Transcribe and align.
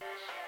Yeah. 0.00 0.47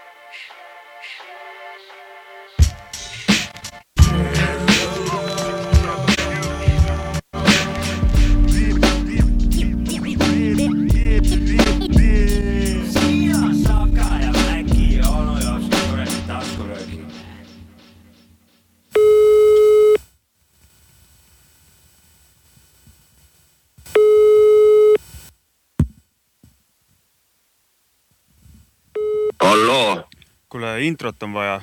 Introt 30.90 31.22
on 31.22 31.34
vaja. 31.38 31.60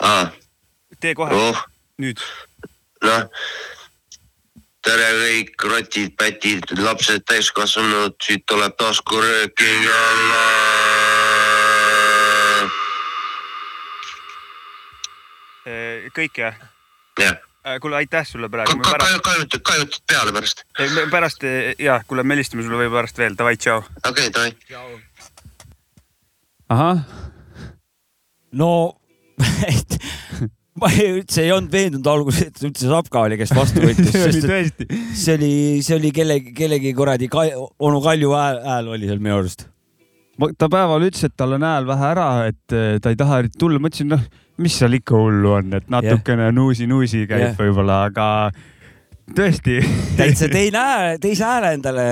ah,, 0.00 0.32
tee 1.00 1.14
kohe, 1.14 1.36
oh, 1.36 1.64
nüüd. 2.02 2.22
noh. 3.04 3.26
tere 4.86 5.08
kõik 5.20 5.66
rotid, 5.66 6.14
pätid, 6.18 6.70
lapsed, 6.78 7.26
täiskasvanud, 7.26 8.16
siit 8.22 8.46
tuleb 8.46 8.76
taskurööking 8.80 9.88
jälle. 9.90 10.44
kõik 16.16 16.38
jah? 16.40 16.56
jah, 17.20 17.36
kuule, 17.82 17.96
aitäh 17.96 18.26
sulle 18.26 18.48
praegu. 18.48 18.78
kajutad, 19.22 19.60
kajutad 19.62 20.00
peale 20.08 20.32
pärast. 20.32 20.64
pärast 21.10 21.46
ja 21.78 22.00
kuule, 22.06 22.22
me 22.22 22.36
helistame 22.36 22.62
sulle 22.62 22.78
võib-olla 22.80 23.02
pärast 23.02 23.18
veel, 23.18 23.36
davai, 23.38 23.56
tšau. 23.60 23.82
okei 24.06 24.30
okay,, 24.30 24.54
davai. 24.70 25.00
ahah, 26.68 27.02
no 28.56 28.70
et 29.68 29.96
ma 30.80 30.90
ei- 30.92 31.12
üldse 31.20 31.44
ei 31.46 31.52
olnud 31.54 31.72
veendunud 31.72 32.08
alguses, 32.12 32.48
et 32.50 32.64
üldse 32.68 32.88
Sapka 32.90 33.22
oli, 33.26 33.38
kes 33.40 33.52
vastu 33.56 33.80
võttis, 33.84 34.10
see 34.16 34.26
oli 34.28 34.42
sest 34.42 34.82
see 35.22 35.36
oli, 35.38 35.52
see 35.86 35.96
oli 35.98 36.10
kellegi, 36.16 36.52
kellegi 36.56 36.92
kuradi 36.98 37.28
Kai- 37.32 37.54
onu 37.56 38.02
Kalju 38.04 38.34
hääl, 38.36 38.60
hääl 38.66 38.90
oli 38.96 39.08
seal 39.08 39.22
minu 39.24 39.38
arust. 39.40 39.66
ta 40.60 40.68
päeval 40.72 41.06
ütles, 41.08 41.24
et 41.28 41.36
tal 41.36 41.56
on 41.56 41.64
hääl 41.64 41.86
vähe 41.88 42.10
ära, 42.12 42.28
et 42.50 42.76
eh, 42.76 42.98
ta 43.00 43.12
ei 43.12 43.16
taha 43.16 43.38
eriti 43.44 43.56
tulla, 43.62 43.80
mõtlesin, 43.80 44.10
noh, 44.12 44.24
mis 44.60 44.76
seal 44.80 44.96
ikka 44.98 45.16
hullu 45.16 45.54
on, 45.58 45.72
et 45.80 45.88
natukene 45.92 46.50
nuusi-nuusi 46.56 47.24
käib 47.28 47.50
Jah. 47.50 47.56
võib-olla, 47.60 48.02
aga 48.10 48.26
tõesti. 49.34 49.78
täitsa 50.16 50.48
teine 50.50 50.78
hääl, 50.78 51.18
teise 51.22 51.44
hääle 51.46 51.72
endale, 51.76 52.04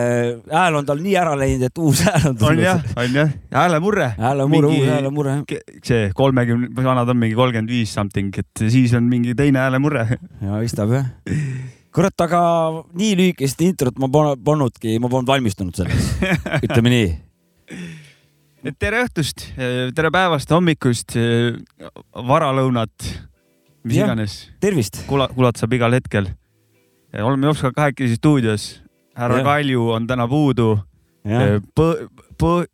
hääl 0.51 0.79
on 0.81 0.89
tal 0.89 1.01
nii 1.03 1.15
ära 1.19 1.35
läinud, 1.39 1.67
et 1.69 1.79
uus 1.79 2.03
hääl 2.07 2.27
on 2.33 2.43
on 2.51 2.63
jah, 2.63 2.83
on 2.99 3.19
jah, 3.21 3.31
häälemurre. 3.55 4.09
häälemurre, 4.19 4.73
uus 4.73 4.89
häälemurre. 4.89 5.37
see 5.85 6.11
kolmekümne, 6.15 6.71
vanad 6.77 7.09
on 7.09 7.21
mingi 7.21 7.39
kolmkümmend 7.39 7.71
viis 7.71 7.95
something, 7.95 8.35
et 8.39 8.65
siis 8.69 8.95
on 8.99 9.07
mingi 9.11 9.35
teine 9.39 9.63
häälemurre. 9.63 10.07
ja 10.43 10.61
istab 10.67 10.95
jah. 10.95 11.11
kurat, 11.95 12.27
aga 12.27 12.41
nii 12.99 13.15
lühikest 13.21 13.63
introt 13.63 13.99
ma 14.03 14.11
polnudki, 14.11 14.99
ma 14.99 15.11
polnud 15.13 15.31
valmistunud 15.31 15.77
selleks, 15.79 16.17
ütleme 16.67 16.95
nii. 16.95 17.13
tere 18.79 19.05
õhtust, 19.07 19.53
tere 19.95 20.11
päevast, 20.11 20.51
hommikust, 20.51 21.15
varalõunat, 22.35 23.13
mis 23.85 24.01
Jah. 24.01 24.09
iganes, 24.09 24.41
tervist. 24.61 25.05
kula, 25.07 25.29
kuulata 25.31 25.63
saab 25.63 25.79
igal 25.79 25.95
hetkel. 25.95 26.35
Oleme 27.23 27.47
Jopskaga 27.47 27.73
kahekesi 27.75 28.17
stuudios, 28.17 28.83
härra. 29.17 29.43
Kalju 29.45 29.91
on 29.95 30.07
täna 30.07 30.27
puudu. 30.29 30.79
Põ-, 31.25 32.09
põ-, 32.41 32.67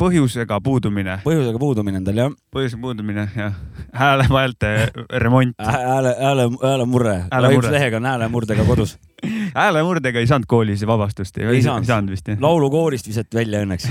põhjusega 0.00 0.60
puudumine, 0.64 1.18
põhjusega 1.24 1.60
puudumine 1.60 2.00
endal 2.00 2.20
jah. 2.20 2.34
põhjusega 2.54 2.80
puudumine 2.82 3.26
jah, 3.36 3.54
häälemaalte 3.96 4.72
remont. 5.22 5.54
hääle, 5.58 6.14
hääle, 6.18 6.48
häälemurre. 6.62 7.16
Üks 7.56 7.70
lehega 7.70 8.00
on 8.00 8.08
häälemurdega 8.10 8.64
kodus. 8.68 8.96
häälemurdega 9.60 10.18
ei 10.20 10.26
saanud 10.26 10.48
koolis 10.48 10.84
vabastust, 10.86 11.38
Ei 11.38 11.62
saanud. 11.62 11.86
saanud 11.86 12.14
vist 12.14 12.28
jah. 12.28 12.38
laulukoorist 12.40 13.08
visati 13.08 13.36
välja 13.36 13.62
õnneks. 13.64 13.88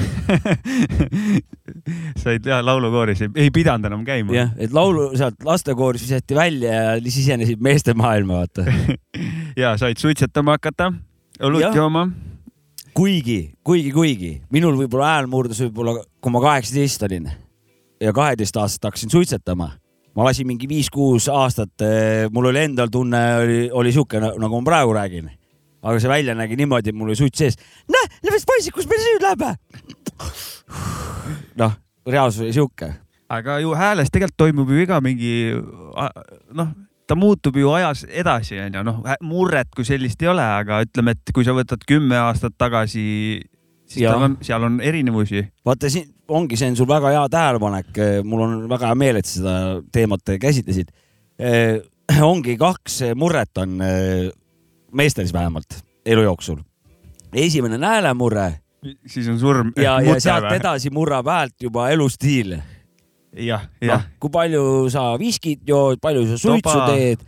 said 2.23 2.45
jah 2.45 2.63
laulukooris, 2.65 3.21
ei 3.35 3.51
pidanud 3.53 3.89
enam 3.89 4.05
käima. 4.07 4.33
jah, 4.35 4.55
et 4.57 4.73
laulu 4.73 5.11
sealt 5.17 5.37
lastekooris 5.45 6.05
visati 6.07 6.35
välja 6.35 6.73
ja 6.73 6.97
sisenesid 7.11 7.61
meeste 7.61 7.93
maailma, 7.93 8.41
vaata. 8.43 8.65
ja 9.63 9.75
said 9.77 10.01
suitsetama 10.01 10.57
hakata, 10.57 10.91
õlut 11.43 11.75
jooma. 11.75 12.07
kuigi, 12.93 13.53
kuigi, 13.63 13.91
kuigi 13.91 14.31
minul 14.53 14.77
võib-olla 14.79 15.13
hääl 15.15 15.29
murdus 15.31 15.61
võib-olla, 15.65 15.99
kui 16.21 16.33
ma 16.33 16.41
kaheksateist 16.43 17.05
olin 17.07 17.29
ja 18.01 18.13
kaheteist 18.15 18.57
aastat 18.57 18.89
hakkasin 18.89 19.11
suitsetama. 19.11 19.71
ma 20.15 20.25
lasin 20.25 20.47
mingi 20.47 20.67
viis-kuus 20.67 21.29
aastat, 21.31 21.83
mul 22.33 22.49
oli 22.49 22.59
endal 22.59 22.89
tunne 22.91 23.19
oli, 23.43 23.59
oli 23.71 23.91
sihuke 23.91 24.19
nagu 24.19 24.49
ma 24.49 24.65
praegu 24.65 24.93
räägin. 24.93 25.29
aga 25.81 25.99
see 25.99 26.09
välja 26.09 26.35
nägi 26.35 26.55
niimoodi, 26.55 26.89
et 26.89 26.95
mul 26.95 27.07
oli 27.11 27.15
suits 27.15 27.37
sees. 27.37 27.55
näe, 27.87 28.09
lähed 28.23 28.45
poisid, 28.47 28.73
kus 28.73 28.87
meil 28.87 29.05
nüüd 29.05 29.27
läheb? 29.27 29.45
noh, 31.55 31.77
reaalsus 32.07 32.41
oli 32.41 32.53
sihuke. 32.53 32.93
aga 33.29 33.59
ju 33.59 33.73
hääles 33.75 34.11
tegelikult 34.11 34.37
toimub 34.37 34.69
ju 34.69 34.83
iga 34.83 35.01
mingi 35.01 35.53
noh, 36.53 36.73
ta 37.09 37.17
muutub 37.17 37.57
ju 37.57 37.71
ajas 37.73 38.05
edasi, 38.07 38.59
onju, 38.67 38.83
noh 38.85 39.01
murret 39.25 39.71
kui 39.75 39.87
sellist 39.87 40.21
ei 40.21 40.29
ole, 40.31 40.45
aga 40.45 40.83
ütleme, 40.85 41.15
et 41.17 41.33
kui 41.33 41.47
sa 41.47 41.55
võtad 41.57 41.81
kümme 41.89 42.19
aastat 42.21 42.53
tagasi, 42.61 43.03
siis 43.89 44.05
tal 44.05 44.27
on, 44.27 44.37
seal 44.45 44.67
on 44.67 44.79
erinevusi. 44.85 45.43
vaata 45.65 45.89
siin 45.89 46.07
ongi, 46.29 46.59
see 46.59 46.69
on 46.69 46.77
sul 46.77 46.89
väga 46.89 47.15
hea 47.15 47.25
tähelepanek, 47.33 48.01
mul 48.29 48.45
on 48.45 48.55
väga 48.69 48.91
hea 48.91 49.01
meel, 49.01 49.21
et 49.21 49.29
sa 49.29 49.39
seda 49.39 49.57
teemat 49.93 50.35
käsitlesid. 50.41 50.93
ongi 52.31 52.55
kaks 52.59 53.01
murret 53.17 53.61
on 53.61 53.77
eh, 53.85 54.29
meestel 54.93 55.27
siis 55.27 55.33
vähemalt 55.33 55.77
elu 56.05 56.25
jooksul. 56.25 56.57
esimene 57.33 57.77
on 57.77 57.85
häälemurre 57.85 58.47
siis 59.05 59.27
on 59.27 59.39
surm. 59.39 59.71
ja, 59.77 60.01
ja 60.01 60.19
sealt. 60.19 60.51
edasi 60.55 60.89
murrab 60.93 61.27
häält 61.27 61.55
juba 61.61 61.89
elustiil. 61.89 62.57
jah, 63.33 63.67
noh 63.81 63.91
jah, 63.93 64.07
kui 64.19 64.31
palju 64.33 64.63
sa 64.93 65.11
viskit 65.21 65.61
jood, 65.67 65.99
palju 66.01 66.25
sa 66.31 66.37
suitsu 66.41 66.73
Toba. 66.73 66.87
teed, 66.93 67.21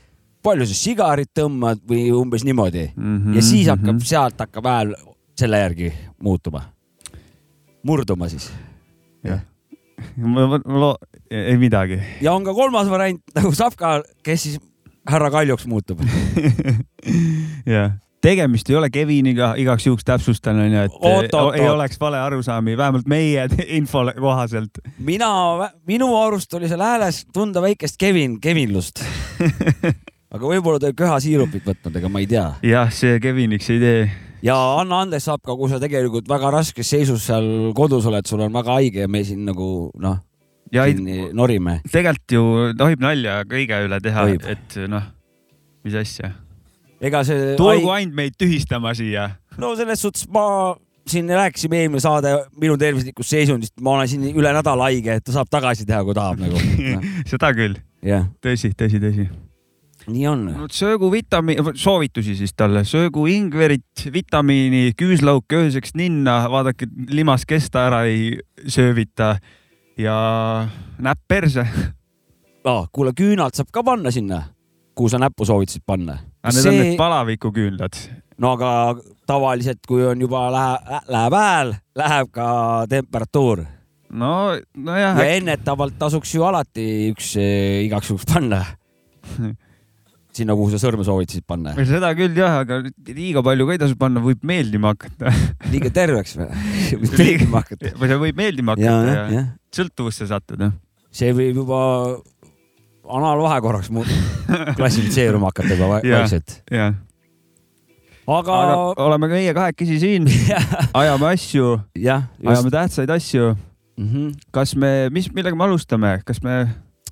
palju 0.44 0.66
sa 0.70 0.78
sigarit 0.78 1.30
tõmbad 1.38 1.82
või 1.88 2.10
umbes 2.18 2.46
niimoodi 2.48 2.88
Mhm, 2.96 3.36
ja 3.38 3.42
siis 3.46 3.68
hakkab, 3.70 4.02
sealt 4.06 4.40
hakkab 4.42 4.66
hääl 4.66 4.96
selle 5.38 5.60
järgi 5.62 5.92
muutuma, 6.22 6.64
murduma 7.84 8.30
siis 8.30 8.50
jah. 9.26 9.42
ma, 10.18 10.48
ma, 10.48 10.60
ma 10.66 10.82
loo-, 10.86 10.98
ei 11.30 11.58
midagi. 11.62 12.00
ja 12.22 12.34
on 12.34 12.44
ka 12.44 12.54
kolmas 12.54 12.90
variant 12.90 13.22
nagu 13.36 13.54
Savka, 13.56 14.02
kes 14.24 14.44
siis 14.48 14.60
härra 15.10 15.32
Kaljuks 15.34 15.66
muutub. 15.70 16.02
jah, 17.76 17.96
tegemist 18.22 18.70
ei 18.70 18.76
ole 18.78 18.90
Keviniga, 18.94 19.54
igaks 19.58 19.88
juhuks 19.88 20.06
täpsustan 20.08 20.60
onju, 20.62 20.86
et 20.88 20.96
Oot, 21.00 21.34
oot, 21.34 21.56
ei 21.56 21.66
oot. 21.66 21.74
oleks 21.76 22.00
vale 22.02 22.20
arusaami, 22.22 22.78
vähemalt 22.78 23.10
meie 23.10 23.48
info 23.80 24.06
kohaselt. 24.20 24.82
mina, 25.00 25.30
minu 25.88 26.12
arust 26.20 26.54
oli 26.54 26.70
seal 26.72 26.84
hääles 26.86 27.26
tunda 27.34 27.62
väikest 27.64 27.98
Kevin, 28.02 28.40
Kevinlust. 28.42 29.04
aga 30.34 30.42
võib-olla 30.48 30.80
ta 30.80 30.90
oli 30.90 30.98
köhasiirupit 31.02 31.66
võtnud, 31.68 31.96
ega 31.98 32.12
ma 32.12 32.22
ei 32.24 32.28
tea. 32.30 32.48
jah, 32.66 32.92
see 32.94 33.20
Keviniks 33.24 33.70
ei 33.74 33.80
tee. 33.82 34.04
ja 34.46 34.58
anna 34.80 35.04
andeks, 35.06 35.28
Savka, 35.30 35.56
kui 35.58 35.72
sa 35.72 35.82
tegelikult 35.82 36.30
väga 36.30 36.54
raskes 36.54 36.94
seisus 36.94 37.26
seal 37.30 37.72
kodus 37.78 38.08
oled, 38.10 38.28
sul 38.30 38.46
on 38.46 38.54
väga 38.54 38.78
haige 38.78 39.08
ja 39.08 39.12
me 39.12 39.24
siin 39.28 39.44
nagu 39.50 39.90
noh, 40.02 40.22
siin 40.72 41.34
norime. 41.38 41.80
tegelikult 41.90 42.38
ju 42.38 42.46
tohib 42.78 43.04
nalja 43.04 43.42
kõige 43.50 43.82
üle 43.88 44.00
teha 44.04 44.30
et 44.54 44.80
noh, 44.92 45.10
mis 45.84 45.98
asja. 45.98 46.36
Ega 47.02 47.24
see. 47.28 47.56
tulgu 47.60 47.92
ainult 47.94 48.16
meid 48.18 48.38
tühistama 48.40 48.94
siia. 48.98 49.32
no 49.62 49.74
selles 49.80 50.02
suhtes 50.06 50.28
ma 50.32 50.76
siin 51.08 51.30
rääkisime 51.30 51.78
eelmine 51.82 52.00
saade 52.00 52.34
minu 52.62 52.78
tervislikust 52.78 53.30
seisundist, 53.34 53.74
ma 53.82 53.96
olen 53.98 54.10
siin 54.10 54.26
üle 54.32 54.52
nädala 54.54 54.90
haige, 54.90 55.18
et 55.18 55.26
ta 55.26 55.34
saab 55.36 55.50
tagasi 55.52 55.86
teha, 55.90 56.04
kui 56.06 56.16
tahab 56.18 56.42
nagu. 56.42 56.60
seda 57.32 57.52
küll, 57.58 57.80
jah, 58.06 58.28
tõsi, 58.44 58.72
tõsi, 58.78 59.02
tõsi. 59.02 59.28
nii 60.12 60.28
on. 60.30 60.46
söögu 60.74 61.12
vitamiini, 61.14 61.74
soovitusi 61.80 62.36
siis 62.38 62.54
talle, 62.58 62.86
söögu 62.88 63.26
ingverit, 63.34 64.06
vitamiini, 64.14 64.94
küüslauk 64.98 65.58
ööseks 65.58 65.96
ninna, 65.98 66.44
vaadake, 66.54 66.90
limas 67.10 67.46
kesta 67.50 67.88
ära 67.90 68.04
ei 68.10 68.38
söövita 68.68 69.36
ja 69.98 70.18
näpp 71.02 71.26
perse. 71.28 71.66
ah,. 72.66 72.86
kuule, 72.92 73.14
küünalt 73.18 73.58
saab 73.58 73.74
ka 73.74 73.84
panna 73.84 74.14
sinna, 74.14 74.44
kuhu 74.96 75.10
sa 75.10 75.22
näppu 75.22 75.50
soovitasid 75.50 75.86
panna. 75.86 76.20
Need 76.42 76.66
on 76.66 76.80
need 76.80 76.98
palavikuküünlad. 77.00 77.98
no 78.42 78.56
aga 78.58 78.72
tavaliselt, 79.30 79.84
kui 79.88 80.06
on 80.06 80.22
juba 80.22 80.48
lähe, 80.54 81.02
läheb 81.14 81.38
hääl, 81.38 81.76
läheb 82.02 82.32
ka 82.34 82.48
temperatuur 82.90 83.66
no, 84.12 84.32
nojah 84.76 85.20
ja. 85.22 85.34
ennetavalt 85.38 85.98
tasuks 86.00 86.34
ju 86.36 86.46
alati 86.48 86.88
üks 87.12 87.36
eh, 87.40 87.84
igaks 87.88 88.12
juhuks 88.12 88.28
panna. 88.30 88.64
sinna, 90.36 90.56
kuhu 90.56 90.72
sa 90.72 90.80
sõrme 90.80 91.04
soovitasid 91.08 91.46
panna. 91.48 91.74
seda 91.88 92.12
küll 92.18 92.36
jah, 92.38 92.62
aga 92.64 92.82
liiga 93.12 93.44
palju 93.46 93.68
ka 93.68 93.76
ei 93.76 93.82
tasu 93.82 93.98
panna, 94.00 94.24
võib 94.24 94.44
meeldima 94.48 94.94
hakata. 94.94 95.34
liiga 95.74 95.92
terveks 95.94 96.38
või? 96.40 96.50
võib 97.04 97.18
meeldima 97.20 97.64
hakata. 97.64 97.94
või 98.00 98.12
see 98.12 98.22
võib 98.26 98.40
meeldima 98.44 98.78
ja, 98.80 98.96
hakata 98.96 99.18
jah, 99.18 99.34
jah. 99.38 99.50
sõltuvusse 99.76 100.30
sattuda. 100.32 100.72
see 101.14 101.34
võib 101.36 101.64
juba 101.64 101.82
anaalvahekorraks 103.18 103.90
mu- 103.94 104.06
klassifitseeruma 104.78 105.52
hakata 105.52 105.76
juba 105.76 105.90
vaikselt. 105.98 106.62
jah, 106.72 106.96
aga, 108.28 108.62
aga 108.62 108.78
oleme 109.06 109.32
meie 109.32 109.54
kahekesi 109.58 110.00
siin, 110.02 110.30
ajame 111.02 111.34
asju, 111.34 111.76
ajame 111.98 112.74
tähtsaid 112.74 113.10
asju. 113.10 113.56
Mm 114.02 114.08
-hmm. 114.08 114.34
kas 114.52 114.76
me, 114.76 115.10
mis, 115.12 115.28
millega 115.34 115.56
me 115.56 115.64
alustame, 115.64 116.22
kas 116.26 116.42
me 116.42 116.66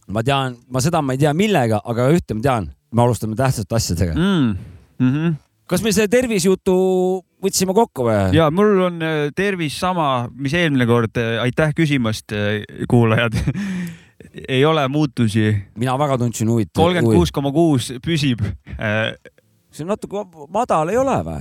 ma 0.08 0.24
tean, 0.26 0.58
ma 0.70 0.82
seda 0.82 1.02
ma 1.02 1.14
ei 1.14 1.22
tea, 1.22 1.34
millega, 1.34 1.82
aga 1.86 2.10
ühte 2.14 2.34
ma 2.34 2.42
tean, 2.42 2.70
me 2.92 3.02
alustame 3.04 3.38
tähtsate 3.38 3.76
asjadega 3.76 4.16
mm.. 4.16 4.24
mm,? 4.24 4.56
Mm 5.00 5.14
-hmm. 5.14 5.36
kas 5.68 5.84
me 5.84 5.92
selle 5.92 6.08
tervisejutu 6.08 6.76
võtsime 7.44 7.76
kokku 7.78 8.08
või? 8.08 8.34
ja 8.34 8.50
mul 8.52 8.82
on 8.88 9.02
äh, 9.02 9.30
tervis 9.36 9.80
sama, 9.80 10.30
mis 10.34 10.54
eelmine 10.54 10.86
kord, 10.86 11.18
aitäh 11.42 11.74
küsimast, 11.76 12.34
kuulajad. 12.90 13.38
ei 14.48 14.66
ole 14.66 14.88
muutusi, 14.88 15.52
mina 15.80 15.96
väga 16.00 16.18
tundsin 16.22 16.50
huvitav. 16.50 16.82
kolmkümmend 16.84 17.16
kuus 17.16 17.32
koma 17.32 17.52
kuus 17.56 17.92
püsib. 18.06 18.44
see 19.72 19.86
on 19.86 19.94
natuke 19.94 20.26
madal, 20.54 20.92
ei 20.92 21.00
ole 21.00 21.16
või? 21.28 21.40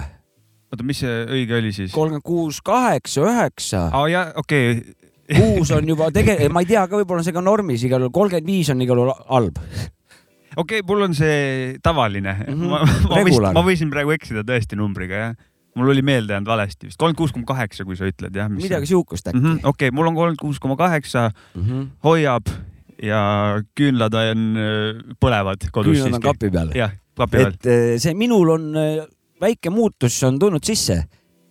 oota, 0.72 0.86
mis 0.86 1.02
see 1.02 1.18
õige 1.26 1.58
oli 1.58 1.72
siis? 1.74 1.92
kolmkümmend 1.94 2.26
kuus, 2.26 2.62
kaheksa, 2.64 3.24
üheksa, 3.26 3.84
aa 3.92 4.08
jah, 4.12 4.32
okei 4.40 4.72
okay.. 4.78 5.38
kuus 5.38 5.72
on 5.76 5.88
juba 5.88 6.10
tegelikult, 6.14 6.54
ma 6.54 6.64
ei 6.64 6.70
tea 6.70 6.86
ka, 6.86 7.00
võib-olla 7.00 7.24
on 7.24 7.28
see 7.28 7.36
ka 7.36 7.44
normis 7.44 7.84
igal 7.88 8.04
juhul, 8.04 8.14
kolmkümmend 8.14 8.50
viis 8.52 8.72
on 8.74 8.84
igal 8.84 9.02
juhul 9.02 9.14
halb. 9.28 9.60
okei 9.60 10.62
okay,, 10.62 10.86
mul 10.88 11.06
on 11.08 11.16
see 11.18 11.78
tavaline 11.84 12.36
mm. 12.36 12.54
-hmm. 12.54 12.68
ma, 12.72 13.50
ma, 13.50 13.54
ma 13.60 13.66
võisin 13.66 13.92
praegu 13.92 14.14
eksida 14.16 14.46
tõesti 14.46 14.78
numbriga, 14.78 15.24
jah. 15.26 15.38
Mul 15.78 15.92
oli 15.94 16.02
meelde 16.02 16.34
jäänud 16.34 16.50
valesti 16.50 16.88
vist, 16.88 16.98
kolmkümmend 16.98 17.18
kuus 17.22 17.34
koma 17.36 17.48
kaheksa, 17.54 17.86
kui 17.88 17.96
sa 17.98 18.08
ütled 18.10 18.34
jah. 18.36 18.50
midagi 18.52 18.90
sihukest 18.90 19.30
äkki 19.30 19.38
mm 19.38 19.44
mm. 19.44 19.52
-hmm.. 19.58 19.68
okei 19.68 19.88
okay,, 19.88 19.96
mul 19.96 20.10
on 20.10 20.18
kolmkümmend 20.18 20.42
kuus 20.42 20.58
koma 20.60 20.76
kaheksa, 20.76 21.30
-hmm. 21.56 21.86
hoiab 22.04 22.50
ja 23.02 23.20
küünlad 23.78 24.14
on, 24.14 24.48
põlevad 25.22 25.68
kodus 25.72 25.96
küünlad 25.96 26.18
on 26.18 26.26
kapi 26.26 26.50
peal. 26.50 26.74
jah, 26.74 26.92
kapi 27.16 27.36
peal. 27.36 27.54
et 27.54 27.66
eh, 27.66 27.94
see 28.02 28.14
minul 28.18 28.50
on 28.56 28.68
eh, 28.76 29.06
väike 29.40 29.70
muutus 29.70 30.18
on 30.26 30.38
tulnud 30.38 30.64
sisse. 30.64 31.04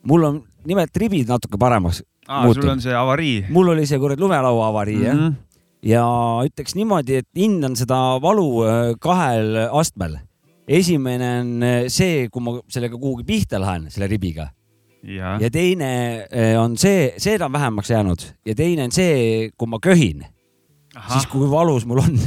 mul 0.07 0.23
on 0.23 0.43
nimelt 0.67 0.97
ribid 0.97 1.27
natuke 1.31 1.57
paremaks 1.59 2.03
aa, 2.27 2.41
sul 2.41 2.51
muutunud. 2.51 2.71
on 2.75 2.81
see 2.81 2.95
avarii. 2.95 3.45
mul 3.49 3.73
oli 3.73 3.85
see 3.87 3.99
kuradi 3.99 4.21
lumelaua 4.21 4.67
avarii 4.67 5.01
jah 5.03 5.15
Mhm. 5.15 5.23
mm, 5.23 5.29
-hmm. 5.29 5.35
ja 5.83 6.05
ütleks 6.45 6.75
niimoodi, 6.75 7.15
et 7.15 7.27
hindan 7.35 7.75
seda 7.75 8.19
valu 8.21 8.63
äh, 8.63 8.95
kahel 8.99 9.69
astmel. 9.71 10.17
Esimene 10.67 11.31
on 11.41 11.51
äh, 11.63 11.81
see, 11.91 12.27
kui 12.31 12.43
ma 12.43 12.57
sellega 12.71 12.99
kuhugi 12.99 13.25
pihta 13.27 13.59
lähen, 13.61 13.87
selle 13.93 14.09
ribiga. 14.11 14.49
Jah, 15.07 15.37
ja 15.39 15.49
teine 15.53 15.91
äh, 16.27 16.55
on 16.59 16.75
see, 16.77 17.13
see 17.21 17.37
on 17.39 17.53
vähemaks 17.53 17.91
jäänud. 17.93 18.25
Ja 18.45 18.55
teine 18.55 18.87
on 18.87 18.91
see, 18.91 19.51
kui 19.57 19.69
ma 19.71 19.79
köhin, 19.79 20.25
siis 21.13 21.27
kui 21.31 21.47
valus 21.51 21.85
mul 21.87 22.01
on. 22.03 22.17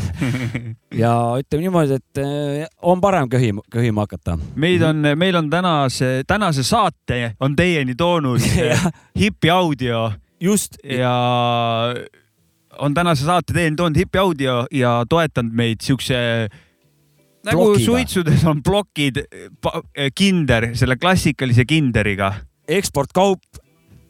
ja 1.03 1.13
ütleme 1.43 1.67
niimoodi, 1.67 1.99
et 2.01 2.23
äh, 2.23 2.71
on 2.83 3.03
parem 3.03 3.29
köhima, 3.29 3.65
köhima 3.71 4.07
hakata. 4.07 4.39
meid 4.55 4.83
on, 4.87 5.05
meil 5.17 5.37
on 5.37 5.51
tänase, 5.51 6.23
tänase 6.27 6.65
saate 6.65 7.35
on 7.41 7.57
teieni 7.57 7.95
toonud. 7.95 8.41
Hipi 9.21 9.51
audio. 9.51 10.11
Just, 10.41 10.79
ja 10.85 11.13
on 12.79 12.95
tänase 12.95 13.25
saate 13.25 13.53
teieni 13.53 13.77
toonud 13.77 13.99
Hipi 14.01 14.19
audio 14.19 14.65
ja 14.73 15.03
toetanud 15.09 15.53
meid 15.53 15.85
siukse 15.85 16.49
nagu 17.45 17.65
Plokiga. 17.71 17.85
suitsudes 17.87 18.45
on 18.45 18.63
plokid, 18.63 19.23
kinder, 20.15 20.71
selle 20.77 20.97
klassikalise 21.01 21.65
kinderiga 21.69 22.33
eksportkaup 22.71 23.41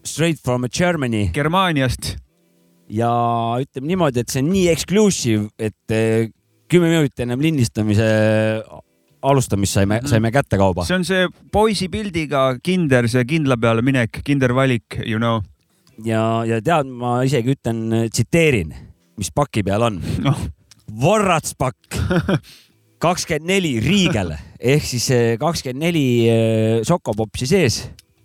straight 0.04 0.40
from 0.44 0.64
Germany 0.72 1.28
Germaaniast. 1.34 2.16
ja 2.90 3.10
ütleme 3.62 3.86
niimoodi, 3.92 4.20
et 4.24 4.28
see 4.32 4.42
on 4.42 4.50
nii 4.50 4.68
exclusive, 4.72 5.48
et 5.58 5.94
eh, 5.94 6.28
kümme 6.70 6.88
minutit 6.90 7.20
ennem 7.22 7.40
lindistamise 7.40 8.08
alustamist 9.22 9.76
saime, 9.76 10.00
Mhm. 10.00 10.08
saime 10.08 10.30
kätte 10.32 10.56
kauba. 10.58 10.84
see 10.84 10.94
on 10.96 11.04
see 11.04 11.28
poisi 11.52 11.88
pildiga 11.88 12.58
kinder, 12.62 13.06
see 13.08 13.24
kindla 13.24 13.56
peale 13.60 13.82
minek, 13.82 14.22
kindervalik, 14.24 14.98
you 15.06 15.18
know. 15.18 15.40
ja, 16.04 16.42
ja 16.44 16.60
tead, 16.60 16.86
ma 16.88 17.20
isegi 17.22 17.54
ütlen, 17.54 18.08
tsiteerin, 18.10 18.74
mis 19.20 19.30
paki 19.30 19.62
peal 19.62 19.82
on. 19.82 20.00
noh, 20.24 20.38
Vorratspakk 20.90 21.94
kakskümmend 23.00 23.48
neli 23.48 23.72
riigel 23.82 24.34
ehk 24.60 24.84
siis 24.84 25.08
eh, 25.14 25.34
kakskümmend 25.40 25.84
neli 25.86 26.04
eh, 26.28 26.80
šokopopsi 26.86 27.48
sees. 27.48 27.80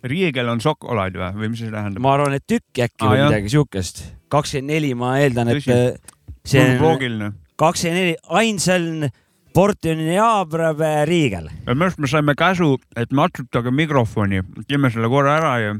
riiegel 0.06 0.48
on 0.52 0.60
šokolaad 0.62 1.16
või, 1.16 1.30
või 1.40 1.52
mis 1.52 1.62
see 1.64 1.72
tähendab? 1.72 2.02
ma 2.04 2.14
arvan, 2.16 2.36
et 2.36 2.44
tükk 2.46 2.84
äkki 2.86 3.04
Aa, 3.04 3.10
või 3.10 3.20
jah. 3.20 3.30
midagi 3.30 3.52
siukest. 3.56 4.02
kakskümmend 4.32 4.74
neli, 4.74 4.92
ma 4.98 5.16
eeldan, 5.22 5.52
et 5.54 5.70
eh, 5.72 6.18
see 6.44 6.64
on 6.64 6.82
loogiline. 6.82 7.32
kakskümmend 7.60 8.02
neli, 8.02 8.18
ainsaln 8.42 9.08
Portuniabrave 9.56 11.06
riigel. 11.08 11.48
minu 11.64 11.86
arust 11.88 12.02
me 12.02 12.10
saime 12.12 12.36
käsu, 12.36 12.74
et 12.96 13.12
matsutage 13.16 13.72
mikrofoni, 13.72 14.42
teeme 14.68 14.92
selle 14.92 15.08
korra 15.08 15.38
ära 15.40 15.54
ja 15.62 15.76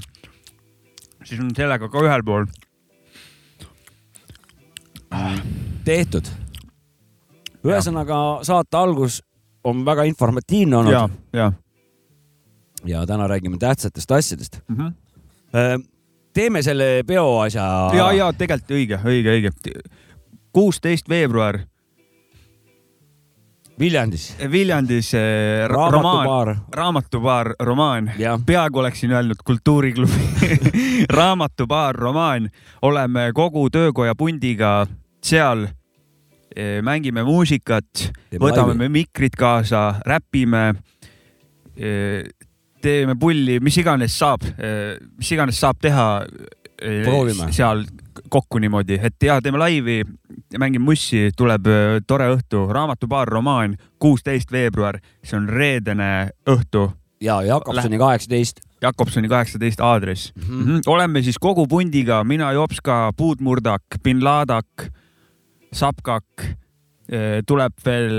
siis 1.26 1.42
on 1.42 1.52
sellega 1.56 1.90
ka 1.92 2.06
ühel 2.06 2.25
pool. 2.25 2.49
tehtud. 5.84 6.32
Ühesõnaga 7.66 8.20
saate 8.46 8.76
algus 8.76 9.20
on 9.66 9.84
väga 9.84 10.06
informatiivne 10.08 10.76
ja 10.76 10.80
olnud, 10.80 11.16
ja 11.32 11.52
ja 12.86 13.06
täna 13.06 13.26
räägime 13.26 13.58
tähtsatest 13.58 14.10
asjadest. 14.10 14.60
mm. 14.68 14.76
-hmm. 14.76 15.84
teeme 16.32 16.62
selle 16.62 17.02
peoasja. 17.06 17.90
ja, 17.96 18.12
ja 18.12 18.32
tegelikult 18.32 18.70
õige, 18.70 19.00
õige, 19.04 19.30
õige. 19.30 19.50
kuusteist 20.52 21.08
veebruar 21.08 21.58
Viljandis. 23.78 24.36
Viljandis 24.50 25.14
eh, 25.14 25.68
ra- 25.68 25.90
romaan, 25.90 26.26
raamatupaar. 26.26 26.56
raamatupaar 26.72 27.54
romaan. 27.60 28.12
peaaegu 28.46 28.78
oleksin 28.78 29.12
öelnud 29.12 29.36
kultuuriklubi 29.44 30.12
raamatupaar 31.18 31.94
romaan. 31.94 32.50
oleme 32.82 33.30
kogu 33.34 33.70
töökoja 33.70 34.14
pundiga 34.14 34.86
seal. 35.24 35.66
Mängime 36.82 37.25
muusikat, 37.26 38.10
võtame 38.40 38.76
me 38.78 38.88
mikrid 38.88 39.37
kaasa, 39.37 40.00
räpime. 40.06 40.75
teeme 42.81 43.16
pulli, 43.20 43.58
mis 43.60 43.76
iganes 43.76 44.19
saab, 44.19 44.44
mis 45.19 45.32
iganes 45.32 45.60
saab 45.60 45.81
teha. 45.81 46.08
Proovime. 46.76 47.46
seal 47.56 47.87
kokku 48.28 48.59
niimoodi, 48.61 48.99
et 49.00 49.23
ja 49.25 49.38
teeme 49.40 49.56
laivi, 49.59 50.02
mängime 50.61 50.85
mussi, 50.85 51.30
tuleb 51.37 51.68
tore 52.06 52.26
õhtu, 52.35 52.66
raamatupaar 52.73 53.28
romaan, 53.32 53.78
kuusteist 53.99 54.52
veebruar, 54.52 55.00
see 55.25 55.38
on 55.38 55.49
reedene 55.49 56.11
õhtu 56.52 56.90
ja 57.21 57.42
Jakobsoni 57.42 57.99
kaheksateist. 57.99 58.61
Jakobsoni 58.82 59.28
kaheksateist 59.28 59.80
aadress 59.80 60.32
mm. 60.35 60.64
-hmm. 60.64 60.80
oleme 60.87 61.23
siis 61.23 61.38
kogu 61.38 61.66
pundiga, 61.66 62.25
mina, 62.25 62.52
Jopska, 62.52 63.12
Puudmurdak, 63.16 63.82
bin 64.02 64.25
Ladak, 64.25 64.66
Sapkak, 65.76 66.47
tuleb 67.47 67.75
veel 67.85 68.14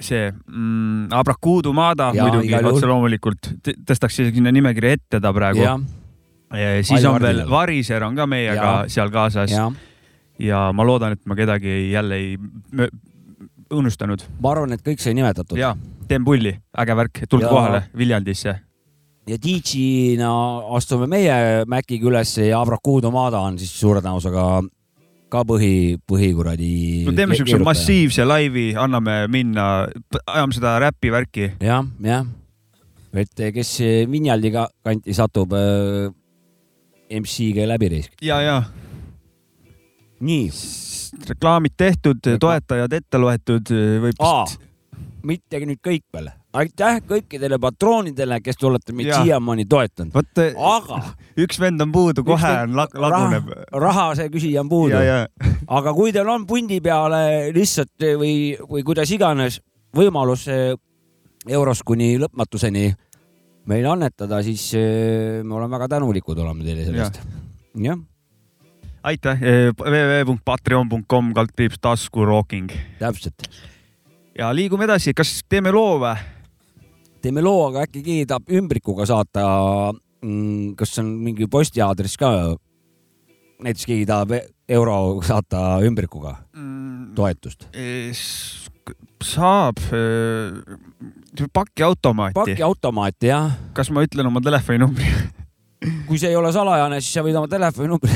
see 0.00 0.28
mm, 0.30 1.12
Abrakuudu 1.16 1.72
Maada 1.76 2.10
Jaa, 2.14 2.26
muidugi 2.26 2.56
otse 2.68 2.88
loomulikult, 2.88 3.50
tõstaks 3.88 4.18
sinna 4.32 4.52
nimekirja 4.52 4.96
ette 4.98 5.20
ta 5.20 5.32
praegu. 5.36 5.62
siis 6.82 7.04
on 7.04 7.14
Aivardile. 7.14 7.44
veel 7.44 7.50
Variser 7.50 8.04
on 8.04 8.16
ka 8.16 8.26
meiega 8.26 8.56
Jaa. 8.62 8.88
seal 8.92 9.12
kaasas 9.14 9.52
ja. 9.52 9.68
ja 9.68 9.70
ja 10.38 10.66
ma 10.76 10.84
loodan, 10.86 11.16
et 11.16 11.24
ma 11.26 11.36
kedagi 11.36 11.68
ei, 11.68 11.90
jälle 11.92 12.14
ei 12.20 12.36
unustanud. 13.72 14.22
ma 14.40 14.52
arvan, 14.52 14.72
et 14.76 14.84
kõik 14.84 15.02
sai 15.02 15.14
nimetatud. 15.16 15.58
ja 15.58 15.74
teen 16.08 16.24
pulli, 16.24 16.54
äge 16.78 16.96
värk, 16.96 17.24
tulge 17.28 17.46
Ja- 17.46 17.50
kohale 17.50 17.82
Viljandisse. 17.96 18.58
ja 19.26 19.36
DJ-na 19.42 20.32
astume 20.76 21.06
meie 21.06 21.64
Maciga 21.66 22.08
üles 22.08 22.36
ja 22.38 22.60
Abrakuudo 22.60 23.10
Maada 23.10 23.40
on 23.40 23.58
siis 23.58 23.72
suure 23.80 24.00
tõenäosusega 24.00 24.68
ka 25.32 25.42
põhi, 25.46 25.98
põhikuradi. 26.06 27.04
no 27.06 27.14
teeme 27.16 27.36
siukse. 27.38 27.58
massiivse 27.64 28.26
laivi, 28.26 28.70
anname 28.78 29.24
minna, 29.32 29.86
ajame 30.26 30.56
seda 30.56 30.76
räpi 30.82 31.12
värki. 31.12 31.50
jah, 31.60 31.86
jah. 32.02 32.26
et 33.16 33.46
kes 33.54 33.72
Vinjaldiga 34.10 34.68
kanti 34.84 35.14
satub 35.16 35.54
äh, 35.56 36.10
MC-ga 37.10 37.66
läbi 37.72 37.92
reisk. 37.96 38.18
ja, 38.22 38.40
ja 38.44 38.60
nii, 40.20 40.50
reklaamid 41.28 41.76
tehtud, 41.76 42.22
toetajad 42.40 42.92
ette 42.96 43.20
loetud, 43.20 43.72
võib 44.06 44.22
vist. 44.22 44.58
mitte 45.26 45.60
nüüd 45.66 45.82
kõik 45.82 46.04
veel. 46.14 46.30
Aitäh 46.56 47.00
kõikidele 47.06 47.58
patroonidele, 47.60 48.38
kes 48.44 48.58
te 48.58 48.66
olete 48.68 48.94
meid 48.96 49.10
siiamaani 49.12 49.66
toetanud. 49.68 50.16
aga 50.56 51.00
üks 51.44 51.60
vend 51.60 51.82
on 51.84 51.92
puudu, 51.92 52.24
kohe 52.26 52.52
on 52.64 52.76
lag- 52.78 52.96
laguneb. 52.96 53.50
raha, 53.72 54.08
see 54.18 54.30
küsija 54.32 54.64
on 54.64 54.70
puudu 54.72 55.00
aga 55.78 55.94
kui 55.96 56.14
teil 56.16 56.28
on 56.32 56.46
pundi 56.48 56.80
peale 56.84 57.52
lihtsalt 57.56 58.08
või, 58.20 58.34
või 58.70 58.84
kuidas 58.86 59.12
iganes 59.12 59.60
võimalus 59.96 60.46
eh, 60.52 60.74
eurost 61.48 61.84
kuni 61.86 62.16
lõpmatuseni 62.20 62.90
meile 63.66 63.90
annetada, 63.92 64.42
siis 64.46 64.68
eh, 64.78 65.42
me 65.44 65.58
oleme 65.58 65.76
väga 65.76 65.90
tänulikud 65.96 66.38
oleme 66.44 66.66
teile 66.66 66.86
selle 66.86 67.04
eest. 67.04 67.20
jah, 67.82 68.00
aitäh, 69.06 69.42
www.patreon.com 69.82 71.34
kaldkriips 71.36 71.82
taskurooking 71.82 72.72
täpselt. 73.02 73.50
ja 74.38 74.54
liigume 74.56 74.88
edasi, 74.88 75.14
kas 75.16 75.42
teeme 75.48 75.74
loo 75.74 75.98
või? 76.00 76.16
Teeme 77.22 77.44
loo, 77.44 77.68
aga 77.70 77.86
äkki 77.86 78.02
keegi 78.04 78.26
tahab 78.30 78.50
ümbrikuga 78.60 79.06
saata 79.08 79.46
mm,. 80.22 80.74
kas 80.78 80.98
on 81.02 81.12
mingi 81.24 81.48
postiaadress 81.50 82.18
ka? 82.20 82.30
näiteks 83.62 83.88
keegi 83.88 84.06
tahab 84.08 84.36
euro 84.68 84.98
saata 85.24 85.78
ümbrikuga 85.86 86.36
toetust. 87.16 87.68
saab 89.24 89.80
pakiautomaati. 91.52 92.36
pakiautomaati 92.36 93.32
jah, 93.32 93.56
kas 93.72 93.90
ma 93.90 94.04
ütlen 94.06 94.28
oma 94.28 94.44
telefoninumbri? 94.44 95.08
kui 96.06 96.18
see 96.20 96.30
ei 96.32 96.36
ole 96.38 96.50
salajane, 96.54 96.98
siis 97.04 97.18
sa 97.18 97.22
võid 97.24 97.36
oma 97.38 97.48
telefoninumbri, 97.50 98.12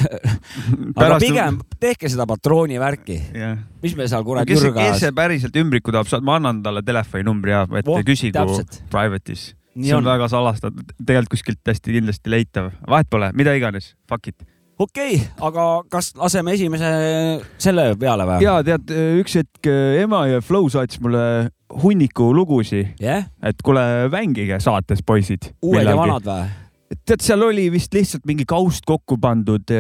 aga 1.00 1.18
pigem 1.20 1.60
tehke 1.80 2.10
seda 2.10 2.26
patrooni 2.28 2.78
värki, 2.80 3.18
jah. 3.36 3.58
mis 3.82 3.96
me 3.98 4.06
seal 4.10 4.24
kurat 4.26 4.48
kes, 4.48 4.62
nurga 4.64 4.86
kes 4.88 5.02
see 5.04 5.16
päriselt 5.16 5.56
ümbriku 5.60 5.94
tahab, 5.94 6.10
ma 6.26 6.38
annan 6.40 6.62
talle 6.64 6.82
telefoninumbri 6.86 7.54
ja 7.54 7.64
et 7.80 7.90
Voh, 7.90 8.00
küsigu 8.06 8.36
täpselt. 8.36 8.80
private'is. 8.92 9.50
See 9.80 9.92
on 9.94 10.02
on. 10.02 10.08
väga 10.08 10.26
salastatud, 10.32 10.94
tegelikult 10.98 11.36
kuskilt 11.36 11.60
hästi 11.68 12.00
kindlasti 12.00 12.32
leitav, 12.32 12.72
vahet 12.90 13.10
pole, 13.12 13.30
mida 13.38 13.54
iganes, 13.56 13.92
fuck 14.10 14.32
it. 14.32 14.40
okei 14.80 15.20
okay,, 15.20 15.28
aga 15.46 15.68
kas 15.92 16.14
laseme 16.18 16.56
esimese 16.56 16.90
selle 17.60 17.90
peale 18.00 18.26
või? 18.26 18.40
ja 18.46 18.56
tead, 18.66 18.90
üks 19.20 19.36
hetk 19.42 19.70
ema 20.00 20.24
ja 20.32 20.40
Flow 20.44 20.66
saatis 20.72 21.00
mulle 21.04 21.52
hunniku 21.84 22.32
lugusid, 22.34 22.96
jah, 23.04 23.28
et 23.46 23.60
kuule, 23.62 23.84
mängige 24.10 24.58
saates, 24.64 25.04
poisid. 25.06 25.52
uued 25.62 25.84
ja 25.84 25.94
vanad 26.00 26.26
või? 26.26 26.50
tead, 27.06 27.22
seal 27.22 27.44
oli 27.46 27.68
vist 27.72 27.94
lihtsalt 27.94 28.26
mingi 28.28 28.46
kaust 28.48 28.86
kokku 28.88 29.18
pandud, 29.22 29.70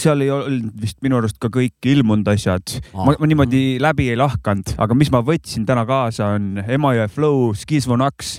seal 0.00 0.24
ei 0.24 0.30
olnud 0.34 0.76
vist 0.80 1.00
minu 1.04 1.20
arust 1.20 1.40
ka 1.40 1.50
kõik 1.52 1.90
ilmunud 1.92 2.28
asjad. 2.34 2.76
ma, 2.94 3.14
ma 3.14 3.30
niimoodi 3.30 3.64
läbi 3.82 4.10
ei 4.12 4.20
lahkanud, 4.20 4.76
aga 4.80 4.98
mis 4.98 5.12
ma 5.14 5.24
võtsin 5.24 5.66
täna 5.68 5.86
kaasa, 5.88 6.34
on 6.36 6.62
Emajõe 6.66 7.08
Flow, 7.12 7.50
Skizvonaks, 7.56 8.38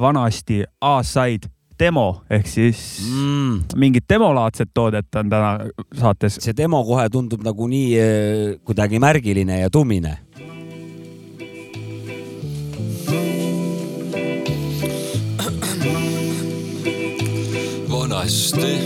vanasti 0.00 0.62
A-side 0.80 1.50
demo 1.82 2.06
ehk 2.30 2.48
siis 2.50 2.80
mm.. 3.08 3.78
mingit 3.80 4.06
demolaadset 4.10 4.70
toodet 4.74 5.08
on 5.18 5.30
täna 5.32 5.52
saates. 5.98 6.38
see 6.44 6.54
demo 6.56 6.82
kohe 6.86 7.08
tundub 7.12 7.42
nagu 7.46 7.68
nii 7.70 7.88
eh, 7.98 8.58
kuidagi 8.66 9.00
märgiline 9.02 9.62
ja 9.62 9.70
tumine. 9.72 10.18
vanasti. 18.22 18.78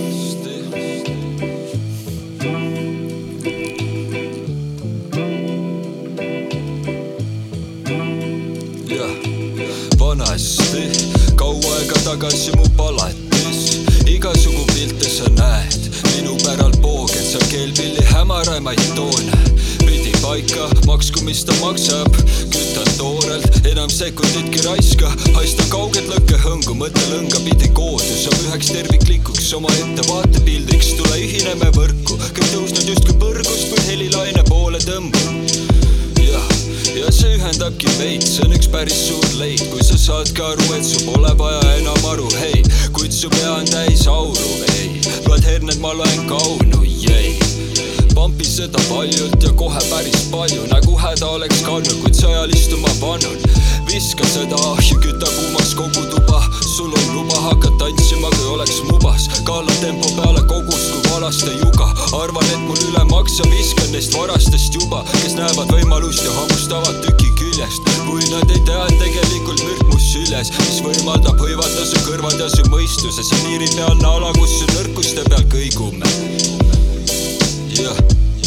jah, 8.89 9.11
vanasti, 9.99 10.91
kaua 11.37 11.77
aega 11.77 11.99
tagasi 12.05 12.53
mu 12.57 12.65
palatis, 12.77 13.85
igasugu 14.07 14.65
pilte 14.73 15.11
sa 15.11 15.29
näed, 15.29 15.93
minu 16.15 16.37
päralt 16.45 16.81
pooged 16.81 17.27
sa 17.33 17.39
kelpilli 17.51 18.05
hämaraimaid 18.13 18.95
toone 18.95 19.56
paika, 20.27 20.67
maksku, 20.87 21.23
mis 21.23 21.45
ta 21.47 21.55
maksab, 21.61 22.11
kütan 22.51 22.89
toorelt, 22.99 23.47
enam 23.71 23.91
sekunditki 23.91 24.65
raiska, 24.65 25.11
haista 25.37 25.67
kaugelt 25.71 26.09
lõkkehõngu, 26.11 26.75
mõttelõnga 26.81 27.43
pidi 27.45 27.69
koodus, 27.77 28.25
saab 28.25 28.41
üheks 28.49 28.73
terviklikuks 28.75 29.53
omaette 29.59 30.07
vaatepildiks, 30.09 30.97
tule 30.99 31.21
ühineme 31.23 31.71
võrku, 31.77 32.19
kõik 32.27 32.51
tõusnud 32.51 32.91
justkui 32.91 33.15
põrgust, 33.23 33.69
kuid 33.71 33.85
helilaine 33.87 34.43
poole 34.51 34.83
tõmbub 34.83 36.25
jah, 36.27 36.49
ja 36.99 37.13
see 37.15 37.37
ühendabki 37.39 37.93
meid, 38.01 38.27
see 38.27 38.49
on 38.49 38.57
üks 38.59 38.71
päris 38.73 38.99
suur 39.07 39.29
leid, 39.39 39.63
kui 39.71 39.85
sa 39.87 40.01
saad 40.09 40.33
ka 40.35 40.51
aru, 40.57 40.73
et 40.75 40.89
sul 40.89 41.07
pole 41.13 41.37
vaja 41.39 41.63
enam 41.77 42.11
aru, 42.17 42.27
hei, 42.41 42.65
kuid 42.97 43.15
su 43.15 43.31
pea 43.37 43.61
on 43.61 43.71
täis 43.71 44.09
auru, 44.11 44.59
ei, 44.75 44.91
loed 45.29 45.47
herned, 45.47 45.79
ma 45.85 45.95
loen 45.95 46.27
kaunu, 46.27 46.86
pampi 48.27 48.45
seda 48.45 48.81
paljult 48.89 49.43
ja 49.43 49.51
kohe 49.55 49.81
päris 49.91 50.25
palju, 50.33 50.65
nagu 50.73 50.95
häda 50.99 51.27
oleks 51.37 51.61
kandnud, 51.63 52.01
kuid 52.03 52.17
sa 52.19 52.27
ajal 52.27 52.55
istuma 52.57 52.91
pannud. 52.99 53.45
viska 53.87 54.27
seda 54.33 54.57
ahju, 54.71 54.97
küta 55.05 55.29
kuumas 55.37 55.75
kogu 55.79 56.03
tuba, 56.11 56.41
sul 56.75 56.91
on 56.91 57.07
luba 57.15 57.39
hakata 57.45 57.79
tantsima, 57.85 58.31
kui 58.35 58.49
oleks 58.55 58.81
mubas. 58.89 59.29
kaalan 59.47 59.79
tempo 59.81 60.11
peale 60.17 60.43
kogust 60.51 60.91
kui 60.91 61.03
valaste 61.13 61.55
juga, 61.61 61.87
arvan, 62.23 62.51
et 62.55 62.67
mul 62.67 62.83
üle 62.89 63.05
maksa, 63.13 63.47
viskan 63.53 63.95
neist 63.95 64.19
varastest 64.19 64.75
juba, 64.75 65.05
kes 65.23 65.39
näevad 65.39 65.71
võimalust 65.77 66.27
ja 66.27 66.35
hammustavad 66.41 66.99
tüki 67.07 67.31
küljest. 67.39 67.95
kui 68.09 68.27
nad 68.35 68.51
ei 68.51 68.63
tea, 68.67 68.83
et 68.91 68.99
tegelikult 69.05 69.63
mürk 69.69 69.87
mu 69.93 70.01
süles, 70.03 70.51
mis 70.65 70.83
võimaldab 70.83 71.39
hõivata 71.47 71.87
su 71.87 72.03
kõrvad 72.11 72.43
ja 72.43 72.51
su 72.51 72.67
mõistuse, 72.75 73.23
see 73.23 73.45
piiripealne 73.47 74.15
ala, 74.17 74.35
kus 74.41 74.59
su 74.59 74.73
nõrkuste 74.75 75.31
peal 75.31 75.47
kõigume 75.55 76.76
jah, 77.83 77.97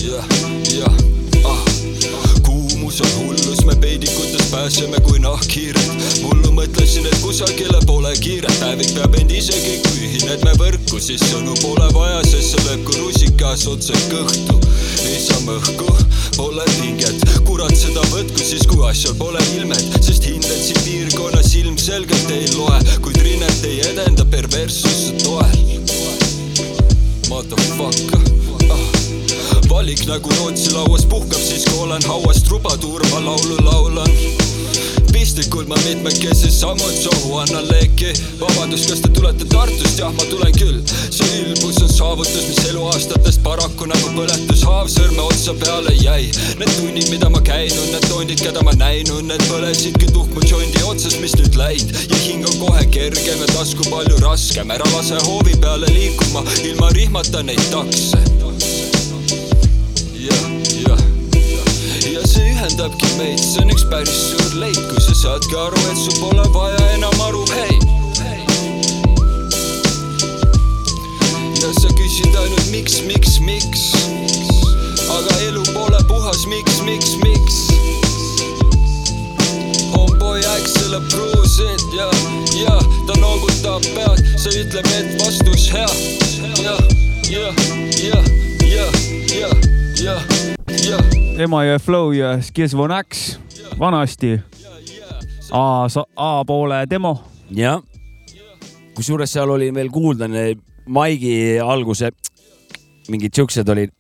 jah, 0.02 0.26
jah, 0.74 0.94
ah. 1.46 1.64
kuumus 2.42 3.02
on 3.02 3.12
hullus, 3.18 3.66
me 3.66 3.76
peidikutes 3.76 4.48
pääseme 4.52 5.00
kui 5.00 5.20
nahkhiired. 5.20 5.90
mullu 6.22 6.52
mõtlesin, 6.52 7.06
et 7.06 7.18
kusagile 7.22 7.80
pole 7.86 8.14
kiiret, 8.22 8.60
päevik 8.60 8.94
peab 8.96 9.18
end 9.22 9.32
isegi, 9.32 9.76
kui 9.86 10.08
ühined 10.08 10.46
me 10.46 10.54
võrku, 10.62 11.02
siis 11.04 11.22
sõnu 11.30 11.54
pole 11.62 11.90
vaja, 11.94 12.24
sest 12.26 12.56
see 12.56 12.66
lööb 12.66 12.88
kui 12.88 12.98
rusikas 13.04 13.68
otse 13.70 13.94
kõhtu. 14.10 14.58
niisama 15.04 15.60
õhku, 15.60 15.94
pole 16.38 16.66
pinget, 16.80 17.22
kurat 17.46 17.76
seda 17.78 18.02
võtku 18.10 18.42
siis, 18.42 18.66
kui 18.66 18.82
asjal 18.90 19.14
pole 19.20 19.44
ilmet, 19.60 20.02
sest 20.02 20.26
hinded 20.26 20.66
siin 20.66 20.82
piirkonnas 20.88 21.54
ilmselgelt 21.62 22.34
ei 22.34 22.50
loe, 22.56 22.82
kuid 23.06 23.22
rinnet 23.22 23.62
ei 23.70 23.84
edenda 23.92 24.26
perverssuse 24.26 25.14
toel. 25.22 25.58
Motherfucker 27.30 28.18
ah. 28.18 28.39
Valik 29.70 30.06
nagu 30.08 30.30
Rootsi 30.38 30.72
lauas 30.74 31.06
puhkab 31.06 31.42
siis, 31.42 31.66
kui 31.70 31.84
olen 31.84 32.04
hauas 32.08 32.44
trubaduur, 32.44 33.04
ma 33.12 33.20
laulu 33.26 33.58
laulan. 33.66 34.12
pistlikult 35.14 35.68
ma 35.68 35.76
mitmekesi 35.86 36.52
sammud 36.52 36.96
sohu 37.04 37.38
annan 37.38 37.68
leeki. 37.72 38.14
vabandust, 38.40 38.90
kas 38.90 39.02
te 39.02 39.10
tulete 39.10 39.46
Tartust? 39.46 40.00
jah, 40.00 40.12
ma 40.14 40.26
tulen 40.32 40.54
küll. 40.58 40.82
see 41.12 41.44
ülbus 41.44 41.82
on 41.82 41.90
saavutus, 41.90 42.48
mis 42.50 42.70
eluaastatest 42.70 43.44
paraku 43.44 43.86
nagu 43.92 44.10
põletushaav 44.18 44.90
sõrme 44.90 45.22
otsa 45.28 45.54
peale 45.62 45.94
jäi. 46.02 46.32
Need 46.60 46.74
tunnid, 46.80 47.10
mida 47.14 47.30
ma 47.30 47.42
käinud, 47.52 47.88
need 47.94 48.10
tondid, 48.10 48.42
keda 48.42 48.66
ma 48.66 48.74
näinud, 48.80 49.22
need 49.30 49.46
põlesidki 49.52 50.12
tuhmu 50.14 50.46
jondi 50.50 50.84
otsas, 50.90 51.20
mis 51.22 51.38
nüüd 51.38 51.62
läinud 51.62 51.96
ja 52.10 52.22
hing 52.26 52.48
on 52.50 52.60
kohe 52.66 52.86
kergem 52.98 53.46
ja 53.46 53.54
tasku 53.54 53.86
palju 53.92 54.18
raskem. 54.26 54.72
ära 54.72 54.92
lase 54.96 55.22
hoovi 55.30 55.58
peale 55.62 55.94
liikuma, 55.94 56.46
ilma 56.64 56.94
rihmata 56.98 57.44
neid 57.44 57.66
takse 57.74 58.49
ühendabki 62.80 63.18
meid, 63.18 63.40
see 63.44 63.60
on 63.60 63.72
üks 63.74 63.84
päris 63.92 64.20
suur 64.32 64.54
leid, 64.56 64.78
kui 64.88 65.02
sa 65.04 65.14
saadki 65.18 65.56
aru, 65.60 65.80
et 65.92 65.98
sul 66.00 66.14
pole 66.22 66.44
vaja 66.54 66.84
enam 66.96 67.22
aru, 67.26 67.42
hei. 67.52 67.76
ja 71.60 71.72
sa 71.76 71.90
küsid 71.98 72.38
ainult 72.40 72.70
miks, 72.72 73.02
miks, 73.04 73.34
miks, 73.44 73.84
aga 75.12 75.36
elu 75.50 75.64
pole 75.74 76.00
puhas, 76.08 76.46
miks, 76.48 76.80
miks, 76.88 77.18
miks. 77.20 77.58
Homeboy 79.92 80.40
Axel 80.56 80.96
approves 81.02 81.60
it 81.60 81.84
ja, 81.98 82.08
ja 82.62 82.78
ta 83.10 83.18
noogutab 83.20 83.84
pead, 83.92 84.24
see 84.40 84.64
ütleb, 84.64 84.88
et 85.02 85.20
vastus 85.20 85.68
hea, 85.74 85.92
jah, 86.64 86.80
jah, 87.28 87.60
jah, 88.00 88.32
jah, 88.72 89.04
jah, 89.36 89.60
jah. 90.00 90.59
Emajõe 91.40 91.80
Flow 91.82 92.12
ja 92.14 92.36
Skizvonaks, 92.44 93.40
vanasti 93.80 94.36
A, 95.52 95.88
A-poole 96.16 96.84
demo. 96.90 97.14
jah, 97.50 97.80
kusjuures 98.94 99.32
seal 99.34 99.50
oli 99.50 99.72
veel 99.74 99.90
kuulda 99.90 100.28
maigi 100.88 101.58
alguse 101.64 102.12
mingid 103.10 103.34
siuksed 103.34 103.70
olid, 103.74 103.94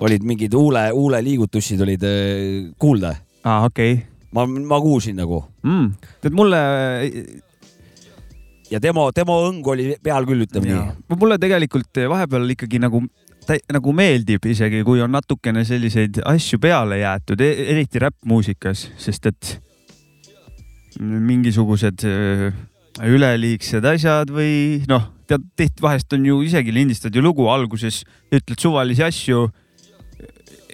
olid 0.00 0.22
mingid 0.22 0.54
huule, 0.54 0.84
huuleliigutused 0.94 1.80
olid 1.82 2.04
äh, 2.06 2.70
kuulda. 2.78 3.16
aa, 3.44 3.64
okei 3.66 3.98
ma, 4.30 4.46
ma 4.46 4.80
kuulsin 4.80 5.18
nagu 5.18 5.42
mm.. 5.62 5.90
tead 6.22 6.36
mulle, 6.38 6.60
ja 8.70 8.80
demo, 8.82 9.08
demo 9.16 9.40
õng 9.48 9.74
oli 9.74 9.94
peal 10.02 10.26
küll, 10.28 10.46
ütleme 10.46 10.70
nii. 10.70 11.16
mulle 11.18 11.38
tegelikult 11.42 12.04
vahepeal 12.14 12.54
ikkagi 12.54 12.82
nagu, 12.82 13.02
nagu 13.72 13.92
meeldib 13.96 14.46
isegi, 14.50 14.82
kui 14.86 15.02
on 15.04 15.12
natukene 15.14 15.64
selliseid 15.66 16.20
asju 16.26 16.58
peale 16.62 17.00
jäetud, 17.02 17.42
eriti 17.42 18.02
räppmuusikas, 18.02 18.88
sest 19.00 19.28
et 19.30 19.52
mingisugused 21.00 22.06
öö, 22.08 22.50
üleliigsed 23.04 23.84
asjad 23.84 24.32
või 24.32 24.80
noh, 24.88 25.10
tead 25.28 25.44
tihti 25.58 25.84
vahest 25.84 26.12
on 26.16 26.24
ju 26.26 26.40
isegi 26.46 26.72
lindistad 26.74 27.14
ju 27.14 27.22
lugu 27.24 27.48
alguses, 27.52 28.02
ütled 28.32 28.58
suvalisi 28.62 29.04
asju 29.04 29.46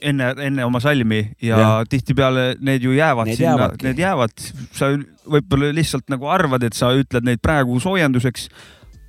enne, 0.02 0.28
enne 0.46 0.66
oma 0.66 0.80
salmi 0.82 1.22
ja, 1.42 1.58
ja. 1.58 1.70
tihtipeale 1.88 2.52
need 2.60 2.84
ju 2.84 2.94
jäävad 2.96 3.30
Need 3.30 3.40
sinna, 3.40 3.70
need 3.82 4.02
jäävad, 4.02 4.46
sa 4.76 4.92
võib-olla 5.32 5.72
lihtsalt 5.74 6.08
nagu 6.12 6.30
arvad, 6.30 6.66
et 6.66 6.76
sa 6.78 6.92
ütled 6.98 7.26
neid 7.26 7.42
praegu 7.42 7.78
soojenduseks. 7.82 8.48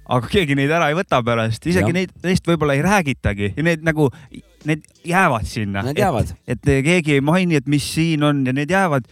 Aga 0.05 0.27
keegi 0.31 0.55
neid 0.59 0.71
ära 0.73 0.89
ei 0.91 0.97
võta 0.97 1.21
pärast, 1.23 1.65
isegi 1.65 1.93
ja. 1.93 1.97
neid, 2.01 2.13
neist 2.23 2.47
võib-olla 2.47 2.75
ei 2.75 2.83
räägitagi 2.85 3.53
ja 3.55 3.65
need 3.65 3.85
nagu, 3.85 4.09
need 4.67 4.83
jäävad 5.07 5.47
sinna. 5.47 5.85
Need 5.87 6.01
jäävad. 6.01 6.33
et 6.47 6.63
keegi 6.63 7.17
ei 7.17 7.21
maini, 7.23 7.59
et 7.61 7.67
mis 7.71 7.85
siin 7.95 8.23
on 8.23 8.43
ja 8.47 8.53
need 8.55 8.71
jäävad 8.71 9.07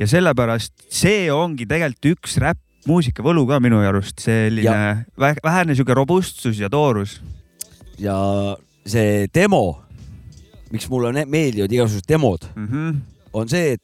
ja 0.00 0.08
sellepärast 0.08 0.72
see 0.88 1.28
ongi 1.32 1.66
tegelikult 1.68 2.14
üks 2.14 2.38
räppmuusika 2.40 3.24
võlu 3.24 3.44
ka 3.48 3.60
minu 3.60 3.82
arust, 3.84 4.22
selline 4.24 5.06
vä- 5.20 5.36
vähene 5.44 5.76
sihuke 5.76 5.94
robustsus 5.96 6.60
ja 6.60 6.70
toorus 6.72 7.18
ja 8.00 8.16
see 8.88 9.28
demo, 9.34 9.82
miks 10.72 10.88
mulle 10.90 11.12
meeldivad 11.26 11.72
igasugused 11.72 12.08
demod, 12.08 12.46
mm. 12.54 12.66
-hmm. 12.66 13.00
on 13.32 13.48
see, 13.48 13.76
et, 13.76 13.82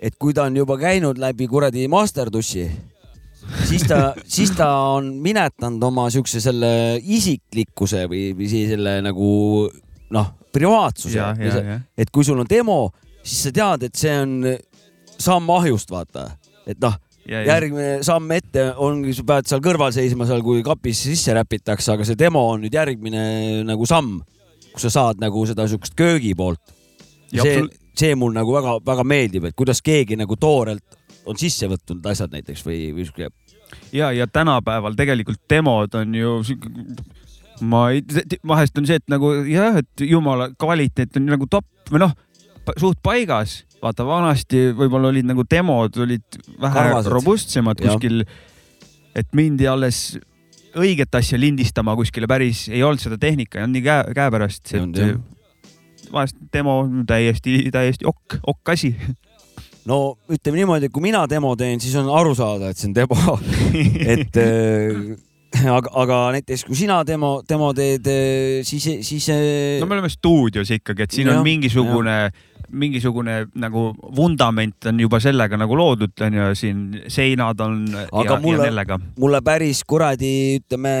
et 0.00 0.14
kui 0.18 0.34
ta 0.34 0.46
on 0.46 0.56
juba 0.56 0.78
käinud 0.78 1.18
läbi 1.18 1.48
kuradi 1.48 1.88
masterdussi, 1.88 2.70
siis 3.66 3.86
ta, 3.88 4.00
siis 4.24 4.52
ta 4.56 4.68
on 4.96 5.12
minetanud 5.22 5.82
oma 5.88 6.08
siukse 6.12 6.40
selle 6.42 6.70
isiklikkuse 7.02 8.06
või, 8.10 8.28
või 8.36 8.50
siis 8.50 8.70
selle 8.74 8.98
nagu 9.04 9.30
noh, 10.14 10.28
privaatsuse 10.54 11.18
et 11.98 12.12
kui 12.14 12.26
sul 12.26 12.40
on 12.42 12.50
demo, 12.50 12.90
siis 13.22 13.48
sa 13.48 13.54
tead, 13.54 13.88
et 13.88 13.98
see 13.98 14.14
on 14.22 14.38
samm 15.16 15.50
ahjust, 15.56 15.90
vaata, 15.92 16.28
et 16.68 16.78
noh, 16.82 16.98
ja, 17.26 17.42
järgmine 17.54 18.04
samm 18.06 18.30
ette 18.36 18.68
ongi, 18.82 19.14
sa 19.16 19.26
pead 19.26 19.50
seal 19.50 19.64
kõrval 19.64 19.94
seisma 19.96 20.28
seal, 20.28 20.44
kui 20.46 20.62
kapis 20.66 21.06
sisse 21.08 21.34
räpitakse, 21.36 21.94
aga 21.94 22.06
see 22.06 22.18
demo 22.18 22.44
on 22.52 22.64
nüüd 22.66 22.76
järgmine 22.76 23.26
nagu 23.68 23.88
samm, 23.88 24.20
kus 24.72 24.88
sa 24.88 24.94
saad 25.00 25.22
nagu 25.22 25.42
seda 25.48 25.68
siukest 25.70 25.96
köögi 25.98 26.34
poolt. 26.36 26.62
Ja 27.34 27.42
see 27.42 27.64
see 27.96 28.14
mul 28.18 28.34
nagu 28.36 28.52
väga-väga 28.52 29.04
meeldib, 29.08 29.48
et 29.48 29.56
kuidas 29.56 29.80
keegi 29.84 30.18
nagu 30.20 30.36
toorelt 30.40 30.98
on 31.26 31.38
sisse 31.40 31.68
võtnud 31.70 32.06
asjad 32.10 32.32
näiteks 32.34 32.64
või, 32.66 32.80
või 32.96 33.06
siuke. 33.08 33.30
ja, 33.92 34.12
ja 34.14 34.26
tänapäeval 34.26 34.96
tegelikult 34.98 35.42
demod 35.50 35.94
on 35.98 36.14
ju 36.14 36.36
sihuke, 36.46 36.70
ma 37.66 37.88
ei, 37.94 38.04
vahest 38.46 38.78
on 38.78 38.88
see, 38.88 39.00
et 39.00 39.08
nagu 39.12 39.32
jah, 39.48 39.80
et 39.82 40.06
jumala 40.06 40.50
kvaliteet 40.58 41.18
on 41.20 41.28
nagu 41.32 41.48
top 41.50 41.66
või 41.90 42.04
noh, 42.04 42.14
suht 42.80 43.00
paigas. 43.04 43.62
vaata 43.82 44.06
vanasti 44.08 44.70
võib-olla 44.74 45.12
olid 45.12 45.26
nagu 45.28 45.44
demod 45.50 45.96
olid 46.02 46.38
vähe 46.60 46.74
Karvased. 46.74 47.12
robustsemad 47.12 47.80
Jah. 47.80 47.92
kuskil, 47.92 48.24
et 49.14 49.28
mindi 49.36 49.68
alles 49.68 50.18
õiget 50.76 51.14
asja 51.16 51.38
lindistama 51.40 51.94
kuskile 51.96 52.28
päris, 52.28 52.66
ei 52.68 52.82
olnud 52.82 53.00
seda 53.00 53.18
tehnika, 53.20 53.58
ei 53.58 53.64
olnud 53.64 53.78
nii 53.78 53.84
käe, 53.84 54.14
käepärast, 54.16 54.74
et 54.74 56.12
vahest 56.12 56.36
demo 56.52 56.80
on 56.84 57.04
täiesti, 57.08 57.58
täiesti 57.72 58.08
okk, 58.08 58.40
okk 58.46 58.74
asi. 58.74 58.94
no 59.86 60.16
ütleme 60.32 60.58
niimoodi, 60.62 60.88
et 60.88 60.92
kui 60.92 61.02
mina 61.04 61.26
demo 61.30 61.54
teen, 61.56 61.80
siis 61.80 61.94
on 62.00 62.08
aru 62.10 62.34
saada, 62.38 62.70
et 62.72 62.76
see 62.80 62.88
on 62.90 62.96
demo, 62.96 63.38
et 64.16 64.36
äh, 64.42 65.14
aga, 65.70 65.92
aga 66.02 66.18
näiteks 66.36 66.64
kui 66.66 66.76
sina 66.76 67.00
demo, 67.06 67.38
demo 67.48 67.72
teed, 67.76 68.08
siis, 68.66 68.88
siis. 69.06 69.28
no 69.80 69.86
me 69.86 69.94
oleme 69.98 70.10
stuudios 70.12 70.70
ikkagi, 70.74 71.06
et 71.06 71.14
siin 71.16 71.30
Jah, 71.30 71.38
on 71.38 71.46
mingisugune, 71.46 72.16
mingisugune 72.76 73.36
nagu 73.62 73.86
vundament 74.16 74.88
on 74.90 74.98
juba 75.00 75.20
sellega 75.22 75.56
nagu 75.60 75.78
loodud, 75.78 76.12
onju, 76.26 76.48
siin 76.58 76.82
seinad 77.12 77.60
on 77.62 77.78
Aga 78.10 78.34
ja, 78.34 78.40
mulle- 78.42 78.66
ja 78.66 78.70
nellega. 78.72 78.98
mulle 79.22 79.40
päris 79.46 79.84
kuradi, 79.86 80.34
ütleme 80.60 80.96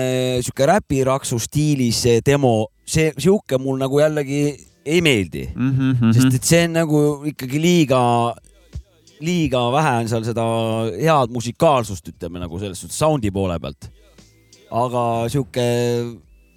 sihuke 0.46 0.70
räpiraksu 0.70 1.40
stiilis 1.42 2.04
see 2.06 2.22
demo, 2.24 2.68
see 2.86 3.10
sihuke 3.18 3.58
mul 3.58 3.82
nagu 3.82 3.98
jällegi 4.00 4.40
ei 4.86 5.00
meeldi, 5.02 5.48
Mm 5.56 5.72
-hmm, 5.74 6.12
sest 6.14 6.34
et 6.38 6.44
see 6.46 6.64
on 6.68 6.72
nagu 6.78 6.98
ikkagi 7.26 7.58
liiga, 7.60 7.98
liiga 9.24 9.60
vähe 9.74 9.92
on 10.02 10.10
seal 10.10 10.24
seda 10.26 10.46
head 10.96 11.32
musikaalsust, 11.34 12.12
ütleme 12.14 12.42
nagu 12.42 12.58
selles 12.60 12.80
suhtes 12.82 12.98
sound'i 13.00 13.32
poole 13.32 13.58
pealt. 13.62 13.90
aga 14.66 15.02
sihuke 15.30 15.66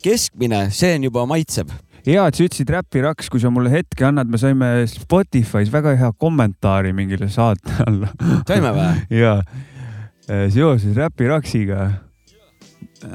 keskmine, 0.03 0.67
see 0.73 0.95
on 0.97 1.07
juba 1.09 1.25
maitseb. 1.29 1.71
hea, 2.05 2.25
et 2.25 2.35
sa 2.35 2.45
ütlesid 2.45 2.71
räpiraks, 2.73 3.29
kui 3.29 3.41
sa 3.41 3.51
mulle 3.53 3.71
hetke 3.73 4.07
annad, 4.07 4.29
me 4.31 4.39
saime 4.41 4.69
Spotify's 4.89 5.71
väga 5.71 5.95
hea 5.99 6.11
kommentaari 6.17 6.93
mingile 6.95 7.29
saate 7.29 7.81
alla. 7.87 8.11
saime 8.47 8.73
või? 8.75 8.93
ja 9.23 9.39
seoses 10.49 10.95
räpiraksiga. 10.97 11.89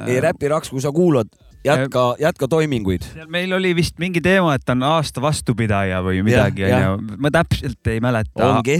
ei, 0.06 0.20
räpiraks, 0.24 0.70
kui 0.72 0.82
sa 0.82 0.92
kuulad, 0.94 1.30
jätka, 1.64 2.04
jätka 2.20 2.48
toiminguid. 2.48 3.02
meil 3.28 3.52
oli 3.52 3.74
vist 3.76 3.98
mingi 3.98 4.20
teema, 4.20 4.54
et 4.54 4.68
on 4.70 4.82
aasta 4.82 5.22
vastupidaja 5.22 6.02
või 6.04 6.22
midagi, 6.26 6.66
onju. 6.68 7.18
ma 7.18 7.32
täpselt 7.34 7.92
ei 7.92 8.00
mäleta. 8.04 8.48
ongi, 8.48 8.78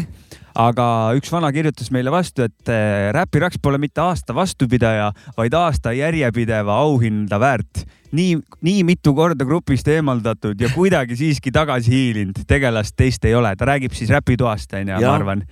aga 0.55 0.87
üks 1.19 1.33
vana 1.33 1.51
kirjutas 1.55 1.91
meile 1.95 2.13
vastu, 2.15 2.47
et 2.47 2.73
äh, 2.73 3.11
räpiraks 3.17 3.61
pole 3.63 3.81
mitte 3.83 4.03
aasta 4.05 4.37
vastupidaja, 4.37 5.11
vaid 5.37 5.57
aasta 5.59 5.95
järjepideva 5.97 6.79
auhinda 6.85 7.41
väärt. 7.41 7.85
nii, 8.15 8.39
nii 8.63 8.85
mitu 8.87 9.15
korda 9.15 9.45
grupist 9.45 9.89
eemaldatud 9.89 10.61
ja 10.61 10.69
kuidagi 10.75 11.17
siiski 11.17 11.51
tagasi 11.53 11.91
hiilinud, 11.91 12.45
tegelast 12.47 12.97
teist 12.97 13.25
ei 13.25 13.35
ole, 13.35 13.57
ta 13.57 13.73
räägib 13.73 13.97
siis 13.97 14.11
räpitoast 14.11 14.77
onju, 14.77 15.01
ma 15.01 15.15
arvan. 15.15 15.45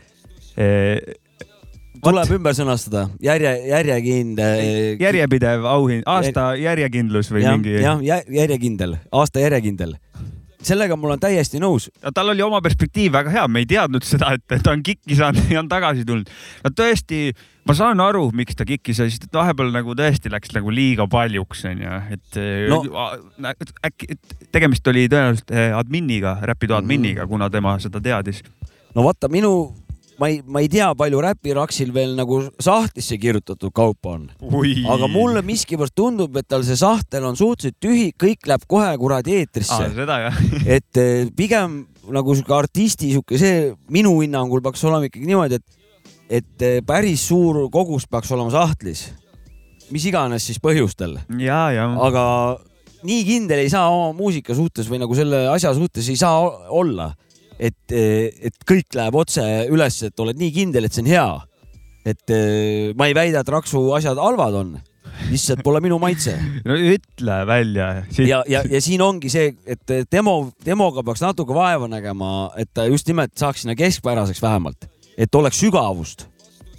Tuleb 2.02 2.32
ümber 2.38 2.54
sõnastada, 2.58 3.06
järje, 3.22 3.52
järjekindel. 3.70 4.62
järjepidev 5.02 5.66
auhind, 5.70 6.02
aasta 6.10 6.52
järjekindlus 6.60 7.30
või 7.32 7.44
jah, 7.44 7.56
mingi. 7.56 7.76
jah, 7.82 8.24
järjekindel, 8.28 8.96
aasta 9.12 9.42
järjekindel. 9.44 9.94
sellega 10.62 10.94
mul 10.96 11.10
on 11.16 11.18
täiesti 11.22 11.58
nõus. 11.62 11.88
tal 12.14 12.28
oli 12.30 12.42
oma 12.42 12.60
perspektiiv 12.62 13.12
väga 13.12 13.30
hea, 13.34 13.46
me 13.48 13.62
ei 13.64 13.66
teadnud 13.66 14.04
seda, 14.06 14.32
et 14.38 14.62
ta 14.62 14.70
on 14.74 14.82
kikki 14.82 15.16
saanud 15.18 15.50
ja 15.50 15.58
on 15.62 15.68
tagasi 15.70 16.04
tulnud. 16.06 16.30
no 16.64 16.70
tõesti, 16.70 17.32
ma 17.66 17.74
saan 17.74 18.00
aru, 18.00 18.28
miks 18.34 18.54
ta 18.58 18.64
kikki 18.66 18.94
sai, 18.94 19.10
sest 19.10 19.24
et 19.26 19.34
vahepeal 19.34 19.70
nagu 19.74 19.94
tõesti 19.98 20.30
läks 20.30 20.54
nagu 20.54 20.70
liiga 20.70 21.06
paljuks 21.10 21.64
onju, 21.70 22.00
et 22.14 22.40
No. 22.68 22.82
no. 22.82 23.54
äkki 23.86 24.18
tegemist 24.52 24.86
oli 24.86 25.08
tõenäoliselt 25.08 25.50
eh, 25.54 25.70
adminiga, 25.76 26.38
Räpido 26.42 26.74
Mhm. 26.74 26.82
adminiga, 26.84 27.26
kuna 27.26 27.50
tema 27.50 27.78
seda 27.78 28.00
teadis. 28.00 28.42
no 28.94 29.02
vaata, 29.02 29.28
minu, 29.28 29.74
ma 30.20 30.28
ei, 30.28 30.40
ma 30.44 30.60
ei 30.62 30.68
tea, 30.72 30.88
palju 30.98 31.20
Räpiraksil 31.24 31.92
veel 31.94 32.14
nagu 32.18 32.40
sahtlisse 32.62 33.18
kirjutatud 33.20 33.72
kaupa 33.74 34.16
on, 34.16 34.26
aga 34.92 35.08
mulle 35.10 35.42
miskipärast 35.46 35.94
tundub, 35.98 36.36
et 36.40 36.48
tal 36.48 36.64
see 36.66 36.78
sahtel 36.78 37.26
on 37.28 37.38
suhteliselt 37.38 37.78
tühi, 37.82 38.10
kõik 38.18 38.48
läheb 38.50 38.66
kohe 38.70 38.90
kuradi 39.00 39.38
eetrisse. 39.40 39.78
Ah. 39.78 40.42
et 40.76 41.00
eh, 41.00 41.30
pigem 41.36 41.82
nagu 42.12 42.34
sihuke 42.34 42.54
artisti 42.56 43.12
sihuke 43.12 43.38
see 43.40 43.70
minu 43.94 44.16
hinnangul 44.20 44.62
peaks 44.64 44.82
olema 44.88 45.08
ikkagi 45.08 45.28
niimoodi, 45.28 45.60
et, 45.60 45.96
et 46.42 46.66
eh, 46.66 46.78
päris 46.86 47.28
suur 47.30 47.64
kogus 47.72 48.08
peaks 48.10 48.32
olema 48.34 48.52
sahtlis. 48.54 49.10
mis 49.92 50.04
iganes 50.08 50.46
siis 50.48 50.60
põhjustel, 50.62 51.18
aga 52.00 52.22
nii 53.06 53.24
kindel 53.26 53.60
ei 53.60 53.70
saa 53.70 53.90
oma 53.92 54.12
muusika 54.16 54.54
suhtes 54.56 54.88
või 54.88 55.02
nagu 55.02 55.14
selle 55.18 55.44
asja 55.52 55.74
suhtes 55.76 56.08
ei 56.08 56.16
saa 56.16 56.38
olla, 56.72 57.10
et, 57.62 57.94
et 57.94 58.64
kõik 58.68 58.96
läheb 58.98 59.16
otse 59.18 59.42
üles, 59.72 59.98
et 60.08 60.22
oled 60.22 60.38
nii 60.38 60.54
kindel, 60.54 60.86
et 60.86 60.94
see 60.94 61.04
on 61.04 61.10
hea. 61.12 61.26
et 62.02 62.32
eh, 62.34 62.90
ma 62.98 63.06
ei 63.06 63.14
väida, 63.14 63.44
et 63.44 63.52
Raksu 63.52 63.84
asjad 63.94 64.18
halvad 64.18 64.56
on, 64.58 64.72
lihtsalt 65.28 65.62
pole 65.62 65.78
minu 65.84 66.00
maitse 66.02 66.34
no 66.66 66.74
ütle 66.74 67.36
välja. 67.46 67.86
ja, 68.18 68.42
ja, 68.50 68.64
ja 68.66 68.80
siin 68.82 69.04
ongi 69.04 69.30
see, 69.30 69.52
et 69.66 69.94
demo, 70.10 70.50
demoga 70.66 71.04
peaks 71.06 71.22
natuke 71.22 71.54
vaeva 71.54 71.86
nägema, 71.90 72.50
et 72.58 72.72
ta 72.74 72.88
just 72.90 73.06
nimelt 73.10 73.36
saaks 73.38 73.62
sinna 73.62 73.78
keskpäraseks 73.78 74.42
vähemalt, 74.42 74.88
et 75.14 75.34
oleks 75.38 75.62
sügavust. 75.62 76.26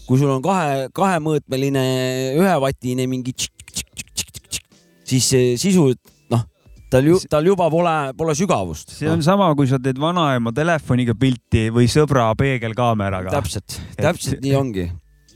kui 0.03 0.19
sul 0.19 0.33
on 0.33 0.43
kahe, 0.43 0.89
kahemõõtmeline 0.91 1.83
ühevatine 2.35 3.07
mingi 3.07 3.31
tšik-tšik-tšik-tšik-tšik, 3.31 4.65
siis 5.07 5.29
see 5.31 5.53
sisu, 5.61 5.93
noh, 5.93 6.12
tal 6.93 7.07
ju, 7.09 7.19
tal 7.29 7.47
juba 7.47 7.69
pole, 7.73 7.95
pole 8.17 8.35
sügavust. 8.37 8.93
see 8.97 9.09
on 9.11 9.23
sama, 9.25 9.49
kui 9.57 9.69
sa 9.69 9.79
teed 9.81 9.99
vanaema 10.01 10.53
telefoniga 10.55 11.15
pilti 11.19 11.67
või 11.73 11.89
sõbra 11.91 12.29
peegelkaameraga. 12.39 13.33
täpselt, 13.33 13.79
täpselt 13.97 14.43
nii 14.43 14.53
ongi. 14.59 14.85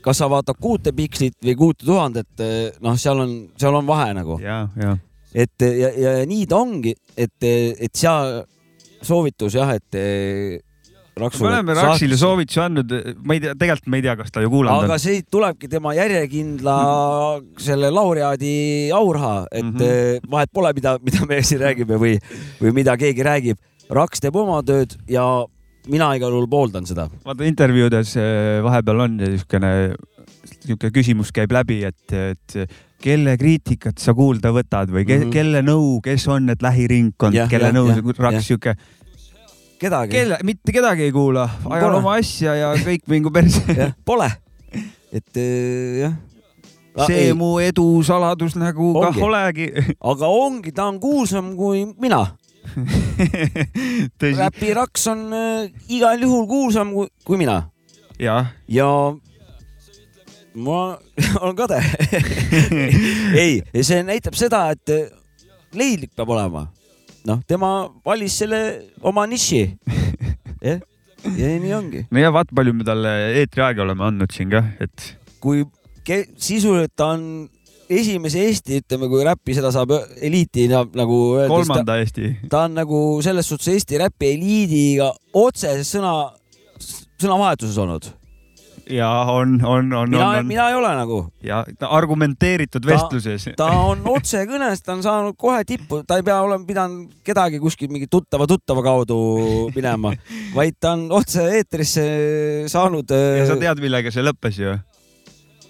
kas 0.04 0.22
sa 0.22 0.28
vaatad 0.30 0.60
kuute 0.62 0.94
pikslit 0.96 1.36
või 1.44 1.56
kuute 1.58 1.86
tuhandet, 1.86 2.46
noh, 2.84 2.96
seal 3.00 3.24
on, 3.24 3.34
seal 3.58 3.80
on 3.80 3.88
vahe 3.88 4.14
nagu. 4.16 4.38
et 5.34 5.66
ja, 5.66 5.90
ja, 5.90 6.14
ja 6.20 6.28
nii 6.28 6.46
ta 6.48 6.62
ongi, 6.62 6.94
et, 7.16 7.36
et 7.42 7.92
seal 7.94 8.40
soovitus 9.02 9.58
jah, 9.58 9.76
et 9.76 9.98
eh. 9.98 10.58
Me 11.18 11.48
oleme 11.48 11.74
Raksile 11.74 12.16
soovitusi 12.20 12.60
andnud, 12.60 12.92
ma 13.24 13.34
ei 13.36 13.40
tea, 13.40 13.54
tegelikult 13.58 13.90
me 13.92 13.96
ei 14.00 14.02
tea, 14.06 14.16
kas 14.16 14.30
ta 14.34 14.40
ju 14.44 14.50
kuulanud 14.52 14.84
aga 14.84 14.96
on. 14.98 15.02
siit 15.02 15.26
tulebki 15.30 15.68
tema 15.68 15.92
järjekindla 15.96 16.76
selle 17.58 17.90
laureaadi 17.90 18.54
auraha, 18.94 19.46
et 19.52 19.64
mm 19.64 19.68
Mhm. 19.74 19.84
-hmm. 19.84 20.30
vahet 20.30 20.50
pole, 20.52 20.72
mida, 20.74 20.98
mida 21.02 21.26
me 21.26 21.42
siin 21.42 21.60
räägime 21.60 21.98
või, 21.98 22.18
või 22.60 22.72
mida 22.72 22.96
keegi 22.96 23.22
räägib. 23.22 23.58
Raks 23.90 24.20
teeb 24.20 24.36
oma 24.36 24.60
tööd 24.62 24.96
ja 25.08 25.24
mina 25.88 26.10
igal 26.16 26.30
juhul 26.30 26.46
pooldan 26.48 26.84
seda. 26.86 27.08
vaata 27.24 27.44
intervjuudes 27.44 28.16
eh, 28.16 28.60
vahepeal 28.62 29.00
on 29.00 29.16
niisugune, 29.16 29.94
niisugune 30.66 30.90
küsimus 30.92 31.32
käib 31.32 31.52
läbi, 31.52 31.82
et, 31.84 32.12
et 32.12 32.70
kelle 33.00 33.36
kriitikat 33.38 33.98
sa 33.98 34.12
kuulda 34.14 34.50
võtad 34.52 34.90
või 34.90 35.06
ke, 35.06 35.14
mm 35.14 35.20
Mhm. 35.20 35.28
-hmm. 35.28 35.32
kelle 35.32 35.62
nõu, 35.62 36.00
kes 36.02 36.28
on 36.28 36.46
need 36.46 36.62
lähiringkond 36.62 37.48
kelle 37.48 37.70
jah, 37.70 37.74
nõu 37.74 38.12
raks 38.18 38.46
sihuke, 38.46 38.74
kedagi. 39.80 40.12
kelle, 40.12 40.38
mitte 40.44 40.74
kedagi 40.74 41.08
ei 41.08 41.14
kuula, 41.14 41.48
ajan 41.70 41.98
oma 42.00 42.18
asja 42.18 42.56
ja 42.58 42.72
kõik 42.82 43.06
mingu 43.10 43.32
perse. 43.34 43.62
pole. 44.08 44.28
et 45.12 45.40
äh, 45.40 46.02
jah. 46.02 46.18
see 47.06 47.32
mu 47.38 47.56
edu 47.62 47.86
saladus 48.06 48.58
nagu 48.58 48.92
kah 48.98 49.14
Ongi. 49.14 49.24
olegi. 49.24 49.70
aga 50.12 50.28
ongi, 50.28 50.74
ta 50.74 50.90
on 50.90 51.00
kuulsam 51.00 51.54
kui 51.56 51.86
mina. 52.00 52.24
tõsi, 54.20 54.36
räpiraks 54.36 55.08
on 55.14 55.26
äh, 55.32 55.72
igal 55.88 56.20
juhul 56.20 56.46
kuulsam 56.50 56.92
kui, 56.92 57.08
kui 57.24 57.40
mina 57.40 57.62
jah, 58.18 58.50
ja 58.68 58.88
ma 60.54 60.98
olen 61.40 61.56
kade. 61.56 61.78
ei, 63.34 63.62
see 63.82 64.02
näitab 64.02 64.36
seda, 64.38 64.68
et 64.74 64.92
äh, 64.92 65.06
leidlik 65.74 66.14
peab 66.16 66.34
olema. 66.34 66.66
noh, 67.28 67.42
tema 67.48 67.72
valis 68.06 68.38
selle 68.42 68.60
oma 69.06 69.26
niši. 69.28 69.62
jah, 70.68 70.80
ja 71.36 71.52
nii 71.60 71.74
ongi. 71.76 72.06
no 72.10 72.22
ja 72.22 72.32
vaata, 72.34 72.54
palju 72.56 72.74
me 72.76 72.86
talle 72.88 73.14
eetriaega 73.42 73.84
oleme 73.84 74.06
andnud 74.08 74.34
siin 74.34 74.50
ka, 74.52 74.64
et 74.80 75.12
kui 75.42 75.64
sisuliselt 76.08 76.94
ta 76.96 77.12
on 77.16 77.48
esimese 77.88 78.40
Eesti, 78.44 78.82
ütleme, 78.82 79.08
kui 79.10 79.24
räppi 79.24 79.56
seda 79.56 79.70
saab 79.72 79.94
eliiti 80.24 80.66
na- 80.68 80.86
nagu 80.96 81.18
öelda. 81.38 81.48
kolmanda 81.52 81.98
Eesti. 82.02 82.34
ta 82.48 82.64
on 82.68 82.76
nagu 82.76 83.00
selles 83.24 83.48
suhtes 83.48 83.68
Eesti 83.74 84.00
räpi 84.00 84.32
eliidiga 84.36 85.12
otseses 85.32 85.94
sõna, 85.96 86.14
sõnavahetuses 87.20 87.78
olnud. 87.80 88.10
Ja 88.90 89.08
on, 89.32 89.58
on, 89.64 89.92
on, 89.92 90.10
mina 90.10 90.42
mina 90.42 90.68
ei 90.70 90.76
ole 90.78 90.90
nagu, 90.96 91.18
ja 91.44 91.62
argumenteeritud 91.88 92.84
Ta- 92.84 92.90
vestluses. 92.92 93.48
ta 93.56 93.68
on 93.84 94.02
otsekõnes, 94.08 94.82
ta 94.84 94.94
on 94.96 95.02
saanud 95.04 95.36
kohe 95.38 95.64
tippu, 95.68 96.02
ta 96.08 96.18
ei 96.18 96.26
pea 96.26 96.40
olema 96.44 96.64
pidanud 96.68 97.18
kedagi 97.26 97.60
kuskil 97.62 97.92
mingi 97.92 98.08
tuttava 98.10 98.46
tuttava 98.48 98.84
kaudu 98.86 99.18
minema, 99.76 100.14
vaid 100.56 100.78
ta 100.80 100.94
on 100.96 101.08
otse-eetrisse 101.20 102.06
saanud. 102.72 103.12
ja 103.12 103.48
sa 103.48 103.58
tead, 103.60 103.82
millega 103.84 104.14
see 104.14 104.24
lõppes 104.24 104.62
ju? 104.62 104.76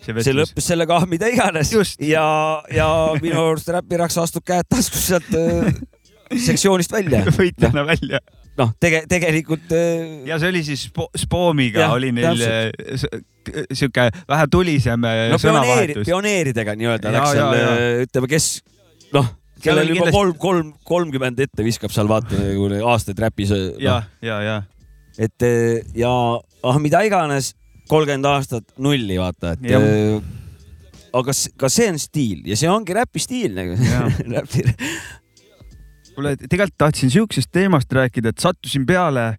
see 0.09 0.33
lõppes 0.33 0.70
sellega, 0.70 1.02
mida 1.11 1.28
iganes 1.28 1.74
ja, 2.00 2.24
ja 2.72 2.88
minu 3.20 3.42
arust 3.50 3.68
räpiraks 3.74 4.16
astub 4.22 4.46
käed 4.46 4.68
taskus 4.70 5.11
sealt 5.11 5.28
äh, 5.37 5.72
sektsioonist 6.37 6.92
välja. 6.92 7.24
võitjana 7.38 7.85
välja. 7.88 8.20
noh, 8.59 8.73
tege-, 8.83 9.05
tegelikult 9.11 9.73
äh, 9.77 10.27
ja 10.29 10.38
see 10.42 10.51
oli 10.53 10.62
siis 10.66 10.87
spo- 10.90 11.11
Spoomiga 11.18 11.85
Jah, 11.87 11.92
oli 11.97 12.12
neil 12.16 12.40
s- 12.99 13.07
sihuke 13.73 14.09
vähe 14.29 14.47
tulisem 14.53 15.05
eh, 15.09 15.27
no 15.33 15.38
sõnavahetus. 15.40 16.05
pioneeridega 16.09 16.75
nii-öelda 16.79 17.12
Ja, 17.12 17.14
läks 17.18 17.29
ja, 17.33 17.37
seal 17.37 17.61
ja., 17.61 18.01
ütleme, 18.07 18.29
kes 18.35 18.49
noh, 19.14 19.29
kellel 19.64 19.88
juba 19.92 20.09
kindlasti- 20.09 20.16
kolm, 20.18 20.35
kolm, 20.42 20.73
kolmkümmend 20.90 21.40
ette 21.47 21.64
viskab 21.66 21.94
seal 21.94 22.11
vaata 22.11 22.37
nagu 22.38 22.68
aastaid 22.92 23.23
räpis 23.25 23.55
no,. 23.55 23.62
ja, 23.83 24.01
ja, 24.23 24.40
ja 24.44 24.59
et 25.18 25.42
ja 25.99 26.11
ah 26.62 26.77
mida 26.83 27.01
iganes, 27.07 27.53
kolmkümmend 27.90 28.27
aastat 28.31 28.66
nulli 28.79 29.16
vaata, 29.18 29.55
et 29.57 29.71
eh, 29.71 30.18
aga 31.18 31.33
ka 31.59 31.71
see 31.73 31.88
on 31.90 31.97
stiil 31.99 32.44
ja 32.47 32.59
see 32.61 32.68
ongi 32.71 32.94
räpi 32.94 33.23
stiil 33.23 33.55
nagu 33.57 33.75
räpi, 34.37 34.62
kuule, 36.18 36.35
tegelikult 36.40 36.78
tahtsin 36.83 37.11
siuksest 37.14 37.52
teemast 37.54 37.92
rääkida, 37.94 38.33
et 38.35 38.42
sattusin 38.42 38.87
peale 38.88 39.37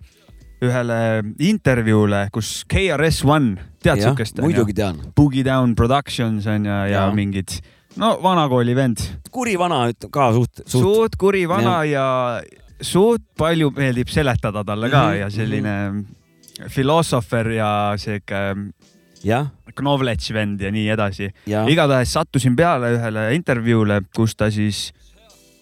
ühele 0.64 1.00
intervjuule, 1.44 2.26
kus 2.36 2.64
KRS 2.72 3.22
One, 3.28 3.58
tead 3.84 4.02
siukest? 4.04 4.40
muidugi 4.44 4.74
tean. 4.76 4.98
Boogie 5.16 5.44
Down 5.48 5.76
Productions 5.76 6.48
on 6.52 6.66
ja, 6.68 6.82
ja 6.88 7.02
Jaa. 7.06 7.14
mingid, 7.16 7.60
no 8.00 8.14
vanakooli 8.24 8.76
vend, 8.76 9.04
kuri 9.32 9.58
vana 9.60 9.86
ütleb 9.92 10.12
ka 10.16 10.30
suht, 10.36 10.64
suht 10.66 10.84
suht 10.84 11.20
kuri 11.20 11.46
vana 11.52 11.82
ja 11.88 12.06
suht 12.82 13.24
palju 13.40 13.72
meeldib 13.76 14.12
seletada 14.12 14.64
talle 14.68 14.90
ka 14.92 15.06
Mhm, 15.10 15.20
ja 15.20 15.30
selline 15.32 15.76
filosoofer 16.72 17.52
ja 17.56 17.72
sihuke 18.00 18.40
jah, 19.24 19.48
knowledge 19.80 20.34
vend 20.36 20.62
ja 20.64 20.72
nii 20.72 20.88
edasi. 20.96 21.30
ja 21.48 21.66
igatahes 21.72 22.12
sattusin 22.16 22.56
peale 22.56 22.94
ühele 22.98 23.30
intervjuule, 23.36 24.02
kus 24.16 24.36
ta 24.36 24.52
siis, 24.52 24.90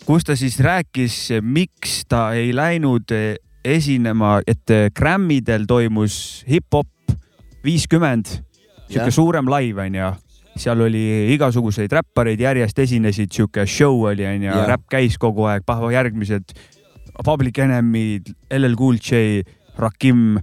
kus 0.08 0.24
ta 0.24 0.38
siis 0.40 0.56
rääkis, 0.64 1.16
miks 1.44 2.06
ta 2.08 2.30
ei 2.38 2.54
läinud 2.56 3.12
esinema, 3.68 4.38
et 4.48 4.72
Grammidel 4.96 5.66
toimus 5.68 6.46
hip-hop 6.48 6.88
viiskümmend, 7.66 8.30
sihuke 8.88 9.12
suurem 9.12 9.52
live 9.52 9.84
onju. 9.84 10.14
seal 10.58 10.80
oli 10.82 11.34
igasuguseid 11.36 11.92
räppareid 11.94 12.40
järjest 12.42 12.80
esinesid, 12.80 13.30
sihuke 13.36 13.68
show 13.70 14.08
oli 14.10 14.26
onju, 14.26 14.54
räpp 14.72 14.88
käis 14.90 15.18
kogu 15.22 15.46
aeg, 15.52 15.68
järgmised 15.92 16.56
Public 17.26 17.60
Enemy, 17.60 18.22
LL 18.50 18.78
Cool 18.80 18.98
J, 19.04 19.44
Rakim 19.78 20.40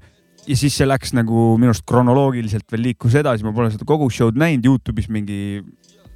ja 0.47 0.57
siis 0.57 0.77
see 0.77 0.87
läks 0.87 1.15
nagu 1.17 1.55
minu 1.57 1.73
arust 1.73 1.87
kronoloogiliselt 1.89 2.69
veel 2.71 2.91
liikus 2.91 3.17
edasi, 3.17 3.47
ma 3.47 3.55
pole 3.57 3.73
seda 3.73 3.89
kogu 3.89 4.11
show'd 4.13 4.37
näinud, 4.37 4.69
Youtube'is 4.69 5.09
mingi 5.09 5.65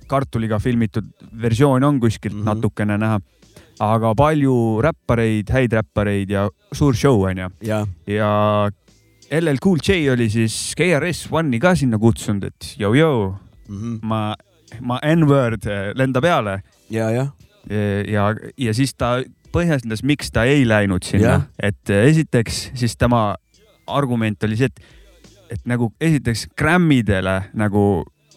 kartuliga 0.09 0.61
filmitud 0.61 1.09
versioon 1.33 1.85
on 1.85 2.01
kuskilt 2.01 2.35
mm. 2.35 2.43
-hmm. 2.43 2.55
natukene 2.55 2.99
näha. 2.99 3.21
Aga 3.85 4.13
palju 4.19 4.55
räppareid, 4.85 5.51
häid 5.55 5.75
räppareid 5.79 6.31
ja 6.35 6.49
suur 6.73 6.97
show 6.97 7.23
onju. 7.29 7.51
ja 7.63 7.85
ja 8.07 8.31
LL 9.31 9.61
Cool 9.63 9.79
J 9.85 10.11
oli 10.13 10.29
siis 10.33 10.75
KRS 10.77 11.27
One'i 11.31 11.61
ka 11.61 11.75
sinna 11.77 11.99
kutsunud, 12.01 12.49
et 12.49 12.71
jõu-jõu, 12.81 13.35
mhm. 13.69 13.99
ma, 14.09 14.23
ma 14.81 15.01
N-word 15.05 15.69
eh, 15.69 15.91
lenda 15.99 16.23
peale. 16.25 16.63
Ja, 16.89 17.11
jah, 17.13 17.35
ja, 17.69 18.31
ja 18.57 18.75
siis 18.77 18.95
ta 18.97 19.19
põhjendas, 19.53 20.01
miks 20.07 20.33
ta 20.33 20.47
ei 20.49 20.65
läinud 20.69 21.05
sinna. 21.05 21.43
Et 21.61 21.93
eh, 21.93 22.09
esiteks 22.09 22.69
siis 22.79 22.97
tema 22.97 23.35
argument 23.89 24.49
oli 24.49 24.57
see, 24.61 24.73
et, 24.73 24.81
et 25.53 25.69
nagu 25.69 25.93
esiteks 26.01 26.49
Grammidele 26.57 27.43
nagu 27.57 27.85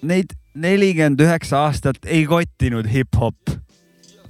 neid 0.08 0.36
nelikümmend 0.58 1.22
üheksa 1.24 1.66
aastat 1.70 2.04
ei 2.04 2.26
kottinud 2.28 2.90
hip-hop 2.92 3.56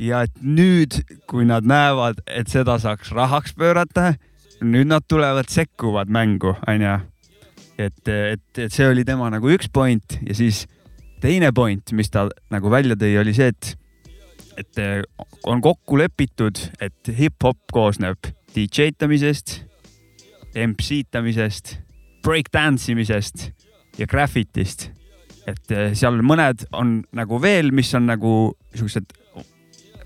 ja 0.01 0.23
et 0.25 0.41
nüüd, 0.41 0.97
kui 1.29 1.45
nad 1.47 1.65
näevad, 1.67 2.23
et 2.27 2.49
seda 2.51 2.77
saaks 2.81 3.13
rahaks 3.15 3.53
pöörata, 3.57 4.15
nüüd 4.61 4.89
nad 4.89 5.05
tulevad, 5.09 5.49
sekkuvad 5.49 6.11
mängu, 6.11 6.55
onju. 6.67 6.97
et, 7.77 8.07
et, 8.07 8.43
et 8.57 8.73
see 8.73 8.87
oli 8.89 9.05
tema 9.05 9.29
nagu 9.33 9.49
üks 9.49 9.69
point 9.73 10.17
ja 10.21 10.35
siis 10.37 10.65
teine 11.21 11.51
point, 11.53 11.93
mis 11.97 12.11
ta 12.13 12.27
nagu 12.53 12.69
välja 12.73 12.97
tõi, 12.99 13.15
oli 13.21 13.33
see, 13.37 13.53
et 13.53 13.77
et 14.59 14.77
on 15.47 15.61
kokku 15.63 15.97
lepitud, 15.97 16.59
et 16.83 17.09
hip-hop 17.17 17.71
koosneb 17.73 18.19
DJ 18.53 18.91
tamisest, 18.99 19.61
MC 20.53 21.05
tamisest, 21.09 21.77
breakdance 22.21 22.91
imisest 22.91 23.47
ja 23.97 24.05
graffitist. 24.05 24.89
et 25.49 25.71
seal 25.97 26.19
mõned 26.21 26.67
on 26.77 26.99
nagu 27.17 27.39
veel, 27.41 27.71
mis 27.73 27.89
on 27.97 28.05
nagu 28.05 28.53
siuksed 28.77 29.15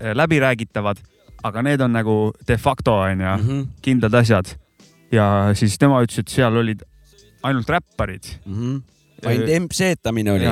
läbiräägitavad, 0.00 0.96
aga 1.44 1.62
need 1.62 1.80
on 1.80 1.92
nagu 1.92 2.32
de 2.48 2.56
facto 2.56 2.94
onju, 3.00 3.36
Mhm. 3.38 3.62
kindlad 3.82 4.14
asjad. 4.14 4.56
ja 5.12 5.50
siis 5.54 5.78
tema 5.78 6.02
ütles, 6.02 6.18
et 6.18 6.28
seal 6.28 6.56
olid 6.56 6.82
ainult 7.42 7.68
räpparid 7.68 8.24
Mhm. 8.46 8.76
ainult 9.26 9.48
MC-tamine 9.48 10.32
oli. 10.32 10.46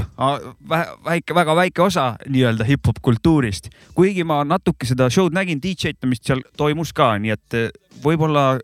väike, 1.04 1.34
väga 1.34 1.56
väike 1.56 1.82
osa 1.82 2.16
nii-öelda 2.28 2.64
hip-hop 2.64 3.00
kultuurist, 3.02 3.68
kuigi 3.94 4.24
ma 4.24 4.44
natuke 4.44 4.86
seda 4.86 5.08
show'd 5.10 5.34
nägin, 5.34 5.60
DJ 5.62 5.92
tamist 6.00 6.24
seal 6.24 6.40
toimus 6.56 6.92
ka, 6.92 7.18
nii 7.18 7.30
et 7.34 7.54
eh, 7.54 7.70
võib-olla, 8.04 8.60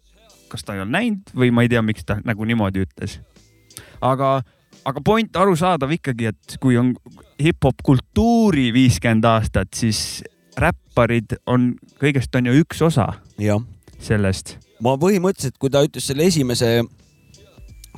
kas 0.49 0.65
ta 0.65 0.75
ei 0.75 0.81
olnud 0.81 0.95
näinud 0.97 1.35
või 1.37 1.51
ma 1.53 1.63
ei 1.63 1.69
tea, 1.69 1.83
miks 1.83 2.05
ta 2.05 2.21
nagu 2.25 2.45
niimoodi 2.45 2.85
ütles. 2.87 3.19
aga, 4.03 4.43
aga 4.87 5.01
point 5.05 5.37
arusaadav 5.37 5.91
ikkagi, 5.93 6.27
et 6.33 6.57
kui 6.61 6.77
on 6.81 6.95
hip-hop 7.43 7.83
kultuuri 7.85 8.71
viiskümmend 8.73 9.25
aastat, 9.25 9.69
siis 9.75 10.23
räpparid 10.61 11.37
on 11.51 11.73
kõigest 12.01 12.35
on 12.37 12.51
ju 12.51 12.57
üks 12.63 12.83
osa 12.85 13.07
jah, 13.41 13.63
sellest. 14.01 14.57
ma 14.85 14.97
põhimõtteliselt, 15.01 15.59
kui 15.61 15.73
ta 15.73 15.83
ütles 15.87 16.07
selle 16.11 16.27
esimese, 16.29 16.83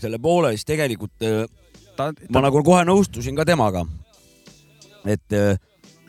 selle 0.01 0.21
poole, 0.23 0.55
siis 0.57 0.69
tegelikult 0.69 1.27
äh, 1.27 1.45
ta, 1.97 2.11
ma 2.31 2.45
nagu 2.45 2.63
kohe 2.67 2.85
nõustusin 2.89 3.37
ka 3.39 3.47
temaga. 3.49 3.85
et 5.05 5.37
äh, 5.37 5.57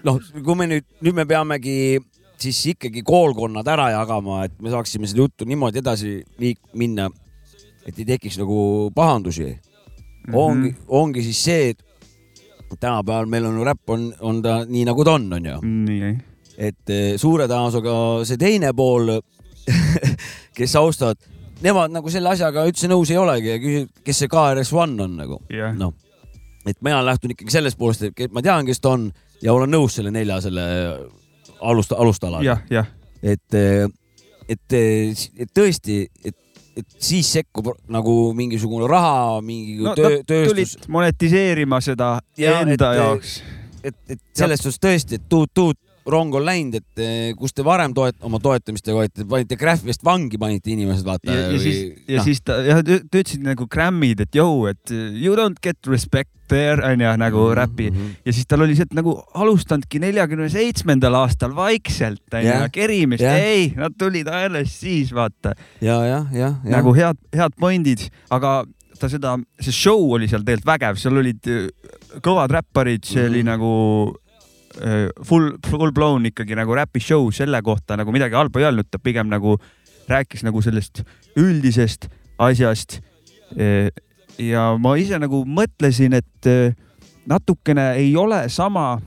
noh, 0.06 0.20
kui 0.44 0.58
me 0.60 0.70
nüüd, 0.70 0.88
nüüd 1.02 1.18
me 1.18 1.28
peamegi 1.30 2.00
siis 2.44 2.60
ikkagi 2.74 3.04
koolkonnad 3.08 3.68
ära 3.72 3.89
jagama, 3.94 4.44
et 4.48 4.56
me 4.62 4.74
saaksime 4.74 5.08
seda 5.08 5.24
juttu 5.24 5.48
niimoodi 5.48 5.80
edasi 5.80 6.18
liik-, 6.42 6.63
minna, 6.78 7.08
et 7.88 7.98
ei 7.98 8.08
tekiks 8.08 8.38
nagu 8.42 8.92
pahandusi 8.96 9.48
mm. 9.48 9.58
-hmm. 10.28 10.38
ongi, 10.38 10.76
ongi 10.88 11.24
siis 11.24 11.44
see, 11.44 11.70
et 11.70 11.84
tänapäeval 12.80 13.26
meil 13.30 13.46
on 13.46 13.66
räpp 13.66 13.89
on, 13.89 14.13
on 14.20 14.42
ta 14.42 14.63
nii 14.66 14.86
nagu 14.86 15.04
ta 15.06 15.13
on, 15.13 15.34
onju. 15.34 15.58
nii, 15.62 16.13
et 16.58 16.89
eh, 16.94 17.13
suure 17.18 17.48
tõenäosusega 17.50 17.96
see 18.30 18.38
teine 18.42 18.74
pool, 18.78 19.10
kes 20.58 20.76
austavad, 20.80 21.18
nemad 21.63 21.94
nagu 21.96 22.12
selle 22.12 22.30
asjaga 22.34 22.66
üldse 22.70 22.89
nõus 22.92 23.12
ei 23.13 23.18
olegi 23.22 23.54
ja 23.54 23.60
küsivad, 23.63 23.92
kes 24.06 24.22
see 24.24 24.32
KRS 24.32 24.74
One 24.76 25.04
on 25.08 25.18
nagu. 25.22 25.39
jah, 25.54 25.74
noh, 25.78 25.94
et 26.68 26.78
mina 26.84 27.02
lähtun 27.06 27.34
ikkagi 27.36 27.52
sellest 27.54 27.78
poolest, 27.80 28.06
et 28.12 28.32
ma 28.36 28.44
tean, 28.46 28.66
kes 28.68 28.80
ta 28.84 28.94
on 28.98 29.10
ja 29.44 29.54
olen 29.56 29.72
nõus 29.74 29.96
selle 29.98 30.12
nelja 30.13 30.39
selle 30.44 30.63
alust, 31.63 31.92
alustalaga. 31.96 32.44
jah, 32.46 32.62
jah, 32.72 32.88
et, 33.24 33.60
et, 34.50 34.78
et 34.78 35.54
tõesti, 35.56 36.06
et 36.26 36.39
et 36.74 36.88
siis 37.06 37.28
sekkub 37.36 37.68
nagu 37.94 38.13
mingisugune 38.34 38.88
raha, 38.89 39.36
mingi 39.46 39.76
no 39.86 39.92
töö, 39.94 40.24
tööstus, 40.26 40.88
monetiseerima 40.89 41.78
seda 41.86 42.16
Ja, 42.42 42.56
enda 42.63 42.88
et- 42.96 42.98
jaoks. 42.98 43.34
et, 43.86 43.96
et 44.10 44.20
selles 44.34 44.58
suhtes 44.63 44.82
tõesti, 44.82 45.20
et 45.22 45.28
tuut-tuut 45.30 45.78
rong 46.10 46.36
on 46.36 46.46
läinud, 46.46 46.80
et 46.82 47.04
eh, 47.04 47.32
kus 47.38 47.54
te 47.54 47.66
varem 47.66 47.94
toet-, 47.94 48.20
oma 48.26 48.39
toetamistega 48.44 48.98
olite, 48.98 49.26
panite 49.30 49.58
Graffi 49.60 49.92
eest 49.94 50.04
vangi, 50.06 50.39
panite 50.42 50.74
inimesed, 50.74 51.06
vaata. 51.08 51.32
ja, 51.32 51.50
ja 51.54 51.60
siis, 51.60 51.82
ja 52.08 52.20
no. 52.20 52.28
siis 52.28 52.44
ta, 52.44 52.60
jah, 52.66 52.84
ta 52.84 53.00
ütlesid 53.00 53.44
nagu 53.46 53.68
Grammid, 53.68 54.26
et 54.26 54.36
jõu, 54.36 54.68
et 54.72 54.94
you 54.94 55.36
don't 55.39 55.62
get 55.63 55.80
respect 55.88 56.32
there 56.52 56.84
onju 56.84 57.16
nagu 57.18 57.44
Mhm, 57.44 57.48
mm 57.48 57.52
-hmm. 57.52 57.56
räpi 57.56 57.94
ja 58.26 58.34
siis 58.34 58.48
tal 58.48 58.62
oli 58.62 58.76
see, 58.76 58.84
et 58.84 58.94
nagu 58.94 59.24
alustanudki 59.34 60.00
neljakümne 60.00 60.50
seitsmendal 60.50 61.13
aastal 61.13 61.56
vaikselt 61.56 62.34
onju 62.34 62.70
kerimist 62.72 63.24
yeah., 63.24 63.39
ei, 63.39 63.74
nad 63.76 63.94
tulid 63.98 64.28
alles 64.28 64.80
siis 64.80 65.13
vaata 65.13 65.54
ja, 65.82 66.06
jah, 66.06 66.28
jah, 66.34 66.56
jah. 66.63 66.78
nagu 66.78 66.94
head, 66.94 67.18
head 67.36 67.54
pointid, 67.60 68.10
aga 68.30 68.66
ta 69.00 69.10
seda, 69.10 69.38
see 69.60 69.72
show 69.72 70.12
oli 70.16 70.28
seal 70.28 70.44
tegelikult 70.46 70.66
vägev, 70.66 71.00
seal 71.02 71.18
olid 71.18 71.48
äh, 71.52 71.68
kõvad 72.24 72.52
räpparid, 72.52 73.04
see 73.04 73.22
mm 73.22 73.26
-hmm. 73.26 73.32
oli 73.32 73.44
nagu 73.44 73.72
full, 75.23 75.51
full 75.69 75.91
blown 75.93 76.25
ikkagi 76.25 76.55
nagu 76.57 76.75
räpi 76.75 76.99
show 77.03 77.29
selle 77.31 77.62
kohta 77.62 77.97
nagu 77.99 78.12
midagi 78.12 78.36
halba 78.36 78.59
ei 78.59 78.65
öelnud, 78.69 78.89
ta 78.91 78.99
pigem 78.99 79.29
nagu 79.29 79.57
rääkis 80.09 80.43
nagu 80.43 80.62
sellest 80.62 81.03
üldisest 81.39 82.09
asjast. 82.41 82.99
ja 84.38 84.63
ma 84.81 84.95
ise 84.97 85.19
nagu 85.21 85.43
mõtlesin, 85.45 86.15
et 86.17 86.49
äh, 86.49 86.73
natukene 87.29 87.93
ei 88.01 88.15
ole 88.17 88.49
sama, 88.49 88.97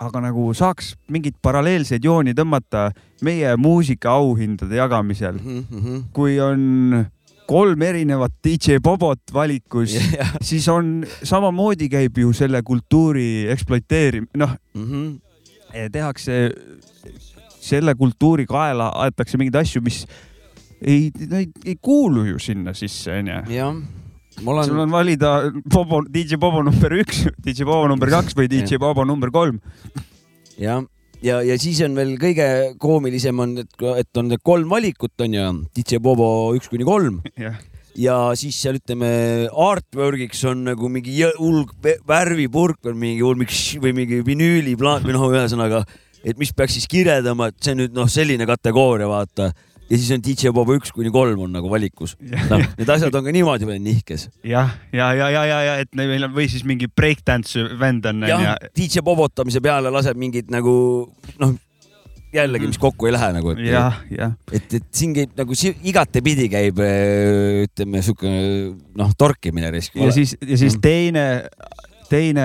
aga 0.00 0.22
nagu 0.24 0.52
saaks 0.56 0.94
mingeid 1.12 1.36
paralleelseid 1.42 2.04
jooni 2.04 2.32
tõmmata 2.36 2.90
meie 3.26 3.56
muusikaauhindade 3.60 4.78
jagamisel 4.78 5.40
Mhm, 5.42 5.98
kui 6.12 6.38
on 6.40 7.06
kolm 7.50 7.82
erinevat 7.82 8.36
DJ 8.44 8.78
Bobot 8.82 9.32
valikus, 9.34 9.96
siis 10.48 10.68
on 10.70 11.00
samamoodi 11.26 11.90
käib 11.90 12.20
ju 12.22 12.32
selle 12.36 12.62
kultuuri 12.66 13.48
ekspluateerimine, 13.50 14.30
noh, 14.38 14.54
mhm. 14.78 15.14
tehakse 15.92 16.42
selle 17.60 17.94
kultuuri 17.98 18.46
kaela, 18.48 18.90
aetakse 19.04 19.38
mingeid 19.40 19.58
asju, 19.62 19.82
mis 19.84 20.04
ei, 20.80 21.10
ei, 21.10 21.48
ei 21.66 21.76
kuulu 21.82 22.24
ju 22.30 22.38
sinna 22.42 22.74
sisse, 22.76 23.18
onju. 23.18 23.42
jah, 23.52 23.74
ma 24.40 24.62
sul 24.64 24.78
olen, 24.78 24.86
on 24.86 24.94
valida 24.94 25.34
Bobo, 25.66 26.04
DJ 26.06 26.38
Bobo 26.40 26.62
number 26.66 26.94
üks, 27.02 27.26
DJ 27.44 27.66
Bobo 27.68 27.90
number 27.90 28.12
kaks 28.14 28.38
või 28.38 28.48
DJ 28.52 28.80
Bobo 28.80 29.04
number 29.04 29.32
kolm. 29.34 29.60
jah, 30.60 30.84
ja, 31.22 31.40
ja 31.46 31.56
siis 31.60 31.80
on 31.86 31.96
veel 31.98 32.14
kõige 32.20 32.46
koomilisem 32.80 33.42
on, 33.44 33.56
et, 33.64 33.74
et 34.02 34.20
on 34.20 34.32
kolm 34.42 34.70
valikut 34.72 35.24
on 35.26 35.36
ju, 35.36 35.48
DJ 35.76 36.00
Bobo 36.02 36.30
üks 36.56 36.70
kuni 36.72 36.86
kolm. 36.88 37.20
Jah, 37.40 37.58
ja 38.00 38.18
siis 38.38 38.56
seal 38.62 38.78
ütleme 38.78 39.10
artwork'iks 39.50 40.44
on 40.50 40.64
nagu 40.70 40.88
mingi 40.92 41.16
hulk 41.38 41.74
vä- 41.84 41.98
värvipurk 42.08 42.78
või 42.90 42.94
mingi 43.06 43.50
š- 43.50 43.80
või 43.82 43.92
mingi 43.96 44.22
vinüüliplaat 44.26 45.04
või 45.06 45.16
noh, 45.16 45.26
ühesõnaga, 45.32 45.82
et 46.24 46.38
mis 46.40 46.52
peaks 46.56 46.76
siis 46.78 46.88
kirjeldama, 46.90 47.50
et 47.50 47.58
see 47.64 47.74
nüüd 47.78 47.96
noh, 47.96 48.08
selline 48.10 48.46
kategooria, 48.48 49.08
vaata. 49.10 49.50
Ja 49.90 49.98
siis 49.98 50.10
on 50.14 50.22
DJ 50.22 50.52
Bobo 50.54 50.76
üks 50.78 50.92
kuni 50.94 51.10
kolm 51.14 51.40
on 51.46 51.56
nagu 51.58 51.70
valikus. 51.70 52.16
noh, 52.50 52.62
need 52.78 52.92
asjad 52.94 53.14
on 53.18 53.26
ka 53.26 53.32
niimoodi 53.34 53.66
veel 53.68 53.80
nihkes. 53.82 54.28
jah, 54.46 54.76
ja, 54.94 55.10
ja, 55.18 55.30
ja, 55.34 55.42
ja, 55.48 55.58
ja 55.66 55.74
et 55.84 55.90
meil 55.98 56.28
on 56.28 56.36
või 56.36 56.46
siis 56.52 56.62
mingi 56.68 56.86
breakdance 56.88 57.64
vend 57.80 58.06
on 58.10 58.22
jah 58.28 58.38
onju., 58.38 58.70
DJ 58.78 59.02
Bobotamise 59.06 59.62
peale 59.64 59.90
laseb 59.92 60.18
mingid 60.20 60.52
nagu 60.54 60.72
noh, 61.42 61.56
jällegi, 62.30 62.68
mis 62.70 62.78
kokku 62.78 63.08
ei 63.08 63.14
lähe 63.16 63.32
nagu, 63.34 63.56
jah, 63.58 64.00
jah, 64.14 64.36
et, 64.54 64.70
et 64.78 64.86
siin 64.94 65.14
käib 65.16 65.32
nagu 65.38 65.56
igatepidi 65.58 66.46
käib 66.52 66.78
ütleme 66.78 68.02
sihuke 68.06 68.30
noh, 69.00 69.14
torkimine 69.18 69.72
risk. 69.74 69.96
ja 69.98 70.12
siis, 70.14 70.36
ja 70.38 70.56
siis 70.60 70.76
Mm. 70.78 70.84
teine, 70.84 71.24
teine 72.10 72.44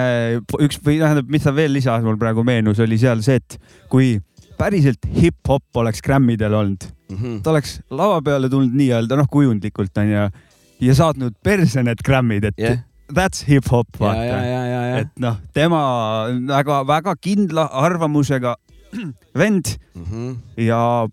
üks 0.62 0.80
või 0.82 0.98
tähendab, 1.02 1.30
mis 1.30 1.46
ta 1.46 1.54
veel 1.54 1.74
lisas, 1.78 2.02
mul 2.06 2.18
praegu 2.22 2.44
meenus, 2.46 2.82
oli 2.82 2.98
seal 3.02 3.22
see, 3.26 3.38
et 3.38 3.60
kui 3.90 4.16
päriselt 4.58 5.06
hip-hop 5.16 5.64
oleks 5.82 6.02
Grammidel 6.02 6.54
olnud, 6.54 6.84
Mhm. 7.12 7.42
ta 7.44 7.52
oleks 7.52 7.80
lava 7.92 8.22
peale 8.26 8.50
tulnud 8.50 8.74
nii-öelda 8.74 9.18
noh, 9.20 9.28
kujundlikult 9.30 9.98
onju 9.98 10.30
ja 10.82 10.96
saatnud 10.98 11.36
perse 11.44 11.84
need 11.84 12.02
Grammid, 12.04 12.44
et 12.50 12.58
jah, 12.58 12.78
that's 13.14 13.44
hip-hop 13.48 13.88
vaata. 14.00 14.40
et 15.02 15.08
noh, 15.20 15.38
tema 15.54 15.82
väga-väga 16.50 17.16
kindla 17.22 17.68
arvamusega 17.72 18.56
vend 19.40 19.78
Mhm. 19.96 20.36
ja 20.58 21.08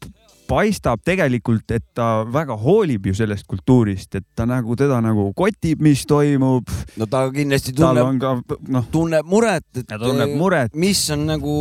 paistab 0.48 1.00
tegelikult, 1.04 1.70
et 1.74 1.84
ta 1.96 2.24
väga 2.28 2.56
hoolib 2.60 3.06
ju 3.08 3.14
sellest 3.16 3.46
kultuurist, 3.48 4.16
et 4.18 4.26
ta 4.36 4.46
nagu 4.48 4.76
teda 4.78 4.98
nagu 5.04 5.28
kotib, 5.36 5.82
mis 5.84 6.04
toimub, 6.08 6.68
no 7.00 7.08
ta 7.10 7.24
kindlasti 7.34 7.74
tunneb, 7.76 8.22
noh, 8.72 8.88
tunneb 8.92 9.28
muret, 9.28 9.66
et 9.78 9.94
tunneb 10.02 10.34
muret. 10.38 10.74
mis 10.74 11.00
on 11.14 11.26
nagu 11.30 11.56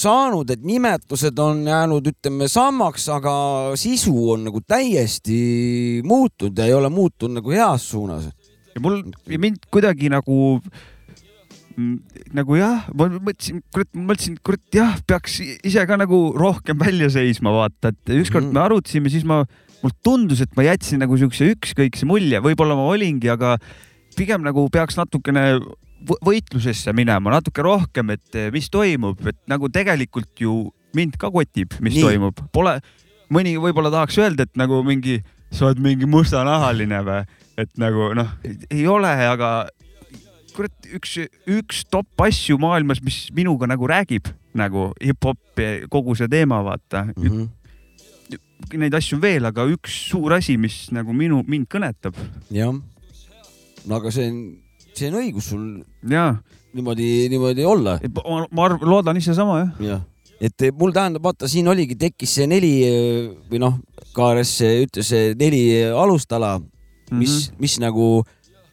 saanud, 0.00 0.54
et 0.54 0.62
nimetused 0.66 1.42
on 1.42 1.64
jäänud, 1.68 2.12
ütleme 2.12 2.48
samaks, 2.52 3.08
aga 3.12 3.34
sisu 3.80 4.14
on 4.36 4.48
nagu 4.50 4.62
täiesti 4.66 6.02
muutunud 6.06 6.58
ja 6.58 6.70
ei 6.70 6.78
ole 6.78 6.92
muutunud 6.92 7.40
nagu 7.40 7.54
heas 7.54 7.90
suunas. 7.90 8.30
ja 8.74 8.80
mul, 8.80 9.02
mind 9.26 9.68
kuidagi 9.70 10.08
nagu 10.12 10.58
mm, 10.58 10.91
nagu 12.34 12.56
jah, 12.58 12.86
ma 12.94 13.08
mõtlesin, 13.12 13.60
kurat, 13.72 13.88
mõtlesin, 13.96 14.38
kurat 14.44 14.60
jah, 14.74 14.96
peaks 15.06 15.40
ise 15.64 15.84
ka 15.88 15.96
nagu 16.00 16.32
rohkem 16.38 16.78
välja 16.78 17.08
seisma, 17.12 17.52
vaata, 17.54 17.92
et 17.92 18.14
ükskord 18.18 18.44
Mhm. 18.48 18.52
me 18.54 18.60
arutasime, 18.60 19.10
siis 19.10 19.24
ma, 19.24 19.44
mulle 19.82 19.96
tundus, 20.04 20.40
et 20.40 20.54
ma 20.56 20.62
jätsin 20.62 20.98
nagu 21.02 21.16
siukse 21.18 21.48
ükskõikse 21.54 22.06
mulje, 22.06 22.40
võib-olla 22.40 22.76
ma 22.78 22.86
olingi, 22.92 23.28
aga 23.30 23.56
pigem 24.16 24.42
nagu 24.42 24.68
peaks 24.70 24.96
natukene 24.96 25.58
võ- 26.04 26.18
võitlusesse 26.22 26.92
minema 26.94 27.30
natuke 27.30 27.62
rohkem, 27.62 28.10
et 28.10 28.34
eh, 28.34 28.50
mis 28.50 28.68
toimub, 28.70 29.18
et 29.26 29.36
nagu 29.48 29.68
tegelikult 29.68 30.28
ju 30.38 30.70
mind 30.94 31.16
ka 31.16 31.30
kotib, 31.30 31.72
mis. 31.80 31.94
Nii. 31.94 32.02
toimub, 32.02 32.34
pole, 32.52 32.80
mõni 33.32 33.56
võib-olla 33.56 33.90
tahaks 33.90 34.18
öelda, 34.18 34.42
et 34.44 34.56
nagu 34.60 34.82
mingi, 34.84 35.22
sa 35.50 35.66
oled 35.70 35.78
mingi 35.80 36.04
mustanahaline 36.06 36.98
või, 37.06 37.22
et 37.56 37.70
nagu 37.80 38.14
noh, 38.14 38.28
ei 38.70 38.86
ole, 38.86 39.08
aga 39.08 39.68
kurat, 40.56 40.74
üks, 40.96 41.16
üks 41.48 41.82
top 41.90 42.24
asju 42.26 42.58
maailmas, 42.60 43.02
mis 43.04 43.26
minuga 43.34 43.68
nagu 43.70 43.88
räägib 43.88 44.30
nagu 44.58 44.90
hip-hop, 45.00 45.62
kogu 45.92 46.16
see 46.18 46.28
teema, 46.28 46.62
vaata 46.64 47.06
mm. 47.10 47.26
-hmm. 47.28 47.50
Neid 48.78 48.94
asju 48.94 49.16
on 49.16 49.22
veel, 49.22 49.44
aga 49.44 49.64
üks 49.66 49.94
suur 50.08 50.32
asi, 50.32 50.54
mis 50.56 50.86
nagu 50.94 51.12
minu, 51.12 51.42
mind 51.46 51.66
kõnetab 51.68 52.14
jah, 52.50 52.72
no 53.86 53.96
aga 53.96 54.10
see 54.14 54.28
on, 54.30 54.38
see 54.94 55.08
on 55.10 55.18
õigus 55.18 55.48
sul 55.50 55.64
ja 56.08 56.36
niimoodi, 56.72 57.28
niimoodi 57.32 57.66
olla 57.66 57.98
ma, 58.00 58.46
ma 58.50 58.64
arv, 58.68 58.84
loodan 58.86 59.16
ise 59.16 59.34
sama 59.34 59.58
jah. 59.58 59.72
jah, 59.88 60.04
et 60.40 60.68
mul 60.78 60.94
tähendab, 60.94 61.24
vaata, 61.24 61.48
siin 61.48 61.68
oligi, 61.68 61.98
tekkis 61.98 62.36
see 62.38 62.46
neli 62.46 62.72
või 63.50 63.60
noh, 63.62 63.80
KRS 64.14 64.54
ütles 64.86 65.10
neli 65.40 65.64
alustala, 65.90 66.58
mis 67.10 67.10
mm, 67.10 67.18
-hmm. 67.18 67.60
mis 67.60 67.78
nagu 67.80 68.06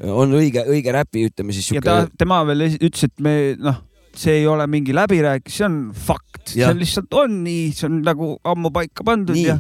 on 0.04 0.32
õige, 0.38 0.64
õige 0.70 0.94
räpi, 0.96 1.26
ütleme 1.30 1.54
siis 1.56 1.72
Mhm. 1.72 1.76
ja 1.76 1.82
ta 1.82 2.10
tema 2.18 2.44
veel 2.48 2.68
ütles, 2.78 3.04
et 3.04 3.20
me 3.20 3.56
noh, 3.60 3.82
see 4.16 4.40
ei 4.42 4.48
ole 4.48 4.66
mingi 4.68 4.94
läbirääkimine, 4.96 5.56
see 5.56 5.66
on 5.66 5.80
fakt, 5.94 6.54
see 6.54 6.66
on 6.66 6.80
lihtsalt 6.80 7.14
on 7.14 7.42
nii, 7.44 7.72
see 7.76 7.88
on 7.90 8.00
nagu 8.06 8.38
ammu 8.44 8.72
paika 8.76 9.04
pandud 9.04 9.36
nii 9.36 9.46
ja. 9.50 9.58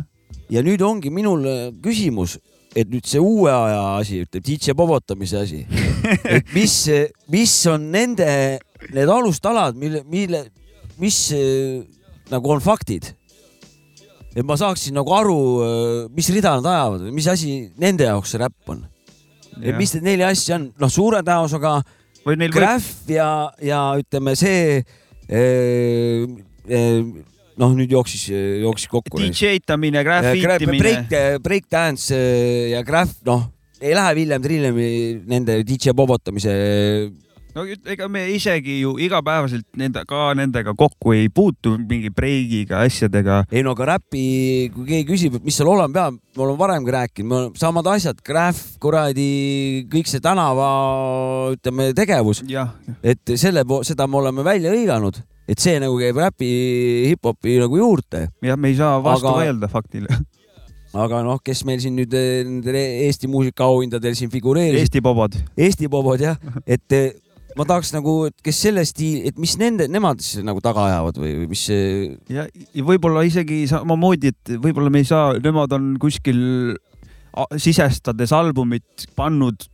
ja 0.49 0.63
nüüd 0.65 0.81
ongi 0.81 1.11
minul 1.13 1.43
küsimus, 1.83 2.37
et 2.75 2.89
nüüd 2.89 3.05
see 3.09 3.19
uue 3.21 3.51
aja 3.51 3.97
asi, 3.99 4.23
ütleme 4.25 4.45
DJ 4.45 4.75
povotamise 4.77 5.43
asi, 5.43 5.65
et 6.35 6.49
mis, 6.55 6.75
mis 7.31 7.53
on 7.71 7.89
nende, 7.91 8.27
need 8.93 9.09
alustalad, 9.09 9.75
mille, 9.79 10.03
mille, 10.09 10.45
mis 10.99 11.17
eh, 11.35 11.81
nagu 12.31 12.51
on 12.55 12.61
faktid. 12.63 13.15
et 14.35 14.45
ma 14.45 14.55
saaksin 14.55 14.93
nagu 14.95 15.11
aru, 15.11 15.39
mis 16.15 16.29
rida 16.31 16.53
nad 16.59 16.67
ajavad 16.69 17.01
või 17.07 17.15
mis 17.17 17.27
asi 17.27 17.71
nende 17.81 18.05
jaoks 18.05 18.31
see 18.35 18.39
räpp 18.39 18.69
on. 18.71 18.85
Et 19.63 19.77
mis 19.77 19.93
need 19.95 20.05
neli 20.05 20.25
asja 20.27 20.57
on, 20.59 20.69
noh, 20.79 20.91
suure 20.91 21.23
tõenäosusega 21.25 21.73
või 22.25 22.49
Graph 22.51 23.09
ja, 23.09 23.49
ja 23.63 23.81
ütleme 23.99 24.35
see 24.37 24.79
eh, 25.29 26.25
eh, 26.67 26.99
noh, 27.59 27.75
nüüd 27.75 27.91
jooksis, 27.91 28.27
jooksis 28.63 28.89
kokku. 28.91 29.19
DJ 29.21 29.59
itamine, 29.59 30.03
break 30.03 30.41
graffitimine,, 30.43 31.23
breakdance 31.43 32.15
äh, 32.15 32.69
ja 32.73 32.83
graph, 32.87 33.17
noh, 33.27 33.47
ei 33.79 33.95
lähe 33.95 34.15
Villem 34.17 34.43
Trillemi 34.43 34.89
nende 35.29 35.59
DJ 35.67 35.95
pobotamise. 35.95 36.53
No 37.59 37.91
ega 37.91 38.07
me 38.11 38.23
isegi 38.33 38.79
ju 38.83 38.93
igapäevaselt 39.03 39.65
nende, 39.79 40.03
ka 40.07 40.29
nendega 40.37 40.73
kokku 40.77 41.13
ei 41.15 41.27
puutu 41.33 41.75
mingi 41.79 42.11
breigiga, 42.13 42.83
asjadega. 42.87 43.41
ei 43.51 43.63
no 43.65 43.75
aga 43.75 43.91
räpi, 43.93 44.23
kui 44.75 44.87
keegi 44.87 45.07
küsib, 45.09 45.39
et 45.39 45.47
mis 45.47 45.59
seal 45.59 45.71
olema 45.71 45.91
peab, 45.95 46.19
me 46.37 46.45
oleme 46.45 46.61
varemgi 46.61 46.95
rääkinud, 46.95 47.29
me 47.29 47.39
oleme 47.39 47.59
samad 47.59 47.91
asjad, 47.91 48.23
graph, 48.25 48.61
kuradi, 48.81 49.29
kõik 49.91 50.09
see 50.11 50.23
tänava, 50.23 50.69
ütleme, 51.57 51.91
tegevus, 51.97 52.43
et 53.03 53.35
selle, 53.35 53.65
seda 53.87 54.07
me 54.07 54.21
oleme 54.23 54.45
välja 54.47 54.73
hõiganud, 54.73 55.21
et 55.49 55.61
see 55.61 55.79
nagu 55.81 55.99
käib 55.99 56.19
räpi, 56.23 56.51
hip-hopi 57.11 57.59
nagu 57.65 57.79
juurde. 57.81 58.27
jah, 58.45 58.59
me 58.59 58.71
ei 58.71 58.79
saa 58.79 58.99
vastu 59.03 59.27
Aga- 59.27 59.39
vaielda 59.41 59.71
faktile. 59.71 60.19
aga 61.03 61.21
noh, 61.25 61.37
kes 61.45 61.63
meil 61.69 61.81
siin 61.83 61.97
nüüd 61.99 62.13
eh, 62.17 62.41
nendel 62.47 62.77
Eesti 62.79 63.29
muusikaauhindadel 63.29 64.15
siin 64.17 64.31
figureerisid, 64.33 64.87
Eesti 64.87 65.03
pobod. 65.05 65.35
Eesti 65.57 65.89
pobod 65.91 66.23
jah, 66.23 66.39
et 66.77 66.97
eh, 66.97 67.11
ma 67.57 67.65
tahaks 67.67 67.93
nagu, 67.95 68.15
et 68.29 68.35
kes 68.45 68.61
selle 68.67 68.83
stiili, 68.87 69.23
et 69.29 69.39
mis 69.41 69.55
nende, 69.61 69.87
nemad 69.91 70.21
siis 70.23 70.43
nagu 70.45 70.61
taga 70.63 70.85
ajavad 70.89 71.17
või 71.21 71.33
või 71.41 71.49
mis 71.53 71.63
see 71.69 71.87
ja, 72.31 72.45
ja 72.45 72.85
võib-olla 72.85 73.23
isegi 73.27 73.63
samamoodi, 73.71 74.33
et 74.33 74.53
võib-olla 74.61 74.93
me 74.93 75.03
ei 75.03 75.09
saa, 75.09 75.33
nemad 75.41 75.73
on 75.77 75.91
kuskil 76.01 76.39
sisestades 77.61 78.31
albumit 78.35 79.09
pannud 79.17 79.65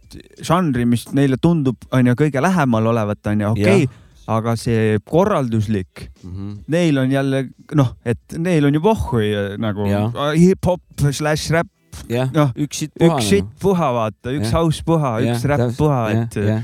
žanri, 0.46 0.86
mis 0.88 1.08
neile 1.16 1.40
tundub, 1.42 1.80
onju, 1.96 2.16
kõige 2.20 2.44
lähemal 2.44 2.92
olevat, 2.92 3.22
onju, 3.32 3.54
okei 3.56 3.86
okay,, 3.86 4.02
aga 4.32 4.56
see 4.58 4.98
korralduslik, 5.06 6.10
mm. 6.24 6.32
-hmm. 6.32 6.58
neil 6.74 6.98
on 6.98 7.12
jälle 7.12 7.46
noh, 7.78 7.96
et 8.06 8.38
neil 8.38 8.66
on 8.66 8.74
ju 8.74 8.82
pohhu 8.82 9.24
nagu 9.62 9.88
hip-hop 10.34 11.10
slaš 11.12 11.50
räpp, 11.54 11.72
jah 12.10 12.32
Noh, 12.34 12.52
üks 12.60 12.84
sitt 12.84 12.94
puha. 12.98 13.18
üks 13.18 13.30
shit 13.30 13.52
puha, 13.62 13.92
vaata, 13.96 14.34
üks 14.36 14.52
house 14.52 14.84
puha, 14.86 15.20
üks 15.24 15.46
räpp 15.48 15.78
puha, 15.78 16.02
et 16.12 16.36
ja, 16.36 16.62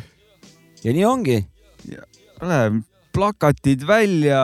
ja 0.84 0.94
nii 0.96 1.06
ongi, 1.06 1.38
plakatid 3.12 3.84
välja, 3.88 4.41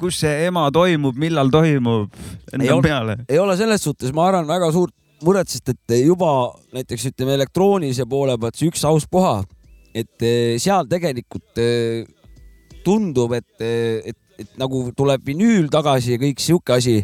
kus 0.00 0.22
see 0.22 0.46
ema 0.48 0.68
toimub, 0.72 1.18
millal 1.20 1.50
toimub, 1.52 2.14
Ei 2.50 2.56
endal 2.56 2.78
ol- 2.78 2.84
peale. 2.86 3.16
ei 3.28 3.38
ole 3.38 3.56
selles 3.60 3.82
suhtes, 3.84 4.12
ma 4.16 4.28
arvan, 4.30 4.48
väga 4.48 4.70
suurt 4.72 4.94
muret, 5.22 5.50
sest 5.52 5.68
et 5.74 5.96
juba 6.00 6.30
näiteks 6.72 7.10
ütleme 7.12 7.34
elektroonilise 7.36 8.06
poole 8.08 8.38
pealt 8.40 8.56
see 8.56 8.70
üks 8.72 8.86
house 8.88 9.08
puha, 9.10 9.42
et 9.94 10.24
eh, 10.24 10.56
seal 10.62 10.88
tegelikult 10.88 11.60
eh, 11.60 12.06
tundub, 12.86 13.34
et, 13.36 13.50
et, 13.60 14.16
et 14.40 14.54
nagu 14.58 14.86
tuleb 14.96 15.20
vinüül 15.26 15.68
tagasi 15.72 16.14
ja 16.16 16.22
kõik 16.22 16.40
sihuke 16.40 16.78
asi, 16.78 16.96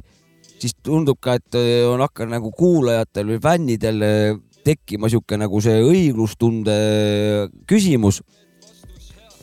siis 0.57 0.73
tundub 0.81 1.21
ka, 1.21 1.37
et 1.37 1.61
eh, 1.61 1.85
on 1.85 2.01
hakanud 2.01 2.39
nagu 2.39 2.55
kuulajatel 2.57 3.35
või 3.35 3.43
fännidel 3.45 4.01
eh, 4.07 4.33
tekkima 4.65 5.13
sihuke 5.13 5.37
nagu 5.39 5.61
see 5.63 5.77
õiglustunde 5.85 6.73
küsimus. 7.69 8.23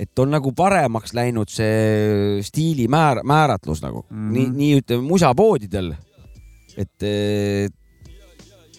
Et 0.04 0.20
on 0.20 0.34
nagu 0.34 0.52
paremaks 0.56 1.14
läinud 1.16 1.52
see 1.52 2.42
stiili 2.46 2.90
määr-, 2.92 3.24
määratlus 3.28 3.84
nagu 3.84 4.04
mm. 4.10 4.18
-hmm. 4.18 4.34
nii, 4.34 4.50
nii 4.58 4.82
ütleme 4.82 5.08
musapoodidel. 5.08 5.94
et, 6.78 7.04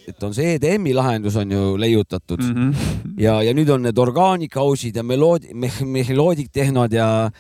et 0.09 0.23
on 0.27 0.35
see 0.35 0.57
EDM-i 0.57 0.95
lahendus 0.95 1.37
on 1.37 1.53
ju 1.53 1.77
leiutatud 1.79 2.43
mm. 2.43 2.55
-hmm. 2.55 3.15
ja, 3.19 3.43
ja 3.43 3.53
nüüd 3.55 3.71
on 3.71 3.83
need 3.83 3.99
organic 3.99 4.57
house'id 4.57 4.97
ja 4.97 5.03
meloodi-, 5.03 5.55
meloodik 5.85 6.51
tehnod 6.53 6.93
ja 6.93 7.31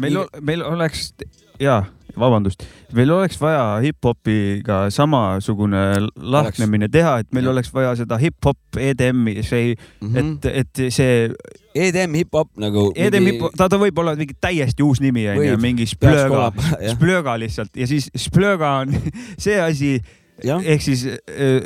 meil, 0.00 0.18
meil 0.40 0.62
oleks 0.62 1.14
ja 1.60 1.84
vabandust, 2.20 2.64
meil 2.96 3.12
oleks 3.14 3.40
vaja 3.40 3.78
hip-hopiga 3.84 4.86
samasugune 4.94 5.84
lahknemine 6.16 6.90
teha, 6.92 7.18
et 7.22 7.32
meil 7.32 7.48
Jah. 7.48 7.54
oleks 7.54 7.72
vaja 7.74 7.94
seda 7.98 8.18
hip-hop 8.20 8.78
EDM-i, 8.78 9.42
see, 9.42 9.74
mm 10.00 10.14
-hmm. 10.14 10.50
et, 10.52 10.64
et 10.64 10.92
see 10.92 11.30
EDM 11.78 12.14
hip-hop 12.18 12.48
nagu. 12.58 12.88
EDM 12.96 13.30
hip, 13.30 13.42
ta, 13.56 13.68
ta 13.70 13.78
võib 13.80 13.98
olla 14.00 14.14
mingi 14.18 14.36
täiesti 14.40 14.84
uus 14.84 15.02
nimi 15.04 15.26
onju, 15.30 15.58
mingi 15.62 15.86
Splöga. 15.88 16.50
Splöga 16.94 17.36
lihtsalt 17.40 17.76
ja 17.76 17.86
siis 17.90 18.10
Splöga 18.16 18.78
on 18.82 18.94
see 19.44 19.58
asi, 19.60 19.98
ehk 20.44 20.82
siis 20.82 21.04
äh, 21.06 21.18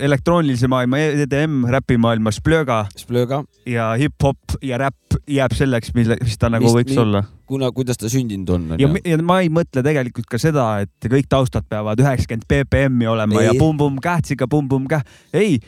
elektroonilise 0.06 0.68
maailma 0.68 0.98
EDM, 1.02 1.64
räpimaailma 1.72 2.32
Splöga 2.32 2.86
Splöga, 2.96 3.42
ja 3.68 3.92
hip-hop 4.00 4.56
ja 4.64 4.78
räpp 4.80 5.18
jääb 5.28 5.54
selleks, 5.56 5.92
mille, 5.94 6.16
mis 6.22 6.38
ta 6.40 6.48
nagu 6.52 6.64
Mis- 6.64 6.78
võiks 6.80 6.94
mi- 6.94 7.02
olla. 7.02 7.24
kuna, 7.46 7.70
kuidas 7.72 8.00
ta 8.00 8.08
sündinud 8.08 8.48
on. 8.54 8.66
ja, 8.80 8.88
ja 9.04 9.20
ma 9.22 9.40
ei 9.44 9.52
mõtle 9.52 9.84
tegelikult 9.84 10.26
ka 10.30 10.40
seda, 10.40 10.80
et 10.86 11.10
kõik 11.12 11.28
taustad 11.28 11.68
peavad 11.68 12.00
üheksakümmend 12.00 12.48
BPM-i 12.48 13.06
olema 13.12 13.40
Ei. 13.42 13.50
ja 13.50 13.54
pumm-pumm 13.58 14.00
kähtsiga 14.02 14.48
pumm-pumm 14.48 14.88
käh, 14.88 15.04
ei, 15.36 15.60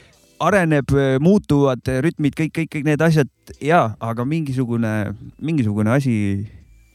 areneb, 0.44 0.90
muutuvad 1.22 1.84
rütmid, 2.04 2.34
kõik, 2.36 2.52
kõik, 2.56 2.72
kõik 2.72 2.88
need 2.88 3.04
asjad 3.04 3.30
ja, 3.62 3.94
aga 4.00 4.24
mingisugune, 4.28 5.14
mingisugune 5.40 5.92
asi, 5.94 6.16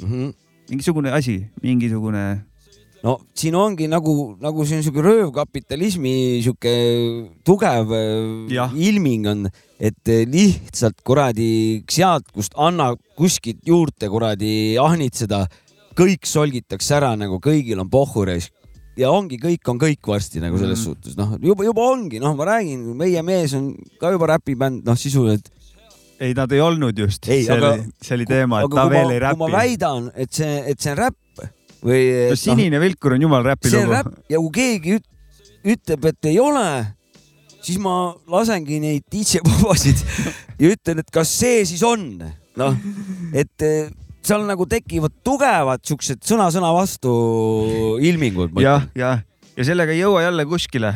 mm. 0.02 0.08
-hmm. 0.10 0.34
mingisugune 0.70 1.12
asi, 1.12 1.48
mingisugune, 1.64 2.46
no 3.04 3.14
siin 3.38 3.56
ongi 3.56 3.88
nagu, 3.88 4.14
nagu 4.44 4.66
see 4.68 4.78
on 4.80 4.84
siuke 4.84 5.02
röövkapitalismi 5.06 6.14
siuke 6.44 6.74
tugev 7.48 7.94
äh, 7.96 8.52
Jah. 8.54 8.74
ilming 8.76 9.28
on, 9.32 9.46
et 9.80 10.12
äh, 10.12 10.26
lihtsalt 10.28 11.00
kuradi 11.08 11.84
sealt, 11.90 12.28
kust 12.36 12.56
annab 12.60 13.00
kuskilt 13.20 13.62
juurde 13.68 14.10
kuradi 14.12 14.76
ahnitseda, 14.82 15.46
kõik 16.00 16.28
solgitakse 16.28 16.96
ära 17.00 17.14
nagu 17.20 17.40
kõigil 17.44 17.80
on 17.82 17.90
pohhureis 17.92 18.50
ja 19.00 19.12
ongi, 19.16 19.38
kõik 19.40 19.64
on 19.72 19.80
kõik 19.80 20.04
varsti 20.12 20.42
nagu 20.44 20.60
selles 20.60 20.80
Mm. 20.80 20.86
suhtes, 20.92 21.16
noh 21.16 21.38
juba, 21.40 21.64
juba 21.64 21.86
ongi, 21.94 22.20
noh, 22.20 22.36
ma 22.36 22.46
räägin, 22.52 22.84
meie 23.00 23.22
mees 23.24 23.54
on 23.56 23.72
ka 24.00 24.12
juba 24.12 24.28
räpibänd, 24.36 24.84
noh 24.84 24.98
sisuliselt. 25.00 25.48
ei, 26.20 26.34
nad 26.36 26.52
ei 26.52 26.60
olnud 26.60 26.98
just, 27.00 27.24
see 27.24 27.46
aga- 27.48 27.78
oli, 27.78 27.86
see 28.04 28.16
oli 28.18 28.26
teema, 28.28 28.60
et 28.66 28.74
ta 28.76 28.90
veel 28.92 29.08
ma, 29.08 29.14
ei 29.14 29.20
kui 29.24 29.38
ma 29.40 29.48
räpi. 29.48 29.56
väidan, 29.56 30.12
et 30.20 30.34
see, 30.36 30.64
et 30.68 30.80
see 30.84 30.92
on 30.92 30.98
räpp 31.00 31.16
või 31.86 32.02
no 32.12 32.34
noh, 32.34 32.40
sinine 32.40 32.82
vilkur 32.82 33.16
on 33.16 33.26
jumal 33.28 33.46
räpi 33.46 33.72
lugu. 33.74 34.16
ja 34.30 34.42
kui 34.42 34.52
keegi 34.56 34.98
üt, 35.00 35.08
ütleb, 35.76 36.10
et 36.12 36.30
ei 36.32 36.40
ole, 36.42 36.66
siis 37.62 37.80
ma 37.82 38.14
lasengi 38.32 38.80
neid 38.84 39.06
DJ-pubasid 39.12 40.04
ja 40.60 40.74
ütlen, 40.74 41.04
et 41.04 41.12
kas 41.14 41.32
see 41.42 41.64
siis 41.70 41.84
on, 41.88 42.12
noh, 42.60 42.78
et 43.34 43.68
eh, 43.68 43.92
seal 44.26 44.46
nagu 44.48 44.68
tekivad 44.70 45.16
tugevad 45.26 45.84
siuksed 45.88 46.24
sõna-sõna 46.28 46.72
vastu 46.76 47.14
ilmingud. 48.04 48.56
jah, 48.64 48.88
jah, 48.98 49.24
ja 49.56 49.68
sellega 49.68 49.96
ei 49.96 50.04
jõua 50.04 50.28
jälle 50.28 50.48
kuskile 50.50 50.94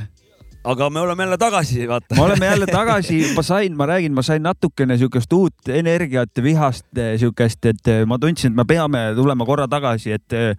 aga 0.63 0.89
me 0.89 0.99
oleme 0.99 1.23
jälle 1.23 1.37
tagasi, 1.37 1.87
vaata. 1.87 2.15
me 2.15 2.21
oleme 2.21 2.45
jälle 2.45 2.65
tagasi, 2.65 3.33
ma 3.35 3.41
sain, 3.43 3.75
ma 3.77 3.85
räägin, 3.85 4.13
ma 4.13 4.21
sain 4.21 4.43
natukene 4.43 4.97
siukest 4.97 5.33
uut 5.33 5.69
energiat, 5.69 6.31
vihast 6.43 6.97
eh, 6.97 7.17
siukest, 7.19 7.65
et 7.65 7.87
eh, 7.87 8.05
ma 8.05 8.19
tundsin, 8.19 8.51
et 8.51 8.55
me 8.55 8.65
peame 8.65 9.11
tulema 9.15 9.45
korra 9.45 9.67
tagasi, 9.67 10.11
et 10.15 10.33
eh, 10.33 10.55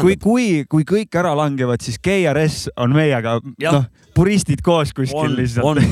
kui, 0.00 0.16
kui, 0.16 0.46
kui 0.70 0.86
kõik 0.88 1.20
ära 1.20 1.34
langevad, 1.36 1.82
siis 1.84 2.00
GRS 2.00 2.70
on 2.80 2.96
meiega, 2.96 3.36
noh, 3.42 3.84
puristid 4.16 4.62
koos 4.64 4.94
kuskil 4.96 5.26
on, 5.26 5.36
lihtsalt. 5.36 5.82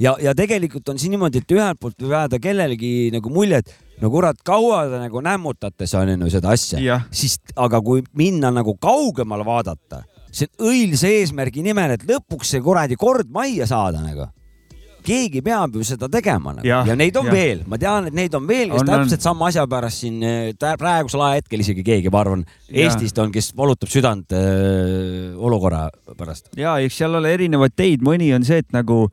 Ja, 0.00 0.14
ja 0.22 0.34
tegelikult 0.34 0.88
on 0.88 0.98
siin 0.98 1.12
niimoodi, 1.16 1.42
et 1.42 1.56
ühelt 1.56 1.80
poolt 1.80 1.98
võib 2.00 2.16
jääda 2.16 2.40
kellelegi 2.42 3.10
nagu 3.14 3.32
mulje, 3.32 3.60
et 3.62 4.00
no 4.02 4.10
kurat, 4.10 4.40
kaua 4.46 4.86
te 4.90 5.02
nagu 5.02 5.20
nämmutate 5.24 5.86
seal 5.90 6.14
on 6.14 6.24
ju 6.26 6.32
seda 6.32 6.56
asja, 6.56 7.02
siis 7.12 7.36
aga 7.60 7.82
kui 7.84 8.02
minna 8.18 8.50
nagu 8.54 8.74
kaugemale 8.80 9.44
vaadata, 9.46 10.02
see 10.32 10.48
õilsa 10.64 11.10
eesmärgi 11.12 11.62
nimel, 11.64 11.94
et 11.98 12.06
lõpuks 12.08 12.54
see 12.54 12.62
kuradi 12.64 12.96
kord 12.96 13.28
majja 13.32 13.66
saada 13.70 14.00
nagu. 14.02 14.30
keegi 15.02 15.40
peab 15.42 15.74
ju 15.74 15.82
seda 15.82 16.06
tegema 16.08 16.52
nagu. 16.54 16.66
Jah, 16.66 16.86
ja 16.86 16.94
neid 16.94 17.16
on 17.18 17.26
jah. 17.26 17.34
veel, 17.34 17.62
ma 17.66 17.74
tean, 17.78 18.06
et 18.06 18.14
neid 18.14 18.34
on 18.38 18.44
veel, 18.46 18.68
kes 18.70 18.84
On, 18.84 18.86
on, 18.86 18.94
on. 18.94 19.00
täpselt 19.02 19.24
sama 19.26 19.48
asja 19.50 19.64
pärast 19.66 19.98
siin 20.04 20.20
tä- 20.58 20.76
praegusel 20.78 21.24
ajahetkel 21.26 21.64
isegi 21.64 21.82
keegi, 21.82 22.10
ma 22.14 22.20
arvan. 22.22 22.44
Eestist 22.70 23.18
on, 23.18 23.32
kes 23.34 23.50
valutab 23.58 23.90
südant 23.90 24.30
äh, 24.32 25.34
olukorra 25.36 25.88
pärast. 26.16 26.52
ja 26.56 26.76
eks 26.78 27.00
seal 27.02 27.18
ole 27.18 27.32
erinevaid 27.34 27.74
teid, 27.76 28.04
mõni 28.06 28.30
on 28.36 28.46
see, 28.46 28.62
et 28.62 28.70
nagu 28.72 29.08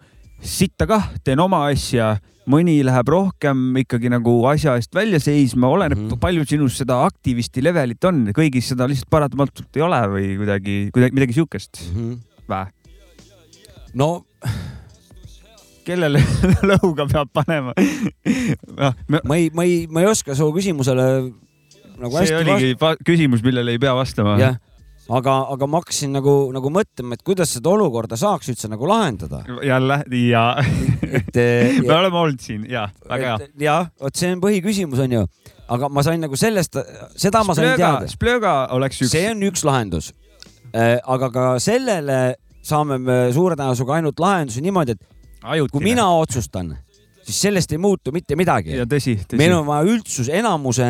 sitta 0.46 0.86
kah, 0.88 1.10
teen 1.26 1.42
oma 1.42 1.66
asja, 1.72 2.14
mõni 2.50 2.80
läheb 2.86 3.12
rohkem 3.14 3.78
ikkagi 3.84 4.12
nagu 4.12 4.34
asja 4.50 4.76
eest 4.80 4.96
välja 4.96 5.22
seisma, 5.24 5.70
oleneb 5.70 5.98
mm. 5.98 6.08
-hmm. 6.08 6.22
palju 6.24 6.48
sinus 6.50 6.80
seda 6.82 7.02
aktivisti 7.06 7.64
levelit 7.64 8.04
on, 8.10 8.28
kõigis 8.36 8.72
seda 8.74 8.88
lihtsalt 8.90 9.12
paratamatult 9.14 9.80
ei 9.80 9.86
ole 9.86 10.02
või 10.16 10.28
kuidagi, 10.42 10.78
kuidagi 10.96 11.20
midagi 11.20 11.38
siukest 11.38 11.84
vä? 12.50 12.66
no 13.94 14.10
kellele 15.86 16.22
lõuga 16.70 17.06
peab 17.10 17.30
panema? 17.34 17.76
noh, 17.76 18.98
ma 19.24 19.38
ei, 19.38 19.50
ma 19.54 19.66
ei, 19.66 19.86
ma 19.90 20.04
ei 20.04 20.10
oska 20.10 20.38
su 20.38 20.50
küsimusele 20.56 21.06
nagu 22.00 22.16
see 22.16 22.26
hästi 22.26 22.40
oligi 22.44 22.80
va 22.80 22.94
küsimus, 23.06 23.44
millele 23.46 23.76
ei 23.76 23.82
pea 23.82 23.94
vastama. 23.98 24.38
jah, 24.42 24.58
aga, 25.10 25.36
aga 25.54 25.68
ma 25.70 25.82
hakkasin 25.82 26.14
nagu, 26.14 26.34
nagu 26.56 26.72
mõtlema, 26.74 27.18
et 27.18 27.24
kuidas 27.26 27.54
seda 27.56 27.72
olukorda 27.72 28.18
saaks 28.20 28.52
üldse 28.54 28.70
nagu 28.72 28.88
lahendada. 28.90 29.42
jälle 29.66 30.02
ja 30.30 30.44
et 31.02 31.40
me 31.88 31.96
oleme 31.96 32.22
olnud 32.24 32.44
siin 32.44 32.66
ja 32.70 32.88
väga 33.10 33.36
hea. 33.38 33.50
jah, 33.66 33.90
vot 34.02 34.16
see 34.16 34.34
on 34.34 34.44
põhiküsimus 34.44 35.04
on 35.06 35.16
ju, 35.18 35.24
aga 35.76 35.90
ma 35.94 36.04
sain 36.06 36.22
nagu 36.22 36.40
sellest, 36.40 36.78
seda 37.18 37.44
ma 37.48 37.58
sain 37.58 37.74
teada, 37.76 38.10
Splöga 38.12 38.56
oleks 38.76 39.02
üks. 39.04 39.14
see 39.16 39.30
on 39.32 39.42
üks 39.50 39.66
lahendus. 39.68 40.12
aga 40.74 41.32
ka 41.34 41.48
sellele 41.64 42.20
saame 42.66 43.00
me 43.02 43.18
suure 43.34 43.58
tõenäosusega 43.58 43.98
ainult 43.98 44.22
lahenduse 44.22 44.62
niimoodi, 44.62 44.94
et 44.98 45.44
ajutine. 45.44 45.74
kui 45.74 45.88
mina 45.88 46.06
otsustan, 46.20 46.76
siis 47.24 47.40
sellest 47.48 47.72
ei 47.74 47.82
muutu 47.82 48.14
mitte 48.14 48.38
midagi 48.38 48.78
ja. 48.78 48.86
meil 49.40 49.56
on 49.58 49.66
vaja 49.66 49.90
üldsus, 49.90 50.30
enamuse 50.34 50.86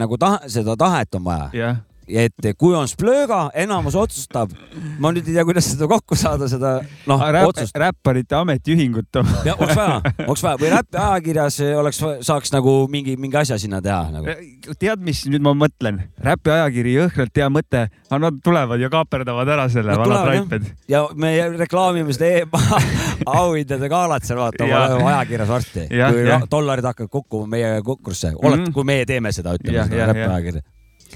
nagu 0.00 0.18
tahe, 0.18 0.50
seda 0.50 0.76
tahet 0.80 1.20
on 1.20 1.24
vaja 1.28 1.48
jah, 1.54 1.80
et 2.10 2.46
kui 2.58 2.74
on 2.74 2.88
splööga, 2.90 3.50
enamus 3.54 3.94
otsustab. 3.98 4.50
ma 4.98 5.10
nüüd 5.12 5.28
ei 5.28 5.34
tea, 5.36 5.44
kuidas 5.44 5.68
seda 5.72 5.86
kokku 5.90 6.16
saada, 6.18 6.48
seda 6.50 6.72
noh, 7.06 7.20
Räpp, 7.32 7.48
otsust. 7.52 7.76
räpparite 7.76 8.34
ametiühingut 8.38 9.20
ja 9.46 9.54
oleks 9.58 9.76
vaja, 9.76 10.00
oleks 10.28 10.42
vaja 10.46 10.56
või 10.60 10.70
räpi 10.74 10.98
ajakirjas 11.00 11.60
oleks, 11.80 12.00
saaks 12.26 12.52
nagu 12.54 12.74
mingi, 12.90 13.16
mingi 13.20 13.36
asja 13.40 13.58
sinna 13.58 13.80
teha 13.84 14.10
nagu. 14.14 14.34
tead, 14.78 15.00
mis 15.06 15.24
nüüd 15.30 15.44
ma 15.44 15.54
mõtlen? 15.54 16.02
räpi 16.24 16.50
ajakiri, 16.56 16.94
jõhkralt 16.98 17.36
hea 17.42 17.48
mõte, 17.52 17.84
aga 18.10 18.18
nad 18.26 18.40
tulevad 18.44 18.80
ja 18.82 18.90
kaaperdavad 18.92 19.48
ära 19.56 19.68
selle 19.72 19.92
Nad 19.94 20.02
vana 20.02 20.20
tulevad, 20.20 20.34
jah. 20.34 20.48
traiped. 20.48 20.72
ja 20.88 21.04
me 21.14 21.34
reklaamime 21.64 22.12
seda 22.16 22.32
EMA 22.40 22.82
auhindade 23.26 23.88
galat 23.92 24.24
seal 24.26 24.38
vaata 24.40 24.64
oma 24.66 25.14
ajakirjas 25.14 25.48
varsti, 25.50 25.86
kui 25.90 26.26
ra- 26.28 26.42
dollarid 26.50 26.84
hakkavad 26.90 27.10
kukkuma 27.12 27.46
meie 27.56 27.80
konkursse, 27.86 28.34
oled 28.38 28.60
Mhm., 28.60 28.72
kui 28.76 28.84
meie 28.84 29.06
teeme 29.08 29.32
seda, 29.32 29.54
ütleme 29.56 29.86
seda 29.88 30.12
jah, 30.14 30.60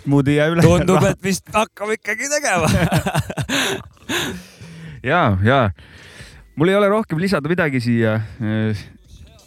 ei 0.02 0.36
jää 0.36 0.48
üle. 0.52 0.62
tundub, 0.62 1.04
et 1.10 1.22
vist 1.22 1.48
hakkame 1.52 1.98
ikkagi 1.98 2.28
tegema. 2.30 2.68
ja, 5.02 5.36
ja 5.44 5.58
mul 6.56 6.70
ei 6.70 6.78
ole 6.78 6.88
rohkem 6.92 7.20
lisada 7.20 7.50
midagi 7.50 7.80
siia. 7.80 8.18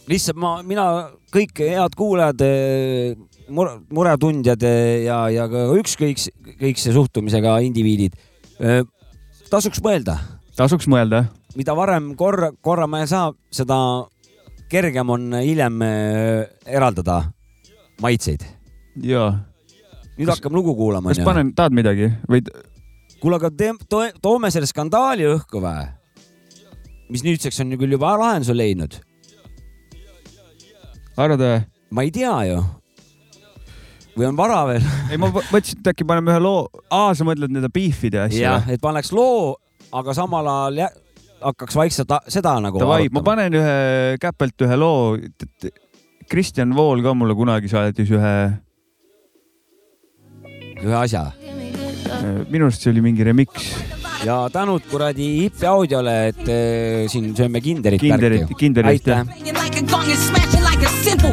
lihtsalt 0.07 0.39
ma, 0.39 0.57
mina, 0.63 0.87
kõik 1.33 1.61
head 1.63 1.97
kuulajad, 1.97 2.43
mure, 3.49 3.77
muretundjad 3.93 4.63
eh, 4.67 5.05
ja, 5.07 5.21
ja 5.33 5.47
ka 5.51 5.67
ükskõik, 5.77 6.21
kõikse 6.61 6.93
suhtumisega 6.95 7.57
indiviidid, 7.67 8.15
tasuks 9.51 9.81
mõelda, 9.83 10.19
tasuks 10.59 10.87
mõelda. 10.89 11.25
mida 11.55 11.75
varem 11.75 12.13
korra, 12.15 12.51
korra 12.61 12.87
me 12.87 13.03
saab, 13.07 13.37
seda 13.51 13.77
kergem 14.71 15.09
on 15.09 15.33
hiljem 15.39 15.81
eraldada 16.65 17.21
maitseid. 18.01 18.43
ja, 19.03 19.31
nüüd 20.17 20.25
Kas- 20.29 20.39
hakkame 20.39 20.57
lugu 20.59 20.73
kuulama, 20.77 21.13
kas 21.13 21.21
panen, 21.25 21.53
tahad 21.57 21.75
midagi 21.77 22.09
või 22.29 22.41
kuule, 23.21 23.37
aga 23.39 23.51
te- 23.53 23.73
to, 23.89 24.01
toome 24.21 24.51
selle 24.53 24.69
skandaali 24.69 25.27
õhku 25.35 25.61
või? 25.63 25.85
mis 27.13 27.23
nüüdseks 27.23 27.61
on 27.63 27.71
ju 27.71 27.77
küll 27.79 27.93
juba 27.95 28.15
lahenduse 28.19 28.55
leidnud, 28.57 28.97
arvad 31.17 31.41
või? 31.45 31.61
ma 31.95 32.03
ei 32.05 32.11
tea 32.13 32.33
ju. 32.49 32.59
või 34.17 34.29
on 34.31 34.37
vara 34.39 34.61
veel? 34.71 34.85
ei, 35.11 35.17
ma 35.21 35.29
mõtlesin, 35.33 35.79
et 35.81 35.91
äkki 35.93 36.07
paneme 36.07 36.33
ühe 36.33 36.41
loo, 36.43 36.67
aa, 36.89 37.13
sa 37.17 37.27
mõtled 37.27 37.53
nende 37.53 37.71
beef'ide 37.73 38.25
asja 38.27 38.43
jah, 38.57 38.71
et 38.73 38.81
paneks 38.83 39.13
loo, 39.15 39.55
aga 39.95 40.15
samal 40.17 40.47
ajal 40.53 40.81
jä- 40.85 40.93
hakkaks 41.37 41.75
vaikselt 41.77 42.09
seda 42.33 42.55
nagu. 42.63 42.79
Davai, 42.81 43.11
ma 43.13 43.21
panen 43.25 43.53
ühe 43.59 44.15
käpelt 44.21 44.63
ühe 44.65 44.77
loo. 44.79 45.17
Kristjan 46.27 46.73
Vool 46.75 47.03
ka 47.05 47.13
mulle 47.15 47.35
kunagi 47.37 47.69
saatis 47.71 48.09
ühe, 48.11 48.31
ühe 50.83 50.97
asja 50.97 51.31
minu 52.49 52.67
arust 52.67 52.83
see 52.83 52.91
oli 52.91 53.01
mingi 53.03 53.25
remix, 53.27 53.67
ja 54.25 54.37
tänud 54.53 54.85
kuradi 54.91 55.27
Hippi 55.43 55.67
audiole, 55.69 56.15
et 56.31 56.43
eh, 56.49 57.05
siin 57.11 57.33
sööme 57.37 57.61
kinderit. 57.63 58.01
Kinderit, 58.01 58.53
Kinderit 58.57 59.07
jah. 59.07 59.25
And 61.09 61.23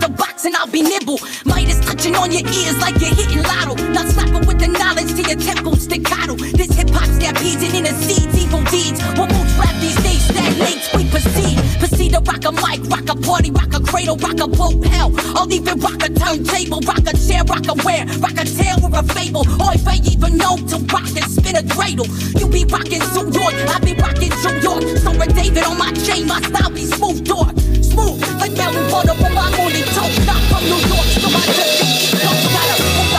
the 0.00 0.54
I'll 0.60 0.70
be 0.70 0.82
nimble. 0.82 1.18
Might 1.46 1.68
is 1.68 1.80
touching 1.80 2.14
on 2.16 2.30
your 2.30 2.44
ears 2.44 2.78
like 2.78 3.00
you're 3.00 3.14
hitting 3.14 3.42
lotto. 3.42 3.74
Not 3.92 4.06
stopping 4.08 4.46
with 4.46 4.58
the 4.58 4.68
knowledge 4.68 5.14
to 5.16 5.22
your 5.22 5.40
tempo 5.40 5.74
staccato. 5.74 6.34
This 6.34 6.76
hip 6.76 6.90
hop 6.90 7.08
stampedes 7.08 7.62
and 7.62 7.74
intercedes 7.74 8.36
evil 8.36 8.62
deeds. 8.64 9.00
What 9.16 9.32
moves 9.32 9.54
rap 9.56 9.74
these 9.80 9.96
days 10.02 10.23
stagnates, 10.44 10.94
we 10.94 11.04
proceed. 11.10 11.56
Proceed 11.78 12.12
to 12.12 12.20
rock 12.20 12.44
a 12.44 12.52
mic, 12.52 12.80
rock 12.90 13.08
a 13.08 13.16
party, 13.16 13.50
rock 13.50 13.72
a 13.74 13.80
cradle, 13.80 14.16
rock 14.16 14.40
a 14.40 14.48
boat, 14.48 14.84
hell. 14.86 15.12
I'll 15.36 15.52
even 15.52 15.78
rock 15.80 16.02
a 16.02 16.10
turntable, 16.12 16.80
rock 16.80 17.06
a 17.06 17.16
chair, 17.16 17.44
rock 17.44 17.66
a 17.68 17.74
wear, 17.84 18.06
rock 18.20 18.36
a 18.36 18.44
tale 18.44 18.78
or 18.84 18.98
a 18.98 19.02
fable. 19.14 19.44
Or 19.60 19.72
if 19.74 19.86
I 19.86 19.96
even 20.04 20.36
know 20.36 20.56
to 20.56 20.76
rock 20.92 21.08
and 21.08 21.30
spin 21.30 21.56
a 21.56 21.62
dreidel. 21.62 22.08
You 22.38 22.48
be 22.48 22.64
rocking 22.64 23.02
New 23.14 23.26
York, 23.32 23.54
I 23.68 23.78
be 23.80 23.94
rocking 23.94 24.32
New 24.44 24.56
York. 24.60 24.82
Sora 24.98 25.26
David 25.28 25.64
on 25.64 25.78
my 25.78 25.92
chain, 26.04 26.26
my 26.26 26.40
style 26.40 26.70
be 26.70 26.84
smooth 26.84 27.24
door. 27.24 27.48
Smooth, 27.82 28.20
like 28.40 28.52
melon 28.52 28.90
butter 28.90 29.12
on 29.12 29.34
my 29.34 29.48
morning 29.56 29.84
toast. 29.96 30.26
Not 30.26 30.42
from 30.50 30.64
New 30.64 30.80
York, 30.92 31.08
so 31.22 31.28
I 31.28 31.44
just 31.56 31.72
think 31.80 32.14
it 32.14 32.22
goes. 32.22 33.13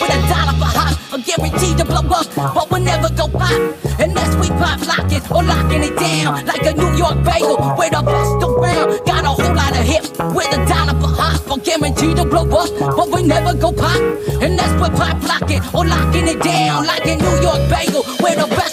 With 0.00 0.10
a 0.10 0.20
dollar 0.28 0.56
for 0.56 0.70
hot. 0.72 0.96
A 1.12 1.18
guaranteed 1.20 1.78
to 1.78 1.84
blow 1.84 2.06
up, 2.10 2.26
but 2.34 2.70
we'll 2.70 2.80
never 2.80 3.10
go 3.14 3.28
pop. 3.28 3.52
Unless 3.98 4.32
we 4.40 4.48
pop 4.56 4.80
locking 4.86 5.22
or 5.30 5.42
locking 5.42 5.82
it 5.84 5.96
down. 5.96 6.46
Like 6.46 6.64
a 6.64 6.72
New 6.72 6.92
York 6.96 7.22
bagel, 7.24 7.56
with 7.76 7.92
the 7.92 8.02
best 8.02 8.42
around. 8.42 9.04
Got 9.04 9.24
a 9.24 9.32
whole 9.36 9.54
lot 9.54 9.72
of 9.76 9.84
hips 9.84 10.10
with 10.34 10.50
a 10.56 10.58
dollar 10.66 10.96
for 11.00 11.12
hot. 11.12 11.42
But 11.46 11.64
guaranteed 11.64 12.16
to 12.16 12.24
blow 12.24 12.48
up, 12.48 12.70
but 12.96 13.08
we 13.12 13.22
never 13.22 13.54
go 13.54 13.72
pop. 13.72 14.00
Unless 14.40 14.72
we 14.80 14.88
pop 14.96 15.22
locking 15.22 15.62
or 15.74 15.84
locking 15.84 16.28
it 16.28 16.40
down. 16.42 16.86
Like 16.86 17.04
a 17.06 17.16
New 17.16 17.36
York 17.42 17.62
bagel, 17.68 18.02
with 18.22 18.38
the 18.40 18.46
best. 18.56 18.69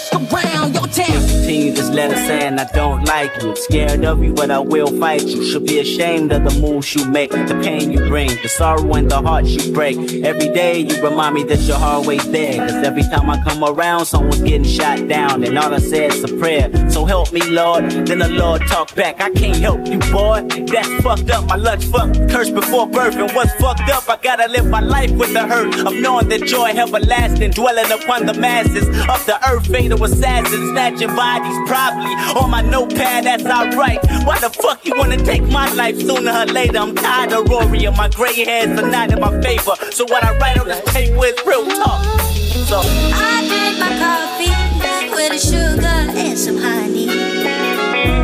Continue 1.48 1.72
this 1.72 1.88
letter 1.88 2.14
saying 2.14 2.58
I 2.58 2.64
don't 2.72 3.04
like 3.04 3.32
you. 3.40 3.56
Scared 3.56 4.04
of 4.04 4.22
you, 4.22 4.34
but 4.34 4.50
I 4.50 4.58
will 4.58 4.88
fight 5.00 5.22
you. 5.22 5.42
Should 5.50 5.64
be 5.64 5.78
ashamed 5.78 6.30
of 6.30 6.44
the 6.44 6.60
moves 6.60 6.94
you 6.94 7.06
make, 7.06 7.30
the 7.30 7.58
pain 7.64 7.90
you 7.90 8.00
bring, 8.00 8.28
the 8.42 8.50
sorrow 8.50 8.92
and 8.92 9.10
the 9.10 9.22
heart 9.22 9.46
you 9.46 9.72
break. 9.72 9.96
Every 9.96 10.52
day 10.52 10.80
you 10.80 11.02
remind 11.02 11.36
me 11.36 11.44
that 11.44 11.60
you're 11.60 11.78
always 11.78 12.30
there. 12.30 12.58
Cause 12.58 12.84
every 12.84 13.00
time 13.04 13.30
I 13.30 13.42
come 13.42 13.64
around, 13.64 14.04
someone's 14.04 14.42
getting 14.42 14.62
shot 14.62 15.08
down. 15.08 15.42
And 15.42 15.58
all 15.58 15.72
I 15.72 15.78
say 15.78 16.08
is 16.08 16.22
a 16.22 16.28
prayer. 16.36 16.68
So 16.90 17.06
help 17.06 17.32
me, 17.32 17.40
Lord. 17.44 17.92
Then 17.92 18.18
the 18.18 18.28
Lord 18.28 18.60
talk 18.68 18.94
back. 18.94 19.22
I 19.22 19.30
can't 19.30 19.56
help 19.56 19.86
you, 19.86 20.00
boy. 20.12 20.46
That's 20.66 20.92
fucked 21.02 21.30
up. 21.30 21.46
My 21.46 21.56
luck's 21.56 21.86
fucked. 21.88 22.28
Cursed 22.28 22.54
before 22.54 22.86
birth. 22.86 23.16
And 23.16 23.32
what's 23.32 23.54
fucked 23.54 23.88
up, 23.88 24.06
I 24.06 24.18
gotta 24.22 24.52
live 24.52 24.66
my 24.66 24.80
life 24.80 25.12
with 25.12 25.32
the 25.32 25.46
hurt 25.46 25.74
of 25.78 25.94
knowing 25.94 26.28
that 26.28 26.42
joy 26.44 26.72
everlasting 26.76 27.52
dwelling 27.52 27.90
upon 27.90 28.26
the 28.26 28.34
masses 28.34 28.86
of 28.86 29.24
the 29.24 29.38
earth. 29.48 29.66
Fatal 29.66 30.04
assassins 30.04 30.72
snatching 30.72 31.16
bodies, 31.38 31.58
probably 31.66 32.14
on 32.40 32.50
my 32.50 32.62
notepad 32.62 33.26
as 33.26 33.44
I 33.44 33.70
write. 33.76 34.00
Why 34.24 34.38
the 34.38 34.50
fuck 34.50 34.84
you 34.86 34.94
wanna 34.96 35.16
take 35.16 35.42
my 35.42 35.72
life 35.74 35.98
sooner 36.00 36.32
or 36.32 36.46
later? 36.46 36.78
I'm 36.78 36.94
tired 36.94 37.32
of 37.32 37.48
Rory 37.48 37.84
and 37.84 37.96
my 37.96 38.08
gray 38.08 38.44
hairs 38.44 38.78
are 38.78 38.90
not 38.90 39.12
in 39.12 39.20
my 39.20 39.40
favor. 39.40 39.74
So 39.90 40.04
what 40.04 40.24
I 40.24 40.36
write 40.38 40.58
on 40.58 40.68
this 40.68 40.80
paper 40.92 41.26
is 41.26 41.34
real 41.46 41.66
talk. 41.66 42.02
So 42.68 42.80
I 42.84 43.44
drink 43.48 43.78
my 43.78 43.92
coffee 44.02 44.52
with 45.14 45.32
a 45.32 45.38
sugar 45.38 45.98
and 46.18 46.38
some 46.38 46.58
honey. 46.58 47.08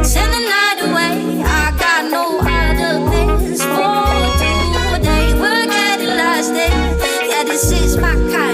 Send 0.04 0.32
the 0.32 0.40
night 0.40 0.78
away. 0.82 1.42
I 1.44 1.74
got 1.78 2.10
no 2.10 2.38
other 2.40 3.00
plans 3.08 3.62
for 3.62 4.04
today. 4.38 5.34
We'll 5.40 5.66
get 5.66 6.00
it 6.00 6.08
last. 6.08 6.52
Yeah, 6.54 7.44
this 7.44 7.70
is 7.72 7.96
my 7.96 8.14
kind 8.32 8.53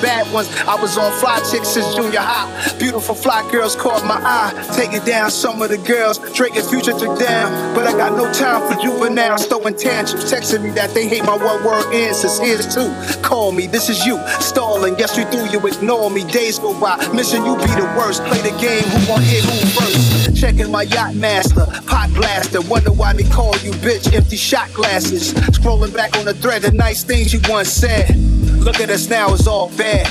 bad 0.00 0.30
ones, 0.32 0.48
I 0.66 0.80
was 0.80 0.96
on 0.98 1.12
fly 1.20 1.38
chicks 1.50 1.68
since 1.68 1.94
junior 1.94 2.20
high. 2.20 2.48
Beautiful 2.78 3.14
fly 3.14 3.48
girls 3.50 3.74
caught 3.76 4.04
my 4.04 4.20
eye. 4.22 4.52
Taking 4.74 5.04
down 5.04 5.30
some 5.30 5.62
of 5.62 5.70
the 5.70 5.78
girls, 5.78 6.18
Drake 6.34 6.56
and 6.56 6.66
Future 6.68 6.92
took 6.92 7.18
down. 7.18 7.74
But 7.74 7.86
I 7.86 7.92
got 7.92 8.16
no 8.16 8.30
time 8.32 8.66
for 8.68 8.80
juveniles 8.80 9.46
throwing 9.46 9.76
tantrums, 9.76 10.30
texting 10.30 10.62
me 10.62 10.70
that 10.70 10.94
they 10.94 11.06
hate 11.08 11.24
my 11.24 11.36
one 11.36 11.64
word 11.64 11.92
answers. 11.94 12.38
Here's 12.38 12.66
two. 12.74 12.88
Call 13.22 13.52
me, 13.52 13.66
this 13.66 13.88
is 13.88 14.04
you. 14.06 14.18
Stalling, 14.40 14.98
yes, 14.98 15.16
you 15.16 15.24
do, 15.30 15.44
you 15.50 15.64
ignore 15.66 16.10
me. 16.10 16.24
Days 16.24 16.58
go 16.58 16.78
by, 16.78 16.96
missing 17.12 17.44
you 17.44 17.56
be 17.56 17.66
the 17.66 17.92
worst. 17.96 18.24
Play 18.24 18.40
the 18.42 18.56
game, 18.60 18.84
who 18.84 19.10
want 19.10 19.24
hit 19.24 19.44
who 19.44 19.80
first? 19.80 20.36
Checking 20.36 20.70
my 20.70 20.82
yacht 20.82 21.14
master, 21.14 21.66
pot 21.86 22.10
blaster. 22.14 22.60
Wonder 22.62 22.92
why 22.92 23.12
they 23.12 23.24
call 23.24 23.56
you 23.58 23.72
bitch, 23.72 24.12
empty 24.14 24.36
shot 24.36 24.72
glasses. 24.72 25.34
Scrolling 25.34 25.94
back 25.94 26.16
on 26.16 26.24
the 26.24 26.34
thread, 26.34 26.62
the 26.62 26.72
nice 26.72 27.02
things 27.02 27.32
you 27.32 27.40
once 27.48 27.68
said. 27.68 28.37
Look 28.68 28.80
at 28.80 28.90
us 28.90 29.08
now, 29.08 29.32
it's 29.32 29.48
all 29.48 29.70
bad. 29.78 30.06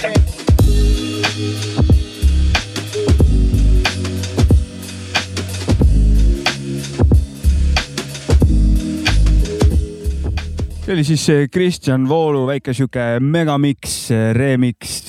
see 10.86 10.94
oli 10.94 11.04
siis 11.04 11.28
Kristjan 11.52 12.10
Voolu 12.10 12.48
väike 12.48 12.74
sihuke 12.74 13.20
megamiks, 13.22 14.10
remix, 14.34 15.04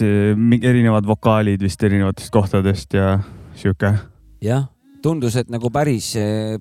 erinevad 0.61 1.09
vokaalid 1.09 1.64
vist 1.64 1.82
erinevatest 1.88 2.28
kohtadest 2.34 3.01
ja 3.01 3.18
sihuke. 3.57 3.94
jah, 4.44 4.68
tundus, 5.03 5.40
et 5.40 5.49
nagu 5.49 5.70
päris, 5.72 6.12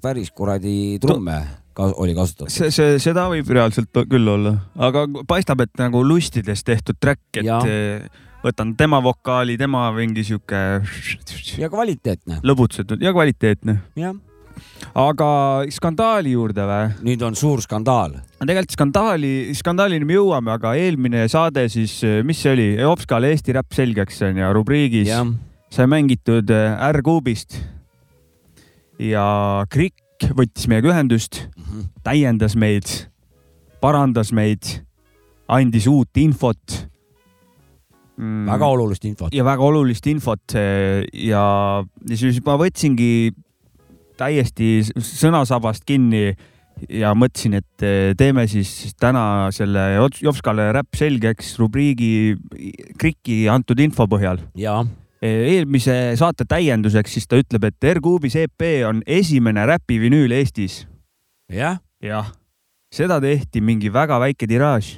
päris 0.01 0.31
kuradi 0.31 0.99
trumme 1.03 1.41
ka 1.78 1.91
oli 1.95 2.15
kasutatud. 2.17 2.53
see, 2.53 2.71
see, 2.73 2.97
seda 3.01 3.28
võib 3.32 3.49
reaalselt 3.53 4.03
küll 4.09 4.32
olla, 4.34 4.57
aga 4.89 5.05
paistab, 5.30 5.63
et 5.65 5.73
nagu 5.82 6.03
lustides 6.05 6.63
tehtud 6.67 6.99
track, 7.01 7.41
et 7.41 7.51
eh, 7.69 8.23
võtan 8.45 8.73
tema 8.80 9.01
vokaali, 9.03 9.57
tema 9.59 9.88
mingi 9.95 10.25
sihuke 10.28 10.63
ja 11.61 11.69
kvaliteetne, 11.73 12.41
lõbutsetud 12.47 13.03
ja 13.03 13.13
kvaliteetne. 13.15 13.78
jah. 13.99 14.15
aga 14.97 15.30
skandaali 15.73 16.34
juurde 16.34 16.65
või? 16.69 16.95
nüüd 17.11 17.25
on 17.28 17.38
suur 17.38 17.61
skandaal. 17.65 18.17
tegelikult 18.39 18.78
skandaali, 18.78 19.34
skandaalini 19.57 20.07
me 20.07 20.17
jõuame, 20.17 20.55
aga 20.57 20.73
eelmine 20.80 21.28
saade 21.32 21.67
siis, 21.73 21.99
mis 22.25 22.41
see 22.41 22.55
oli, 22.55 22.71
Opskale 22.88 23.34
Eesti 23.36 23.57
räpp 23.57 23.78
selgeks 23.78 24.25
on 24.30 24.41
ju, 24.41 24.49
rubriigis 24.57 25.13
sai 25.73 25.88
mängitud 25.91 26.49
äh, 26.53 26.78
R-kuubist 26.93 27.59
ja 29.03 29.28
Krik 29.69 30.07
riik 30.18 30.36
võttis 30.36 30.68
meiega 30.68 30.91
ühendust 30.91 31.43
mm. 31.45 31.63
-hmm. 31.63 31.88
täiendas 32.03 32.55
meid, 32.55 33.09
parandas 33.82 34.32
meid, 34.32 34.84
andis 35.47 35.88
uut 35.88 36.09
infot 36.18 36.88
mm,. 38.18 38.45
väga 38.47 38.65
olulist 38.68 39.05
infot. 39.05 39.34
ja 39.34 39.43
väga 39.43 39.63
olulist 39.63 40.07
infot 40.07 40.55
eh, 40.55 41.05
ja, 41.13 41.84
ja 42.09 42.18
siis 42.18 42.41
ma 42.45 42.57
võtsingi 42.57 43.34
täiesti 44.18 44.82
sõnasabast 44.97 45.86
kinni 45.86 46.36
ja 46.89 47.13
mõtlesin, 47.13 47.57
et 47.57 47.84
eh, 47.84 48.13
teeme 48.18 48.47
siis 48.47 48.95
täna 48.99 49.49
selle 49.51 49.97
Jopskale 50.22 50.72
räpp 50.74 50.95
selgeks 50.95 51.57
rubriigi 51.59 52.36
Kriki 52.97 53.47
antud 53.49 53.80
info 53.80 54.07
põhjal. 54.07 54.41
ja, 54.55 54.84
eelmise 55.22 56.15
saate 56.20 56.45
täienduseks 56.49 57.18
siis 57.18 57.28
ta 57.28 57.39
ütleb, 57.41 57.68
et 57.70 57.89
R-Kuubis 57.95 58.38
EP 58.38 58.68
on 58.88 59.01
esimene 59.05 59.65
räpivinüül 59.65 60.32
Eestis. 60.38 60.86
jah, 61.51 61.80
jah, 62.03 62.32
seda 62.93 63.20
tehti 63.22 63.61
mingi 63.61 63.93
väga 63.93 64.20
väike 64.20 64.47
tiraaž. 64.47 64.97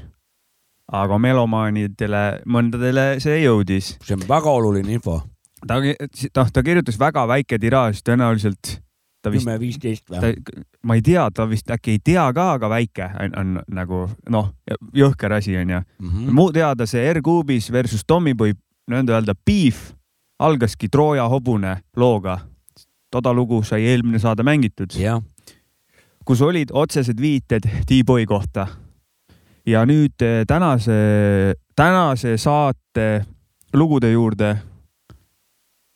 aga 0.90 1.20
melomaanidele, 1.22 2.42
mõndadele 2.50 3.20
see 3.22 3.44
jõudis. 3.44 3.98
see 4.04 4.18
on 4.18 4.28
väga 4.28 4.52
oluline 4.52 4.94
info. 4.94 5.22
ta, 5.68 5.80
noh, 5.80 6.52
ta 6.52 6.64
kirjutas 6.64 7.00
väga 7.00 7.28
väike 7.28 7.60
tiraaž, 7.60 8.04
tõenäoliselt 8.04 8.80
ta 9.22 9.32
vist, 9.32 9.46
kümme, 9.46 9.60
viisteist 9.60 10.10
või?, 10.12 10.36
ma 10.84 10.96
ei 10.96 11.04
tea, 11.04 11.28
ta 11.36 11.46
vist 11.50 11.70
äkki 11.72 11.98
ei 11.98 12.02
tea 12.04 12.26
ka, 12.34 12.54
aga 12.58 12.70
väike 12.72 13.10
on, 13.20 13.38
on 13.40 13.62
nagu 13.76 14.08
noh, 14.32 14.52
jõhker 14.96 15.38
asi 15.38 15.58
onju. 15.60 15.84
Mhm. 16.00 16.34
mu 16.34 16.50
teada 16.56 16.88
see 16.88 17.08
R-Kuubis 17.14 17.72
versus 17.72 18.04
Tommyboy 18.08 18.56
nõnda 18.90 19.20
öelda 19.20 19.36
beef 19.46 19.94
algaski 20.40 20.90
Trooja 20.90 21.28
hobune 21.30 21.78
looga. 21.96 22.40
toda 23.12 23.34
lugu 23.34 23.64
sai 23.64 23.86
eelmine 23.90 24.20
saade 24.20 24.44
mängitud, 24.44 24.94
kus 26.26 26.42
olid 26.42 26.70
otsesed 26.72 27.18
viited 27.22 27.66
T-Boy 27.88 28.26
kohta. 28.26 28.68
ja 29.66 29.86
nüüd 29.86 30.22
eh, 30.22 30.46
tänase, 30.48 30.94
tänase 31.76 32.38
saate 32.38 33.26
lugude 33.74 34.12
juurde 34.12 34.56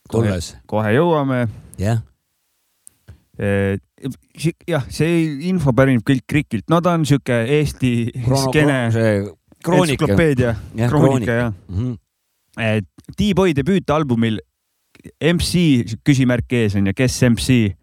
kohe, 0.10 0.28
tulles, 0.28 0.56
kohe 0.66 0.92
jõuame 0.94 1.48
jah, 1.78 2.02
Eh, 3.34 3.80
jah, 4.70 4.84
see 4.94 5.24
info 5.50 5.72
pärineb 5.74 6.04
kõik 6.06 6.22
Krikilt, 6.30 6.68
no 6.70 6.78
ta 6.86 6.92
on 6.94 7.02
sihuke 7.10 7.34
Eesti 7.50 8.12
skeene 8.14 8.76
see 8.94 9.24
kroonika. 9.66 10.06
entsüklopeedia, 10.06 10.52
kroonika 10.92 11.32
jah. 11.40 11.54
Mhm. 11.68 11.96
et 12.62 12.86
T-Boy 13.18 13.56
debüütalbumil 13.56 14.40
MC 15.20 15.84
küsimärk 16.06 16.54
ees 16.56 16.76
on 16.80 16.88
ju, 16.88 16.94
kes 16.96 17.18
MC 17.28 17.74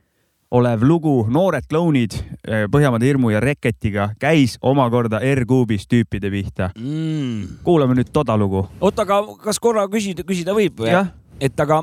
olev 0.51 0.83
lugu 0.83 1.15
Noored 1.31 1.67
klounid 1.71 2.17
eh, 2.17 2.67
Põhjamaade 2.71 3.07
hirmu 3.07 3.31
ja 3.35 3.41
Reketiga 3.43 4.11
käis 4.21 4.57
omakorda 4.63 5.21
R-Kuubis 5.23 5.87
tüüpide 5.91 6.31
pihta. 6.33 6.71
Mm. 6.79 7.63
kuulame 7.65 7.95
nüüd 7.99 8.11
toda 8.13 8.37
lugu. 8.39 8.67
oota, 8.81 9.07
aga 9.07 9.23
kas 9.45 9.61
korra 9.63 9.87
küsida, 9.91 10.27
küsida 10.27 10.55
võib 10.57 10.83
või? 10.83 10.95
et 11.41 11.61
aga, 11.61 11.83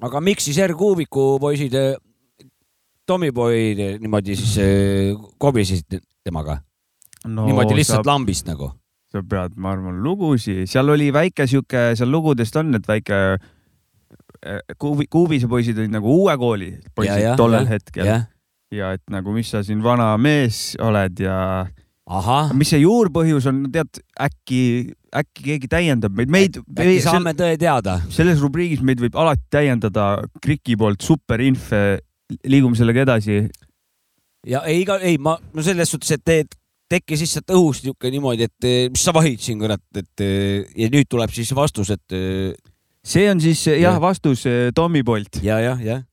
aga 0.00 0.20
miks 0.24 0.48
siis 0.48 0.58
R-Kuubiku 0.66 1.36
poisid 1.42 1.74
eh, 1.78 1.94
Tommyboy 3.08 3.98
niimoodi 4.02 4.36
siis 4.36 4.58
eh, 4.60 5.14
kobisesid 5.38 6.00
temaga 6.24 6.60
no,? 7.24 7.46
niimoodi 7.46 7.78
lihtsalt 7.78 8.04
sa, 8.04 8.10
lambist 8.10 8.50
nagu? 8.50 8.72
Sa 9.12 9.22
pead, 9.24 9.56
ma 9.56 9.72
arvan, 9.72 10.02
lugusid, 10.04 10.66
seal 10.68 10.92
oli 10.92 11.08
väike 11.14 11.46
sihuke, 11.48 11.92
seal 11.96 12.10
lugudest 12.12 12.56
on, 12.60 12.74
et 12.76 12.88
väike 12.88 13.20
eh, 13.38 14.60
Kuubi, 14.76 15.08
Kuubise 15.10 15.48
poisid 15.48 15.80
olid 15.80 15.94
nagu 15.94 16.12
uue 16.24 16.36
kooli 16.40 16.74
poisid 16.96 17.32
tollel 17.40 17.68
hetkel 17.70 18.08
ja. 18.08 18.92
et 18.92 19.04
nagu, 19.12 19.32
mis 19.36 19.48
sa 19.48 19.64
siin 19.64 19.80
vana 19.84 20.10
mees 20.20 20.76
oled 20.84 21.24
ja 21.24 21.38
ahah, 22.08 22.52
mis 22.56 22.72
see 22.72 22.82
juurpõhjus 22.82 23.48
on, 23.48 23.64
tead, 23.72 24.02
äkki, 24.28 24.60
äkki 25.16 25.48
keegi 25.50 25.72
täiendab 25.72 26.16
meid, 26.16 26.32
meid, 26.32 26.60
äkki 26.76 27.00
saame 27.04 27.32
tõe 27.38 27.56
teada? 27.60 27.98
selles 28.12 28.44
rubriigis 28.44 28.84
meid 28.84 29.00
võib 29.00 29.16
alati 29.20 29.44
täiendada 29.56 30.10
Kriki 30.44 30.76
poolt 30.80 31.04
superinf, 31.04 31.72
liigume 32.44 32.76
sellega 32.76 33.08
edasi. 33.08 33.42
ja 34.48 34.66
ei, 34.68 34.84
ei 35.00 35.16
ma, 35.16 35.38
no 35.54 35.64
selles 35.64 35.96
suhtes, 35.96 36.18
et 36.20 36.58
tekkis 36.88 37.22
lihtsalt 37.24 37.52
õhust 37.54 37.84
niisugune 37.84 38.14
niimoodi, 38.16 38.48
et 38.48 38.66
eh, 38.68 38.80
mis 38.92 39.04
sa 39.04 39.14
vahid 39.16 39.42
siin 39.44 39.60
kurat, 39.60 39.84
et 39.98 40.24
eh, 40.24 40.68
ja 40.78 40.90
nüüd 40.92 41.08
tuleb 41.10 41.32
siis 41.34 41.52
vastus, 41.56 41.92
et 41.94 42.16
eh, 42.16 42.54
see 43.04 43.28
on 43.30 43.40
siis 43.42 43.66
jah 43.70 43.96
ja. 43.96 44.02
vastus 44.02 44.46
Tommy 44.76 45.04
poolt. 45.04 45.42
ja, 45.44 45.60
jah, 45.64 45.82
jah. 45.84 46.04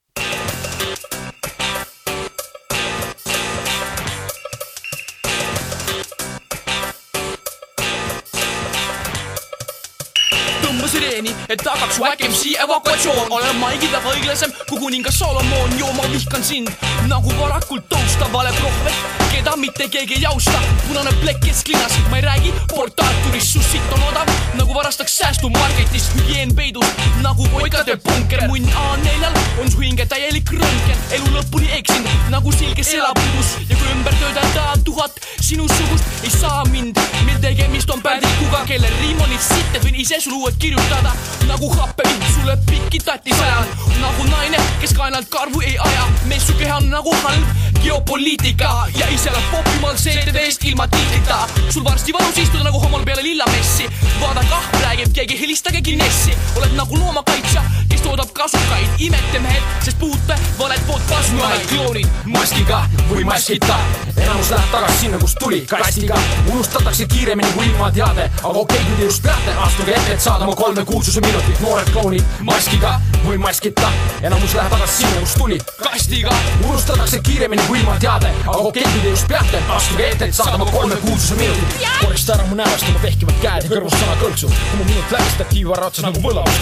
Et 11.49 11.61
tagaks 11.61 11.99
Wack 11.99 12.21
MC 12.21 12.55
evakuatsioon. 12.63 13.27
olen 13.29 13.55
maigi 13.55 13.87
taga 13.87 14.13
õiglasem 14.13 14.53
kui 14.69 14.79
kuningas 14.79 15.19
Solomon, 15.19 15.77
joo 15.79 15.91
ma 15.93 16.07
vihkan 16.11 16.43
sind. 16.43 16.71
Nagu 17.09 17.33
varakult 17.39 17.85
tõustavale 17.91 18.53
prohvet, 18.57 19.19
keda 19.31 19.55
mitte 19.59 19.87
keegi 19.89 20.19
ei 20.19 20.25
austa. 20.25 20.59
punane 20.87 21.11
plekk 21.21 21.45
kesklinnas, 21.45 21.97
ma 22.09 22.17
ei 22.17 22.25
räägi 22.25 22.53
Port 22.73 22.99
Arturist, 22.99 23.53
su 23.53 23.61
sitt 23.61 23.93
on 23.93 24.03
odav 24.09 24.31
nagu 24.55 24.73
varastaks 24.73 25.17
säästumarketist, 25.17 26.15
hügieen 26.15 26.55
peidus 26.55 26.85
nagu 27.21 27.47
poikade 27.53 27.97
punker, 28.03 28.47
munn 28.47 28.65
A4-l 28.65 29.39
on 29.61 29.71
su 29.71 29.79
hinge 29.79 30.05
täielik 30.05 30.51
röntgen, 30.51 30.97
elu 31.17 31.31
lõpuni 31.35 31.71
eksinud 31.77 32.29
nagu 32.33 32.51
silge 32.51 32.83
selapudus. 32.83 33.55
Ja 33.69 33.77
kui 33.77 33.91
ümber 33.93 34.17
töödelda 34.21 34.77
tuhat 34.85 35.19
sinusugust 35.41 36.23
ei 36.23 36.33
saa 36.33 36.65
mind, 36.71 36.99
mil 37.25 37.39
tegemist 37.41 37.89
on 37.89 38.01
pädikuga, 38.01 38.65
kelle 38.69 38.89
riim 39.01 39.21
on 39.21 39.29
nii 39.29 39.41
sitt, 39.41 39.75
et 39.75 39.83
võin 39.83 39.99
ise 40.05 40.21
sul 40.23 40.39
uued 40.39 40.57
kirjutada 40.61 41.13
nagu 41.47 41.69
happevihm 41.75 42.23
sulle 42.33 42.57
pikki 42.69 42.99
tatti 42.99 43.35
sajan, 43.35 43.67
nagu 44.01 44.27
naine, 44.29 44.59
kes 44.81 44.93
kaenalt 44.97 45.29
karvu 45.29 45.61
ei 45.61 45.77
aja, 45.77 46.07
mees 46.29 46.47
su 46.47 46.53
keha 46.59 46.77
on 46.77 46.89
nagu 46.89 47.13
halb 47.23 47.74
geopoliitika 47.85 48.87
ja 48.97 49.07
ise 49.13 49.29
elab 49.29 49.43
popimaal 49.51 49.95
CD-st 49.95 50.63
ilma 50.63 50.87
tiitlita. 50.87 51.47
sul 51.69 51.83
varsti 51.83 52.13
valus 52.13 52.37
istuda 52.37 52.63
nagu 52.63 52.79
homol 52.79 53.03
peale 53.05 53.23
lillamessi, 53.23 53.89
vaatan 54.21 54.47
kah, 54.49 54.69
räägib 54.81 55.13
keegi, 55.13 55.39
helistage 55.39 55.81
Guinessi, 55.81 56.33
oled 56.55 56.73
nagu 56.73 56.97
loomakaitsja, 56.97 57.61
kes 57.89 58.01
toodab 58.01 58.31
kasukaid, 58.33 58.87
imete 58.99 59.39
mehed, 59.39 59.67
sest 59.85 59.99
puute 59.99 60.37
valed 60.59 60.81
pood 60.87 61.03
pasunaid, 61.09 61.67
kloonid 61.69 62.07
maskiga 62.25 62.81
või 63.11 63.25
maskita. 63.29 63.77
enamus 64.17 64.49
läheb 64.49 64.71
tagasi 64.71 64.97
sinna, 64.99 65.21
kust 65.21 65.37
tuli, 65.39 65.61
kastiga. 65.69 66.17
unustatakse 66.51 67.05
kiiremini 67.05 67.51
kui 67.53 67.69
ilmateade, 67.69 68.29
aga 68.43 68.47
okei 68.47 68.77
okay,, 68.81 68.89
kui 68.89 68.97
te 68.97 69.11
just 69.11 69.23
peate, 69.23 69.53
astuge 69.67 69.93
ette, 69.93 70.13
et 70.13 70.21
saada 70.21 70.49
oma 70.49 70.55
kolme 70.55 70.85
kuulsuse 70.85 71.21
minutit, 71.21 71.61
noored 71.61 71.93
klounid 71.93 72.23
maskiga 72.41 72.97
või 73.27 73.37
maskita. 73.37 73.93
enamus 74.21 74.57
läheb 74.57 74.73
tagasi 74.73 75.03
sinna, 75.03 75.19
kust 75.21 75.37
tuli, 75.37 75.61
kastiga. 75.83 76.33
unustatakse 76.63 77.19
kiiremini 77.19 77.61
kui 77.67 77.74
ilmateade, 77.79 78.31
aga 78.47 78.57
okei 78.57 78.83
okay,, 78.83 78.93
kui 78.93 79.01
te 79.01 79.13
just 79.13 79.27
peate, 79.31 79.61
astuge 79.75 80.07
ette, 80.09 80.29
et 80.29 80.37
saada 80.37 80.55
oma 80.59 80.71
kolme 80.71 80.95
kuulsuse 81.03 81.35
minutit. 81.39 81.77
korista 82.01 82.35
ära 82.37 82.47
mu 82.49 82.55
näost 82.59 82.89
oma 82.89 83.01
vehkivad 83.03 83.39
käed 83.43 83.67
ja 83.67 83.73
kõrvust 83.75 83.99
sõna 84.01 84.17
kõlksu. 84.23 84.51
kui 84.71 84.79
mu 84.79 84.89
minut 84.89 85.15
läbi 85.17 85.35
statiiv 85.35 85.71
varra 85.73 85.91
otsas 85.91 86.07
nagu 86.07 86.23
võlavus 86.23 86.61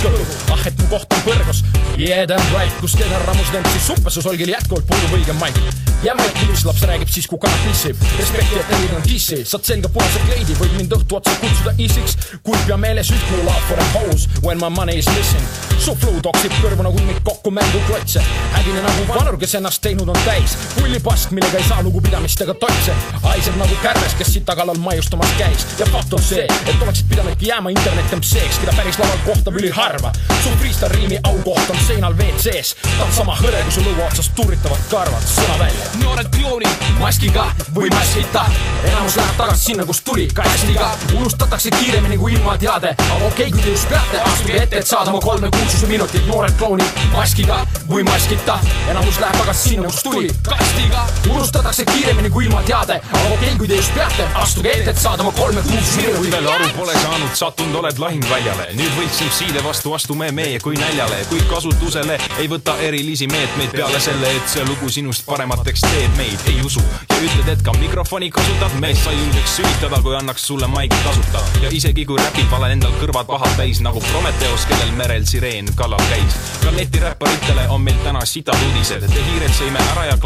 ah, 0.54 0.68
et 0.68 0.80
mu 0.82 0.88
koht 0.92 1.14
on 1.14 1.26
põrgus. 1.28 1.64
Yeah 1.98 2.28
damn 2.28 2.54
right, 2.56 2.74
kus 2.82 2.96
Ken 2.98 3.12
Rammus 3.28 3.52
lendis 3.54 3.88
suppesus, 3.88 4.26
olgil 4.30 4.50
jätkuvalt 4.54 4.88
puudub 4.90 5.18
õige 5.18 5.34
maik. 5.40 5.58
jäme, 6.04 6.26
et 6.26 6.66
laps 6.66 6.82
räägib 6.88 7.10
siis, 7.10 7.28
kui 7.28 7.40
kanad 7.40 7.60
pissib. 7.68 7.98
respekti, 8.18 8.60
et 8.60 8.68
telid 8.68 8.96
on 8.98 9.04
dissi, 9.06 9.44
saad 9.46 9.64
selga 9.68 9.90
punase 9.90 10.22
kleidi, 10.28 10.56
võid 10.60 10.74
mind 10.78 10.96
õhtu 10.98 11.20
otsa 11.20 11.36
kutsuda 11.42 11.74
isiks. 11.78 12.18
kuid 12.44 12.66
pea 12.68 12.78
meeles 12.78 13.12
üht 13.12 13.30
mu 13.32 13.44
love 13.44 13.64
for 13.68 13.80
a 13.80 13.88
hose 13.94 14.28
when 14.44 14.58
my 14.58 14.70
money 14.70 14.98
is 15.00 15.10
missing. 15.16 15.46
su 15.84 15.96
flow 16.00 16.20
toksib 16.24 16.54
kõrvu 16.64 16.84
nagu 16.84 16.98
mitmik 17.00 17.24
kokku 17.24 17.52
mänguklotse. 17.52 18.24
hädine 18.54 18.82
nagu 18.82 19.08
vanur, 19.08 19.38
kes 19.38 19.56
ennast 19.60 19.82
teinud 19.82 20.10
on 20.10 20.20
täis. 20.26 20.58
pullipask, 21.04 21.32
millega 21.32 21.58
ei 21.58 21.64
saa 21.64 21.84
lugupidamist 21.84 22.42
ega 22.42 22.54
totse. 22.54 22.96
haiseb 23.24 23.56
nagu 23.56 23.76
kärbes, 23.84 24.14
kes 24.18 24.34
sita 24.34 24.56
kallal 24.56 24.78
maiustamas 24.78 25.32
käis. 25.38 25.66
ja 25.80 25.86
fakt 25.86 26.14
on 26.14 26.24
see, 26.24 26.48
et 26.66 26.82
oleksid 26.82 27.08
pidanudki 27.10 27.48
jääma 27.48 27.70
internet 27.70 28.12
MC-ks, 28.12 28.60
keda 28.60 28.74
päris 28.78 29.00
laval 29.00 29.18
kohtab 29.26 29.56
üliharva. 29.60 30.12
su 30.44 30.50
freestyle 30.60 30.90
riimi 30.90 31.20
aukoht 31.24 31.70
on 31.70 31.78
seinal 31.88 32.14
WC-s. 32.14 32.76
ta 32.98 33.04
on 33.04 33.14
sama 33.14 33.36
hõre, 33.36 33.64
kui 33.64 33.72
su 33.72 33.82
lõua 33.82 34.08
otsas 34.08 34.30
turritavad 34.36 34.80
karvad. 34.92 35.28
sõna 35.36 35.60
välja. 35.60 35.90
noored 36.04 36.30
kloonid 36.38 36.88
maskiga 37.00 37.46
või 37.76 37.90
maskita. 37.90 38.46
enamus 38.84 39.18
läheb 39.18 39.38
tagasi 39.38 39.64
sinna, 39.64 39.86
kust 39.86 40.04
tuli, 40.06 40.28
kastiga. 40.34 40.92
unustatakse 41.14 41.72
kiiremini 41.72 42.18
kui 42.18 42.34
ilmateade. 42.34 42.96
aga 42.98 43.26
okei 43.26 43.48
okay,, 43.48 43.52
kui 43.52 43.62
te 43.62 43.70
just 43.70 43.90
peate, 43.90 44.22
astuge 44.22 44.64
ette, 44.64 44.80
et 44.80 44.88
saada 44.88 45.12
oma 45.12 45.20
kolme 45.20 45.50
kuulsuse 45.52 45.88
minutit. 45.88 46.28
noored 46.28 46.56
kloonid 46.58 47.06
maskiga 47.12 47.66
või 47.90 48.04
maskita. 48.04 48.60
enamus 48.90 49.20
läheb 49.20 49.38
tagasi 49.44 49.70
sinna, 49.70 49.92
kust 49.92 50.04
tuli, 50.04 50.30
kastiga. 50.44 50.83
Unustatakse 51.30 51.86
kiiremini 51.86 52.30
kui 52.30 52.46
ilmateade. 52.46 53.02
aga 53.12 53.20
okei 53.20 53.36
okay,, 53.36 53.58
kui 53.58 53.68
te 53.68 53.76
just 53.76 53.94
peate, 53.96 54.28
astuge 54.34 54.72
ette, 54.72 54.90
et 54.90 54.98
saada 54.98 55.24
oma 55.24 55.32
kolme 55.32 55.62
kuulsuse 55.62 56.14
kui 56.18 56.32
veel 56.32 56.48
aru 56.48 56.70
pole 56.78 56.94
saanud, 56.94 57.36
sattunud 57.36 57.76
oled 57.82 58.00
lahingväljale, 58.00 58.68
nüüd 58.78 58.94
võiks 58.98 59.22
MC-le 59.28 59.64
vastu 59.64 59.94
astume 59.94 60.32
meie 60.32 60.60
kui 60.64 60.78
näljale. 60.80 61.24
kuid 61.30 61.46
kasutusele 61.50 62.18
ei 62.40 62.48
võta 62.52 62.76
erilisi 62.88 63.28
meetmeid 63.28 63.76
peale 63.76 64.00
selle, 64.00 64.32
et 64.38 64.50
see 64.50 64.66
lugu 64.68 64.90
sinust 64.90 65.26
paremateks 65.26 65.86
teeb. 65.88 66.18
Meid, 66.18 66.40
ei 66.48 66.62
usu. 66.66 66.82
Ja 67.10 67.18
ütled, 67.18 67.48
et 67.56 67.62
ka 67.66 67.74
mikrofoni 67.80 68.30
kasutad, 68.32 68.76
mees 68.80 69.04
sa 69.04 69.12
julgeks 69.12 69.56
sülitada, 69.58 70.02
kui 70.06 70.16
annaks 70.16 70.48
sulle 70.48 70.68
maigi 70.68 71.00
tasuta. 71.06 71.42
Ja 71.64 71.72
isegi 71.74 72.06
kui 72.06 72.20
räpid, 72.22 72.50
valen 72.52 72.78
endal 72.78 72.94
kõrvad 73.02 73.30
pahad 73.30 73.56
täis 73.58 73.82
nagu 73.84 74.02
Prometheus, 74.12 74.68
kellel 74.70 74.94
merel 75.00 75.26
sireen 75.30 75.72
kallal 75.76 76.04
käis. 76.12 76.38
ka 76.64 76.72
netiräpparitele 76.72 77.68
on 77.70 77.82
meil 77.82 77.98
täna 78.04 78.26
sitad 78.26 78.60
uudised, 78.70 79.08
te 79.10 79.26
hiired 79.30 79.56
sõime 79.58 79.82
ära 79.92 80.06
ja 80.12 80.18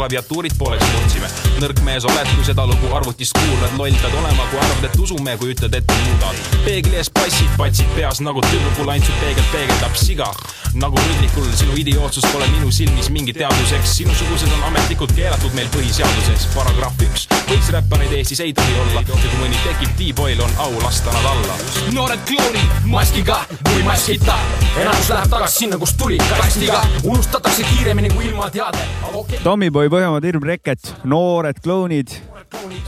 klaviatuurid 0.48 0.58
pooleks 0.58 0.84
murdsime. 0.92 1.28
nõrk 1.58 1.80
mees 1.84 2.04
oled, 2.06 2.28
kui 2.34 2.44
seda 2.46 2.64
lugu 2.66 2.90
arvutist 2.94 3.36
kuulad, 3.38 3.72
loll 3.78 3.96
pead 4.02 4.14
olema, 4.14 4.46
kui 4.50 4.58
arvad, 4.58 4.84
et 4.86 5.00
usume, 5.00 5.36
kui 5.38 5.52
ütled, 5.54 5.74
et 5.74 5.92
muudad. 6.04 6.36
peegli 6.64 6.96
ees 6.96 7.10
passid, 7.10 7.50
patsid 7.56 7.88
peas 7.96 8.20
nagu 8.20 8.40
turbulantsid, 8.46 9.14
peegel 9.20 9.44
peegeldab 9.52 9.96
siga. 9.96 10.30
nagu 10.78 10.96
rünnikul, 11.00 11.46
sinu 11.56 11.74
idiootsus 11.80 12.26
pole 12.32 12.46
minu 12.52 12.70
silmis 12.70 13.08
mingi 13.10 13.32
teaduseks, 13.32 13.96
sinusugused 13.96 14.52
on 14.52 14.66
ametlikult 14.68 15.12
keelatud 15.16 15.54
meil 15.54 15.68
põhiseaduses. 15.74 16.46
paragrahv 16.54 17.02
üks, 17.08 17.26
võiks 17.48 17.72
räppareid 17.72 18.12
Eestis 18.18 18.40
ei 18.44 18.52
tohi 18.52 18.76
olla 18.82 19.02
ja 19.02 19.06
kui 19.08 19.40
mõni 19.40 19.58
tekib 19.64 19.96
T-boy'l 19.98 20.44
on 20.44 20.52
au 20.64 20.78
lasta 20.82 21.12
nad 21.12 21.30
alla. 21.32 21.58
noored 21.96 22.24
klounid 22.28 22.86
maskiga 22.86 23.40
või 23.72 23.82
maskita, 23.88 24.36
enamus 24.76 25.10
läheb 25.10 25.32
tagasi 25.32 25.64
sinna, 25.64 25.78
kust 25.80 25.96
tuli, 25.98 26.20
kastiga. 26.30 26.82
unustatakse 27.02 27.64
kiiremini 27.72 28.12
kui 28.14 28.28
ilma 28.28 28.50
teade, 28.50 28.84
aga 29.02 29.16
okei 29.16 29.36
okay.. 29.36 29.44
Tommyboy 29.44 29.88
Põhjamaade 29.88 30.28
Hirm 30.28 30.37
Reket, 30.44 30.92
noored 31.08 31.58
klounid, 31.64 32.12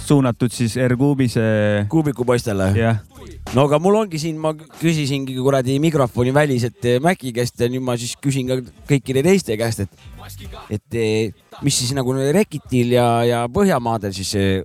suunatud 0.07 0.53
siis 0.55 0.76
R-Kuubise. 0.80 1.86
kuubiku 1.90 2.24
poistele. 2.24 2.70
jah, 2.76 3.01
no 3.55 3.66
aga 3.68 3.78
mul 3.82 3.98
ongi 4.03 4.20
siin, 4.22 4.38
ma 4.40 4.53
küsisingi 4.55 5.36
kuradi 5.38 5.78
mikrofoni 5.82 6.34
väliselt 6.34 6.84
eh, 6.84 7.01
Mäki 7.03 7.32
käest 7.36 7.61
ja 7.61 7.68
nüüd 7.70 7.84
ma 7.86 7.96
siis 8.01 8.16
küsin 8.20 8.51
ka 8.51 8.61
kõikide 8.90 9.24
teiste 9.26 9.57
käest, 9.61 9.86
et, 9.86 10.07
et 10.70 10.98
eh, 10.98 11.32
mis 11.62 11.76
siis 11.82 11.94
nagu 11.96 12.14
Rekitil 12.14 12.96
ja, 12.96 13.09
ja 13.26 13.44
Põhjamaadel 13.53 14.14
siis 14.16 14.34
eh, 14.38 14.62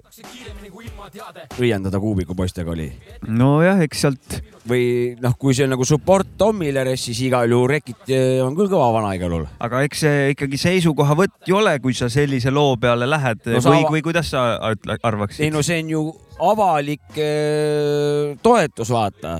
õiendada 1.59 1.99
kuubiku 2.01 2.35
poistega 2.37 2.71
oli 2.73 2.89
nojah, 3.27 3.81
eks 3.85 4.03
sealt 4.05 4.37
või 4.69 5.15
noh, 5.21 5.35
kui 5.39 5.55
see 5.55 5.67
on 5.67 5.75
nagu 5.75 5.85
support 5.87 6.35
Tomile, 6.39 6.83
siis 6.99 7.19
igal 7.27 7.51
juhul 7.51 7.69
Rekit 7.69 8.11
eh, 8.13 8.41
on 8.43 8.55
küll 8.57 8.69
kõva 8.71 8.91
vana 8.97 9.13
igal 9.17 9.33
juhul. 9.33 9.47
aga 9.59 9.83
eks 9.85 10.05
see 10.05 10.27
ikkagi 10.33 10.59
seisukohavõtt 10.61 11.49
ju 11.49 11.59
ole, 11.59 11.77
kui 11.83 11.95
sa 11.97 12.09
sellise 12.11 12.53
loo 12.53 12.75
peale 12.81 13.07
lähed 13.09 13.43
No 13.45 13.61
või 13.61 13.81
ava-, 13.81 13.95
või 13.97 14.05
kuidas 14.05 14.31
sa 14.33 14.45
arvaksid? 14.61 15.45
ei 15.45 15.53
no 15.53 15.63
see 15.65 15.81
on 15.83 15.91
ju 15.95 16.05
avalik 16.39 17.15
eh, 17.21 18.35
toetus, 18.43 18.89
vaata. 18.91 19.37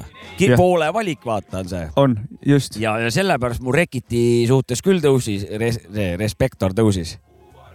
Poole 0.56 0.88
valik, 0.94 1.22
vaata 1.26 1.62
on 1.64 1.70
see. 1.70 1.88
on, 2.00 2.16
just. 2.46 2.80
ja, 2.80 2.98
ja 3.00 3.12
sellepärast 3.12 3.64
mu 3.64 3.72
Rekiti 3.76 4.46
suhtes 4.48 4.84
küll 4.84 5.04
tõusis 5.04 5.46
res,, 5.60 5.80
respektor 6.20 6.76
tõusis. 6.76 7.18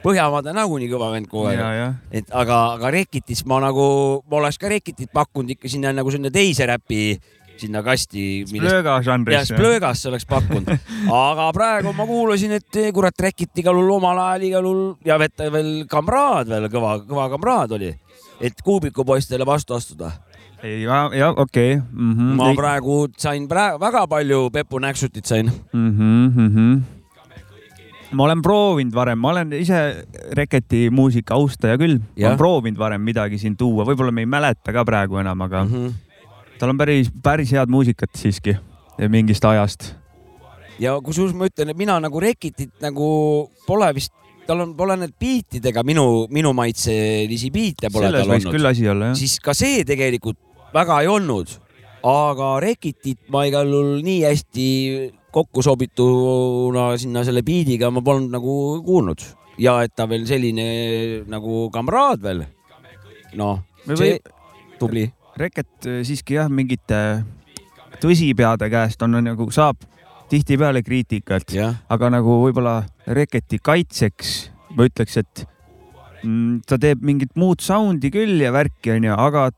Põhjamaade 0.01 0.55
nagunii 0.57 0.89
kõva 0.89 1.11
vend 1.13 1.29
kogu 1.29 1.51
aeg. 1.51 1.97
et 2.11 2.31
aga, 2.33 2.61
aga 2.79 2.91
Rekitis 2.91 3.45
ma 3.45 3.61
nagu, 3.61 4.23
ma 4.31 4.41
oleks 4.41 4.59
ka 4.59 4.69
Rekitit 4.69 5.13
pakkunud 5.13 5.51
ikka 5.57 5.69
sinna 5.69 5.93
nagu 5.93 6.11
sinna 6.11 6.31
teise 6.33 6.67
räpi 6.67 7.19
sinna 7.61 7.83
kasti. 7.85 8.25
Splööga 8.49 8.97
jah, 8.97 9.05
žanris. 9.05 9.51
Splöögasse 9.51 10.11
oleks 10.11 10.27
pakkunud. 10.29 10.71
aga 11.23 11.51
praegu 11.57 11.93
ma 11.97 12.07
kuulasin, 12.09 12.57
et 12.59 12.81
eh, 12.81 12.91
kurat, 12.97 13.17
Rekit 13.21 13.63
igal 13.63 13.77
juhul 13.77 13.97
omal 13.99 14.21
ajal 14.25 14.47
igal 14.49 14.69
juhul 14.69 14.85
ja 15.07 15.19
veta 15.21 15.51
veel 15.53 15.85
kamraad 15.91 16.51
veel 16.51 16.71
kõva, 16.73 16.97
kõva 17.09 17.29
kamraad 17.35 17.77
oli. 17.79 17.93
et 18.41 18.63
kuubikupoistele 18.65 19.45
vastu 19.47 19.77
astuda. 19.77 20.13
ei, 20.63 20.83
ja, 20.83 21.11
ja 21.13 21.31
okei 21.31 21.75
okay. 21.77 21.89
mm. 21.93 22.15
-hmm. 22.15 22.37
ma 22.37 22.55
praegu 22.55 23.09
sain 23.17 23.49
praegu 23.49 23.81
väga 23.81 24.07
palju 24.07 24.51
Pepu 24.51 24.79
Näksutit 24.79 25.25
sain. 25.25 25.53
mm. 25.73 25.91
-hmm, 25.91 26.41
mm 26.41 26.49
-hmm. 26.49 27.00
Ma 28.13 28.27
olen 28.27 28.43
proovinud 28.43 28.95
varem, 28.95 29.19
ma 29.21 29.33
olen 29.35 29.55
ise 29.59 29.81
Reketi 30.37 30.89
muusika 30.95 31.37
austaja 31.39 31.79
küll, 31.81 32.01
ma 32.01 32.31
olen 32.31 32.41
proovinud 32.41 32.81
varem 32.81 33.03
midagi 33.07 33.39
siin 33.41 33.57
tuua, 33.59 33.87
võib-olla 33.89 34.15
me 34.15 34.25
ei 34.25 34.31
mäleta 34.31 34.75
ka 34.75 34.85
praegu 34.87 35.21
enam, 35.23 35.47
aga 35.47 35.65
mm. 35.65 35.71
-hmm. 35.71 36.29
tal 36.59 36.75
on 36.75 36.81
päris, 36.81 37.11
päris 37.23 37.53
head 37.55 37.71
muusikat 37.71 38.11
siiski 38.17 38.57
mingist 39.09 39.45
ajast. 39.45 39.95
ja 40.79 40.97
kusjuures 41.01 41.35
ma 41.35 41.47
ütlen, 41.47 41.71
et 41.71 41.79
mina 41.79 42.01
nagu 42.01 42.21
Rekitit 42.21 42.81
nagu 42.83 43.51
pole 43.67 43.95
vist, 43.95 44.13
tal 44.47 44.61
on, 44.67 44.75
pole 44.77 44.97
need 44.97 45.15
biitidega 45.21 45.83
minu, 45.87 46.27
minu 46.31 46.53
maitselisi 46.53 47.51
biite 47.51 47.91
pole 47.93 48.07
selles 48.09 48.27
tal 48.27 48.37
olnud 48.37 48.55
küll. 48.55 48.67
asi 48.67 48.89
olla 48.89 49.13
jah. 49.13 49.17
siis 49.17 49.39
ka 49.41 49.55
see 49.55 49.85
tegelikult 49.85 50.39
väga 50.75 51.01
ei 51.03 51.09
olnud, 51.09 51.49
aga 52.03 52.59
Rekitit 52.61 53.29
ma 53.29 53.45
igal 53.47 53.69
juhul 53.69 54.03
nii 54.03 54.23
hästi 54.25 54.67
kokku 55.31 55.63
sobituna 55.63 56.91
sinna 57.01 57.25
selle 57.27 57.43
biidiga 57.47 57.91
ma 57.91 58.03
polnud 58.05 58.33
nagu 58.35 58.55
kuulnud 58.87 59.23
ja 59.61 59.81
et 59.85 59.95
ta 59.97 60.09
veel 60.11 60.27
selline 60.29 60.67
nagu 61.31 61.69
kamraad 61.73 62.23
veel. 62.25 62.45
noh, 63.39 63.61
see 63.87 64.17
või- 64.17 64.39
tubli. 64.81 65.07
Reket 65.39 65.87
äh, 65.87 66.01
siiski 66.05 66.35
jah, 66.35 66.49
mingite 66.51 67.23
tõsipeade 68.01 68.69
käest 68.73 69.03
on 69.05 69.21
nagu 69.23 69.47
saab 69.55 69.79
tihtipeale 70.31 70.83
kriitikat, 70.87 71.55
aga 71.91 72.11
nagu 72.11 72.41
võib-olla 72.45 72.85
Reketi 73.07 73.59
kaitseks 73.59 74.51
ma 74.77 74.87
ütleks, 74.87 75.17
et 75.19 75.45
mm, 76.23 76.63
ta 76.69 76.79
teeb 76.79 77.03
mingit 77.03 77.35
muud 77.41 77.63
sound'i 77.65 78.13
küll 78.15 78.39
ja 78.43 78.53
värki 78.55 78.95
onju, 78.95 79.17
aga 79.17 79.49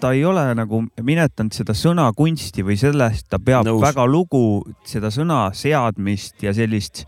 ta 0.00 0.12
ei 0.12 0.24
ole 0.24 0.44
nagu 0.56 0.82
minetanud 1.02 1.54
seda 1.56 1.74
sõnakunsti 1.76 2.64
või 2.66 2.76
sellest, 2.80 3.28
ta 3.30 3.40
peab 3.42 3.66
Nõus. 3.68 3.82
Väga 3.84 4.06
lugu 4.08 4.64
seda 4.86 5.10
sõna 5.14 5.48
seadmist 5.56 6.42
ja 6.44 6.54
sellist 6.56 7.04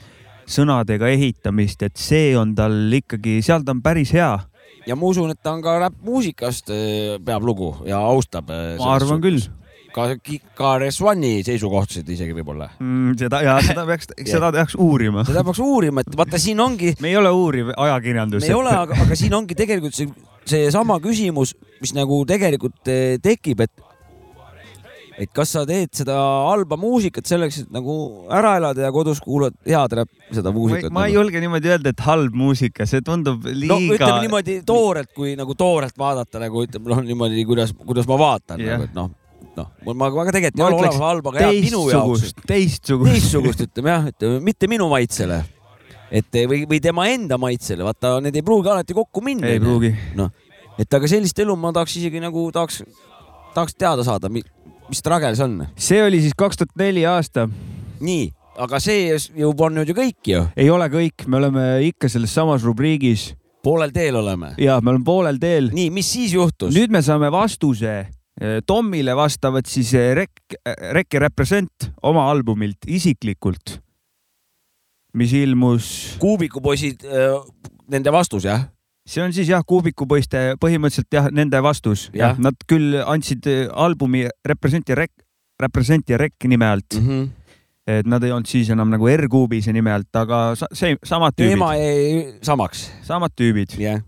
sõnadega 0.48 1.10
ehitamist, 1.12 1.82
et 1.84 2.00
see 2.00 2.32
on 2.38 2.54
tal 2.56 2.74
ikkagi, 2.98 3.38
seal 3.44 3.66
ta 3.66 3.74
on 3.76 3.82
päris 3.84 4.14
hea. 4.16 4.32
ja 4.88 4.96
ma 4.96 5.08
usun, 5.10 5.30
et 5.34 5.42
ta 5.42 5.52
on 5.52 5.62
ka 5.62 5.76
räppmuusikast 5.84 6.72
eh, 6.72 7.14
peab 7.24 7.44
lugu 7.44 7.74
ja 7.86 8.00
austab. 8.00 8.48
ma 8.48 8.94
arvan 8.94 9.20
küll. 9.20 9.42
ka, 9.92 10.08
ka 10.56 10.78
Resvani 10.80 11.42
seisukohtasid 11.44 12.08
isegi 12.08 12.32
võib-olla. 12.36 12.70
mm,. 12.78 13.18
seda 13.20 13.42
ja 13.44 13.58
seda 13.64 13.84
peaks, 13.88 14.08
seda 14.32 14.52
peaks 14.54 14.78
uurima. 14.80 15.26
seda 15.28 15.44
peaks 15.44 15.60
uurima, 15.64 16.04
et 16.06 16.16
vaata, 16.16 16.40
siin 16.40 16.60
ongi. 16.64 16.94
me 17.04 17.12
ei 17.12 17.20
ole 17.20 17.34
uuriv 17.34 17.74
ajakirjandus. 17.76 18.46
me 18.46 18.52
ei 18.52 18.56
ole, 18.56 18.72
aga, 18.86 19.02
aga 19.04 19.20
siin 19.20 19.36
ongi 19.36 19.58
tegelikult 19.58 20.00
see, 20.00 20.08
seesama 20.50 20.98
küsimus, 21.04 21.54
mis 21.82 21.94
nagu 21.96 22.22
tegelikult 22.28 22.90
eh, 22.92 23.18
tekib, 23.22 23.62
et 23.66 23.88
et 25.18 25.30
kas 25.34 25.52
sa 25.56 25.64
teed 25.66 25.90
seda 25.98 26.14
halba 26.46 26.78
muusikat 26.78 27.26
selleks, 27.28 27.62
et 27.64 27.70
nagu 27.74 27.94
ära 28.34 28.54
elada 28.60 28.84
ja 28.86 28.90
kodus 28.94 29.20
kuulad 29.22 29.56
head 29.66 29.96
räpp, 29.98 30.10
seda 30.34 30.52
muusikat. 30.54 30.94
ma 30.94 31.08
ei 31.08 31.16
julge 31.16 31.42
niimoodi 31.42 31.72
öelda, 31.74 31.92
et 31.94 32.02
halb 32.06 32.36
muusika, 32.38 32.86
see 32.88 33.02
tundub 33.04 33.46
liiga. 33.48 33.74
no 33.74 33.96
ütleme 33.96 34.20
niimoodi 34.26 34.58
toorelt, 34.68 35.10
kui 35.16 35.34
nagu 35.38 35.56
toorelt 35.58 35.98
vaadata 35.98 36.42
nagu 36.44 36.62
ütleme 36.66 36.94
noh, 36.94 37.02
niimoodi, 37.10 37.46
kuidas, 37.48 37.74
kuidas 37.82 38.06
ma 38.10 38.20
vaatan 38.20 38.62
Jah. 38.62 38.78
nagu, 38.78 38.86
et 38.86 38.96
noh, 38.98 39.10
noh, 39.58 39.70
ma, 39.88 39.98
ma 39.98 40.10
ka 40.14 40.36
tegelikult 40.38 40.62
ei 40.62 40.66
ole 40.68 40.80
olemas 40.84 41.02
halb, 41.08 41.30
aga 41.32 41.46
hea 41.46 41.62
minu 41.66 41.84
jaoks. 41.90 42.34
teistsugust, 42.46 43.14
teistsugust. 43.14 43.66
ütleme 43.66 43.96
jah, 43.96 44.10
et 44.12 44.28
mitte 44.44 44.70
minu 44.70 44.90
maitsele. 44.92 45.42
Et 46.10 46.40
või, 46.48 46.62
või 46.68 46.80
tema 46.82 47.08
enda 47.12 47.38
maitsele, 47.40 47.84
vaata, 47.86 48.18
need 48.24 48.36
ei 48.38 48.44
pruugi 48.46 48.72
alati 48.72 48.96
kokku 48.96 49.22
minna. 49.24 49.50
ei 49.50 49.60
pruugi. 49.62 49.92
noh, 50.18 50.32
et 50.78 50.94
aga 50.94 51.10
sellist 51.10 51.38
elu 51.42 51.56
ma 51.58 51.72
tahaks 51.76 51.98
isegi 52.00 52.22
nagu 52.22 52.48
tahaks, 52.54 52.82
tahaks 53.54 53.76
teada 53.78 54.06
saada, 54.06 54.30
mis 54.32 55.04
tragel 55.04 55.36
see 55.36 55.46
on. 55.46 55.56
see 55.76 56.02
oli 56.04 56.22
siis 56.24 56.36
kaks 56.38 56.60
tuhat 56.60 56.76
neli 56.80 57.04
aasta. 57.08 57.48
nii, 58.00 58.28
aga 58.58 58.80
see 58.82 59.08
ju 59.38 59.52
on 59.52 59.80
nüüd 59.80 59.92
ju 59.92 59.96
kõik 59.98 60.32
ju. 60.32 60.44
ei 60.56 60.70
ole 60.70 60.88
kõik, 60.92 61.26
me 61.26 61.40
oleme 61.40 61.66
ikka 61.88 62.10
selles 62.12 62.34
samas 62.34 62.64
rubriigis. 62.66 63.32
poolel 63.64 63.92
teel 63.94 64.20
oleme. 64.20 64.54
ja 64.58 64.80
me 64.80 64.94
oleme 64.94 65.06
poolel 65.06 65.40
teel. 65.42 65.72
nii, 65.74 65.90
mis 65.94 66.12
siis 66.12 66.36
juhtus? 66.36 66.72
nüüd 66.74 66.94
me 66.94 67.02
saame 67.02 67.32
vastuse. 67.32 68.06
Tommile 68.70 69.16
vastavad 69.18 69.66
siis 69.66 69.88
eh, 69.98 70.12
Rek, 70.14 70.54
Rek 70.94 71.14
ja 71.16 71.20
Represent 71.24 71.88
oma 72.06 72.28
albumilt 72.30 72.86
isiklikult, 72.86 73.80
mis 75.14 75.32
ilmus. 75.32 76.16
kuubikupoisid, 76.20 77.06
nende 77.88 78.12
vastus 78.12 78.44
jah? 78.44 78.66
see 79.08 79.24
on 79.24 79.32
siis 79.32 79.48
jah, 79.48 79.64
kuubikupoiste 79.66 80.42
põhimõtteliselt 80.60 81.14
jah, 81.14 81.28
nende 81.34 81.60
vastus 81.64 82.08
jah, 82.16 82.36
nad 82.42 82.56
küll 82.68 82.98
andsid 83.00 83.48
eh, 83.48 83.64
albumi 83.72 84.26
Represent 84.46 84.90
ja 84.90 84.98
Rek, 84.98 85.14
Represent 85.60 86.12
ja 86.12 86.20
Rek 86.20 86.48
nime 86.50 86.68
alt 86.68 86.98
mm. 86.98 87.08
-hmm. 87.08 87.28
et 87.98 88.06
nad 88.06 88.24
ei 88.24 88.34
olnud 88.34 88.50
siis 88.50 88.70
enam 88.74 88.92
nagu 88.92 89.08
R-Kuubise 89.08 89.72
nime 89.72 89.92
alt, 89.92 90.10
aga 90.12 90.52
see 90.58 90.96
samad 91.04 91.36
tüübid 91.38 91.56
teema, 91.56 91.72
jäi 91.80 92.38
samaks. 92.42 92.90
samad 93.02 93.32
tüübid. 93.40 93.78
jah. 93.80 94.02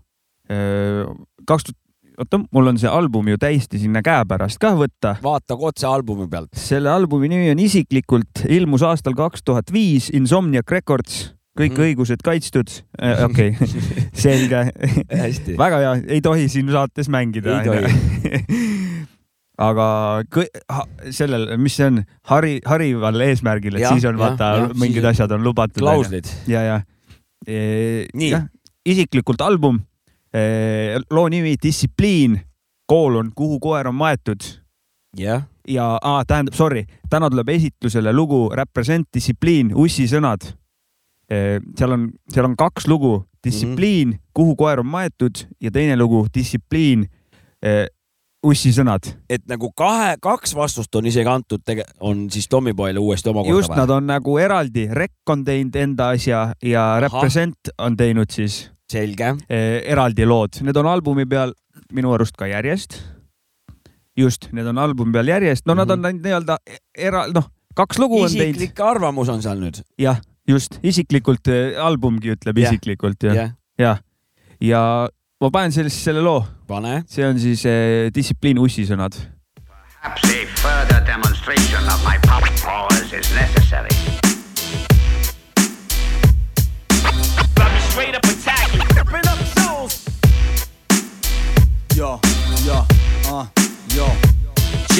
kaks 1.47 1.63
tuhat, 1.63 1.80
oota, 2.21 2.39
mul 2.53 2.71
on 2.71 2.79
see 2.81 2.89
album 2.91 3.29
ju 3.31 3.39
täiesti 3.41 3.81
sinna 3.81 4.03
käepärast 4.05 4.61
ka 4.61 4.73
võtta. 4.77 5.15
vaata 5.23 5.57
otse 5.57 5.87
albumi 5.89 6.27
pealt. 6.31 6.53
selle 6.57 6.91
albumi 6.93 7.29
nimi 7.31 7.51
on 7.53 7.61
isiklikult, 7.61 8.45
ilmus 8.49 8.85
aastal 8.85 9.17
kaks 9.17 9.45
tuhat 9.47 9.73
viis 9.73 10.11
Insomniac 10.13 10.69
Records, 10.71 11.31
kõik 11.57 11.73
mm. 11.73 11.77
-hmm. 11.77 11.87
õigused 11.89 12.25
kaitstud. 12.25 12.75
okei, 13.25 13.55
selge 14.25 14.67
hästi. 15.09 15.57
väga 15.59 15.81
hea, 15.83 15.95
ei 16.17 16.21
tohi 16.21 16.47
siin 16.49 16.71
saates 16.71 17.09
mängida. 17.09 17.59
Ei 17.59 17.67
tohi. 17.67 18.61
aga 19.69 19.87
sellel, 21.13 21.51
mis 21.61 21.75
see 21.77 21.89
on, 21.91 22.01
hari, 22.29 22.55
harival 22.65 23.27
eesmärgil, 23.27 23.77
et 23.77 23.85
Jah, 23.85 23.93
siis 23.93 24.07
on 24.09 24.17
jah, 24.17 24.23
vaata 24.23 24.73
mingid 24.73 25.01
siis 25.03 25.13
asjad 25.13 25.37
on 25.37 25.43
lubatud. 25.45 25.81
klauslid. 25.83 26.29
ja, 26.49 26.63
ja 26.65 26.81
e,. 27.45 28.07
Nii. 28.13 28.33
isiklikult 28.85 29.41
album 29.45 29.81
loo 31.11 31.27
nimi 31.29 31.55
Distsipliin, 31.63 32.39
koolon, 32.87 33.31
kuhu 33.35 33.59
koer 33.59 33.87
on 33.87 33.95
maetud. 33.95 34.39
Jah, 35.17 35.43
ja 35.67 35.99
ah, 36.01 36.21
tähendab, 36.27 36.55
sorry, 36.55 36.85
täna 37.09 37.29
tuleb 37.29 37.49
esitlusele 37.49 38.13
lugu 38.13 38.49
Represent 38.55 39.07
Distsipliin, 39.13 39.73
Ussi 39.75 40.07
sõnad. 40.07 40.53
seal 41.77 41.91
on, 41.91 42.09
seal 42.31 42.45
on 42.45 42.55
kaks 42.59 42.87
lugu, 42.87 43.25
Distsipliin 43.43 44.07
mm, 44.07 44.13
-hmm. 44.13 44.29
kuhu 44.33 44.55
koer 44.55 44.79
on 44.79 44.85
maetud 44.85 45.47
ja 45.61 45.71
teine 45.71 45.97
lugu 45.97 46.25
Distsipliin, 46.33 47.05
Ussi 48.43 48.71
sõnad. 48.73 49.05
et 49.29 49.41
nagu 49.47 49.71
kahe, 49.77 50.15
kaks 50.21 50.55
vastust 50.55 50.95
on 50.95 51.05
isegi 51.05 51.29
antud, 51.29 51.61
on 51.99 52.29
siis 52.31 52.47
Tommyboyle 52.47 52.99
uuesti 52.99 53.29
omakorda 53.29 53.57
just, 53.57 53.69
nad 53.69 53.89
on 53.89 54.07
nagu 54.07 54.37
eraldi, 54.37 54.87
Rek 54.91 55.29
on 55.29 55.45
teinud 55.45 55.75
enda 55.75 56.09
asja 56.09 56.55
ja 56.63 56.99
Represent 56.99 57.69
on 57.77 57.97
teinud 57.97 58.31
siis 58.31 58.71
selge, 58.91 59.33
eh, 59.49 59.79
eraldi 59.91 60.27
lood, 60.27 60.61
need 60.65 60.77
on 60.77 60.89
albumi 60.91 61.27
peal 61.29 61.55
minu 61.95 62.13
arust 62.15 62.37
ka 62.39 62.49
järjest. 62.49 62.99
just, 64.17 64.49
need 64.51 64.67
on 64.67 64.77
albumi 64.81 65.15
peal 65.15 65.31
järjest, 65.31 65.65
no 65.65 65.75
nad 65.77 65.89
on 65.93 66.05
ainult 66.05 66.25
nii-öelda 66.25 66.57
era-, 66.97 67.25
noh, 67.33 67.47
kaks 67.77 67.99
lugu 68.01 68.19
on 68.21 68.29
teinud, 68.29 68.57
isiklik 68.57 68.83
arvamus 68.85 69.31
on 69.31 69.41
seal 69.43 69.61
nüüd. 69.61 69.81
jah, 70.01 70.21
just 70.47 70.79
isiklikult, 70.83 71.47
albumgi 71.79 72.35
ütleb 72.35 72.59
Jah. 72.61 72.75
isiklikult 72.75 73.27
ja, 73.29 73.35
jah, 73.37 73.53
ja, 73.79 73.95
ja 74.61 74.81
ma 75.41 75.51
panen 75.53 75.73
sellest 75.73 76.03
selle 76.03 76.23
loo, 76.23 76.43
pane. 76.67 77.01
see 77.09 77.25
on 77.27 77.39
siis 77.39 77.65
eh, 77.65 78.09
Distsipliin 78.13 78.59
Ussi 78.61 78.85
sõnad. 78.89 79.17
Perhaps 80.01 80.23
a 80.33 80.45
further 80.57 81.03
demonstration 81.05 81.85
of 81.85 82.01
my 82.03 82.17
pop 82.25 82.43
powers 82.65 83.13
is 83.13 83.29
necessary. 83.37 84.21
straight 87.91 88.15
up 88.15 88.23
attack 88.23 88.60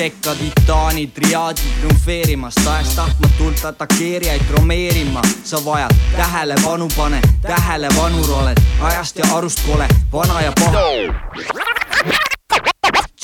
tšekka 0.01 0.35
titaani 0.35 1.07
triaadi 1.07 1.61
triumfeerimas, 1.79 2.55
tahes-tahtmatult 2.55 3.65
atakeerijaid 3.65 4.41
tromeerima. 4.47 5.21
sa 5.43 5.65
vajad 5.65 5.95
tähelepanu, 6.17 6.87
pane 6.97 7.21
tähelepanur 7.41 8.31
oled 8.31 8.57
ajast 8.81 9.17
ja 9.17 9.25
arust 9.35 9.59
kole, 9.65 9.87
vana 10.13 10.41
ja 10.41 10.53
paha. 10.59 11.90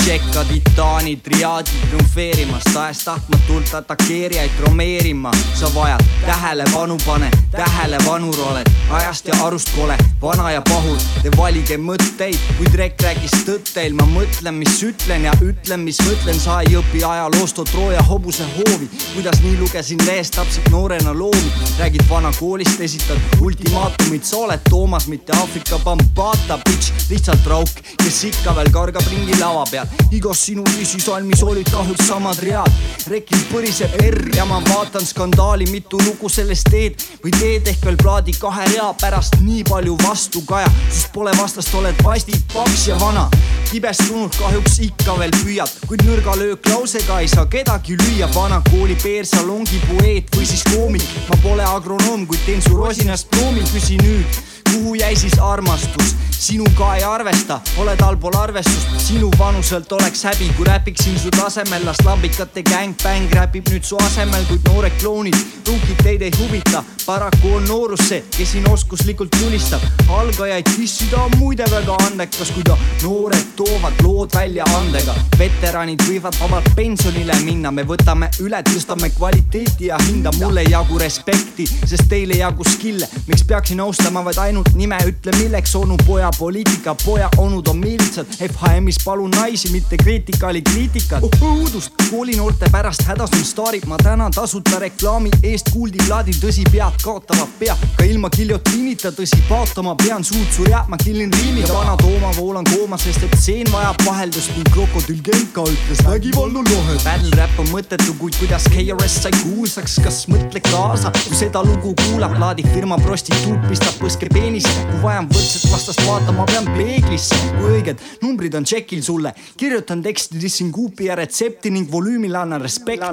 Tšekka 0.07 0.43
titaani 0.43 1.15
triaadi 1.15 1.71
triumfeerimas, 1.89 2.63
tahes-tahtmatult 2.73 3.73
atakeerijaid 3.73 4.51
tromeerima. 4.57 5.31
sa 5.55 5.73
vajad 5.75 6.03
tähelepanu, 6.25 6.97
pane 7.05 7.31
tähelepanur 7.51 8.39
oled 8.39 8.67
ajast 8.89 9.27
ja 9.27 9.33
arust 9.45 9.69
kole, 9.75 9.97
vana 10.21 10.51
ja 10.51 10.61
pahur. 10.61 10.97
Te 11.23 11.31
valige 11.37 11.77
mõtteid, 11.77 12.37
kui 12.57 12.71
Drek 12.71 13.01
rääkis 13.01 13.35
tõtt 13.47 13.73
teil, 13.73 13.93
ma 13.93 14.05
mõtlen, 14.07 14.55
mis 14.55 14.79
ütlen 14.83 15.27
ja 15.27 15.33
ütlen, 15.41 15.83
mis 15.83 15.99
mõtlen, 16.07 16.39
sa 16.39 16.61
ei 16.61 16.77
õpi 16.79 17.03
ajaloost, 17.03 17.59
oo 17.59 17.65
Trooja 17.65 18.01
hobuse 18.01 18.47
hoovi. 18.55 18.89
kuidas 19.13 19.41
nii 19.43 19.57
lugesin 19.59 20.05
lehest 20.05 20.35
täpselt 20.39 20.69
noorena 20.69 21.13
loomi, 21.13 21.51
räägid 21.79 22.07
vana 22.09 22.31
koolist, 22.39 22.79
esitad 22.81 23.19
ultimaatumit, 23.41 24.23
sa 24.23 24.37
oled 24.37 24.59
Toomas, 24.69 25.07
mitte 25.07 25.35
Aafrika 25.35 25.79
Bambata 25.79 26.59
bitch, 26.63 26.93
lihtsalt 27.09 27.45
rauk, 27.45 27.83
kes 28.03 28.23
ikka 28.23 28.55
veel 28.55 28.71
kargab 28.71 29.11
ringi 29.11 29.39
lava 29.39 29.65
peal. 29.71 29.96
Igas 30.11 30.45
sinu 30.45 30.63
lüsisalmis 30.77 31.43
olid 31.43 31.69
kahjuks 31.71 32.07
samad 32.07 32.39
read. 32.43 32.71
rekil 33.07 33.43
põriseb 33.51 33.93
R 34.01 34.17
ja 34.35 34.45
ma 34.45 34.59
vaatan 34.65 35.05
skandaali, 35.05 35.67
mitu 35.71 35.99
lugu 36.03 36.29
sellest 36.29 36.69
teed 36.71 37.03
või 37.23 37.31
teed 37.37 37.67
ehk 37.71 37.85
veel 37.85 37.97
plaadi 38.01 38.33
kahe 38.39 38.65
rea 38.71 38.87
pärast 39.01 39.39
nii 39.41 39.63
palju 39.69 39.97
vastukaja, 40.03 40.71
sest 40.89 41.11
pole 41.13 41.31
vastast, 41.37 41.73
oled 41.75 42.03
vastik, 42.03 42.41
paks 42.53 42.87
ja 42.87 42.99
vana. 42.99 43.29
kibestunud 43.71 44.35
kahjuks 44.39 44.79
ikka 44.79 45.17
veel 45.19 45.31
püüad, 45.43 45.71
kuid 45.87 46.03
nõrga 46.07 46.35
lööklausega 46.39 47.19
ei 47.19 47.27
saa 47.27 47.45
kedagi 47.45 47.97
lüüa, 47.99 48.29
vana 48.35 48.61
kooli 48.71 48.95
peersalongi 49.03 49.81
poeet 49.89 50.35
või 50.35 50.45
siis 50.45 50.63
koomik. 50.73 51.07
ma 51.29 51.41
pole 51.43 51.63
agronoom, 51.63 52.27
kuid 52.27 52.45
teen 52.45 52.61
su 52.61 52.75
rosinast 52.75 53.29
ploomi, 53.31 53.63
küsi 53.73 53.99
nüüd 54.03 54.45
kuhu 54.71 54.95
jäi 54.95 55.15
siis 55.15 55.39
armastus, 55.39 56.15
sinuga 56.31 56.95
ei 56.95 57.03
arvesta, 57.03 57.59
oled 57.77 58.01
allpool 58.01 58.35
arvestust, 58.37 58.87
sinu 59.01 59.29
vanuselt 59.39 59.91
oleks 59.91 60.23
häbi, 60.23 60.49
kui 60.57 60.65
räpiksin 60.65 61.19
su 61.19 61.29
tasemel, 61.29 61.85
las 61.85 61.97
lambikate 62.05 62.63
gängbäng 62.63 63.31
räpib 63.33 63.69
nüüd 63.71 63.83
su 63.83 63.97
asemel, 64.05 64.45
kuid 64.49 64.67
noored 64.69 64.93
klounid, 65.01 65.37
pruukid 65.65 66.03
teid 66.03 66.21
ei 66.21 66.31
huvita, 66.37 66.83
paraku 67.05 67.55
on 67.57 67.65
noorus 67.67 68.05
see, 68.09 68.21
kes 68.37 68.51
siin 68.53 68.69
oskuslikult 68.69 69.33
tulistab, 69.39 69.83
algajaid 70.13 70.69
dissida 70.77 71.23
on 71.23 71.37
muide 71.39 71.65
väga 71.71 71.97
andekas, 72.05 72.51
kui 72.53 72.65
ta 72.67 72.77
noored 73.03 73.53
toovad 73.57 74.03
lood 74.05 74.35
välja 74.35 74.67
andega, 74.77 75.15
veteranid 75.39 76.05
võivad 76.07 76.37
vabalt 76.41 76.69
pensionile 76.75 77.39
minna, 77.45 77.71
me 77.71 77.85
võtame 77.87 78.29
üle, 78.45 78.61
tõstame 78.69 79.09
kvaliteeti 79.15 79.89
ja 79.91 79.97
hinda, 80.05 80.33
mul 80.37 80.61
ei 80.61 80.71
jagu 80.71 81.01
respekti, 81.01 81.65
sest 81.65 82.09
teil 82.11 82.35
ei 82.35 82.43
jagu 82.43 82.65
skill'e, 82.67 83.09
miks 83.27 83.45
peaksin 83.47 83.81
austama 83.81 84.23
vaid 84.27 84.41
ainult 84.45 84.56
nime, 84.75 84.97
ütle 85.07 85.33
milleks 85.37 85.75
onu 85.75 85.97
poja 86.05 86.29
poliitika, 86.37 86.95
poja 87.05 87.29
onud 87.37 87.67
on 87.67 87.77
miilitsad, 87.77 88.29
FHM-is 88.37 88.99
palun 89.05 89.31
naisi, 89.31 89.71
mitte 89.71 89.97
kriitikali 89.97 90.61
kriitikat. 90.61 91.23
Oh,. 91.23 91.43
õudust, 91.47 91.93
koolinoorte 92.09 92.69
pärast 92.71 93.03
hädas 93.07 93.33
on 93.33 93.45
staarid, 93.45 93.85
ma 93.87 93.97
tänan 94.01 94.31
tasuta 94.31 94.79
reklaami 94.79 95.31
eest, 95.43 95.71
kuuldi 95.73 96.01
plaadil 96.07 96.37
tõsi 96.41 96.65
pead 96.71 97.01
kaotavad 97.03 97.51
pea, 97.59 97.75
ka 97.97 98.05
ilma 98.07 98.29
giljotiinita. 98.33 99.11
Tõsi 99.17 99.39
paotama 99.49 99.95
pean 99.99 100.23
suud 100.27 100.47
surjad, 100.55 100.89
ma 100.91 100.97
killin 101.01 101.31
riimiga, 101.33 101.71
vana 101.73 101.95
Tooma 102.01 102.31
voolan 102.37 102.67
kooma, 102.69 102.97
sest 103.01 103.23
et 103.25 103.37
seen 103.41 103.69
vajab 103.73 104.03
vaheldust. 104.05 104.53
Ning 104.57 104.69
krokodill 104.73 105.21
Genka 105.25 105.65
ütles 105.67 106.03
vägivald 106.05 106.55
on 106.61 106.69
lahe. 106.71 106.97
Battle 107.03 107.33
rap 107.39 107.59
on 107.61 107.71
mõttetu, 107.71 108.15
kuid 108.21 108.37
kuidas 108.39 108.67
KRS 108.73 109.19
sai 109.23 109.33
kuulsaks, 109.41 109.97
kas 110.03 110.23
mõtle 110.31 110.61
kaasa, 110.69 111.11
kui 111.23 111.37
seda 111.39 111.63
lugu 111.65 111.93
kuulab, 112.03 112.35
plaadifirma 112.37 112.99
prostituut 113.03 113.67
pistab 113.69 113.97
põske 114.01 114.29
peenise, 114.47 114.71
kui 114.87 114.99
vajan 115.03 115.25
võrdset 115.27 115.63
vastast 115.67 116.01
vaatama, 116.07 116.45
pean 116.47 116.67
peeglisse, 116.77 117.35
kui 117.57 117.71
õiged 117.77 118.03
numbrid 118.21 118.53
on 118.55 118.63
tšekil 118.67 119.01
sulle, 119.03 119.33
kirjutan 119.59 119.99
teksti, 120.05 120.39
dissin 120.39 120.69
kuupi 120.71 121.09
ja 121.09 121.17
retsepti 121.19 121.71
ning 121.73 121.89
volüümile 121.91 122.39
annan 122.39 122.63
respekti. 122.63 123.03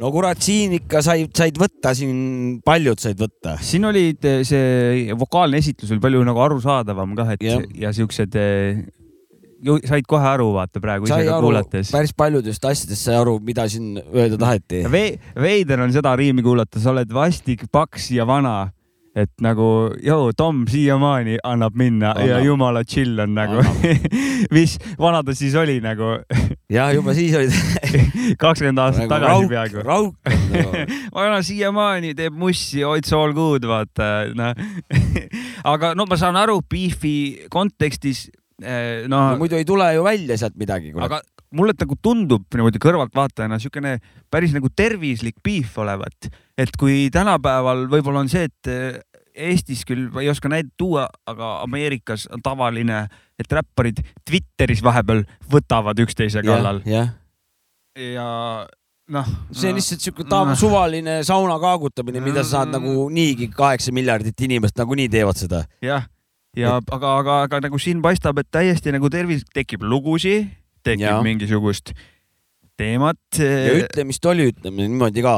no 0.00 0.12
kurat, 0.14 0.40
siin 0.40 0.78
ikka 0.78 1.02
said, 1.04 1.34
said 1.36 1.60
võtta, 1.60 1.92
siin 1.98 2.62
paljud 2.64 3.04
said 3.04 3.20
võtta. 3.20 3.58
siin 3.60 3.84
olid 3.84 4.24
eh, 4.24 4.40
see 4.48 5.16
vokaalne 5.18 5.60
esitlus 5.60 5.92
oli 5.92 6.00
palju 6.06 6.24
nagu 6.24 6.40
arusaadavam 6.46 7.12
kah, 7.18 7.34
et 7.36 7.44
Jah. 7.44 7.68
ja 7.76 7.92
siuksed 7.92 8.38
eh, 8.38 8.80
said 9.88 10.06
kohe 10.08 10.22
aru, 10.34 10.52
vaata 10.54 10.80
praegu 10.80 11.06
sai 11.10 11.24
ise 11.24 11.30
ka 11.32 11.40
kuulates. 11.42 11.90
päris 11.94 12.12
paljudest 12.14 12.64
asjadest 12.64 13.08
sai 13.08 13.16
aru, 13.18 13.38
mida 13.42 13.64
siin 13.68 13.96
öelda 14.14 14.38
taheti. 14.38 14.84
Ve-, 14.92 15.18
veider 15.34 15.80
on 15.82 15.92
seda 15.92 16.12
riimi 16.16 16.42
kuulata, 16.46 16.78
sa 16.80 16.92
oled 16.94 17.10
vastik, 17.12 17.66
paks 17.72 18.10
ja 18.14 18.26
vana. 18.26 18.70
et 19.18 19.32
nagu, 19.42 19.64
joo, 20.04 20.28
Tom 20.36 20.60
siiamaani 20.70 21.38
annab 21.42 21.74
minna 21.74 22.12
Annab. 22.12 22.28
ja 22.28 22.36
jumala 22.44 22.84
chill 22.86 23.18
on 23.18 23.32
nagu. 23.34 23.64
mis 24.54 24.76
vana 25.00 25.24
ta 25.26 25.34
siis 25.34 25.56
oli 25.58 25.80
nagu 25.82 26.12
jah, 26.76 26.92
juba 26.94 27.14
siis 27.16 27.34
olid 27.34 27.50
kakskümmend 28.42 28.78
aastat 28.78 29.08
Nagu 29.08 29.14
tagasi 29.16 29.32
rauk- 29.32 29.50
peaaegu. 29.50 29.82
rauk 29.82 30.14
on 30.22 30.52
nagu. 30.52 31.00
vana 31.16 31.40
siiamaani 31.42 32.14
teeb 32.14 32.36
mussi, 32.38 32.84
it's 33.00 33.10
all 33.12 33.32
good, 33.34 33.66
vaata, 33.66 34.28
noh. 34.38 34.54
aga 35.64 35.94
no 35.98 36.06
ma 36.06 36.16
saan 36.20 36.36
aru, 36.38 36.60
Beefi 36.70 37.48
kontekstis, 37.50 38.28
noh 38.58 39.08
no,. 39.08 39.36
muidu 39.38 39.58
ei 39.58 39.66
tule 39.66 39.86
ju 39.94 40.04
välja 40.06 40.38
sealt 40.40 40.56
midagi. 40.58 40.92
aga 40.98 41.20
mulle 41.54 41.74
nagu 41.78 41.96
tundub 42.02 42.46
niimoodi 42.54 42.80
kõrvaltvaatajana 42.82 43.58
siukene 43.62 43.98
päris 44.30 44.54
nagu 44.56 44.70
tervislik 44.76 45.38
beef 45.44 45.78
olevat, 45.80 46.30
et 46.58 46.74
kui 46.80 47.06
tänapäeval 47.14 47.86
võib-olla 47.92 48.24
on 48.24 48.32
see, 48.32 48.48
et 48.50 48.72
eh, 48.72 48.98
Eestis 49.38 49.84
küll 49.86 50.08
ei 50.18 50.26
oska 50.32 50.50
näidet 50.50 50.72
tuua, 50.80 51.04
aga 51.30 51.60
Ameerikas 51.62 52.24
on 52.34 52.42
tavaline, 52.42 53.04
et 53.38 53.52
räpparid 53.54 54.00
Twitteris 54.26 54.82
vahepeal 54.82 55.22
võtavad 55.52 56.00
üksteise 56.02 56.42
kallal 56.42 56.82
jah, 56.90 57.12
ja 57.94 58.26
noh. 59.14 59.30
see 59.54 59.70
on 59.70 59.78
lihtsalt 59.78 60.04
siuke 60.04 60.26
tav-, 60.28 60.52
suvaline 60.58 61.20
sauna 61.26 61.58
kaagutamine, 61.62 62.22
mida 62.24 62.42
sa 62.44 62.58
saad 62.58 62.74
nagu 62.74 63.08
niigi 63.14 63.50
kaheksa 63.54 63.94
miljardit 63.94 64.46
inimest 64.48 64.78
nagunii 64.78 65.08
teevad 65.12 65.38
seda. 65.38 65.64
jah, 65.84 66.08
ja 66.56 66.78
aga, 66.78 67.16
aga, 67.18 67.40
aga 67.46 67.60
nagu 67.66 67.80
siin 67.82 68.00
paistab, 68.04 68.38
et 68.40 68.48
täiesti 68.50 68.92
nagu 68.94 69.10
tervis, 69.12 69.44
tekib 69.54 69.82
lugusi, 69.82 70.40
tekib 70.86 71.08
ja. 71.08 71.18
mingisugust 71.24 71.92
teemat. 72.78 73.20
ja 73.38 73.76
ütlemist 73.82 74.24
oli, 74.30 74.50
ütleme 74.52 74.86
niimoodi 74.86 75.24
ka. 75.26 75.36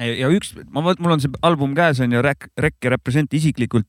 ja, 0.00 0.32
üks, 0.32 0.54
ma, 0.72 0.82
mul 0.82 1.16
on 1.16 1.22
see 1.22 1.32
album 1.46 1.76
käes 1.78 2.00
on 2.00 2.12
ju 2.16 2.22
Rek, 2.24 2.50
Rek 2.58 2.78
ja 2.82 2.94
Represent 2.96 3.34
isiklikult. 3.36 3.88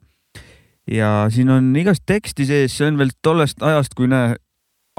ja 0.89 1.27
siin 1.31 1.49
on 1.53 1.73
igast 1.77 2.05
teksti 2.05 2.47
sees, 2.49 2.77
see 2.77 2.89
on 2.91 2.99
veel 2.99 3.13
tollest 3.23 3.63
ajast, 3.63 3.95
kui 3.97 4.09
näe, 4.11 4.35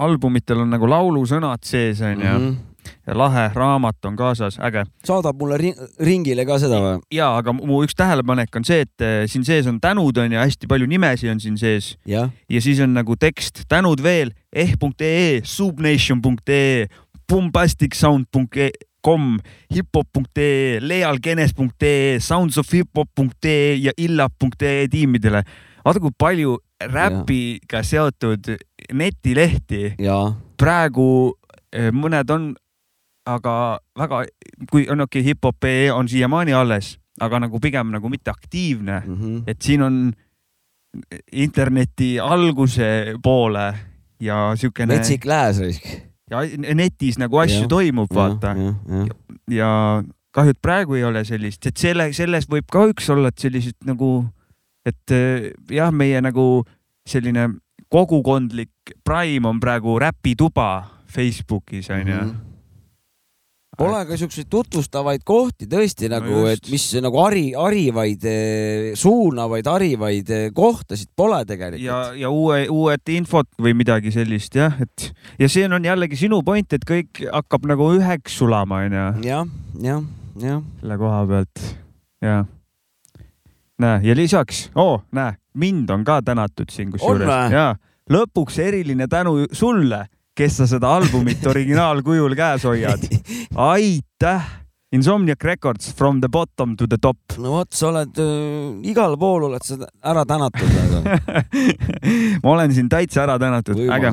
albumitel 0.00 0.64
on 0.64 0.72
nagu 0.72 0.88
laulusõnad 0.88 1.66
sees 1.68 2.00
onju 2.00 2.24
mm. 2.24 2.46
-hmm. 2.46 2.71
Ja 3.06 3.16
lahe 3.18 3.48
raamat 3.54 4.08
on 4.08 4.16
kaasas, 4.16 4.58
äge. 4.62 4.84
saadab 5.06 5.38
mulle 5.40 5.58
ri 5.60 5.72
ringile 6.00 6.46
ka 6.48 6.58
seda 6.62 6.80
või? 6.82 7.00
ja, 7.14 7.32
aga 7.38 7.54
mu 7.56 7.82
üks 7.86 7.96
tähelepanek 7.98 8.60
on 8.60 8.66
see, 8.68 8.86
et 8.86 9.04
eh, 9.04 9.24
siin 9.30 9.46
sees 9.46 9.68
on 9.70 9.80
tänud 9.82 10.18
on 10.18 10.32
ju, 10.32 10.40
hästi 10.40 10.70
palju 10.70 10.88
nimesid 10.90 11.32
on 11.32 11.42
siin 11.42 11.58
sees 11.60 11.94
jah, 12.08 12.32
ja 12.50 12.64
siis 12.64 12.80
on 12.84 12.94
nagu 12.96 13.16
tekst, 13.20 13.64
tänud 13.70 14.02
veel 14.04 14.34
eh.ee, 14.52 15.40
subnation.ee, 15.44 16.86
bombasticsound.com, 17.32 19.28
hiphop.ee, 19.72 20.80
lealgenes.ee, 20.84 22.18
soundsofhiphop.ee 22.20 23.76
ja 23.80 23.92
illap.ee 23.96 24.88
tiimidele. 24.92 25.42
vaata, 25.84 26.00
kui 26.00 26.12
palju 26.18 26.58
räpiga 26.82 27.82
seotud 27.86 28.52
netilehti 28.92 29.94
ja 30.02 30.18
praegu 30.60 31.06
eh, 31.72 31.88
mõned 31.94 32.34
on, 32.34 32.52
aga 33.26 33.78
väga, 33.98 34.24
kui 34.70 34.86
on 34.90 35.00
okei 35.00 35.20
okay,, 35.20 35.28
hip-hop.ee 35.28 35.90
on 35.92 36.08
siiamaani 36.08 36.52
alles, 36.52 36.96
aga 37.20 37.40
nagu 37.46 37.60
pigem 37.60 37.92
nagu 37.94 38.08
mitte 38.08 38.30
aktiivne 38.30 39.02
mm. 39.06 39.16
-hmm. 39.16 39.42
et 39.46 39.62
siin 39.62 39.82
on 39.82 40.12
interneti 41.32 42.20
alguse 42.20 43.14
poole 43.22 43.74
ja 44.20 44.52
siukene 44.56 44.94
metsik 44.94 45.24
lääs 45.24 45.60
raisk. 45.60 45.84
ja 46.30 46.42
netis 46.74 47.18
nagu 47.18 47.38
asju 47.38 47.60
Jah, 47.64 47.68
toimub, 47.68 48.14
vaata. 48.14 48.46
ja, 48.56 48.74
ja. 48.98 49.06
ja 49.48 50.02
kahju, 50.30 50.50
et 50.50 50.62
praegu 50.62 50.94
ei 50.94 51.04
ole 51.04 51.24
sellist, 51.24 51.66
et 51.66 51.76
selle, 51.76 52.12
selles 52.12 52.48
võib 52.48 52.68
ka 52.72 52.86
üks 52.90 53.10
olla, 53.12 53.28
et 53.28 53.38
sellised 53.38 53.76
nagu, 53.84 54.24
et 54.86 55.10
eh, 55.10 55.50
jah, 55.70 55.92
meie 55.92 56.20
nagu 56.20 56.64
selline 57.08 57.48
kogukondlik 57.92 58.96
prime 59.04 59.48
on 59.48 59.60
praegu 59.60 59.98
räpituba 60.00 60.70
Facebookis 61.12 61.90
onju 61.90 62.14
Mhm. 62.14 62.51
Pole 63.72 64.02
ka 64.04 64.16
siukseid 64.20 64.50
tutvustavaid 64.52 65.22
kohti 65.24 65.64
tõesti 65.70 66.10
nagu 66.12 66.28
No, 66.28 66.42
et 66.50 66.66
mis 66.68 66.84
nagu 67.00 67.16
hari, 67.22 67.44
harivaid, 67.56 68.26
suunavaid, 69.00 69.70
harivaid 69.72 70.32
eh, 70.36 70.44
kohtasid 70.52 71.08
pole 71.16 71.40
tegelikult. 71.48 71.80
ja, 71.80 72.00
ja 72.18 72.28
uue, 72.28 72.66
uued 72.68 73.12
infot 73.16 73.48
või 73.56 73.72
midagi 73.78 74.12
sellist 74.12 74.58
jah, 74.60 74.76
et 74.82 75.08
ja 75.40 75.48
see 75.48 75.64
on 75.64 75.88
jällegi 75.88 76.20
sinu 76.20 76.42
point, 76.44 76.68
et 76.76 76.84
kõik 76.88 77.24
hakkab 77.32 77.64
nagu 77.72 77.88
üheks 77.96 78.36
sulama 78.42 78.82
onju 78.84 79.06
jah, 79.24 79.48
jah, 79.80 80.02
jah. 80.42 80.60
selle 80.82 80.98
koha 81.00 81.22
pealt 81.32 81.64
ja. 82.22 82.42
Näe 83.82 84.02
ja 84.04 84.14
lisaks 84.14 84.66
oh, 84.76 85.00
näe 85.16 85.38
mind 85.54 85.90
on 85.90 86.04
ka 86.04 86.20
tänatud 86.22 86.70
siin 86.70 86.92
kusjuures. 86.92 87.52
ja 87.52 87.72
lõpuks 88.12 88.58
eriline 88.62 89.08
tänu 89.08 89.46
sulle, 89.52 90.06
kes 90.36 90.58
sa 90.62 90.66
seda 90.70 90.94
albumit 90.96 91.44
originaalkujul 91.46 92.34
käes 92.38 92.64
hoiad. 92.68 93.06
aitäh, 93.72 94.50
Insomniac 94.92 95.44
Records 95.44 95.94
from 95.96 96.20
the 96.20 96.28
bottom 96.28 96.76
to 96.76 96.86
the 96.86 96.98
top. 97.00 97.16
no 97.40 97.56
vot, 97.56 97.70
sa 97.72 97.88
oled 97.88 98.18
äh, 98.20 98.90
igal 98.92 99.16
pool 99.20 99.48
oled 99.48 99.64
sa 99.64 99.78
ära 100.04 100.26
tänatud 100.28 100.68
ma 102.42 102.52
olen 102.52 102.74
siin 102.76 102.90
täitsa 102.92 103.22
ära 103.24 103.38
tänatud, 103.40 103.80
äge 103.88 104.12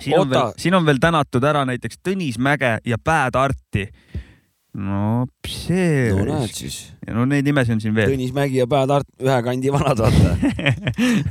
siin 0.00 0.18
on 0.18 0.30
veel 0.30 0.52
siin 0.60 0.76
on 0.76 0.84
veel 0.86 1.00
tänatud 1.00 1.44
ära 1.44 1.64
näiteks 1.68 2.00
Tõnis 2.04 2.38
Mäge 2.38 2.76
ja 2.84 2.98
Bad 2.98 3.36
Arti. 3.40 3.86
no 4.76 5.26
see. 5.48 6.12
no 6.12 6.24
näed 6.24 6.52
siis. 6.52 6.92
no 7.08 7.24
neid 7.24 7.46
nimesid 7.46 7.76
on 7.76 7.80
siin 7.80 7.94
veel. 7.96 8.12
Tõnis 8.12 8.34
Mägi 8.36 8.60
ja 8.60 8.66
Pää 8.68 8.86
Tart, 8.86 9.08
ühe 9.22 9.38
kandi 9.42 9.72
vanad 9.72 10.02
vaata. 10.04 10.36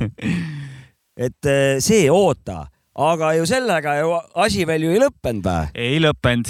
et 1.26 1.50
eh, 1.50 1.76
see 1.84 2.10
oota, 2.10 2.64
aga 2.96 3.34
ju 3.36 3.44
sellega 3.46 3.98
ju 4.00 4.14
asi 4.40 4.64
veel 4.68 4.86
ju 4.86 4.94
ei 4.94 5.02
lõppenud 5.02 5.44
vä? 5.44 5.58
ei 5.76 5.98
lõppenud. 6.00 6.48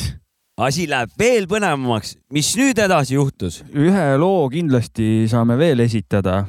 asi 0.62 0.86
läheb 0.88 1.10
veel 1.18 1.48
põnevamaks, 1.50 2.14
mis 2.32 2.52
nüüd 2.58 2.78
edasi 2.78 3.16
juhtus? 3.16 3.62
ühe 3.74 4.06
loo 4.20 4.46
kindlasti 4.52 5.26
saame 5.30 5.58
veel 5.58 5.82
esitada. 5.82 6.44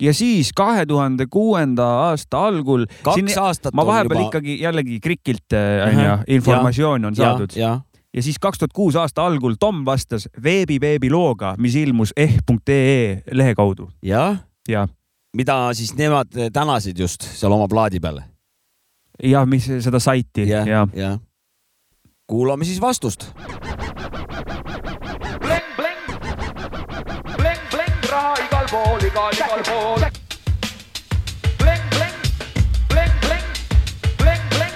ja 0.00 0.14
siis 0.16 0.52
kahe 0.56 0.86
tuhande 0.88 1.26
kuuenda 1.30 1.86
aasta 2.08 2.46
algul. 2.48 2.86
Kaks 3.04 3.36
aastat 3.38 3.76
ma 3.76 3.86
vahepeal 3.86 4.22
juba- 4.24 4.28
ikkagi 4.30 4.58
jällegi 4.62 5.00
Krikilt 5.00 5.52
äh, 5.52 5.84
onju 5.90 6.18
informatsiooni 6.38 7.12
on 7.12 7.18
ja, 7.18 7.24
saadud. 7.24 7.56
ja. 7.56 7.76
ja 8.14 8.22
siis 8.22 8.40
kaks 8.40 8.64
tuhat 8.64 8.72
kuus 8.72 8.96
aasta 8.96 9.26
algul 9.26 9.60
Tom 9.60 9.84
vastas 9.84 10.28
veebi 10.42 10.80
veebi 10.80 11.12
looga, 11.12 11.54
mis 11.58 11.76
ilmus 11.76 12.16
eh.ee 12.16 13.22
lehe 13.30 13.54
kaudu. 13.54 13.90
jah, 14.02 14.40
ja, 14.68 14.88
mida 15.36 15.68
siis 15.76 15.92
nemad 16.00 16.32
tänasid 16.52 16.98
just 16.98 17.28
seal 17.28 17.52
oma 17.52 17.68
plaadi 17.68 18.00
peal. 18.00 18.24
Ja 19.22 19.46
mis 19.46 19.66
seda 19.80 19.98
saiti 20.00 20.48
ja, 20.48 20.64
ja.. 20.66 20.86
jah. 20.92 21.18
kuulame 22.26 22.64
siis 22.64 22.80
vastust. 22.80 23.32
bleng, 27.36 27.60
bleng, 27.70 27.94
raha 28.10 28.34
igal 28.46 28.66
pool, 28.70 29.06
igal, 29.06 29.32
igal 29.32 29.62
pool. 29.68 30.00
bleng, 31.58 31.82
bleng, 31.90 32.16
bleng, 32.88 33.12
bleng, 33.26 33.50
bleng, 34.18 34.42
bleng, 34.48 34.74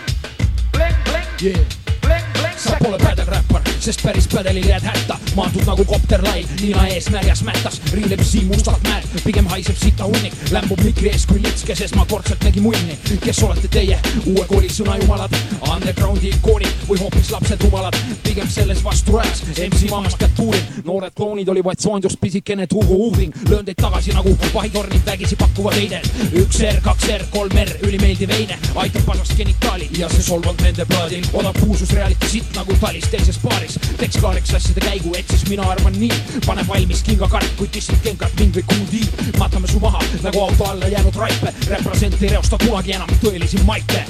bleng, 0.72 0.96
bleng, 1.04 1.28
yeah. 1.42 1.64
bleng, 2.02 2.26
bleng. 2.32 2.58
sa 2.58 2.76
pole 2.82 2.98
pädev 2.98 3.25
räppar, 3.56 3.80
sest 3.80 4.02
päris 4.02 4.28
pädelil 4.28 4.68
jääd 4.68 4.82
hätta. 4.82 5.18
maandud 5.36 5.64
nagu 5.66 5.84
kopterlail, 5.84 6.46
nina 6.60 6.86
ees 6.86 7.10
märjas 7.10 7.42
mätas, 7.44 7.80
riileb 7.92 8.22
siin 8.24 8.46
mustalt 8.46 8.82
mäed, 8.82 9.04
pigem 9.24 9.46
haiseb 9.46 9.76
sita 9.76 10.04
hunnik, 10.04 10.34
lämbub 10.50 10.80
mikri 10.84 11.10
ees 11.10 11.26
kui 11.26 11.42
lits, 11.42 11.64
kes 11.64 11.80
esmakordselt 11.80 12.44
nägi 12.44 12.60
munni. 12.60 12.98
kes 13.24 13.42
olete 13.42 13.68
teie, 13.68 13.98
uue 14.26 14.44
kooli 14.48 14.68
sõnajumalad, 14.68 15.36
undergroundi 15.74 16.28
ikoonid 16.28 16.86
või 16.88 17.00
hoopis 17.00 17.30
lapsed 17.30 17.62
rumalad, 17.64 17.96
pigem 18.22 18.48
selles 18.48 18.82
vastu 18.84 19.16
rajas, 19.16 19.42
MC 19.68 19.90
maamast 19.90 20.18
kätt 20.18 20.34
puurin, 20.36 20.64
noored 20.84 21.14
klounid 21.16 21.48
oli 21.48 21.64
vaid 21.64 21.80
soondust 21.80 22.20
pisikene 22.20 22.66
tuugu-uuring, 22.66 23.34
löön 23.48 23.64
teid 23.64 23.80
tagasi 23.82 24.14
nagu 24.16 24.36
vahitornid 24.54 25.04
vägisi 25.06 25.36
pakuvad 25.36 25.76
heidet. 25.76 26.10
üks 26.32 26.60
R, 26.60 26.80
kaks 26.82 27.08
R, 27.08 27.26
kolm 27.30 27.58
R, 27.58 27.76
ülimeeldiv 27.82 28.30
eine, 28.30 28.58
aitab 28.74 29.04
pasast 29.06 29.36
genitaali 29.36 29.90
ja 29.98 30.08
see 30.08 30.22
solvab 30.22 30.60
nende 30.62 30.84
plaadil, 30.88 31.24
odav 31.32 31.54
puusus 31.60 31.92
reality 31.92 32.28
sitt 32.28 32.56
nagu 32.56 32.74
talis. 32.80 33.08
Teises 33.10 33.38
baaris. 33.46 33.78
teeks 33.96 34.20
klaariks 34.20 34.54
asjade 34.58 34.84
käigu, 34.84 35.14
et 35.18 35.28
siis 35.30 35.46
mina 35.48 35.66
arvan 35.70 35.94
nii, 36.00 36.12
pane 36.46 36.66
valmis 36.68 37.02
kingakarp, 37.06 37.56
kui 37.56 37.68
tissid 37.72 38.02
kenkat 38.04 38.34
mind 38.40 38.60
või 38.60 38.66
kuuldi. 38.72 39.02
matame 39.38 39.70
su 39.70 39.80
maha 39.80 40.02
nagu 40.22 40.44
auto 40.44 40.70
alla 40.70 40.88
jäänud 40.92 41.16
raipe, 41.16 41.54
represent 41.70 42.22
ei 42.22 42.34
reosta 42.36 42.58
kunagi 42.66 42.98
enam 42.98 43.18
tõelisi 43.22 43.62
maike. 43.64 44.04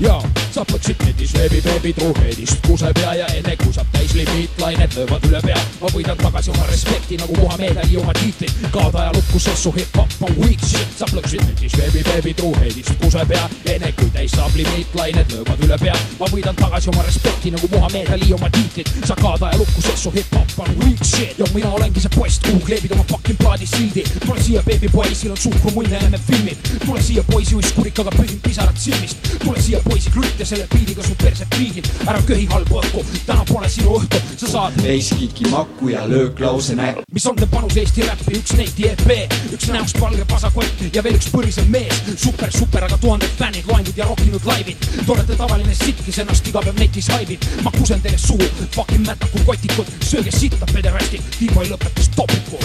ja 0.00 0.43
sa 0.54 0.62
plõksid 0.62 1.00
netis 1.02 1.32
veebi 1.34 1.58
beebi 1.64 1.90
truuheedist 1.96 2.60
kusepea 2.68 3.14
ja 3.18 3.26
enne 3.34 3.56
kui 3.58 3.72
saab 3.74 3.88
täis 3.90 4.12
limiitlained 4.14 4.92
löövad 4.94 5.24
üle 5.26 5.40
pea. 5.42 5.62
ma 5.80 5.88
võidan 5.90 6.20
tagasi 6.20 6.52
oma 6.52 6.66
respekti 6.68 7.16
nagu 7.18 7.34
Muhamed 7.40 7.80
Ali 7.82 7.96
oma 7.98 8.12
tiitli. 8.14 8.46
kaoda 8.70 9.00
ajalukku 9.02 9.38
sessu 9.42 9.72
hip-hop 9.74 10.14
on 10.20 10.36
weak 10.38 10.62
shit, 10.62 10.92
sa 10.98 11.08
plõksid 11.10 11.42
netis 11.48 11.74
veebi 11.78 12.04
beebi 12.06 12.34
truuheedist 12.38 12.94
kusepea. 13.02 13.48
enne 13.72 13.90
kui 13.98 14.10
täis 14.14 14.36
saab 14.36 14.54
limiitlained 14.54 15.34
löövad 15.34 15.64
üle 15.66 15.78
pea. 15.82 15.96
ma 16.20 16.28
võidan 16.30 16.60
tagasi 16.60 16.92
oma 16.94 17.02
respekti 17.08 17.50
nagu 17.56 17.68
Muhamed 17.74 18.14
Ali 18.14 18.30
oma 18.38 18.50
tiitlit. 18.50 18.94
sa 19.08 19.18
kaoda 19.18 19.50
ajalukku 19.50 19.82
sessu 19.82 20.14
hip-hop 20.14 20.54
on 20.58 20.70
weak 20.84 21.02
shit 21.02 21.38
ja 21.38 21.50
mina 21.54 21.72
olengi 21.72 22.00
see 22.00 22.14
poiss, 22.14 22.38
kuhu 22.46 22.60
kleebid 22.68 22.94
oma 22.94 23.08
fucking 23.10 23.38
plaadi 23.42 23.66
sildi. 23.66 24.06
tule 24.26 24.38
siia 24.42 24.62
beebi 24.62 24.88
poisil 24.88 25.34
on 25.34 25.42
suhkrumunne 25.48 25.98
enne 25.98 26.22
filmib. 26.30 26.72
tule 26.86 27.02
siia 27.02 27.26
poisi 27.32 27.58
uiskurikaga 27.58 28.14
pühin 28.14 28.40
pisarad 28.46 28.78
silmist. 28.78 29.18
tule 29.44 29.60
siia 29.60 29.82
poisi 29.90 30.10
krütt 30.10 30.43
ja 30.44 30.48
selle 30.48 30.66
biidiga 30.74 31.02
su 31.02 31.14
perset 31.16 31.48
piigid. 31.56 31.86
ära 32.06 32.20
köhi 32.28 32.44
halbu 32.50 32.76
õhku, 32.80 33.02
täna 33.24 33.44
pole 33.48 33.68
sinu 33.72 33.94
õhtu, 33.96 34.20
sa 34.36 34.50
saad 34.50 34.76
veiskiki 34.84 35.48
maku 35.48 35.88
ja 35.94 36.02
lööklause 36.08 36.76
näkku. 36.76 37.04
mis 37.16 37.26
on 37.30 37.36
teie 37.38 37.48
panus 37.48 37.76
Eesti 37.80 38.04
räppi, 38.04 38.36
üks 38.42 38.52
neiti 38.58 38.90
EP, 38.90 39.32
üks 39.56 39.70
näost 39.72 40.00
valge 40.00 40.26
pasakott 40.28 40.84
ja 40.92 41.02
veel 41.06 41.16
üks 41.16 41.30
põrisev 41.32 41.70
mees. 41.72 42.02
super, 42.20 42.52
super, 42.52 42.84
aga 42.84 42.98
tuhanded 43.00 43.32
fännid, 43.38 43.64
loengud 43.70 43.96
ja 43.96 44.04
rokkinud 44.10 44.44
laivid. 44.44 44.84
Te 45.00 45.12
olete 45.16 45.36
tavaline 45.40 45.74
sitt, 45.74 46.04
kes 46.04 46.20
ennast 46.20 46.48
iga 46.52 46.60
päev 46.66 46.76
netis 46.78 47.08
haibib. 47.14 47.48
ma 47.64 47.72
kusen 47.78 48.04
teile 48.04 48.20
suhu, 48.20 48.50
fucking 48.76 49.06
mätakud 49.08 49.46
kotikud, 49.48 49.94
sööge 50.04 50.34
sitta, 50.34 50.68
pederastid, 50.74 51.24
Timo 51.38 51.64
lõpetas 51.64 52.12
topiku. 52.16 52.60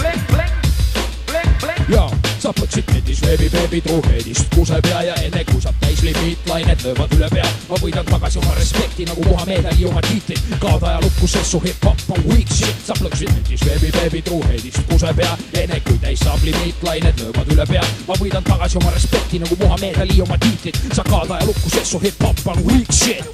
ja 1.88 2.10
sa 2.40 2.52
plõksid 2.56 2.88
netis 2.94 3.20
veebi 3.20 3.50
beebi 3.52 3.80
truuheedist 3.84 4.54
kusepea 4.54 5.02
ja 5.02 5.14
enne 5.26 5.42
kui 5.44 5.60
saab 5.60 5.76
täis 5.82 6.00
limiitlained 6.02 6.84
löövad 6.86 7.12
üle 7.16 7.28
pea. 7.34 7.48
ma 7.68 7.76
võidan 7.82 8.06
tagasi 8.08 8.40
oma 8.40 8.54
respekti 8.56 9.04
nagu 9.04 9.24
Muhamed 9.28 9.68
Ali 9.68 9.84
oma 9.84 10.00
tiitli. 10.06 10.38
kaoda 10.62 10.86
ajalukku 10.86 11.28
sessu 11.28 11.60
hip-hop 11.60 12.00
on 12.08 12.24
weak 12.30 12.48
shit, 12.48 12.80
sa 12.86 12.96
plõksid 12.96 13.32
netis 13.34 13.66
veebi 13.66 13.92
beebi 13.92 14.22
truuheedist 14.22 14.80
kusepea. 14.88 15.36
enne 15.60 15.80
kui 15.84 15.98
täis 16.00 16.24
saab 16.24 16.40
limiitlained 16.48 17.20
löövad 17.20 17.52
üle 17.52 17.66
pea. 17.68 17.84
ma 18.08 18.16
võidan 18.22 18.44
tagasi 18.48 18.80
oma 18.80 18.96
respekti 18.96 19.44
nagu 19.44 19.56
Muhamed 19.60 20.00
Ali 20.00 20.20
oma 20.24 20.38
tiitli. 20.38 20.72
sa 20.92 21.04
kaoda 21.04 21.34
ajalukku 21.34 21.76
sessu 21.76 22.00
hip-hop 22.00 22.46
on 22.46 22.64
weak 22.66 22.92
shit. 22.92 23.24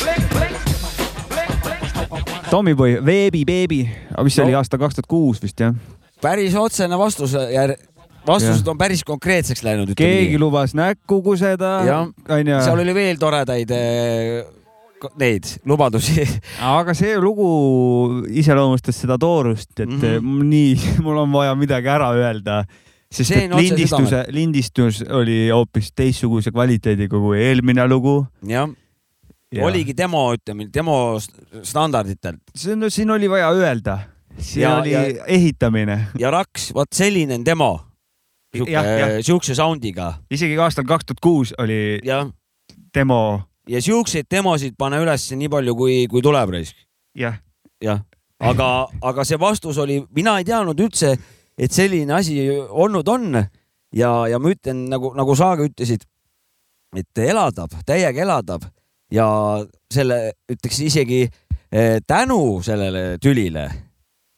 Tommyboy, 2.51 2.99
Veebi 3.07 3.45
Beebi, 3.45 3.85
mis 4.23 4.35
see 4.35 4.45
oli 4.45 4.55
aasta 4.55 4.79
kaks 4.79 4.99
tuhat 4.99 5.07
kuus 5.07 5.43
vist 5.43 5.61
jah? 5.61 5.75
päris 6.23 6.55
otsene 6.55 6.99
vastus 6.99 7.35
jär-, 7.35 7.77
vastused 8.27 8.69
on 8.69 8.79
päris 8.79 9.05
konkreetseks 9.07 9.63
läinud. 9.67 9.95
keegi 9.97 10.39
lubas 10.39 10.75
näkku 10.75 11.23
kuseda, 11.23 11.79
seal 12.27 12.83
oli 12.83 12.95
veel 12.95 13.21
toredaid 13.21 13.71
eh, 13.77 14.45
neid 15.21 15.49
lubadusi. 15.69 16.25
aga 16.79 16.95
see 16.97 17.15
lugu 17.21 18.25
iseloomustas 18.31 19.03
seda 19.05 19.19
toorust, 19.21 19.73
et 19.79 19.89
mm. 19.89 20.01
-hmm. 20.01 20.43
nii, 20.51 20.75
mul 21.05 21.23
on 21.25 21.33
vaja 21.33 21.55
midagi 21.55 21.89
ära 21.93 22.11
öelda. 22.17 22.65
sest 23.11 23.31
See 23.31 23.45
et 23.45 23.55
lindistuse 23.55 24.25
lindistus 24.35 25.05
oli 25.15 25.49
hoopis 25.49 25.93
teistsuguse 25.95 26.51
kvaliteediga 26.51 27.19
kui 27.19 27.39
eelmine 27.39 27.87
lugu. 27.89 28.27
jah, 28.43 28.69
oligi 29.63 29.95
demo, 29.97 30.33
ütleme 30.35 30.67
demo 30.75 31.19
st- 31.21 31.63
standarditel. 31.63 32.37
see 32.55 32.73
on, 32.73 32.91
siin 32.91 33.11
oli 33.11 33.31
vaja 33.31 33.51
öelda, 33.51 33.99
siin 34.39 34.63
Ja- 34.63 34.77
oli 34.81 34.91
ja- 34.93 35.25
ehitamine. 35.27 36.09
ja 36.19 36.31
Raks, 36.31 36.75
vot 36.75 36.93
selline 36.93 37.35
on 37.35 37.45
demo. 37.45 37.81
Siukse 39.27 39.55
sound'iga. 39.59 40.13
Isegi 40.33 40.59
aastal 40.61 40.87
kaks 40.89 41.09
tuhat 41.09 41.23
kuus 41.23 41.53
oli 41.63 41.99
jah, 42.05 42.27
demo, 42.95 43.41
ja 43.69 43.83
siukseid 43.83 44.29
demosid 44.31 44.77
pane 44.79 45.01
üles 45.03 45.29
nii 45.37 45.51
palju, 45.53 45.77
kui, 45.79 45.97
kui 46.11 46.23
tuleb 46.25 46.55
raisk. 46.57 46.77
jah. 47.19 47.39
jah, 47.83 48.03
aga, 48.41 48.89
aga 49.03 49.25
see 49.25 49.39
vastus 49.41 49.79
oli, 49.83 50.01
mina 50.17 50.39
ei 50.41 50.49
teadnud 50.49 50.81
üldse, 50.81 51.15
et 51.59 51.73
selline 51.73 52.15
asi 52.17 52.41
olnud 52.53 53.09
on. 53.09 53.45
Ja, 53.97 54.27
ja 54.29 54.39
ma 54.43 54.51
ütlen 54.53 54.89
nagu, 54.91 55.13
nagu 55.17 55.35
sa 55.39 55.55
ka 55.57 55.65
ütlesid, 55.65 56.03
et 56.97 57.21
elavdab, 57.23 57.73
täiega 57.87 58.25
elavdab 58.25 58.67
ja 59.15 59.27
selle 59.93 60.35
ütleks 60.51 60.81
isegi 60.85 61.23
eh, 61.23 62.01
tänu 62.07 62.59
sellele 62.67 63.17
tülile 63.23 63.69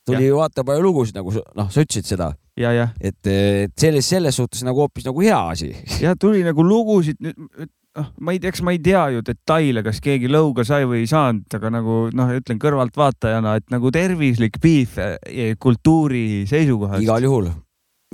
tuli 0.09 0.29
ju 0.29 0.39
vaata 0.41 0.65
palju 0.65 0.85
lugusid, 0.85 1.17
nagu 1.19 1.33
noh, 1.33 1.71
sa 1.73 1.85
ütlesid 1.85 2.09
seda, 2.09 2.33
ja, 2.59 2.75
jah. 2.75 2.95
et, 3.01 3.21
et 3.29 3.75
selles, 3.79 4.07
selles 4.09 4.39
suhtes 4.39 4.65
nagu 4.67 4.85
hoopis 4.85 5.07
nagu 5.09 5.25
hea 5.25 5.41
asi. 5.55 5.73
ja 6.05 6.15
tuli 6.19 6.45
nagu 6.47 6.65
lugusid, 6.67 7.21
noh, 7.23 8.11
ma 8.23 8.35
ei 8.35 8.43
tea, 8.43 8.53
eks 8.53 8.65
ma 8.67 8.75
ei 8.75 8.83
tea 8.83 9.05
ju 9.15 9.23
detaile, 9.27 9.85
kas 9.87 10.03
keegi 10.05 10.31
lõuga 10.31 10.67
sai 10.67 10.89
või 10.89 11.05
ei 11.05 11.11
saanud, 11.11 11.47
aga 11.59 11.73
nagu 11.79 12.03
noh, 12.15 12.35
ütlen 12.39 12.61
kõrvaltvaatajana, 12.63 13.57
et 13.61 13.73
nagu 13.75 13.95
tervislik 13.95 14.61
beef 14.63 14.99
eh, 15.03 15.55
kultuuri 15.61 16.45
seisukohast. 16.51 17.03
igal 17.05 17.27
juhul, 17.27 17.51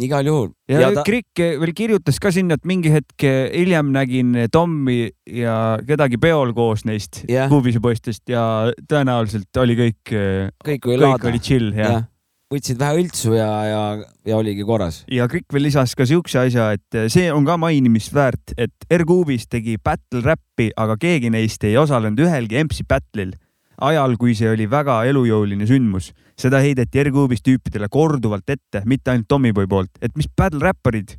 igal 0.01 0.31
juhul. 0.31 0.49
ja, 0.71 0.87
ja 0.87 0.93
ta... 0.97 1.05
Krikk 1.07 1.43
veel 1.61 1.75
kirjutas 1.77 2.21
ka 2.23 2.33
sinna, 2.35 2.59
et 2.59 2.69
mingi 2.69 2.93
hetk 2.95 3.27
hiljem 3.27 3.93
nägin 3.95 4.47
Tommi 4.53 5.09
ja 5.31 5.77
kedagi 5.87 6.21
peol 6.23 6.55
koos 6.57 6.87
neist 6.89 7.25
Jah. 7.29 7.51
Kuubise 7.53 7.83
poistest 7.85 8.25
ja 8.31 8.73
tõenäoliselt 8.89 9.63
oli 9.63 9.79
kõik, 9.79 10.17
kõik 10.65 10.91
oli 10.91 11.05
kõik 11.05 11.31
oli 11.33 11.45
chill 11.45 11.73
ja, 11.77 11.93
jah, 11.99 12.11
võtsid 12.53 12.79
vähe 12.81 13.03
õltsu 13.03 13.35
ja, 13.37 13.49
ja, 13.69 13.83
ja 14.29 14.37
oligi 14.39 14.67
korras. 14.67 15.03
ja 15.11 15.27
Krikk 15.31 15.53
veel 15.55 15.67
lisas 15.69 15.95
ka 15.97 16.07
siukse 16.09 16.45
asja, 16.45 16.73
et 16.77 16.99
see 17.13 17.31
on 17.33 17.47
ka 17.47 17.57
mainimist 17.61 18.15
väärt, 18.15 18.55
et 18.57 18.75
R-Kuubis 18.93 19.49
tegi 19.51 19.79
battle 19.83 20.23
räppi, 20.25 20.71
aga 20.77 20.99
keegi 21.01 21.33
neist 21.35 21.65
ei 21.65 21.79
osalenud 21.81 22.21
ühelgi 22.27 22.61
MC 22.65 22.87
battle'il 22.89 23.35
ajal, 23.83 24.17
kui 24.21 24.37
see 24.39 24.51
oli 24.51 24.69
väga 24.71 25.03
elujõuline 25.11 25.67
sündmus. 25.69 26.13
seda 26.39 26.59
heideti 26.59 27.03
R-Kuubis 27.05 27.45
tüüpidele 27.47 27.89
korduvalt 27.91 28.49
ette, 28.51 28.83
mitte 28.91 29.13
ainult 29.13 29.29
Tommyboy 29.31 29.69
poolt, 29.71 29.93
et 30.03 30.15
mis 30.19 30.27
battle 30.27 30.63
räpparid, 30.63 31.17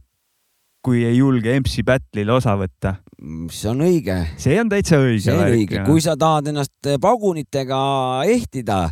kui 0.84 1.06
ei 1.08 1.18
julge 1.18 1.54
MC 1.60 1.84
battle'il 1.88 2.30
osa 2.30 2.56
võtta. 2.60 2.98
see 3.50 3.70
on 3.70 3.82
õige. 3.82 4.18
see 4.38 4.60
on 4.60 4.70
täitsa 4.70 5.00
õige. 5.02 5.24
see 5.24 5.38
on 5.38 5.48
õige, 5.50 5.84
kui 5.88 6.02
sa 6.04 6.18
tahad 6.20 6.52
ennast 6.52 6.92
pagunitega 7.02 7.80
ehtida, 8.28 8.90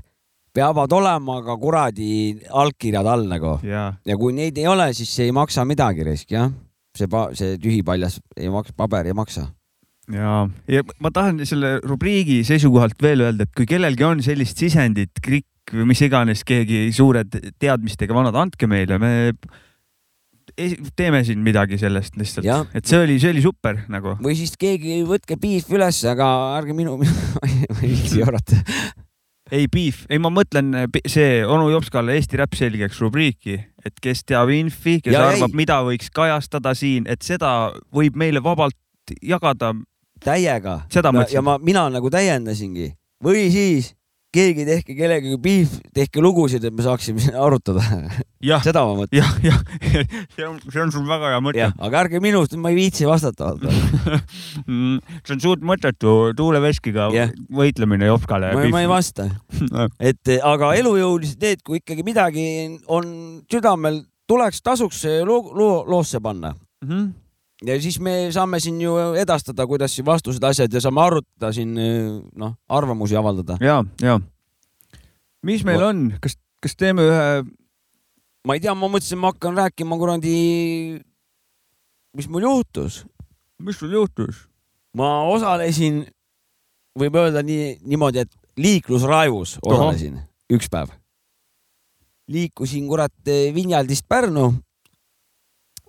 peavad 0.53 0.93
olema 0.93 1.39
ka 1.45 1.55
kuradi 1.59 2.11
allkirjad 2.49 3.09
all 3.09 3.25
nagu. 3.29 3.57
ja, 3.65 3.87
ja 4.05 4.17
kui 4.19 4.35
neid 4.37 4.57
ei 4.61 4.67
ole, 4.69 4.91
siis 4.93 5.13
ei 5.25 5.33
maksa 5.35 5.65
midagi 5.65 6.05
risk 6.07 6.33
jah. 6.35 6.51
see, 6.97 7.09
see 7.37 7.57
tühipaljas 7.61 8.19
ei 8.37 8.51
maksa, 8.53 8.75
paber 8.77 9.09
ei 9.09 9.17
maksa. 9.17 9.47
ja, 10.13 10.43
ja 10.69 10.85
ma 11.01 11.13
tahan 11.13 11.41
selle 11.49 11.79
rubriigi 11.83 12.43
seisukohalt 12.47 13.01
veel 13.01 13.25
öelda, 13.25 13.47
et 13.47 13.55
kui 13.57 13.67
kellelgi 13.69 14.07
on 14.07 14.23
sellist 14.25 14.61
sisendit, 14.61 15.17
krikk 15.23 15.73
või 15.73 15.89
mis 15.93 16.01
iganes, 16.05 16.43
keegi 16.45 16.85
suured 16.93 17.33
teadmistega 17.61 18.13
vanad, 18.13 18.35
andke 18.37 18.67
meile, 18.69 18.99
me 19.01 19.13
teeme 20.95 21.23
siin 21.25 21.39
midagi 21.41 21.79
sellest 21.81 22.17
lihtsalt, 22.19 22.75
et 22.75 22.85
see 22.85 22.99
oli, 22.99 23.15
see 23.21 23.31
oli 23.33 23.41
super 23.41 23.79
nagu. 23.89 24.17
või 24.21 24.35
siis 24.37 24.53
keegi 24.59 24.99
võtke 25.07 25.37
piif 25.41 25.71
üles, 25.73 26.03
aga 26.09 26.27
ärge 26.59 26.75
minu, 26.77 26.97
ma 27.01 27.47
ei 27.47 27.65
viitsi 27.81 28.21
arvata. 28.21 28.59
Ei 29.53 29.67
beef, 29.71 30.03
ei 30.09 30.19
ma 30.21 30.31
mõtlen 30.33 30.73
pi- 30.91 31.03
see 31.09 31.43
onu 31.45 31.69
Jopskale 31.73 32.15
Eesti 32.17 32.39
Räpp 32.41 32.57
selgeks 32.57 32.99
rubriiki, 33.03 33.59
et 33.85 33.99
kes 34.01 34.23
teab 34.25 34.49
infi, 34.53 34.99
kes 35.03 35.13
Ja 35.13 35.27
arvab, 35.29 35.53
mida 35.57 35.79
võiks 35.85 36.09
kajastada 36.13 36.73
siin, 36.77 37.05
et 37.09 37.21
seda 37.25 37.71
võib 37.93 38.17
meile 38.19 38.41
vabalt 38.43 38.77
jagada. 39.21 39.73
täiega. 40.23 40.81
ja 41.33 41.41
ma, 41.41 41.57
mina 41.59 41.89
nagu 41.91 42.09
täiendasingi 42.09 42.93
või 43.23 43.49
siis 43.51 43.93
keegi 44.33 44.65
tehke 44.67 44.95
kellegagi 44.97 45.37
piif, 45.41 45.73
tehke 45.95 46.21
lugusid, 46.23 46.63
et 46.65 46.73
me 46.73 46.85
saaksime 46.85 47.21
siin 47.21 47.37
arutada. 47.37 47.83
seda 48.65 48.83
ma 48.87 48.95
mõtlen. 48.97 49.19
jah, 49.21 49.31
jah, 49.45 49.59
see 50.35 50.45
on, 50.47 50.59
see 50.67 50.81
on 50.81 50.93
sul 50.93 51.05
väga 51.09 51.33
hea 51.33 51.41
mõte. 51.43 51.67
aga 51.87 52.01
ärge 52.03 52.21
minust, 52.23 52.55
ma 52.57 52.73
ei 52.73 52.79
viitsi 52.81 53.09
vastata. 53.09 53.53
Mm, 54.63 54.99
see 55.25 55.33
on 55.35 55.41
suht 55.41 55.63
mõttetu 55.65 56.11
tuuleveskiga 56.37 57.07
Jah. 57.13 57.31
võitlemine 57.51 58.07
Jopskale. 58.07 58.51
ma, 58.71 58.83
ei 58.83 58.89
vasta. 58.89 59.25
et 60.11 60.31
eh, 60.31 60.39
aga 60.45 60.73
elujõulised 60.79 61.41
need, 61.43 61.63
kui 61.65 61.81
ikkagi 61.81 62.05
midagi 62.05 62.45
on 62.87 63.09
südamel, 63.51 64.03
tuleks, 64.29 64.61
tasuks 64.63 65.03
loo, 65.27 65.41
loo, 65.57 65.83
loosse 65.89 66.21
panna 66.23 66.53
mm. 66.53 66.87
-hmm. 66.87 67.22
Ja 67.65 67.79
siis 67.81 67.99
me 68.03 68.13
saame 68.35 68.59
siin 68.63 68.81
ju 68.81 68.95
edastada, 69.19 69.65
kuidas 69.67 69.95
siin 69.95 70.05
vastused, 70.05 70.43
asjad 70.43 70.73
ja 70.73 70.81
saame 70.83 71.01
arutada 71.03 71.51
siin 71.55 71.73
noh, 71.73 72.55
arvamusi 72.69 73.17
avaldada. 73.19 73.57
ja, 73.63 73.81
ja. 74.01 74.19
mis 75.41 75.63
meil 75.67 75.83
on, 75.83 76.05
kas, 76.23 76.37
kas 76.63 76.75
teeme 76.79 77.05
ühe? 77.07 77.27
ma 78.47 78.57
ei 78.57 78.63
tea, 78.63 78.75
ma 78.75 78.89
mõtlesin, 78.91 79.21
ma 79.21 79.31
hakkan 79.31 79.55
rääkima 79.57 79.97
kuradi, 79.99 80.35
mis 82.17 82.27
mul 82.29 82.47
juhtus. 82.49 83.03
mis 83.63 83.79
sul 83.79 83.95
juhtus? 83.95 84.47
ma 84.97 85.23
osalesin, 85.31 86.03
võib 86.99 87.15
öelda 87.17 87.41
nii, 87.45 87.77
niimoodi, 87.87 88.25
et 88.27 88.59
liiklusraevus 88.59 89.57
osalesin 89.65 90.19
üks 90.53 90.69
päev. 90.69 90.91
liikusin 92.27 92.87
kurat 92.87 93.33
Vinjaldist 93.55 94.05
Pärnu 94.07 94.51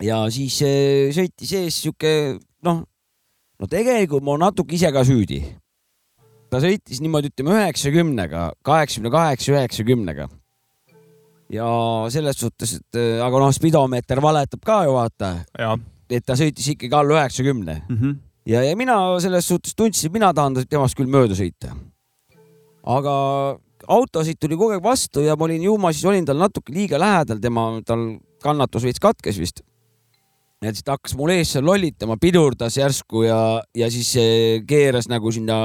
ja 0.02 0.24
siis 0.32 0.56
eh, 0.66 1.12
sõitis 1.14 1.52
ees 1.58 1.78
sihuke 1.84 2.12
noh, 2.66 2.82
no 3.60 3.68
tegelikult 3.70 4.24
ma 4.26 4.36
natuke 4.46 4.74
ise 4.76 4.90
ka 4.94 5.04
süüdi. 5.06 5.42
ta 6.50 6.60
sõitis 6.62 7.00
niimoodi, 7.02 7.30
ütleme 7.32 7.54
üheksakümnega, 7.58 8.52
kaheksakümne 8.66 9.10
kaheksa, 9.10 9.52
üheksakümnega. 9.54 10.28
ja 11.54 11.68
selles 12.10 12.38
suhtes, 12.40 12.78
et 12.80 13.00
eh, 13.00 13.22
aga 13.22 13.42
noh, 13.42 13.52
spidomeeter 13.54 14.22
valetab 14.22 14.62
ka 14.64 14.84
ju 14.88 14.94
vaata. 14.98 15.34
et 16.10 16.24
ta 16.26 16.38
sõitis 16.38 16.72
ikkagi 16.74 16.94
alla 16.94 17.20
üheksakümne 17.20 17.82
mm. 17.88 17.96
-hmm. 17.96 18.16
ja, 18.46 18.62
ja 18.62 18.76
mina 18.76 18.98
selles 19.20 19.48
suhtes 19.48 19.74
tundsin, 19.74 20.12
mina 20.12 20.32
tahan 20.34 20.64
temast 20.68 20.96
küll 20.96 21.10
mööda 21.10 21.34
sõita. 21.38 21.74
aga 22.82 23.14
autosid 23.88 24.38
tuli 24.40 24.56
kogu 24.56 24.72
aeg 24.72 24.82
vastu 24.82 25.20
ja 25.20 25.36
ma 25.36 25.44
olin 25.44 25.62
ju 25.62 25.76
ma 25.78 25.92
siis 25.92 26.04
olin 26.04 26.24
tal 26.24 26.38
natuke 26.40 26.72
liiga 26.72 26.98
lähedal, 26.98 27.38
tema, 27.38 27.80
tal 27.86 28.18
kannatus 28.42 28.84
veits 28.84 29.00
katkes 29.00 29.38
vist. 29.40 29.62
Ja 30.64 30.72
siis 30.72 30.84
ta 30.86 30.96
hakkas 30.96 31.14
mul 31.18 31.32
ees 31.34 31.52
seal 31.54 31.66
lollitama, 31.66 32.16
pidurdas 32.20 32.78
järsku 32.78 33.26
ja, 33.26 33.38
ja 33.76 33.90
siis 33.92 34.14
keeras 34.68 35.10
nagu 35.12 35.32
sinna 35.34 35.58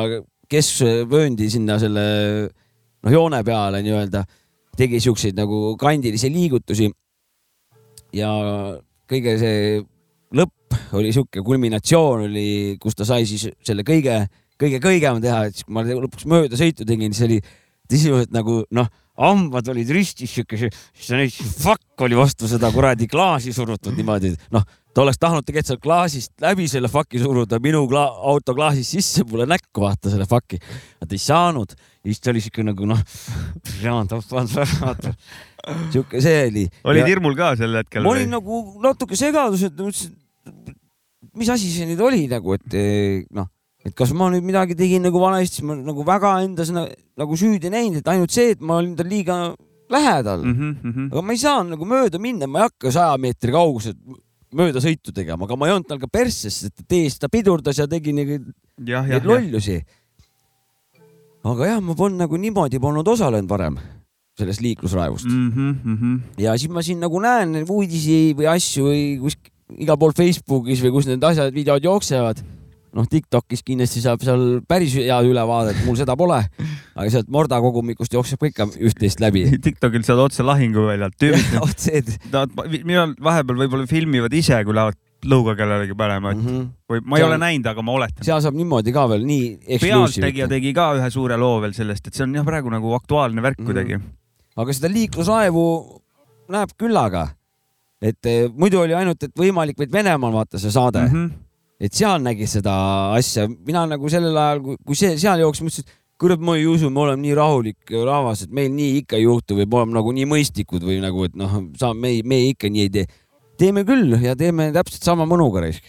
keskvööndi 0.49 1.49
sinna 1.51 1.77
selle 1.81 2.05
noh, 2.49 3.11
joone 3.13 3.41
peale 3.45 3.81
nii-öelda, 3.85 4.23
tegi 4.79 5.01
siukseid 5.03 5.37
nagu 5.37 5.75
kandilisi 5.79 6.31
liigutusi. 6.33 6.89
ja 8.13 8.29
kõige 9.09 9.35
see 9.37 9.81
lõpp 10.35 10.95
oli 10.97 11.11
sihuke 11.13 11.43
kulminatsioon 11.45 12.25
oli, 12.27 12.77
kus 12.81 12.97
ta 12.97 13.05
sai 13.05 13.27
siis 13.29 13.47
selle 13.65 13.85
kõige, 13.85 14.23
kõige 14.59 14.79
kõigema 14.81 15.21
teha, 15.21 15.43
et 15.45 15.57
siis 15.57 15.67
kui 15.67 15.75
ma 15.77 15.83
lõpuks 15.85 16.25
möödasõitu 16.29 16.87
tegin, 16.89 17.13
siis 17.13 17.27
oli 17.27 17.39
sisuliselt 17.89 18.33
nagu 18.33 18.63
noh, 18.73 18.89
hambad 19.19 19.67
olid 19.73 19.89
ristis 19.91 20.31
sihuke, 20.31 20.57
siis 20.59 21.39
fuck 21.59 22.05
oli 22.05 22.17
vastu 22.17 22.47
seda 22.47 22.71
kuradi 22.71 23.07
klaasi 23.11 23.51
surutud 23.55 23.97
niimoodi, 23.97 24.31
noh, 24.55 24.63
ta 24.95 25.03
oleks 25.03 25.19
tahtnud 25.21 25.45
tegelikult 25.45 25.69
sealt 25.73 25.83
klaasist 25.83 26.31
läbi 26.43 26.67
selle 26.71 26.89
fuck'i 26.91 27.19
suruda 27.21 27.59
minu 27.63 27.83
kla 27.91 28.05
auto 28.31 28.55
klaasist 28.57 28.95
sisse 28.95 29.25
mulle 29.27 29.45
näkku 29.49 29.83
vaata 29.83 30.11
selle 30.13 30.27
fuck'i, 30.29 30.59
ta 31.03 31.11
ei 31.11 31.21
saanud. 31.21 31.75
Ja 31.99 32.07
siis 32.07 32.23
ta 32.23 32.31
oli 32.31 32.41
sihuke 32.43 32.63
nagu 32.63 32.87
noh, 32.89 33.03
sihuke 35.91 36.23
see 36.23 36.41
oli. 36.47 36.65
olid 36.87 37.11
hirmul 37.11 37.35
ka 37.37 37.53
sel 37.59 37.75
hetkel 37.81 38.05
ma 38.05 38.15
olin 38.15 38.31
nagu 38.31 38.63
natuke 38.83 39.19
segaduses, 39.19 39.69
et 39.69 39.79
mõtlesin, 39.83 40.15
mis 41.39 41.51
asi 41.51 41.71
see 41.73 41.87
nüüd 41.91 42.01
oli 42.03 42.25
nagu, 42.31 42.55
et 42.55 42.79
noh, 43.35 43.51
et 43.89 43.95
kas 43.97 44.13
ma 44.15 44.29
nüüd 44.33 44.45
midagi 44.45 44.77
tegin 44.77 45.03
nagu 45.05 45.19
valesti, 45.21 45.65
ma 45.65 45.75
nagu 45.77 46.05
väga 46.05 46.35
endas 46.45 46.71
na, 46.73 46.85
nagu 47.19 47.37
süüdi 47.39 47.71
näinud, 47.73 48.01
et 48.01 48.11
ainult 48.13 48.33
see, 48.33 48.53
et 48.55 48.63
ma 48.63 48.79
olin 48.79 48.95
tal 48.97 49.09
liiga 49.09 49.39
lähedal 49.89 50.43
mm. 50.45 50.55
-hmm, 50.55 50.73
mm 50.83 50.91
-hmm. 50.93 51.11
aga 51.11 51.21
ma 51.21 51.33
ei 51.33 51.43
saanud 51.43 51.75
nagu 51.75 51.85
mööda 51.85 52.21
minna, 52.21 52.47
ma 52.47 52.59
ei 52.59 52.67
hakka 52.69 52.91
saja 52.93 53.17
meetri 53.17 53.51
kauguselt 53.51 53.97
mööda 54.53 54.81
sõitu 54.81 55.13
tegema, 55.13 55.45
aga 55.45 55.55
ma 55.55 55.67
ei 55.67 55.75
olnud 55.75 55.89
tal 55.89 56.01
ka 56.01 56.07
persses, 56.07 56.63
et 56.63 56.83
tees 56.87 57.19
ta 57.19 57.29
pidurdas 57.29 57.77
ja 57.77 57.87
tegi 57.87 58.13
neid 58.13 58.53
jah, 58.85 59.05
neid 59.05 59.23
jah. 59.23 59.25
lollusi. 59.25 59.81
aga 61.43 61.65
jah, 61.65 61.81
ma 61.81 61.95
polnud 61.95 62.19
nagu 62.25 62.37
niimoodi 62.37 62.79
polnud 62.79 63.07
osalenud 63.07 63.49
varem 63.49 63.77
sellest 64.39 64.61
liiklusraevust. 64.61 65.25
Mm 65.25 65.51
-hmm. 65.83 66.19
ja 66.37 66.57
siis 66.57 66.71
ma 66.71 66.81
siin 66.81 66.99
nagu 66.99 67.19
näen 67.19 67.65
uudisi 67.69 68.33
või 68.37 68.47
asju 68.47 68.85
või 68.85 69.01
kuskil 69.19 69.51
igal 69.77 69.97
pool 69.99 70.15
Facebookis 70.15 70.81
või 70.81 70.93
kus 70.95 71.09
need 71.09 71.23
asjad, 71.23 71.53
videod 71.53 71.83
jooksevad. 71.83 72.41
noh, 72.95 73.07
Tiktokis 73.09 73.63
kindlasti 73.65 74.01
saab 74.03 74.23
seal 74.25 74.61
päris 74.69 74.95
head 74.97 75.27
ülevaadet, 75.29 75.83
mul 75.85 75.97
seda 75.99 76.15
pole, 76.19 76.39
aga 76.95 77.09
sealt 77.13 77.29
Morda 77.33 77.59
kogumikust 77.63 78.13
jookseb 78.15 78.41
ka 78.41 78.49
ikka 78.49 78.69
üht-teist 78.89 79.21
läbi. 79.23 79.45
Tiktokil 79.65 80.05
saad 80.07 80.21
otse 80.23 80.45
lahinguväljalt, 80.47 81.17
tüübid 81.21 81.59
otse, 81.65 82.03
nad, 82.33 82.55
millal 82.79 83.15
vahepeal 83.23 83.63
võib-olla 83.65 83.89
filmivad 83.89 84.35
ise, 84.35 84.61
kui 84.65 84.77
lähevad 84.77 84.99
lõuga 85.27 85.55
kellelegi 85.59 85.95
panema, 85.99 86.31
et 86.31 86.37
mm 86.37 86.47
-hmm. 86.47 86.67
või 86.89 87.01
ma 87.03 87.17
ei 87.19 87.23
ole 87.23 87.37
näinud, 87.37 87.65
aga 87.67 87.81
ma 87.83 87.91
oletan. 87.91 88.23
seal 88.23 88.39
saab 88.41 88.55
niimoodi 88.55 88.93
ka 88.95 89.03
veel 89.09 89.25
nii 89.27 89.79
pealtnägija 89.81 90.47
tegi 90.47 90.71
ka 90.73 90.93
ühe 90.95 91.09
suure 91.11 91.37
loo 91.37 91.59
veel 91.61 91.73
sellest, 91.75 92.07
et 92.07 92.13
see 92.13 92.23
on 92.23 92.35
jah, 92.35 92.45
praegu 92.45 92.71
nagu 92.71 92.93
aktuaalne 92.95 93.43
värk 93.43 93.59
kuidagi 93.59 93.97
mm. 93.97 94.05
aga 94.55 94.73
seda 94.73 94.93
liiklusraevu 94.93 95.65
näeb 96.49 96.71
küllaga. 96.77 97.27
et 98.01 98.25
eh, 98.25 98.47
muidu 98.47 98.79
oli 98.79 98.95
ainult, 98.95 99.23
et 99.23 99.35
võimalik 99.35 99.77
vaid 99.77 99.91
Venemaal 99.91 100.31
vaata 100.31 100.59
see 100.59 100.71
saade 100.71 101.01
mm. 101.01 101.13
-hmm. 101.13 101.48
Et 101.79 101.95
seal 101.95 102.19
nägi 102.23 102.47
seda 102.49 102.73
asja, 103.15 103.47
mina 103.47 103.85
nagu 103.87 104.11
sellel 104.11 104.35
ajal, 104.35 104.75
kui 104.85 104.99
see 104.99 105.15
seal 105.19 105.41
jooksis, 105.43 105.65
mõtlesin, 105.65 105.87
et 105.87 105.95
kurat, 106.19 106.41
ma 106.43 106.57
ei 106.59 106.67
usu, 106.67 106.89
me 106.91 107.05
oleme 107.05 107.23
nii 107.23 107.37
rahulik 107.37 107.93
rahvas, 107.95 108.43
et 108.43 108.51
meil 108.55 108.73
nii 108.75 108.99
ikka 109.03 109.15
ei 109.17 109.23
juhtu 109.23 109.55
või 109.55 109.65
me 109.69 109.79
oleme 109.79 109.95
nagu 109.95 110.13
nii 110.17 110.27
mõistlikud 110.27 110.83
või 110.83 110.99
nagu, 111.03 111.23
et 111.29 111.37
noh, 111.39 111.55
sa, 111.79 111.93
me, 111.95 112.17
me 112.27 112.41
ikka 112.49 112.71
nii 112.71 112.85
ei 112.87 112.93
tee. 112.97 113.07
teeme 113.59 113.85
küll 113.87 114.17
ja 114.23 114.35
teeme 114.39 114.69
täpselt 114.75 115.07
sama 115.07 115.27
mõnuga 115.29 115.63
raisk. 115.63 115.83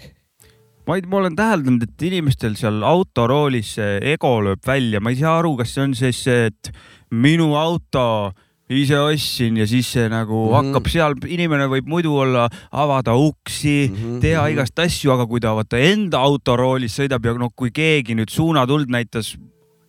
ma 0.87 0.97
ei, 0.99 1.03
ma 1.07 1.19
olen 1.19 1.37
täheldanud, 1.39 1.83
et 1.87 2.07
inimestel 2.07 2.55
seal 2.59 2.83
autoroolis 2.87 3.75
ego 3.81 4.37
lööb 4.47 4.63
välja, 4.67 5.03
ma 5.03 5.11
ei 5.11 5.19
saa 5.19 5.37
aru, 5.43 5.57
kas 5.59 5.75
see 5.75 5.85
on 5.89 5.99
siis 5.99 6.23
et 6.31 6.71
minu 7.11 7.57
auto 7.59 8.31
ise 8.71 8.99
ostsin 9.01 9.57
ja 9.61 9.67
siis 9.67 9.93
see 9.93 10.09
nagu 10.09 10.35
mm. 10.35 10.49
-hmm. 10.51 10.57
hakkab 10.57 10.89
seal, 10.93 11.15
inimene 11.27 11.67
võib 11.71 11.89
muidu 11.91 12.17
olla, 12.23 12.49
avada 12.71 13.15
uksi 13.15 13.91
mm, 13.91 13.97
-hmm. 13.97 14.21
teha 14.21 14.43
mhm. 14.43 14.53
igast 14.53 14.79
asju, 14.79 15.13
aga 15.13 15.27
kui 15.27 15.41
ta 15.41 15.55
vaata 15.55 15.79
enda 15.79 16.19
autoroolis 16.19 16.99
sõidab 16.99 17.27
ja 17.27 17.35
noh, 17.35 17.51
kui 17.57 17.71
keegi 17.71 18.15
nüüd 18.15 18.31
suunatuld 18.31 18.91
näitas 18.91 19.37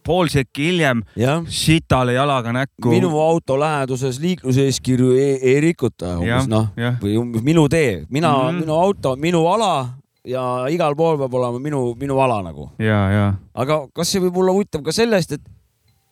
pool 0.03 0.27
sekki 0.33 0.71
hiljem 0.71 1.03
jah, 1.15 1.43
sitale 1.47 2.13
jalaga 2.13 2.51
näkku. 2.51 2.89
minu 2.89 3.13
auto 3.21 3.59
läheduses 3.59 4.19
liikluseeskirju 4.19 5.11
ei, 5.11 5.37
ei 5.41 5.61
rikuta 5.61 6.17
umbes 6.17 6.47
noh, 6.49 6.71
või 7.01 7.17
minu 7.41 7.67
tee, 7.69 8.05
mina 8.09 8.33
mm. 8.33 8.47
-hmm. 8.49 8.59
minu 8.65 8.73
auto, 8.73 9.15
minu 9.15 9.45
ala 9.47 10.01
ja 10.25 10.65
igal 10.69 10.95
pool 10.95 11.17
peab 11.17 11.33
olema 11.33 11.59
minu, 11.59 11.95
minu 11.99 12.19
ala 12.19 12.41
nagu. 12.41 12.69
ja, 12.79 12.99
ja 13.11 13.33
aga 13.53 13.85
kas 13.93 14.11
see 14.11 14.21
võib 14.21 14.37
olla 14.37 14.53
huvitav 14.57 14.83
ka 14.85 14.91
sellest, 14.91 15.31
et 15.31 15.41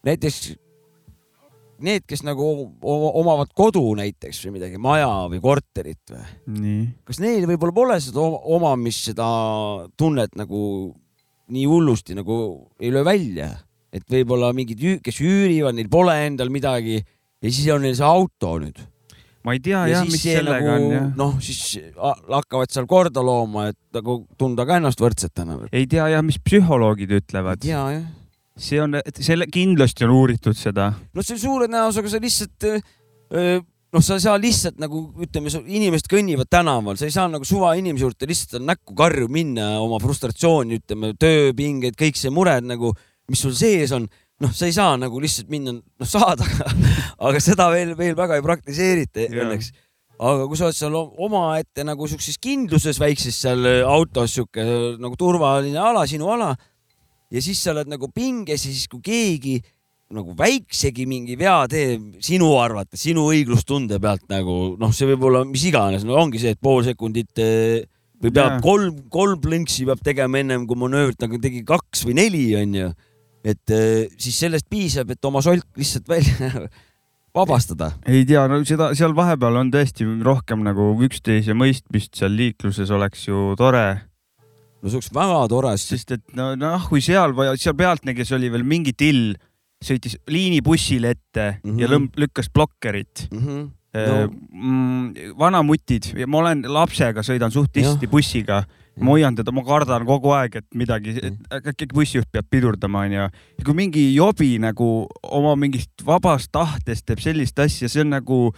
näiteks 0.06 0.54
need, 1.86 2.04
kes 2.10 2.24
nagu 2.28 2.46
omavad 2.82 3.52
kodu 3.58 3.84
näiteks 4.00 4.42
või 4.46 4.58
midagi, 4.58 4.80
maja 4.82 5.10
või 5.32 5.40
korterit 5.44 6.14
või, 6.14 6.80
kas 7.08 7.20
neil 7.24 7.48
võib-olla 7.50 7.76
pole 7.76 8.00
seda 8.04 8.22
oma- 8.24 8.42
omamist, 8.58 9.10
seda 9.12 9.28
tunnet 9.98 10.36
nagu 10.40 10.62
nii 11.50 11.66
hullusti 11.66 12.18
nagu 12.18 12.36
ei 12.80 12.92
löö 12.94 13.04
välja, 13.08 13.50
et 13.94 14.06
võib-olla 14.10 14.52
mingid, 14.54 15.02
kes 15.04 15.22
üürivad, 15.24 15.76
neil 15.78 15.90
pole 15.90 16.14
endal 16.28 16.52
midagi 16.54 17.00
ja 17.00 17.52
siis 17.52 17.68
on 17.74 17.82
neil 17.86 17.96
see 17.98 18.06
auto 18.06 18.58
nüüd. 18.62 18.80
ma 19.48 19.56
ei 19.56 19.62
tea 19.64 19.86
jah, 19.88 20.04
mis 20.06 20.22
sellega 20.22 20.76
nagu, 20.76 20.86
on 20.86 20.94
jah. 20.94 21.10
noh, 21.18 21.36
siis 21.42 21.80
hakkavad 21.96 22.70
seal 22.74 22.86
korda 22.90 23.24
looma, 23.24 23.70
et 23.72 23.80
nagu 23.96 24.22
tunda 24.38 24.66
ka 24.68 24.78
ennast 24.78 25.00
võrdsetena. 25.02 25.62
ei 25.72 25.88
tea 25.90 26.10
jah, 26.12 26.24
mis 26.26 26.38
psühholoogid 26.44 27.16
ütlevad. 27.22 27.64
ja, 27.66 27.86
jah. 27.96 28.08
See 28.60 28.80
on, 28.84 29.00
selle 29.16 29.48
kindlasti 29.52 30.06
on 30.08 30.16
uuritud 30.16 30.58
seda. 30.58 30.92
no 31.16 31.26
see 31.26 31.40
suure 31.40 31.68
tõenäosusega 31.70 32.14
sa 32.14 32.22
lihtsalt 32.24 32.70
öö, 32.70 33.60
noh, 33.94 34.04
sa 34.06 34.18
ei 34.18 34.24
saa 34.24 34.38
lihtsalt 34.42 34.80
nagu 34.82 35.02
ütleme, 35.24 35.52
inimesed 35.66 36.10
kõnnivad 36.12 36.50
tänaval, 36.52 36.98
sa 37.00 37.08
ei 37.08 37.14
saa 37.16 37.28
nagu 37.32 37.48
suva 37.48 37.74
inimese 37.80 38.06
juurde 38.06 38.30
lihtsalt 38.30 38.66
näkku 38.66 38.96
karju 38.98 39.30
minna 39.32 39.72
oma 39.82 40.00
frustratsiooni, 40.04 40.82
ütleme 40.82 41.14
tööpingeid, 41.20 41.98
kõik 42.00 42.20
see 42.20 42.34
mured 42.34 42.68
nagu, 42.70 42.94
mis 43.32 43.44
sul 43.46 43.56
sees 43.58 43.94
on, 43.96 44.08
noh, 44.44 44.56
sa 44.56 44.70
ei 44.70 44.76
saa 44.76 44.96
nagu 45.02 45.22
lihtsalt 45.22 45.52
minna, 45.52 45.76
noh 45.80 46.10
saad, 46.10 46.44
aga 47.26 47.44
seda 47.44 47.70
veel, 47.74 47.96
veel 48.00 48.18
väga 48.18 48.40
ei 48.40 48.46
praktiseerita 48.46 49.30
õnneks. 49.30 49.72
aga 50.20 50.50
kui 50.52 50.58
sa 50.60 50.68
oled 50.68 50.76
seal 50.76 50.96
omaette 51.00 51.86
nagu 51.88 52.08
siukses 52.12 52.36
kindluses 52.44 53.00
väikses 53.00 53.38
seal 53.40 53.64
öö, 53.64 53.86
autos 53.88 54.36
sihuke 54.36 54.66
öö, 54.66 54.98
nagu 55.00 55.16
turvaline 55.16 55.80
ala, 55.80 56.06
sinu 56.08 56.28
ala 56.36 56.52
ja 57.30 57.44
siis 57.44 57.62
sa 57.62 57.74
oled 57.76 57.92
nagu 57.92 58.10
pinges 58.14 58.66
ja 58.66 58.72
siis, 58.72 58.88
kui 58.92 59.04
keegi 59.06 59.60
nagu 60.10 60.34
väiksegi 60.38 61.06
mingi 61.06 61.36
vea 61.38 61.62
teeb 61.70 62.18
sinu 62.26 62.50
arvates, 62.58 63.04
sinu 63.04 63.28
õiglustunde 63.30 64.00
pealt 64.02 64.26
nagu 64.32 64.76
noh, 64.82 64.94
see 64.96 65.10
võib 65.12 65.28
olla 65.30 65.44
mis 65.46 65.68
iganes, 65.70 66.06
no 66.08 66.18
ongi 66.18 66.42
see, 66.42 66.56
et 66.56 66.62
pool 66.62 66.82
sekundit 66.88 67.42
eh, 67.44 67.86
või 68.20 68.34
peab 68.34 68.56
Jaa. 68.58 68.64
kolm, 68.64 69.04
kolm 69.14 69.38
plõnksi 69.44 69.86
peab 69.88 70.02
tegema 70.06 70.42
ennem 70.42 70.66
kui 70.70 70.80
manöövrit, 70.82 71.22
aga 71.28 71.40
tegi 71.44 71.62
kaks 71.68 72.04
või 72.08 72.18
neli, 72.20 72.44
onju. 72.58 72.90
et 73.46 73.76
eh, 73.76 74.10
siis 74.18 74.42
sellest 74.48 74.66
piisab, 74.72 75.14
et 75.14 75.30
oma 75.30 75.44
solk 75.46 75.70
lihtsalt 75.78 76.10
välja 76.10 76.50
vabastada. 77.38 77.94
ei 78.10 78.26
tea, 78.26 78.48
no 78.50 78.60
seda 78.66 78.92
seal 78.98 79.14
vahepeal 79.18 79.62
on 79.62 79.70
tõesti 79.74 80.10
rohkem 80.26 80.66
nagu 80.66 80.92
üksteise 81.06 81.54
mõistmist 81.54 82.18
seal 82.18 82.34
liikluses 82.34 82.90
oleks 82.90 83.28
ju 83.30 83.54
tore. 83.60 84.09
No 84.82 84.90
see 84.90 84.98
oleks 85.00 85.12
väga 85.14 85.48
tore, 85.52 85.74
sest 85.78 86.12
et 86.12 86.24
no 86.38 86.56
noh, 86.56 86.88
kui 86.90 87.02
seal, 87.02 87.34
seal 87.58 87.76
pealtnägijas 87.76 88.32
oli 88.38 88.50
veel 88.54 88.64
mingi 88.64 88.94
till, 88.94 89.36
sõitis 89.84 90.18
liinibussile 90.28 91.10
ette 91.16 91.46
mm 91.52 91.60
Mhm. 91.64 91.76
-hmm. 91.76 91.82
ja 91.82 91.88
lõmb-, 91.88 92.16
lükkas 92.18 92.50
blokkerit 92.54 93.28
mm. 93.32 93.40
-hmm. 93.40 93.68
No. 93.90 94.30
Vanamutid, 95.40 96.12
ma 96.30 96.38
olen 96.44 96.62
lapsega, 96.68 97.24
sõidan 97.26 97.50
suht 97.52 97.72
tihti 97.74 98.08
bussiga, 98.08 98.60
ma 99.00 99.16
hoian 99.16 99.36
teda, 99.36 99.52
ma 99.56 99.64
kardan 99.66 100.06
kogu 100.06 100.30
aeg, 100.36 100.60
et 100.62 100.68
midagi, 100.78 101.16
äkki 101.58 101.88
bussijuht 101.94 102.30
peab 102.32 102.46
pidurdama, 102.52 103.00
onju. 103.08 103.16
ja 103.16 103.66
kui 103.66 103.74
mingi 103.74 104.04
jobi 104.14 104.60
nagu 104.60 105.08
oma 105.24 105.56
mingist 105.56 106.04
vabast 106.06 106.52
tahtest 106.52 107.06
teeb 107.06 107.20
sellist 107.24 107.60
asja, 107.60 107.90
see 107.90 108.02
on 108.02 108.10
nagu, 108.14 108.54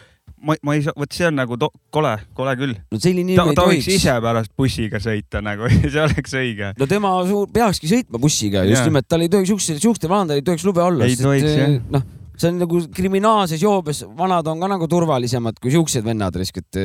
ma, 0.45 0.55
ma 0.65 0.75
ei 0.75 0.83
saa, 0.85 0.95
vot 0.97 1.13
see 1.15 1.27
on 1.27 1.37
nagu 1.39 1.57
to, 1.59 1.69
kole, 1.93 2.13
kole 2.37 2.53
küll. 2.59 2.73
no 2.91 2.99
selline 3.01 3.35
inimene 3.35 3.53
ei 3.53 3.57
ta 3.57 3.65
võiks 3.67 3.85
tohiks 3.85 3.99
ise 3.99 4.15
pärast 4.23 4.53
bussiga 4.57 5.01
sõita 5.03 5.41
nagu, 5.45 5.69
see 5.93 6.01
oleks 6.03 6.35
õige. 6.37 6.71
no 6.79 6.87
tema 6.89 7.13
suur, 7.27 7.49
peakski 7.53 7.91
sõitma 7.91 8.21
bussiga, 8.21 8.63
just 8.69 8.87
nimelt 8.87 9.09
tal 9.11 9.25
ei 9.25 9.31
tohiks 9.31 9.51
siukse, 9.53 9.77
siukestel 9.81 10.11
vanadel 10.11 10.41
ei 10.41 10.47
tohiks 10.47 10.65
lube 10.67 10.83
olla. 10.83 11.07
Ei 11.07 11.19
tohiks, 11.19 11.51
jah. 11.57 11.75
noh, 11.93 12.07
see 12.35 12.49
on 12.51 12.63
nagu 12.63 12.81
kriminaalses 12.95 13.61
joobes, 13.61 14.03
vanad 14.17 14.49
on 14.49 14.63
ka 14.63 14.71
nagu 14.71 14.89
turvalisemad 14.91 15.61
kui 15.61 15.73
siuksed 15.73 16.05
vennad 16.07 16.41
riskid 16.41 16.81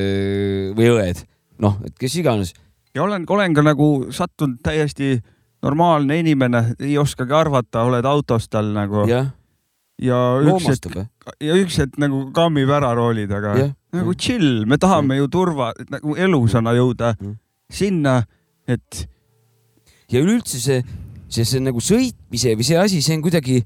või 0.76 0.92
õed, 0.92 1.24
noh, 1.64 1.80
et 1.86 1.96
kes 2.00 2.20
iganes. 2.20 2.52
ja 2.94 3.04
olen, 3.06 3.24
olen 3.28 3.56
ka 3.56 3.64
nagu 3.64 3.90
sattunud 4.14 4.60
täiesti 4.64 5.16
normaalne 5.64 6.20
inimene, 6.20 6.62
ei 6.80 6.98
oskagi 7.00 7.34
arvata, 7.34 7.86
oled 7.88 8.04
autos 8.06 8.50
tal 8.52 8.70
nagu. 8.76 9.06
jah, 9.10 9.32
ja 10.02 10.16
üks 10.44 10.66
hetk 10.68 10.96
ja 11.40 11.56
üks 11.56 11.78
hetk 11.80 11.96
nagu 12.02 12.26
kammib 12.36 12.70
ära 12.70 12.90
rooli 12.96 13.24
taga 13.30 13.54
Jah,. 13.56 13.70
nagu 13.96 14.14
chill, 14.14 14.66
me 14.68 14.76
tahame 14.76 15.16
ju 15.16 15.28
turva, 15.32 15.72
nagu 15.90 16.16
elusana 16.16 16.74
jõuda 16.76 17.14
Mm. 17.20 17.36
sinna, 17.72 18.26
et 18.68 19.06
ja 20.12 20.20
üleüldse 20.20 20.60
see, 20.60 20.82
see, 21.28 21.44
see 21.44 21.60
nagu 21.64 21.80
sõitmise 21.80 22.52
või 22.58 22.66
see 22.68 22.76
asi, 22.78 23.00
see 23.02 23.16
on 23.16 23.22
kuidagi 23.24 23.62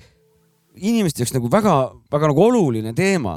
inimeste 0.80 1.20
jaoks 1.24 1.34
nagu 1.34 1.50
väga-väga 1.52 2.30
nagu 2.30 2.44
oluline 2.46 2.94
teema. 2.96 3.34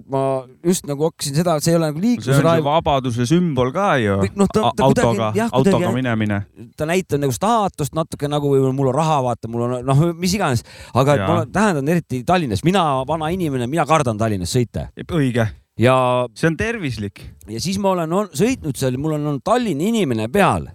Et 0.00 0.06
ma 0.12 0.22
just 0.64 0.86
nagu 0.88 1.08
hakkasin 1.08 1.36
seda, 1.38 1.56
see 1.62 1.72
ei 1.72 1.78
ole 1.78 1.90
nagu 1.90 2.02
liiklusraev, 2.02 2.64
vabaduse 2.66 3.26
sümbol 3.28 3.72
ka 3.74 3.88
ju. 4.02 4.18
ta- 4.52 4.72
ta 4.76 4.86
autoga 4.86 5.32
autoga 5.50 5.92
minemine. 5.94 6.40
ta 6.76 6.88
näitab 6.88 7.22
nagu 7.22 7.34
staatust 7.34 7.94
natuke 7.96 8.28
nagu 8.28 8.50
mul 8.72 8.90
on 8.92 8.96
raha, 8.96 9.20
vaata, 9.26 9.48
mul 9.48 9.66
on 9.66 9.76
noh, 9.86 10.02
mis 10.18 10.34
iganes, 10.36 10.64
aga 10.94 11.16
Jaa. 11.16 11.26
ma 11.26 11.34
olen 11.40 11.52
tähendanud 11.52 11.94
eriti 11.96 12.22
Tallinnas, 12.26 12.64
mina 12.64 12.82
vana 13.08 13.30
inimene, 13.34 13.68
mina 13.70 13.86
kardan 13.86 14.18
Tallinnas 14.18 14.52
sõita 14.52 14.88
õige, 15.06 15.48
ja, 15.78 15.96
see 16.34 16.50
on 16.50 16.56
tervislik. 16.56 17.22
ja 17.48 17.60
siis 17.60 17.78
ma 17.78 17.94
olen 17.94 18.12
on, 18.12 18.32
sõitnud 18.34 18.76
seal, 18.76 18.98
mul 19.00 19.16
on 19.18 19.30
olnud 19.32 19.44
Tallinna 19.46 19.88
inimene 19.90 20.28
peal, 20.32 20.68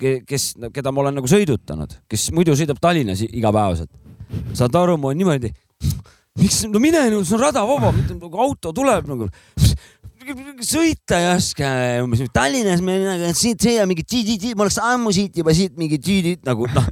kes, 0.00 0.54
keda 0.72 0.92
ma 0.92 1.04
olen 1.04 1.18
nagu 1.20 1.28
sõidutanud, 1.30 1.98
kes 2.08 2.30
muidu 2.36 2.54
sõidab 2.58 2.80
Tallinnas 2.80 3.24
igapäevaselt. 3.28 3.90
saad 4.54 4.74
aru, 4.78 4.96
ma 4.96 5.10
olen 5.10 5.18
niimoodi, 5.24 5.50
miks, 6.38 6.64
no 6.70 6.82
mine 6.82 7.06
nüüd, 7.10 7.26
see 7.26 7.36
on 7.36 7.42
rada 7.42 7.64
vaba, 7.66 7.92
auto 8.44 8.74
tuleb 8.76 9.08
nagu. 9.10 9.30
sõita 10.62 11.16
ei 11.16 11.26
oska 11.32 11.68
umbes 12.04 12.20
Tallinnas 12.30 12.82
me 12.84 12.98
nagu 13.02 13.30
siit 13.34 13.62
sõida 13.64 13.86
mingi 13.88 14.04
tiidid, 14.04 14.52
ma 14.54 14.66
oleks 14.66 14.76
ammu 14.84 15.10
siit 15.16 15.38
juba 15.40 15.54
siit 15.56 15.78
mingi 15.80 15.96
tiidid 15.98 16.44
nagu 16.46 16.68
noh, 16.70 16.86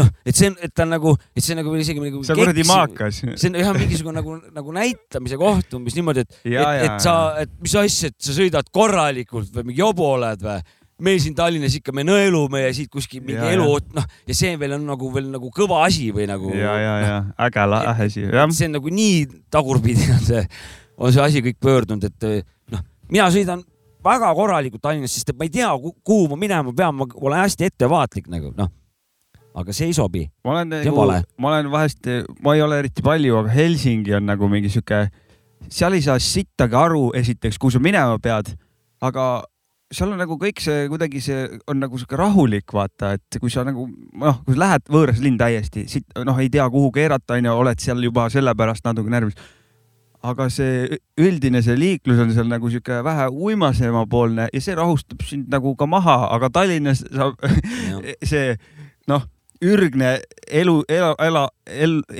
noh, 0.00 0.10
et 0.26 0.36
see 0.36 0.50
on, 0.50 0.58
et 0.58 0.74
ta 0.74 0.82
on 0.84 0.92
nagu, 0.92 1.14
et 1.32 1.40
see 1.40 1.54
on 1.54 1.62
nagu 1.62 1.76
isegi 1.78 2.02
nagu. 2.02 2.24
see 2.26 2.34
on 2.34 2.40
kuradi 2.42 2.66
maakas. 2.68 3.22
see 3.22 3.52
on 3.52 3.60
jah 3.62 3.72
mingisugune 3.78 4.18
nagu, 4.18 4.36
nagu 4.58 4.76
näitamise 4.76 5.38
koht 5.40 5.78
umbes 5.78 5.96
niimoodi, 5.96 6.26
et, 6.26 6.40
et, 6.50 6.84
et 6.88 6.98
sa, 7.06 7.14
et 7.44 7.54
mis 7.62 7.78
asja, 7.78 8.10
et 8.10 8.18
sa 8.26 8.36
sõidad 8.36 8.68
korralikult 8.74 9.54
või 9.54 9.70
mingi 9.70 9.84
jobu 9.84 10.10
oled 10.10 10.44
või 10.44 10.58
meil 11.04 11.20
siin 11.22 11.36
Tallinnas 11.36 11.76
ikka 11.78 11.92
me 11.96 12.04
nõelume 12.06 12.64
ja 12.64 12.72
siit 12.76 12.90
kuskil 12.92 13.22
mingi 13.24 13.40
Ja, 13.40 13.52
elu 13.56 13.68
noh 13.96 14.06
ja 14.28 14.36
see 14.36 14.54
veel 14.60 14.76
on 14.78 14.86
nagu 14.88 15.10
veel 15.14 15.28
nagu 15.32 15.50
kõva 15.54 15.84
asi 15.86 16.10
või 16.14 16.28
nagu. 16.30 16.52
ja, 16.56 16.74
ja, 16.80 16.94
ja 17.02 17.18
äge 17.46 17.66
lahe 17.70 18.08
asi, 18.08 18.24
see 18.24 18.68
on 18.68 18.76
nagu 18.78 18.92
nii 19.00 19.20
tagurpidi 19.52 20.08
on 20.16 20.24
see, 20.24 20.42
on 20.96 21.14
see 21.14 21.24
asi 21.24 21.44
kõik 21.44 21.60
pöördunud, 21.62 22.08
et 22.08 22.28
noh, 22.72 22.84
mina 23.12 23.28
sõidan 23.34 23.64
väga 24.04 24.30
korralikult 24.36 24.82
Tallinnas, 24.84 25.16
sest 25.16 25.32
et 25.32 25.38
ma 25.38 25.48
ei 25.48 25.52
tea, 25.52 25.70
kuhu 26.04 26.28
ma 26.32 26.40
minema 26.40 26.74
pean, 26.76 26.96
ma 26.96 27.08
olen 27.08 27.44
hästi 27.44 27.70
ettevaatlik 27.70 28.28
nagu 28.32 28.52
noh. 28.56 28.70
aga 29.54 29.72
see 29.76 29.88
ei 29.90 29.96
sobi. 29.96 30.26
ma 30.44 30.56
olen 30.58 30.74
nagu 30.74 31.08
ma 31.38 31.52
olen 31.52 31.70
vahest, 31.72 32.10
ma 32.42 32.56
ei 32.56 32.64
ole 32.64 32.82
eriti 32.84 33.04
palju, 33.04 33.38
aga 33.42 33.54
Helsingi 33.54 34.16
on 34.18 34.28
nagu 34.28 34.48
mingi 34.50 34.72
sihuke, 34.72 35.06
seal 35.70 35.96
ei 35.96 36.04
saa 36.04 36.18
sittagi 36.20 36.76
aru, 36.78 37.08
esiteks, 37.16 37.58
kuhu 37.58 37.74
sa 37.74 37.82
minema 37.82 38.18
pead, 38.22 38.54
aga 39.04 39.44
seal 39.92 40.12
on 40.12 40.20
nagu 40.20 40.36
kõik 40.40 40.62
see 40.64 40.86
kuidagi 40.90 41.20
see 41.24 41.42
on 41.70 41.82
nagu 41.82 41.98
sihuke 42.00 42.18
rahulik, 42.18 42.72
vaata, 42.74 43.14
et 43.18 43.38
kui 43.40 43.52
sa 43.52 43.64
nagu 43.66 43.86
noh, 43.88 44.40
kui 44.46 44.56
sa 44.56 44.62
lähed 44.62 44.88
võõras 44.92 45.20
linn 45.24 45.38
täiesti, 45.40 45.84
siit 45.90 46.08
noh, 46.26 46.38
ei 46.40 46.50
tea, 46.52 46.66
kuhu 46.72 46.90
keerata, 46.94 47.38
onju, 47.38 47.52
oled 47.64 47.82
seal 47.82 48.02
juba 48.04 48.28
sellepärast 48.32 48.86
natuke 48.86 49.12
närvis. 49.12 49.36
aga 50.24 50.46
see 50.48 50.96
üldine 51.20 51.60
see 51.60 51.76
liiklus 51.76 52.20
on 52.22 52.30
seal 52.32 52.48
nagu 52.48 52.70
sihuke 52.72 53.02
vähe 53.04 53.26
uimasemapoolne 53.28 54.48
ja 54.52 54.60
see 54.60 54.74
rahustab 54.74 55.20
sind 55.28 55.50
nagu 55.52 55.74
ka 55.76 55.86
maha, 55.86 56.30
aga 56.32 56.48
Tallinnas 56.50 57.04
saab 57.04 57.36
see 58.30 58.56
noh, 59.08 59.26
ürgne 59.64 60.12
elu, 60.48 60.76
ela, 60.92 61.12
ela, 61.24 61.44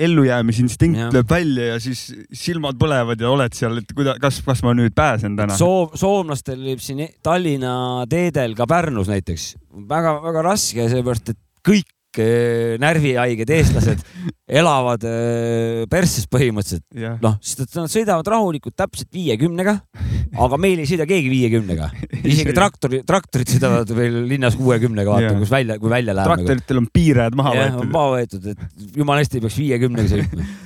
ellujäämisinstinkt 0.07 0.99
Jah. 0.99 1.13
lööb 1.13 1.31
välja 1.31 1.71
ja 1.73 1.79
siis 1.83 2.07
silmad 2.33 2.79
põlevad 2.81 3.21
ja 3.21 3.31
oled 3.31 3.55
seal, 3.57 3.79
et 3.81 3.95
kuida-, 3.95 4.17
kas, 4.21 4.41
kas 4.45 4.63
ma 4.65 4.75
nüüd 4.77 4.95
pääsen 4.97 5.37
täna? 5.37 5.57
Soom, 5.59 5.93
soomlastel 5.99 6.61
võib 6.61 6.83
siin 6.83 7.05
Tallinna 7.25 8.05
teedel 8.11 8.55
ka 8.57 8.67
Pärnus 8.69 9.11
näiteks 9.11 9.51
väga-väga 9.89 10.45
raske, 10.49 10.87
seepärast 10.91 11.35
et 11.35 11.41
kõik 11.65 11.94
eh, 12.21 12.75
närvihaiged 12.81 13.51
eestlased 13.55 14.03
elavad 14.59 15.05
eh, 15.09 15.85
persses 15.91 16.27
põhimõtteliselt. 16.31 16.85
Noh, 17.23 17.37
sest 17.41 17.65
et 17.65 17.77
nad 17.79 17.91
sõidavad 17.91 18.29
rahulikult 18.35 18.75
täpselt 18.77 19.09
viiekümnega, 19.15 19.75
aga 20.45 20.59
meil 20.61 20.83
ei 20.83 20.89
sõida 20.89 21.07
keegi 21.09 21.31
viiekümnega. 21.31 21.89
isegi 22.21 22.53
traktori, 22.55 23.01
traktorid 23.07 23.55
sõidavad 23.55 23.95
veel 23.97 24.21
linnas 24.29 24.57
kuuekümnega, 24.59 25.17
vaata 25.17 25.33
kus 25.39 25.53
välja, 25.53 25.79
kui 25.81 25.91
välja 25.93 26.15
läheb. 26.17 26.31
traktoritel 26.31 26.83
on 26.83 26.91
piirajad 26.93 27.39
maha 27.39 27.57
võetud. 27.59 27.91
maha 27.97 28.13
võetud, 28.19 28.53
et 28.53 28.95
jumala 29.01 29.23
hästi 29.23 29.39
ei 29.39 29.45
peaks 29.47 29.59
viiekümnega 29.63 30.15
sõitma. 30.15 30.47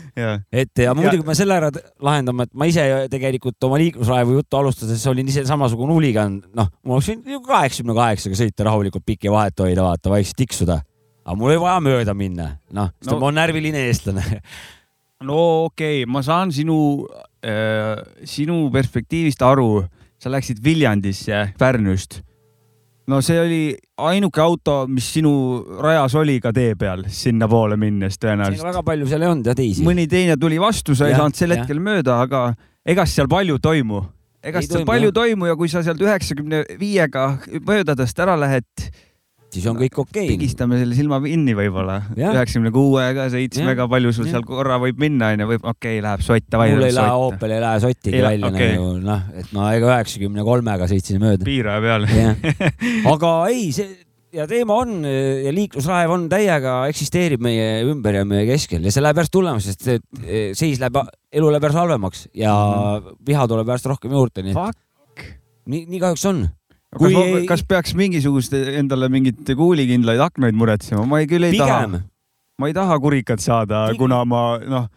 Et 0.52 0.82
ja 0.84 0.94
muidugi 0.98 1.24
ma 1.24 1.36
selle 1.38 1.56
ära 1.56 1.70
lahendama, 2.04 2.46
et 2.48 2.54
ma 2.58 2.68
ise 2.70 2.84
tegelikult 3.12 3.68
oma 3.68 3.80
liiklusraevu 3.82 4.40
juttu 4.40 4.60
alustades 4.60 5.06
olin 5.08 5.30
ise 5.32 5.46
samasugune 5.48 5.96
huligan, 5.96 6.40
noh, 6.58 6.70
ma 6.84 6.98
oleks 6.98 7.12
võinud 7.12 7.34
ju 7.34 7.42
kaheksakümne 7.46 7.96
kaheksaga 7.98 8.40
sõita 8.42 8.68
rahulikult 8.68 9.06
pikki 9.08 9.32
vahet 9.32 9.64
hoida, 9.64 9.86
vaata, 9.86 10.12
vaikselt 10.12 10.40
tiksuda. 10.42 10.80
Aga 11.30 11.38
mul 11.38 11.52
oli 11.54 11.62
vaja 11.62 11.80
mööda 11.86 12.16
minna, 12.18 12.48
noh, 12.74 12.90
sest 12.98 13.12
No- 13.14 13.20
ma 13.22 13.30
olen 13.30 13.38
närviline 13.44 13.84
eestlane. 13.86 14.24
no 15.30 15.42
okei 15.68 16.02
okay,, 16.02 16.10
ma 16.10 16.24
saan 16.26 16.54
sinu 16.56 16.80
äh,, 17.46 18.00
sinu 18.26 18.64
perspektiivist 18.74 19.44
aru, 19.46 19.84
sa 20.20 20.32
läksid 20.34 20.64
Viljandisse 20.64 21.52
Pärnust. 21.60 22.22
no 23.10 23.22
see 23.26 23.38
oli 23.42 23.62
ainuke 24.10 24.42
auto, 24.42 24.82
mis 24.90 25.08
sinu 25.14 25.32
rajas 25.82 26.16
oli 26.20 26.40
ka 26.42 26.54
tee 26.56 26.74
peal 26.80 27.06
sinnapoole 27.14 27.78
minnes 27.78 28.18
tõenäoliselt. 28.22 28.66
väga 28.66 28.84
palju 28.86 29.10
seal 29.12 29.26
ei 29.26 29.32
olnud 29.34 29.50
ja 29.52 29.56
teisi. 29.58 29.86
mõni 29.86 30.08
teine 30.10 30.38
tuli 30.42 30.60
vastu, 30.62 30.96
sa 30.96 31.08
ei 31.08 31.14
Jah, 31.14 31.24
saanud 31.24 31.38
sel 31.38 31.54
jah. 31.54 31.62
hetkel 31.62 31.84
mööda, 31.84 32.22
aga 32.26 32.48
ega 32.86 33.06
seal 33.06 33.30
palju 33.30 33.60
toimu. 33.62 34.02
ega 34.42 34.64
seal 34.64 34.80
toimu, 34.80 34.90
palju 34.90 35.12
jah. 35.12 35.18
toimu 35.22 35.52
ja 35.52 35.60
kui 35.60 35.70
sa 35.70 35.84
sealt 35.86 36.02
üheksakümne 36.02 36.64
viiega 36.80 37.28
möödadest 37.68 38.20
ära 38.24 38.38
lähed, 38.40 38.90
siis 39.54 39.68
on 39.70 39.78
kõik 39.80 40.00
okei. 40.04 40.28
pigistame 40.34 40.80
selle 40.82 40.98
silma 40.98 41.20
kinni 41.24 41.56
võib-olla. 41.58 42.00
Üheksakümne 42.18 42.72
kuuega, 42.76 43.30
seitsmega, 43.34 43.88
palju 43.92 44.14
sul 44.16 44.28
Jah. 44.28 44.38
seal 44.38 44.46
korra 44.48 44.80
võib 44.82 45.00
minna 45.02 45.32
onju, 45.36 45.50
võib, 45.54 45.64
okei 45.64 45.98
okay,, 45.98 46.04
läheb 46.06 46.26
sott, 46.26 46.50
davai. 46.52 46.74
mul 46.76 46.90
ei 46.90 46.96
lähe 46.96 47.16
Opel 47.30 47.56
ei 47.56 47.64
lähe 47.64 47.80
sottigi 47.84 48.22
välja 48.26 48.52
okei. 48.52 48.76
nagu 48.76 48.92
noh, 49.06 49.24
et 49.42 49.56
ma 49.56 49.72
ega 49.78 49.96
üheksakümne 49.96 50.46
kolmega 50.48 50.90
sõitsin 50.92 51.24
mööda. 51.24 51.48
piiraja 51.48 51.82
peal. 51.84 52.08
aga 53.14 53.34
ei, 53.54 53.72
see 53.76 53.90
ja 54.36 54.46
teema 54.50 54.76
on 54.84 55.00
ja 55.06 55.54
liiklusraev 55.54 56.12
on 56.14 56.28
täiega 56.30 56.84
eksisteerib 56.92 57.42
meie 57.42 57.80
ümber 57.90 58.20
ja 58.20 58.28
meie 58.30 58.46
keskel 58.50 58.86
ja 58.86 58.94
see 58.94 59.02
läheb 59.02 59.18
järjest 59.18 59.40
hullemaks, 59.40 59.72
sest 59.72 59.88
see 59.88 59.98
eh, 60.22 60.52
seis 60.58 60.82
läheb, 60.82 61.00
elu 61.34 61.50
läheb 61.50 61.66
järjest 61.66 61.82
halvemaks 61.82 62.28
ja 62.38 62.54
viha 63.26 63.48
tuleb 63.50 63.74
järjest 63.74 63.90
rohkem 63.90 64.14
juurde, 64.14 64.46
nii 64.46 64.54
et 64.54 64.86
nii, 65.70 65.86
nii 65.90 66.02
kahjuks 66.02 66.26
on. 66.30 66.48
Kas, 66.98 67.18
ei... 67.22 67.44
kas 67.50 67.66
peaks 67.68 67.96
mingisugust 67.98 68.56
endale 68.56 69.10
mingeid 69.14 69.54
kuulikindlaid 69.58 70.22
aknaid 70.30 70.58
muretsema, 70.58 71.06
ma 71.06 71.22
ei 71.24 71.30
küll 71.30 71.50
ei 71.50 71.58
Pigem. 71.58 71.68
taha. 71.68 72.02
ma 72.60 72.72
ei 72.72 72.78
taha 72.78 73.00
kurikat 73.00 73.44
saada, 73.44 73.88
kuna 74.00 74.24
ma 74.28 74.44
noh, 74.64 74.90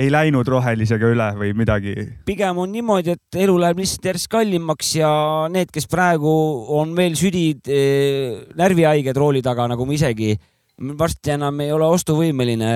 ei 0.00 0.10
läinud 0.12 0.48
rohelisega 0.48 1.10
üle 1.12 1.26
või 1.38 1.50
midagi. 1.56 1.94
pigem 2.26 2.60
on 2.62 2.70
niimoodi, 2.72 3.16
et 3.16 3.40
elu 3.42 3.56
läheb 3.60 3.82
lihtsalt 3.82 4.10
järjest 4.10 4.30
kallimaks 4.30 4.94
ja 5.00 5.10
need, 5.52 5.72
kes 5.74 5.88
praegu 5.90 6.32
on 6.78 6.94
veel 6.96 7.16
südid 7.18 7.68
eh, 7.68 8.40
närvihaiged 8.58 9.16
rooli 9.18 9.42
taga, 9.44 9.66
nagu 9.70 9.86
ma 9.86 9.96
isegi, 9.96 10.36
varsti 10.80 11.34
enam 11.34 11.58
ei 11.60 11.72
ole 11.74 11.88
ostuvõimeline 11.92 12.70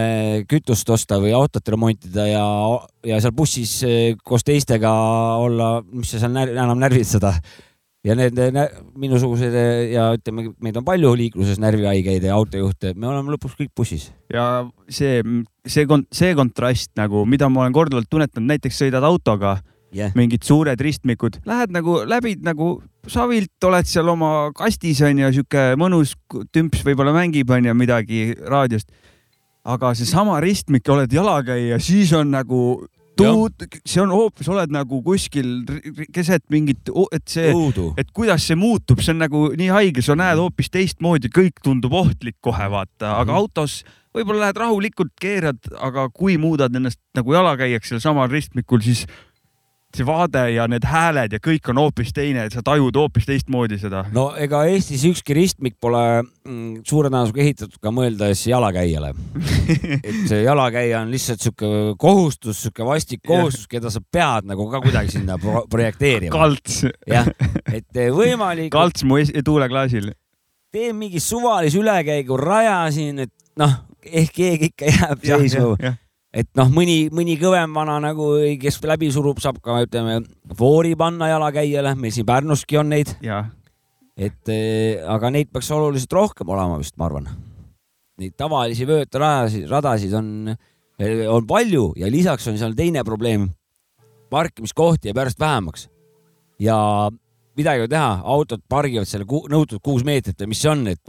kütust 0.51 0.91
osta 0.93 1.16
või 1.23 1.32
autot 1.36 1.69
remontida 1.73 2.27
ja, 2.28 2.49
ja 3.07 3.20
seal 3.23 3.36
bussis 3.36 3.78
eh, 3.86 4.16
koos 4.24 4.45
teistega 4.45 4.93
olla, 5.41 5.78
mis 5.93 6.12
sa 6.12 6.24
seal 6.24 6.35
när, 6.35 6.53
enam 6.57 6.82
närvitseda. 6.82 7.32
Ja 8.05 8.14
need 8.18 8.39
nä- 8.52 8.68
minusugused 9.01 9.55
eh, 9.56 9.93
ja 9.94 10.10
ütleme, 10.16 10.51
meid 10.62 10.76
on 10.76 10.85
palju 10.86 11.14
liikluses 11.18 11.60
närvihaigeid 11.62 12.26
ja 12.26 12.35
autojuhte, 12.36 12.93
me 12.97 13.09
oleme 13.09 13.35
lõpuks 13.35 13.56
kõik 13.59 13.72
bussis. 13.76 14.10
ja 14.32 14.66
see, 14.89 15.22
see, 15.66 15.86
see 16.12 16.35
kontrast 16.36 16.93
nagu, 17.01 17.24
mida 17.28 17.48
ma 17.48 17.64
olen 17.64 17.76
korduvalt 17.76 18.10
tunnetanud, 18.10 18.51
näiteks 18.52 18.82
sõidad 18.85 19.06
autoga 19.06 19.56
yeah., 19.94 20.12
mingid 20.18 20.44
suured 20.44 20.81
ristmikud, 20.81 21.40
lähed 21.48 21.72
nagu, 21.74 22.02
läbid 22.09 22.44
nagu 22.44 22.76
savilt, 23.10 23.56
oled 23.64 23.89
seal 23.89 24.10
oma 24.12 24.51
kastis 24.56 25.01
onju, 25.05 25.32
sihuke 25.39 25.64
mõnus 25.81 26.14
tümps 26.52 26.85
võib-olla 26.85 27.14
mängib 27.16 27.51
onju 27.56 27.74
midagi 27.76 28.26
raadiost. 28.36 28.93
aga 29.64 29.94
seesama 29.97 30.40
ristmik, 30.44 30.89
oled 30.93 31.12
jalakäija, 31.12 31.78
siis 31.81 32.12
on 32.12 32.35
nagu 32.35 32.85
tuud, 33.19 33.66
see 33.86 34.03
on 34.03 34.12
hoopis, 34.15 34.49
oled 34.53 34.73
nagu 34.74 35.01
kuskil 35.05 35.51
keset 36.15 36.45
mingit, 36.53 36.91
et 37.15 37.27
see, 37.31 37.53
et 38.01 38.11
kuidas 38.15 38.47
see 38.49 38.59
muutub, 38.59 39.03
see 39.05 39.15
on 39.15 39.23
nagu 39.24 39.45
nii 39.59 39.70
haige, 39.74 40.05
sa 40.05 40.16
näed 40.19 40.41
hoopis 40.41 40.73
teistmoodi, 40.74 41.31
kõik 41.35 41.62
tundub 41.65 41.95
ohtlik 41.95 42.39
kohe 42.45 42.70
vaata, 42.73 43.16
aga 43.20 43.36
autos 43.39 43.82
võib-olla 44.15 44.47
lähed 44.49 44.61
rahulikult, 44.62 45.15
keerad, 45.20 45.61
aga 45.82 46.09
kui 46.15 46.36
muudad 46.41 46.74
ennast 46.74 47.01
nagu 47.19 47.35
jalakäijaks 47.35 47.95
seal 47.95 48.03
samal 48.05 48.31
ristmikul, 48.31 48.82
siis 48.85 49.07
see 49.97 50.07
vaade 50.07 50.45
ja 50.53 50.69
need 50.69 50.85
hääled 50.89 51.33
ja 51.37 51.41
kõik 51.43 51.73
on 51.73 51.81
hoopis 51.81 52.12
teine, 52.12 52.47
sa 52.53 52.62
tajud 52.65 52.97
hoopis 52.97 53.27
teistmoodi 53.29 53.79
seda. 53.81 54.05
no 54.12 54.31
ega 54.41 54.65
Eestis 54.69 55.07
ükski 55.09 55.37
ristmik 55.37 55.79
pole 55.81 56.05
mm, 56.23 56.83
suure 56.87 57.12
tõenäosusega 57.15 57.43
ehitatud 57.45 57.81
ka 57.83 57.93
mõeldes 57.95 58.45
jalakäijale. 58.49 59.12
et 60.09 60.21
see 60.29 60.43
jalakäija 60.43 61.03
on 61.05 61.15
lihtsalt 61.15 61.45
sihuke 61.45 61.71
kohustus, 62.01 62.62
sihuke 62.65 62.87
vastik 62.87 63.23
kohustus, 63.27 63.69
keda 63.71 63.93
sa 63.93 64.03
pead 64.03 64.51
nagu 64.51 64.66
ka 64.73 64.83
kuidagi 64.85 65.15
sinna 65.15 65.39
pro 65.41 65.65
projekteerima. 65.71 66.33
kalts. 66.35 66.83
jah, 67.11 67.31
et 67.73 67.97
eh, 67.97 68.11
võimalik. 68.15 68.73
kalts 68.75 69.07
mu 69.07 69.21
tuuleklaasil. 69.45 70.12
teen 70.75 70.97
mingi 70.99 71.21
suvalise 71.23 71.79
ülekäigu, 71.79 72.37
rajasin, 72.41 73.27
et 73.27 73.33
noh, 73.61 73.77
ehk 74.05 74.33
keegi 74.35 74.73
ikka 74.73 74.91
jääb 74.91 75.29
seisma. 75.29 75.95
Et 76.35 76.51
noh, 76.59 76.70
mõni, 76.74 77.09
mõni 77.15 77.36
kõvem 77.40 77.74
vana 77.77 78.01
nagu, 78.02 78.35
kes 78.61 78.81
läbi 78.85 79.11
surub, 79.15 79.40
saab 79.43 79.61
ka 79.65 79.81
ütleme 79.86 80.20
foori 80.59 80.94
panna 80.98 81.31
jalakäijale, 81.31 81.94
meil 81.98 82.15
siin 82.15 82.27
Pärnuski 82.28 82.78
on 82.81 82.90
neid. 82.90 83.15
et 84.16 84.52
eh, 84.52 85.02
aga 85.11 85.31
neid 85.35 85.51
peaks 85.52 85.70
oluliselt 85.74 86.12
rohkem 86.15 86.51
olema 86.55 86.78
vist, 86.78 86.97
ma 86.98 87.09
arvan. 87.09 87.28
Neid 88.19 88.36
tavalisi 88.39 88.86
vöötarajasid, 88.86 89.66
radasid 89.70 90.12
on, 90.15 90.55
on 91.31 91.47
palju 91.51 91.89
ja 91.98 92.11
lisaks 92.11 92.47
on 92.51 92.59
seal 92.59 92.77
teine 92.78 93.02
probleem. 93.05 93.51
parkimiskohti 94.31 95.09
jääb 95.09 95.19
järjest 95.20 95.39
vähemaks 95.39 95.89
ja 96.59 96.77
midagi 97.56 97.82
ei 97.82 97.86
ole 97.86 97.93
teha, 97.93 98.10
autod 98.35 98.64
pargivad 98.68 99.09
selle 99.09 99.26
ku, 99.28 99.44
nõutud 99.51 99.82
kuus 99.85 100.05
meetrit 100.06 100.40
või 100.43 100.52
mis 100.52 100.62
see 100.64 100.72
on, 100.72 100.86
et, 100.90 101.01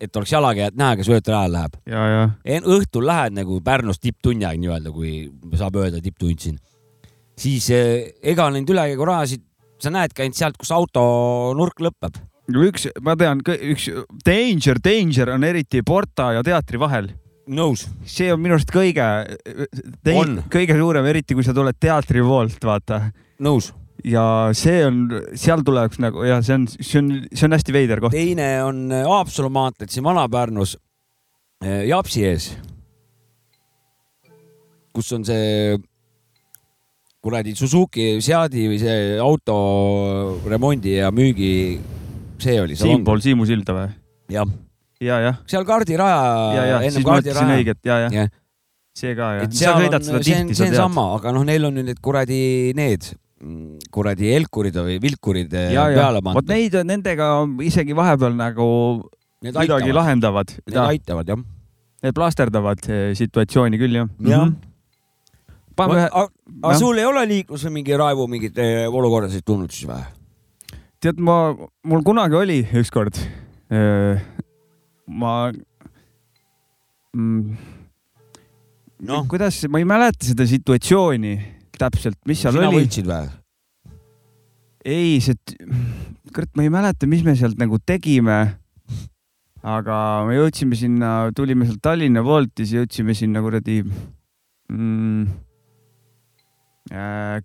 et 0.00 0.16
oleks 0.16 0.32
jalakäijat 0.32 0.78
näha, 0.80 0.96
kes 1.00 1.10
vöötarajal 1.12 1.54
läheb. 1.56 1.76
ja, 1.86 2.06
ja 2.14 2.24
En- 2.44 2.64
õhtul 2.64 3.06
lähed 3.06 3.36
nagu 3.36 3.60
Pärnus 3.64 4.00
tipptunni 4.00 4.48
aeg 4.48 4.60
nii-öelda, 4.62 4.92
kui 4.94 5.30
saab 5.60 5.76
öelda 5.76 6.00
tipptund 6.04 6.40
siin, 6.40 6.58
siis 7.38 7.70
eh, 7.74 8.12
ega 8.22 8.48
neid 8.50 8.68
ülekäigurajasid 8.70 9.44
sa 9.80 9.92
näedki 9.92 10.24
ainult 10.24 10.38
sealt, 10.38 10.58
kus 10.60 10.72
auto 10.76 11.02
nurk 11.56 11.80
lõpeb. 11.82 12.18
üks, 12.50 12.88
ma 13.04 13.14
tean, 13.16 13.40
üks 13.44 13.88
Danger, 14.26 14.80
Danger 14.82 15.34
on 15.36 15.44
eriti 15.46 15.82
Porta 15.86 16.32
ja 16.36 16.44
teatri 16.46 16.80
vahel. 16.80 17.10
nõus. 17.50 17.88
see 18.04 18.32
on 18.32 18.40
minu 18.40 18.54
arust 18.58 18.70
kõige 18.70 19.06
kõige 20.52 20.76
suurem, 20.78 21.06
eriti 21.06 21.34
kui 21.34 21.46
sa 21.46 21.54
tuled 21.56 21.78
teatri 21.80 22.22
poolt, 22.22 22.60
vaata. 22.64 23.10
nõus. 23.40 23.72
Ja 24.04 24.24
see 24.56 24.80
on, 24.86 25.02
seal 25.38 25.64
tuleks 25.66 26.00
nagu 26.02 26.24
ja 26.26 26.40
see 26.44 26.56
on, 26.58 26.66
see 26.70 27.02
on, 27.02 27.12
see 27.32 27.46
on 27.48 27.56
hästi 27.56 27.74
veider 27.76 28.02
koht. 28.02 28.16
teine 28.16 28.48
on 28.64 28.86
äh, 28.94 29.06
Haapsalu 29.08 29.50
maanteed 29.52 29.92
siin 29.92 30.06
Vana-Pärnus, 30.06 30.76
Japsi 31.88 32.24
ees, 32.24 32.50
kus 34.96 35.12
on 35.12 35.26
see 35.28 35.76
kuradi 37.20 37.52
Suzuki 37.56 38.14
Seadi 38.24 38.66
või 38.70 38.80
see 38.80 39.16
auto 39.20 39.56
remondi 40.48 40.96
ja 40.96 41.10
müügi, 41.12 41.52
see 42.40 42.56
oli. 42.62 42.78
siinpool 42.80 43.20
Siimu 43.20 43.48
silda 43.48 43.76
või? 43.76 43.88
jah, 44.32 44.52
ja, 45.04 45.18
jah. 45.26 45.40
seal 45.50 45.66
kaardiraja. 45.68 46.20
ja, 46.56 46.66
ja 46.72 46.82
siis 46.88 47.04
ma 47.04 47.18
ütlesin 47.20 47.56
õiget 47.58 47.82
ja, 47.84 47.98
ja 48.06 48.12
Jah.. 48.14 48.30
see 48.96 49.12
ka 49.18 49.32
jah. 49.40 49.50
sa 49.52 49.74
sõidad 49.76 50.00
on, 50.00 50.06
seda 50.08 50.22
see 50.24 50.38
on, 50.38 50.46
tihti, 50.48 50.56
see 50.56 50.62
sa 50.62 50.68
on 50.70 50.72
tead. 50.72 50.80
sama, 50.80 51.06
aga 51.18 51.34
noh, 51.36 51.44
neil 51.48 51.68
on 51.68 51.80
ju 51.80 51.86
need 51.90 52.00
kuradi 52.04 52.40
need 52.78 53.12
kuradi 53.92 54.34
helkurid 54.34 54.76
või 54.76 54.98
vilkurid 55.00 55.54
eh, 55.56 55.70
ja, 55.72 55.86
ja 55.88 56.02
peale, 56.02 56.20
vot 56.20 56.34
pandud. 56.34 56.52
neid, 56.52 56.74
nendega 56.84 57.28
isegi 57.64 57.96
vahepeal 57.96 58.34
nagu 58.36 58.66
Need 59.40 59.54
midagi 59.54 59.72
aitavad. 59.72 59.94
lahendavad. 59.96 60.50
Need 60.66 60.80
aitavad 60.82 61.30
jah. 61.32 61.44
Need 62.04 62.16
plaasterdavad 62.16 62.88
eh, 62.92 63.06
situatsiooni 63.16 63.80
küll 63.80 63.96
jah. 63.96 64.10
jah. 64.28 64.50
paneme 65.76 66.02
ühe, 66.02 66.10
aga 66.60 66.74
sul 66.76 67.00
ei 67.00 67.08
ole 67.08 67.24
liiklusel 67.30 67.72
mingi 67.72 67.96
Raivo 67.96 68.26
mingeid 68.28 68.60
eh, 68.60 68.84
olukordasid 68.88 69.46
tulnud 69.48 69.72
siis 69.72 69.88
või? 69.88 70.02
tead, 71.00 71.16
ma, 71.24 71.54
mul 71.88 72.04
kunagi 72.04 72.36
oli 72.36 72.58
ükskord. 72.76 73.16
ma 75.08 75.34
mm,. 77.16 77.56
Noh. 79.00 79.24
kuidas, 79.30 79.62
ma 79.72 79.80
ei 79.80 79.86
mäleta 79.88 80.28
seda 80.28 80.44
situatsiooni 80.44 81.38
täpselt, 81.80 82.18
mis 82.28 82.42
seal 82.42 82.56
sina 82.56 82.68
oli. 82.68 82.82
võitsid 82.82 83.08
või? 83.08 83.28
ei, 84.84 85.18
see, 85.24 85.36
kurat, 86.34 86.50
ma 86.56 86.64
ei 86.64 86.72
mäleta, 86.72 87.08
mis 87.10 87.24
me 87.26 87.36
sealt 87.38 87.60
nagu 87.60 87.80
tegime. 87.84 88.40
aga 89.60 89.96
me 90.28 90.38
jõudsime 90.38 90.78
sinna, 90.78 91.30
tulime 91.36 91.68
sealt 91.68 91.82
Tallinna 91.84 92.24
poolt 92.24 92.54
ja 92.56 92.64
siis 92.64 92.78
jõudsime 92.80 93.16
sinna 93.16 93.42
kuradi 93.44 93.82
mm,. 93.84 95.46
Äh, 96.90 97.38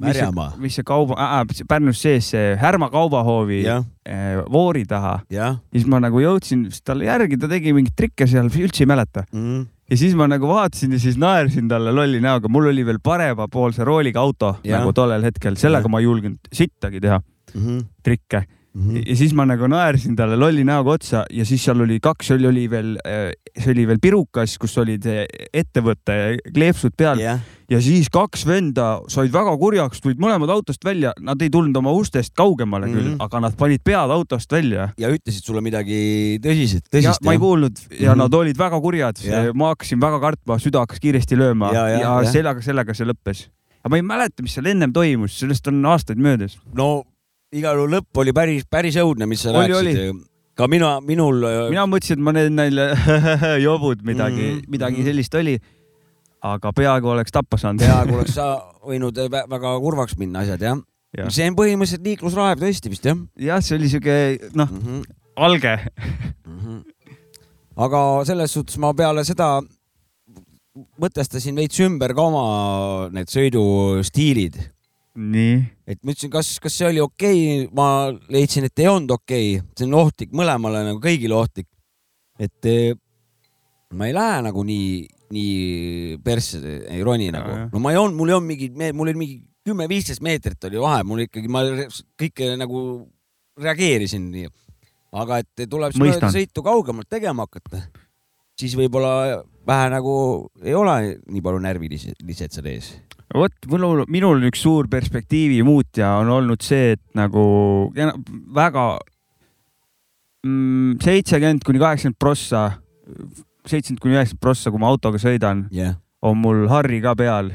Märjamaa. 0.00 0.54
mis 0.58 0.74
see 0.78 0.86
kauba 0.86 1.16
äh,, 1.18 1.64
Pärnus 1.68 2.00
sees 2.02 2.30
see 2.32 2.54
Härma 2.58 2.88
kaubahoovi 2.90 3.60
Jah. 3.64 3.84
äh, 4.08 4.40
voori 4.50 4.84
taha. 4.88 5.18
jah. 5.30 5.58
siis 5.74 5.86
ma 5.90 6.00
nagu 6.02 6.22
jõudsin 6.22 6.66
talle 6.86 7.06
järgi, 7.08 7.38
ta 7.38 7.50
tegi 7.50 7.74
mingeid 7.76 7.94
trikke 7.98 8.26
seal, 8.30 8.48
üldse 8.48 8.84
ei 8.84 8.90
mäleta 8.90 9.26
mm.. 9.30 9.66
Ja 9.90 9.96
siis 10.00 10.14
ma 10.16 10.26
nagu 10.30 10.48
vaatasin 10.48 10.92
ja 10.92 10.98
siis 11.02 11.16
naersin 11.20 11.68
talle 11.68 11.92
lolli 11.92 12.20
näoga, 12.24 12.48
mul 12.48 12.70
oli 12.72 12.86
veel 12.86 12.98
paremapoolse 13.02 13.84
rooliga 13.84 14.20
auto 14.20 14.56
Jah. 14.64 14.80
nagu 14.80 14.92
tollel 14.96 15.22
hetkel, 15.22 15.56
sellega 15.60 15.84
Jah. 15.84 15.90
ma 15.90 16.00
ei 16.00 16.04
julgenud 16.08 16.52
sittagi 16.52 17.00
teha 17.00 17.20
Mm 17.54 17.62
-hmm. 17.62 17.82
trikke 18.02 18.44
mm. 18.74 18.82
-hmm. 18.90 19.02
ja 19.06 19.16
siis 19.16 19.34
ma 19.34 19.46
nagu 19.46 19.66
naersin 19.70 20.16
talle 20.16 20.36
lolli 20.36 20.64
näoga 20.64 20.90
otsa 20.98 21.24
ja 21.30 21.44
siis 21.44 21.64
seal 21.64 21.80
oli 21.80 22.00
kaks, 22.00 22.30
oli, 22.34 22.46
oli 22.46 22.70
veel, 22.70 22.96
see 23.58 23.72
oli 23.72 23.86
veel 23.86 23.98
pirukas, 24.02 24.58
kus 24.58 24.78
olid 24.78 25.06
eh, 25.06 25.26
ettevõtte 25.52 26.36
kleepsud 26.54 26.92
peal 26.96 27.20
jah, 27.22 27.40
ja 27.70 27.80
siis 27.80 28.10
kaks 28.12 28.44
venda 28.46 29.00
said 29.08 29.32
väga 29.32 29.56
kurjaks, 29.58 30.00
tulid 30.04 30.18
mõlemad 30.20 30.50
autost 30.52 30.84
välja, 30.84 31.12
nad 31.20 31.40
ei 31.42 31.50
tulnud 31.50 31.76
oma 31.76 31.92
ustest 31.96 32.34
kaugemale 32.36 32.86
küll 32.90 33.14
Mhm., 33.14 33.20
aga 33.24 33.40
nad 33.40 33.56
panid 33.56 33.80
pead 33.84 34.10
autost 34.10 34.52
välja. 34.52 34.88
ja 34.98 35.08
ütlesid 35.08 35.44
sulle 35.46 35.60
midagi 35.64 36.38
tõsiselt, 36.42 36.84
ja 36.92 36.98
tõsist 37.00 37.24
ma 37.24 37.32
ei 37.32 37.38
kuulnud 37.38 37.78
ja 38.00 38.10
Mhm. 38.12 38.18
nad 38.18 38.34
olid 38.34 38.58
väga 38.58 38.80
kurjad 38.80 39.16
Jah., 39.24 39.54
ma 39.54 39.72
hakkasin 39.74 40.00
väga 40.00 40.20
kartma, 40.20 40.58
süda 40.58 40.80
hakkas 40.84 41.00
kiiresti 41.00 41.36
lööma 41.36 41.72
Ja, 41.72 41.88
ja, 41.88 41.98
ja, 42.00 42.22
ja, 42.22 42.30
sellega, 42.30 42.60
sellega 42.62 42.94
see 42.94 43.06
lõppes. 43.06 43.46
aga 43.84 43.90
ma 43.90 43.96
ei 43.96 44.02
mäleta, 44.02 44.42
mis 44.42 44.54
seal 44.54 44.66
ennem 44.66 44.92
toimus, 44.92 45.38
sellest 45.38 45.66
on 45.68 45.84
aastaid 45.84 46.18
möödas. 46.18 46.58
no 46.74 47.04
igal 47.54 47.78
juhul 47.78 47.92
lõpp 47.98 48.22
oli 48.22 48.34
päris, 48.36 48.64
päris 48.70 48.96
õudne, 49.00 49.28
mis 49.30 49.44
sa 49.44 49.52
Oli, 49.52 49.72
rääkisid. 49.72 50.24
ka 50.58 50.68
mina, 50.70 50.96
minul. 51.04 51.44
mina 51.70 51.86
mõtlesin, 51.90 52.18
et 52.18 52.24
ma 52.26 52.34
need 52.36 52.54
neile 52.54 52.88
jobud 53.66 54.02
midagi 54.06 54.42
mm, 54.42 54.58
-hmm. 54.58 54.70
midagi 54.76 55.00
mhm. 55.00 55.06
sellist 55.10 55.34
oli. 55.34 55.58
aga 56.44 56.72
peaaegu 56.72 57.08
oleks 57.08 57.32
tappa 57.32 57.56
saanud. 57.56 57.80
peaaegu 57.80 58.14
oleks 58.18 58.34
sa 58.34 58.48
võinud 58.84 59.18
vä- 59.30 59.46
väga 59.50 59.78
kurvaks 59.80 60.18
minna 60.18 60.40
asjad 60.44 60.60
jah 60.62 60.82
ja. 61.18 61.30
See 61.30 61.46
on 61.48 61.56
põhimõtteliselt 61.56 62.04
liiklusraev 62.04 62.58
tõesti 62.58 62.90
vist 62.90 63.04
jah 63.04 63.16
jah, 63.38 63.62
see 63.62 63.78
oli 63.78 63.88
siuke 63.88 64.16
noh 64.54 64.70
mm, 64.70 64.82
-hmm. 64.82 65.02
alge. 65.36 65.78
Mm 66.46 66.60
-hmm. 66.60 66.82
aga 67.76 68.24
selles 68.24 68.52
suhtes 68.52 68.78
ma 68.78 68.94
peale 68.94 69.24
seda 69.24 69.60
mõtestasin 70.98 71.54
veits 71.54 71.78
ümber 71.84 72.14
ka 72.14 72.22
oma 72.30 72.44
need 73.14 73.30
sõidustiilid. 73.30 74.58
Et 75.86 76.00
ma 76.02 76.10
ütlesin, 76.10 76.32
kas, 76.32 76.56
kas 76.62 76.74
see 76.74 76.88
oli 76.88 77.02
okei 77.02 77.40
okay?, 77.62 77.70
ma 77.76 78.10
leidsin, 78.34 78.66
et 78.66 78.82
ei 78.82 78.90
olnud 78.90 79.14
okei 79.14 79.56
okay., 79.58 79.66
see 79.78 79.86
on 79.86 79.98
ohtlik 80.00 80.34
mõlemale 80.34 80.82
nagu 80.88 81.02
kõigile 81.02 81.36
ohtlik. 81.38 81.68
et 82.38 82.66
eh, 82.66 82.96
ma 83.94 84.08
ei 84.08 84.14
lähe 84.16 84.42
nagu 84.48 84.64
nii, 84.66 84.88
nii 85.34 86.18
persse 86.24 86.60
ei 86.90 87.02
roni 87.06 87.30
Ja, 87.30 87.36
nagu 87.38 87.58
no 87.70 87.82
ma 87.82 87.94
ei 87.94 88.00
olnud, 88.00 88.18
mul 88.18 88.32
ei 88.32 88.38
olnud 88.38 88.50
mingi, 88.50 88.70
mul 88.74 89.12
oli 89.12 89.20
mingi 89.20 89.38
kümme-viisteist 89.64 90.22
meetrit 90.24 90.66
oli 90.68 90.80
vahe, 90.82 91.04
mul 91.06 91.24
ikkagi, 91.24 91.48
ma 91.48 91.62
kõike 92.20 92.52
nagu 92.60 92.80
reageerisin 93.60 94.28
nii. 94.32 94.50
aga 95.14 95.38
et 95.44 95.68
tuleb 95.70 95.94
mööda 96.00 96.28
sõitu 96.34 96.64
kaugemalt 96.66 97.06
tegema 97.08 97.46
hakata, 97.46 97.84
siis 98.58 98.74
võib-olla 98.78 99.44
vähe 99.66 99.90
nagu 99.94 100.14
ei 100.64 100.74
ole 100.74 100.96
nii 101.22 101.44
palju 101.44 101.62
närvilised 101.62 102.50
seal 102.50 102.66
ees. 102.72 102.96
Vot 103.34 103.68
minul, 103.70 104.04
minul 104.10 104.46
üks 104.48 104.62
suur 104.64 104.88
perspektiivi 104.90 105.62
muutja 105.66 106.14
on 106.20 106.30
olnud 106.36 106.62
see, 106.62 106.94
et 106.94 107.02
nagu 107.18 107.44
väga 108.54 108.86
mm, 110.44 111.00
seitsekümmend 111.02 111.66
kuni 111.66 111.82
kaheksakümmend 111.82 112.20
prossa, 112.20 112.64
seitsekümmend 113.66 114.02
kuni 114.04 114.18
üheksakümmend 114.18 114.44
prossa, 114.44 114.72
kui 114.72 114.82
ma 114.82 114.92
autoga 114.92 115.20
sõidan, 115.22 115.66
jah, 115.74 115.96
on 116.24 116.38
mul 116.40 116.64
Harri 116.70 117.02
ka 117.04 117.12
peal. 117.18 117.52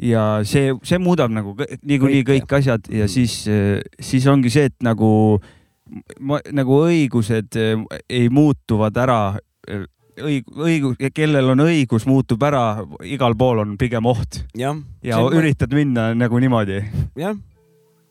Ja 0.00 0.40
see, 0.48 0.72
see 0.86 1.00
muudab 1.02 1.34
nagu 1.34 1.56
niikuinii 1.58 2.24
kõik 2.30 2.56
asjad 2.60 2.88
ja 2.92 3.08
siis, 3.10 3.42
siis 4.00 4.26
ongi 4.30 4.52
see, 4.52 4.70
et 4.70 4.78
nagu 4.86 5.10
ma, 6.20 6.40
nagu 6.54 6.80
õigused 6.86 7.58
eh, 7.60 7.84
ei 8.08 8.30
muutuvad 8.32 8.96
ära. 8.96 9.20
õig-, 10.22 10.48
õigus, 10.56 10.96
kellel 11.14 11.52
on 11.52 11.64
õigus, 11.66 12.06
muutub 12.08 12.42
ära, 12.46 12.80
igal 13.06 13.36
pool 13.38 13.62
on 13.64 13.76
pigem 13.80 14.06
oht 14.08 14.40
jah. 14.56 14.76
ja 15.04 15.20
üritad 15.28 15.72
minna 15.76 16.10
nagu 16.16 16.40
niimoodi. 16.42 16.80
jah, 17.18 17.36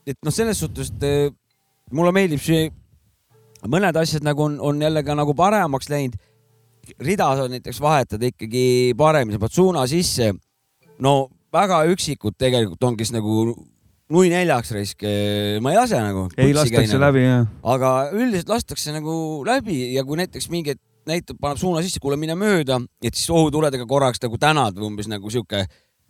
et 0.06 0.18
noh, 0.22 0.34
selles 0.34 0.60
suhtes, 0.61 0.94
et 0.95 1.06
eh, 1.07 1.30
mulle 1.95 2.14
meeldib 2.15 2.41
see, 2.44 2.69
mõned 3.65 3.98
asjad 4.02 4.26
nagu 4.26 4.45
on, 4.45 4.57
on 4.61 4.82
jälle 4.82 5.03
ka 5.06 5.18
nagu 5.18 5.36
paremaks 5.38 5.90
läinud. 5.90 6.18
rida 7.02 7.32
sa 7.36 7.48
näiteks 7.49 7.82
vahetad 7.82 8.22
ikkagi 8.22 8.94
paremini, 8.98 9.36
sa 9.36 9.41
paned 9.41 9.56
suuna 9.56 9.88
sisse. 9.90 10.34
no 10.99 11.30
väga 11.53 11.86
üksikud 11.90 12.36
tegelikult 12.38 12.84
on, 12.84 12.98
kes 12.98 13.11
nagu 13.15 13.56
nui 14.14 14.30
neljaks 14.30 14.72
raisk, 14.76 15.06
ma 15.61 15.72
ei 15.73 15.80
lase 15.80 15.98
nagu. 15.98 16.27
ei 16.38 16.53
lastakse 16.53 16.99
läbi 17.02 17.26
jah. 17.26 17.48
aga 17.64 17.94
üldiselt 18.14 18.52
lastakse 18.53 18.94
nagu 18.94 19.41
läbi 19.48 19.95
ja 19.95 20.06
kui 20.06 20.22
näiteks 20.22 20.52
mingi 20.53 20.76
hetk 20.76 20.85
näitab, 21.10 21.40
paneb 21.41 21.57
suuna 21.61 21.84
sisse, 21.86 21.99
kuule 22.03 22.18
mine 22.18 22.36
mööda, 22.40 22.80
et 23.03 23.15
siis 23.15 23.30
ohutuledega 23.30 23.86
korraks 23.90 24.22
nagu 24.23 24.38
tänad 24.41 24.77
või 24.80 24.90
umbes 24.91 25.10
nagu 25.11 25.30
sihuke, 25.30 25.65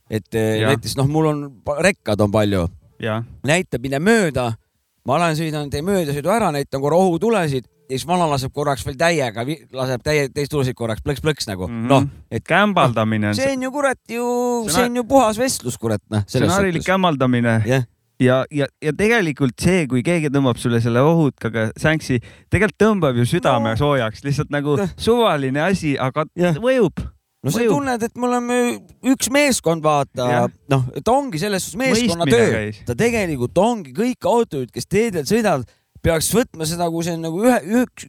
et 0.10 0.36
eh, 0.36 0.62
Jah. 0.62 0.74
näiteks 0.74 0.98
noh, 1.00 1.08
mul 1.12 1.32
on, 1.32 1.46
rekkad 1.80 2.22
on 2.22 2.32
palju 2.32 2.68
näitab, 3.46 3.82
mine 3.82 4.00
mööda. 4.00 4.54
ma 5.06 5.20
lähen 5.22 5.36
sõidan 5.38 5.70
tee 5.70 5.84
möödasõidu 5.86 6.32
ära, 6.34 6.48
näitan 6.52 6.82
korra 6.82 6.98
ohutulesid 6.98 7.68
ja 7.86 7.94
siis 7.94 8.08
vana 8.08 8.26
laseb 8.30 8.54
korraks 8.54 8.86
veel 8.86 8.96
täiega, 8.98 9.44
laseb 9.74 10.04
täie, 10.06 10.30
teist 10.34 10.50
tulesid 10.54 10.74
korraks 10.78 11.04
plõks-plõks 11.06 11.46
nagu 11.50 11.68
mm. 11.68 11.82
-hmm. 11.82 11.90
noh, 11.92 12.08
et 12.32 12.44
kämbaldamine 12.44 13.30
on 13.30 13.36
see 13.38 13.52
on 13.54 13.64
ju 13.68 13.72
kurat 13.72 14.00
ju, 14.10 14.26
See 14.70 14.86
on- 14.86 14.96
ju 14.96 15.04
puhas 15.04 15.38
vestlus, 15.38 15.78
kurat 15.78 16.02
noh. 16.10 16.24
see 16.28 16.42
on 16.44 16.50
harilik 16.50 16.86
kämmaldamine 16.86 17.62
jah, 17.66 17.86
ja, 18.22 18.44
ja, 18.52 18.68
ja 18.84 18.94
tegelikult 18.98 19.60
see, 19.62 19.86
kui 19.92 20.04
keegi 20.06 20.32
tõmbab 20.34 20.60
sulle 20.62 20.82
selle 20.84 21.04
ohutkaga 21.06 21.70
sänksi, 21.80 22.22
tegelikult 22.52 22.80
tõmbab 22.82 23.20
ju 23.20 23.28
südame 23.30 23.74
no. 23.74 23.80
soojaks, 23.80 24.24
lihtsalt 24.26 24.54
nagu 24.54 24.78
suvaline 24.96 25.66
asi, 25.68 25.96
aga 26.02 26.28
Jah. 26.40 26.58
mõjub. 26.62 27.04
no 27.46 27.54
sa 27.54 27.66
tunned, 27.68 28.06
et 28.08 28.18
me 28.18 28.30
oleme 28.30 28.60
üks 29.14 29.32
meeskond, 29.34 29.84
vaata 29.86 30.46
noh, 30.72 30.86
et 30.96 31.12
ongi 31.12 31.42
selles 31.42 31.68
suhtes 31.68 31.82
meeskonnatöö 31.82 32.70
ta 32.88 32.98
tegelikult 32.98 33.58
ongi 33.62 33.96
kõik 33.96 34.30
autojuhid, 34.30 34.72
kes 34.74 34.90
teedel 34.90 35.28
sõidavad, 35.30 35.68
peaks 36.06 36.30
võtma 36.36 36.68
seda, 36.70 36.88
kui 36.94 37.06
see 37.06 37.16
on 37.18 37.26
nagu 37.26 37.42
ühe, 37.42 37.58
üks, 37.82 38.08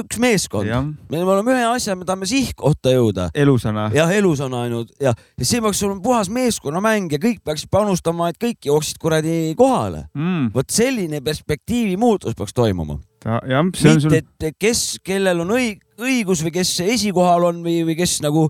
üks 0.00 0.20
meeskond. 0.22 0.96
me 1.12 1.22
oleme 1.22 1.54
ühe 1.54 1.64
asja, 1.68 1.96
me 1.98 2.06
tahame 2.08 2.28
sihtkohta 2.30 2.92
jõuda. 2.94 3.28
elusana. 3.34 3.88
jah, 3.94 4.12
elusana 4.16 4.64
ainult 4.66 4.92
ja, 5.02 5.14
ja 5.14 5.48
see 5.48 5.62
peaks 5.64 5.82
olema 5.86 6.02
puhas 6.04 6.30
meeskonnamäng 6.32 7.14
ja 7.14 7.20
kõik 7.22 7.42
peaksid 7.46 7.70
panustama, 7.72 8.30
et 8.32 8.40
kõik 8.42 8.70
jooksid 8.70 9.00
kuradi 9.02 9.54
kohale 9.58 10.06
mm.. 10.16 10.50
vot 10.56 10.70
selline 10.72 11.22
perspektiivi 11.24 11.96
muutus 12.00 12.36
peaks 12.38 12.56
toimuma. 12.56 12.98
jah, 13.24 13.72
see 13.78 13.94
on 13.94 14.02
sul 14.04 14.16
mitte, 14.16 14.52
et 14.52 14.60
kes, 14.60 14.84
kellel 15.06 15.44
on 15.46 15.54
õig-, 15.56 15.82
õigus 16.02 16.44
või 16.46 16.54
kes 16.58 16.76
esikohal 16.86 17.50
on 17.52 17.62
või, 17.66 17.80
või 17.86 17.98
kes 17.98 18.18
nagu 18.26 18.48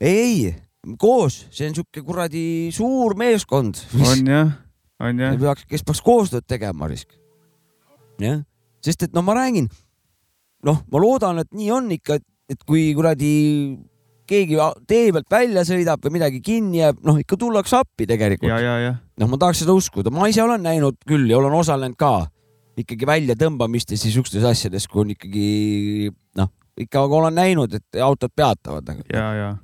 ei, 0.00 0.54
koos, 1.00 1.46
see 1.50 1.68
on 1.68 1.78
sihuke 1.78 2.04
kuradi 2.06 2.44
suur 2.74 3.16
meeskond. 3.18 3.80
on 3.98 4.28
jah, 4.30 4.52
on 5.02 5.24
jah. 5.24 5.38
peaks, 5.40 5.66
kes 5.68 5.86
peaks 5.86 6.04
koostööd 6.04 6.46
tegema, 6.48 6.90
risk. 6.90 7.16
jah, 8.22 8.40
sest 8.84 9.06
et 9.08 9.14
no 9.16 9.22
ma 9.26 9.36
räägin, 9.38 9.68
noh, 10.66 10.82
ma 10.90 11.02
loodan, 11.02 11.42
et 11.44 11.50
nii 11.54 11.70
on 11.74 11.92
ikka, 11.98 12.18
et 12.48 12.66
kui 12.66 12.90
kuradi 12.96 13.32
keegi 14.28 14.58
tee 14.88 15.12
pealt 15.14 15.30
välja 15.32 15.64
sõidab 15.66 16.02
või 16.04 16.18
midagi 16.18 16.40
kinni 16.44 16.82
jääb, 16.82 17.00
noh 17.06 17.18
ikka 17.20 17.38
tullakse 17.40 17.78
appi 17.80 18.06
tegelikult. 18.08 18.50
noh, 19.18 19.30
ma 19.30 19.40
tahaks 19.40 19.64
seda 19.64 19.76
uskuda, 19.76 20.12
ma 20.14 20.28
ise 20.30 20.42
olen 20.44 20.64
näinud 20.64 21.00
küll 21.08 21.30
ja 21.30 21.38
olen 21.40 21.56
osalenud 21.56 21.96
ka 21.98 22.28
ikkagi 22.78 23.08
väljatõmbamistes 23.08 24.04
ja 24.06 24.12
siukestes 24.12 24.44
asjades, 24.46 24.86
kui 24.86 25.02
on 25.02 25.14
ikkagi 25.14 25.46
noh, 26.38 26.50
ikka 26.78 27.02
olen 27.02 27.34
näinud, 27.34 27.72
et 27.74 28.00
autod 28.04 28.30
peatavad 28.36 28.92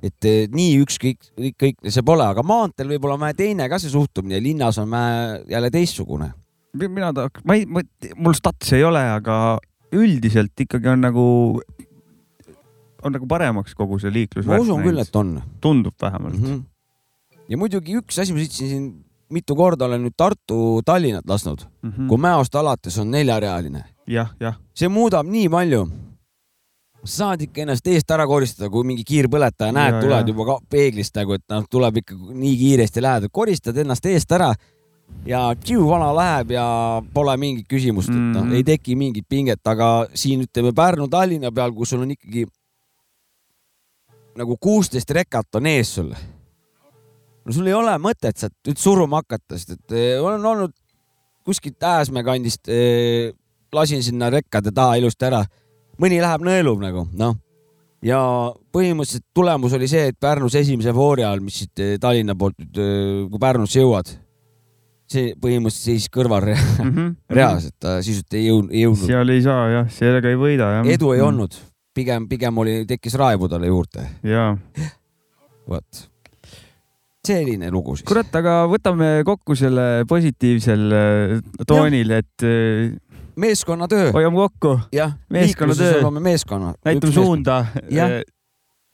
et 0.03 0.29
nii 0.51 0.79
ükskõik, 0.83 1.29
kõik 1.55 1.85
see 1.87 2.03
pole, 2.05 2.25
aga 2.27 2.43
maanteel 2.43 2.91
võib-olla 2.91 3.19
vähe 3.21 3.37
teine 3.37 3.69
ka 3.71 3.79
see 3.79 3.93
suhtumine, 3.93 4.41
linnas 4.43 4.81
on 4.81 4.91
vähe 4.91 5.45
jälle 5.53 5.71
teistsugune. 5.71 6.33
Mina 6.83 7.13
tahaks, 7.15 7.43
ma 7.45 7.57
ei, 7.57 7.65
mul 8.15 8.35
stats 8.37 8.73
ei 8.75 8.83
ole, 8.83 9.01
aga 9.15 9.57
üldiselt 9.95 10.65
ikkagi 10.65 10.91
on 10.91 11.03
nagu, 11.05 11.25
on 13.03 13.15
nagu 13.15 13.27
paremaks 13.29 13.75
kogu 13.77 13.99
see 14.01 14.13
liiklus. 14.13 14.47
ma 14.49 14.59
usun 14.61 14.83
küll, 14.85 14.99
et 15.01 15.15
on. 15.15 15.37
tundub 15.61 15.95
vähemalt 16.01 16.39
mm. 16.39 16.45
-hmm. 16.45 17.43
ja 17.49 17.57
muidugi 17.57 17.97
üks 17.99 18.19
asi, 18.21 18.33
ma 18.33 18.43
sõitsin 18.43 18.71
siin 18.71 18.87
mitu 19.29 19.55
korda 19.55 19.85
olen 19.85 20.03
nüüd 20.05 20.15
Tartu-Tallinnat 20.17 21.27
lasknud 21.27 21.65
mm. 21.65 21.91
-hmm. 21.91 22.07
kui 22.07 22.17
Mäost 22.17 22.55
alates 22.55 22.97
on 22.97 23.11
neljarealine. 23.11 23.83
jah, 24.07 24.35
jah. 24.39 24.59
see 24.73 24.87
muudab 24.87 25.27
nii 25.27 25.49
palju. 25.49 25.87
sa 27.05 27.15
saad 27.17 27.41
ikka 27.41 27.61
ennast 27.61 27.87
eest 27.87 28.11
ära 28.11 28.25
koristada, 28.27 28.69
kui 28.69 28.83
mingi 28.83 29.03
kiirpõletaja 29.05 29.71
näed 29.71 29.99
tuled 30.01 30.27
ja. 30.27 30.27
juba 30.27 30.57
peeglist 30.69 31.15
nagu, 31.15 31.33
et 31.33 31.43
noh, 31.49 31.65
tuleb 31.69 31.97
ikka 32.01 32.15
nii 32.15 32.55
kiiresti 32.57 33.01
lähed, 33.01 33.27
koristad 33.31 33.77
ennast 33.77 34.05
eest 34.05 34.31
ära 34.31 34.53
ja 35.25 35.55
tšiu 35.57 35.87
vana 35.89 36.11
läheb 36.15 36.51
ja 36.55 36.65
pole 37.13 37.37
mingit 37.37 37.67
küsimust, 37.69 38.09
et 38.09 38.15
noh, 38.15 38.43
Mhm. 38.43 38.53
ei 38.53 38.63
teki 38.63 38.95
mingit 38.95 39.25
pinget, 39.29 39.61
aga 39.65 40.07
siin 40.13 40.41
ütleme 40.45 40.71
Pärnu-Tallinna 40.71 41.51
peal, 41.51 41.73
kus 41.73 41.89
sul 41.89 42.01
on 42.01 42.11
ikkagi 42.11 42.45
nagu 44.35 44.57
kuusteist 44.57 45.09
rekat 45.15 45.55
on 45.55 45.65
ees 45.65 45.95
sul. 45.95 46.13
no 47.45 47.53
sul 47.53 47.67
ei 47.67 47.73
ole 47.77 47.93
mõtet 48.01 48.37
sealt 48.37 48.55
nüüd 48.65 48.77
suruma 48.81 49.21
hakata, 49.21 49.57
sest 49.57 49.75
et 49.77 49.91
eh, 49.91 50.21
olen 50.21 50.45
olnud 50.45 50.73
kuskilt 51.45 51.83
Ääsmäe 51.83 52.23
kandist 52.25 52.67
eh, 52.67 53.31
lasin 53.73 54.03
sinna 54.03 54.29
rekkade 54.33 54.71
taha 54.73 54.95
ilusti 54.95 55.25
ära. 55.25 55.45
mõni 56.01 56.19
läheb 56.21 56.41
nõelub 56.41 56.81
nagu 56.81 57.07
noh 57.13 57.37
ja 58.03 58.19
põhimõtteliselt 58.73 59.23
tulemus 59.33 59.73
oli 59.73 59.87
see, 59.87 60.09
et 60.11 60.19
Pärnus 60.19 60.55
esimese 60.55 60.93
foori 60.93 61.23
ajal, 61.23 61.39
mis 61.39 61.61
siit 61.61 61.79
eh, 61.79 61.97
Tallinna 62.01 62.35
poolt 62.35 62.57
nüüd, 62.59 63.29
kui 63.31 63.39
Pärnusse 63.39 63.79
jõuad, 63.79 64.11
see 65.11 65.35
põhimõtteliselt 65.41 65.91
seisis 65.91 66.11
kõrval 66.13 66.43
rea, 66.47 66.57
mm 66.57 66.89
-hmm. 66.89 67.13
reas, 67.37 67.69
et 67.69 67.75
ta 67.79 67.99
sisuliselt 68.01 68.37
ei 68.37 68.47
jõudnud, 68.47 68.73
ei 68.73 68.83
jõudnud. 68.85 69.05
seal 69.11 69.33
ei 69.35 69.45
saa 69.45 69.69
jah, 69.73 69.87
sellega 69.93 70.33
ei 70.33 70.39
võida 70.41 70.71
jah. 70.79 70.91
edu 70.95 71.13
ei 71.13 71.21
olnud, 71.21 71.55
pigem, 71.93 72.27
pigem 72.31 72.57
oli, 72.57 72.81
tekkis 72.89 73.17
raevu 73.21 73.49
talle 73.51 73.69
juurde. 73.71 74.07
jaa. 74.23 74.55
vot, 75.69 76.05
selline 77.25 77.71
lugu 77.73 77.95
siis. 77.95 78.07
kurat, 78.09 78.33
aga 78.41 78.57
võtame 78.71 79.11
kokku 79.25 79.57
selle 79.59 80.05
positiivsel 80.09 80.85
äh, 80.91 81.39
toonil, 81.67 82.11
et 82.17 82.45
äh, 82.45 82.93
meeskonnatöö. 83.35 84.11
hoiame 84.15 84.35
kokku. 84.35 84.79
jah, 84.95 85.15
meeskonnatöö, 85.29 85.99
oleme 86.01 86.19
meeskonna. 86.19 86.73
näitame 86.85 87.13
suunda. 87.13 87.65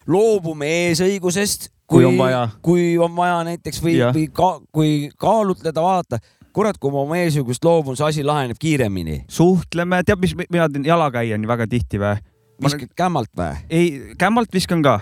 loobume 0.08 0.68
eesõigusest, 0.88 1.70
Kui 1.92 2.06
on 2.08 2.18
vaja. 2.18 2.46
kui 2.64 2.98
on 2.98 3.16
vaja 3.16 3.42
näiteks 3.48 3.82
või, 3.84 3.98
või 4.16 4.28
ka, 4.34 4.52
kui 4.72 4.92
kaalutleda, 5.20 5.84
vaadata, 5.84 6.22
kurat, 6.56 6.80
kui 6.80 6.92
ma 6.94 7.04
oma 7.06 7.20
eesõigust 7.20 7.66
loobun, 7.68 7.98
see 8.00 8.08
asi 8.08 8.24
laheneb 8.28 8.60
kiiremini. 8.60 9.26
suhtleme, 9.32 10.02
tead, 10.08 10.22
mis 10.24 10.36
mina 10.42 10.70
teen 10.72 10.88
jalakäijani 10.88 11.48
väga 11.48 11.68
tihti 11.68 12.00
või? 12.02 12.16
viskad 12.64 12.96
kämmalt 12.96 13.32
või? 13.38 13.60
ei, 13.70 14.16
kämmalt 14.20 14.54
viskan 14.54 14.84
ka. 14.86 15.00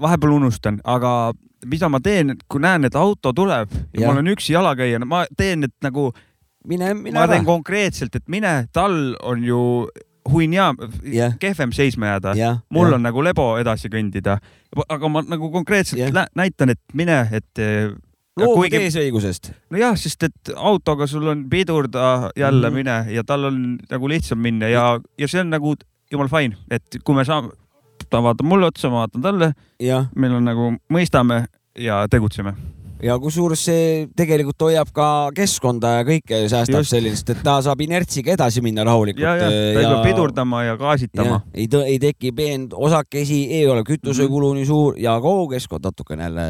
vahepeal 0.00 0.32
unustan, 0.34 0.80
aga 0.84 1.32
mida 1.70 1.88
ma 1.88 2.00
teen, 2.04 2.34
kui 2.50 2.62
näen, 2.62 2.84
et 2.88 2.96
auto 2.98 3.32
tuleb 3.32 3.70
ja, 3.72 3.84
ja. 4.00 4.06
Ma 4.06 4.16
olen 4.16 4.32
üksi 4.34 4.54
jalakäijana, 4.54 5.06
ma 5.08 5.24
teen, 5.36 5.64
et 5.68 5.74
nagu. 5.84 6.10
mine, 6.68 6.94
mine 6.94 7.18
ma 7.18 7.26
ära 7.28 7.38
teen. 7.38 7.46
konkreetselt, 7.48 8.16
et 8.16 8.28
mine, 8.28 8.66
tal 8.72 9.14
on 9.22 9.44
ju 9.44 9.60
hunnia 10.30 10.74
Jah. 11.12 11.36
kehvem 11.40 11.72
seisma 11.72 12.14
jääda 12.14 12.34
Jah,. 12.38 12.62
mul 12.70 12.88
jah. 12.88 12.94
on 12.98 13.02
nagu 13.02 13.24
lebo 13.24 13.54
edasi 13.60 13.88
kõndida. 13.92 14.38
aga 14.88 15.08
ma 15.08 15.22
nagu 15.22 15.50
konkreetselt 15.50 16.12
nä- 16.12 16.28
näitan, 16.34 16.70
et 16.70 16.80
mine, 16.94 17.28
et. 17.32 17.64
loobud 18.36 18.72
eesõigusest. 18.72 19.52
nojah, 19.70 19.96
sest 19.96 20.22
et 20.22 20.54
autoga 20.56 21.06
sul 21.06 21.28
on 21.28 21.48
pidurda 21.50 22.30
jälle 22.36 22.70
mm 22.70 22.72
-hmm. 22.72 22.76
mine 22.76 23.14
ja 23.14 23.24
tal 23.24 23.44
on 23.44 23.78
nagu 23.90 24.08
lihtsam 24.08 24.38
minna 24.38 24.68
ja, 24.68 25.00
ja 25.18 25.28
see 25.28 25.40
on 25.40 25.50
nagu 25.50 25.74
jumal 26.12 26.28
fine, 26.28 26.56
et 26.70 26.98
kui 27.04 27.14
me 27.14 27.24
saame, 27.24 27.50
ta 28.10 28.22
vaatab 28.22 28.46
mulle 28.46 28.66
otsa, 28.66 28.90
ma 28.90 29.04
vaatan 29.04 29.22
talle. 29.22 29.52
meil 30.14 30.34
on 30.34 30.44
nagu 30.44 30.72
mõistame 30.92 31.44
ja 31.78 32.06
tegutseme. 32.10 32.54
Ja 33.02 33.16
kusjuures 33.18 33.64
see 33.66 33.86
tegelikult 34.16 34.66
hoiab 34.66 34.90
ka 34.94 35.08
keskkonda 35.36 35.96
ja 35.98 36.06
kõike 36.06 36.40
säästab 36.50 36.82
Just. 36.82 36.94
sellist, 36.94 37.30
et 37.34 37.42
ta 37.44 37.58
saab 37.64 37.80
inertsiga 37.84 38.34
edasi 38.36 38.62
minna 38.64 38.84
rahulikult. 38.86 39.22
ja, 39.24 39.36
ja 39.36 39.48
ta 39.48 39.54
ei 39.54 39.78
pea 39.80 40.02
pidurdama 40.06 40.64
ja 40.64 40.76
gaasitama. 40.80 41.40
ei, 41.54 41.68
ei 41.84 41.98
teki 42.02 42.32
peent 42.32 42.76
osakesi, 42.76 43.44
ei 43.50 43.66
ole 43.68 43.84
kütusekulu 43.86 44.52
nii 44.58 44.68
suur 44.68 45.00
ja 45.00 45.16
kogu 45.20 45.48
keskkond 45.56 45.84
natukene 45.90 46.28
jälle 46.28 46.46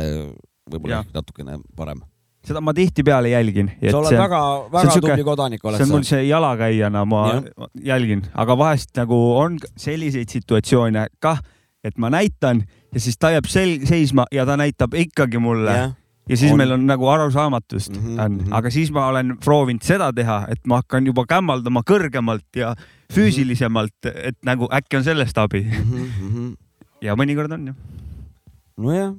võib-olla 0.70 1.04
natukene 1.14 1.58
parem. 1.76 2.02
seda 2.44 2.60
ma 2.60 2.74
tihtipeale 2.76 3.32
jälgin. 3.32 3.72
sa 3.80 3.98
oled 3.98 4.18
väga, 4.18 4.44
väga 4.72 4.94
tubli 5.00 5.24
kodanik 5.24 5.64
oled 5.64 5.80
see 5.80 5.86
on 5.86 5.90
sa 5.90 5.96
mul. 5.96 6.06
see 6.08 6.22
jalakäijana, 6.28 7.04
ma 7.08 7.24
Jah. 7.32 7.68
jälgin, 7.94 8.24
aga 8.34 8.58
vahest 8.58 8.94
nagu 9.00 9.20
on 9.38 9.58
selliseid 9.76 10.28
situatsioone 10.28 11.08
kah, 11.20 11.40
et 11.84 11.98
ma 11.98 12.12
näitan 12.12 12.64
ja 12.92 13.00
siis 13.00 13.18
ta 13.18 13.32
jääb 13.34 13.48
sel-, 13.50 13.80
seisma 13.88 14.28
ja 14.32 14.46
ta 14.46 14.56
näitab 14.60 14.94
ikkagi 14.94 15.40
mulle 15.40 15.76
Jah. 15.76 15.92
Ja 16.28 16.36
siis 16.36 16.52
On. 16.52 16.58
meil 16.58 16.72
on 16.72 16.86
nagu 16.86 17.08
arusaamatust 17.08 17.96
mm 17.96 18.02
-hmm, 18.04 18.20
on 18.24 18.38
-hmm. 18.40 18.54
aga 18.56 18.70
siis 18.70 18.90
ma 18.92 19.06
olen 19.06 19.36
proovinud 19.44 19.82
seda 19.82 20.12
teha, 20.12 20.46
et 20.48 20.60
ma 20.66 20.76
hakkan 20.76 21.06
juba 21.06 21.26
kämmaldama 21.28 21.82
kõrgemalt 21.90 22.56
ja 22.56 22.74
füüsilisemalt, 23.12 24.06
et 24.14 24.38
nagu 24.44 24.68
äkki 24.72 24.96
on 24.96 25.04
sellest 25.04 25.38
abi 25.38 25.62
mm. 25.62 26.08
-hmm. 26.30 26.56
ja 27.02 27.14
mõnikord 27.14 27.52
on 27.52 27.66
jah. 27.66 27.76
nojah, 28.76 29.14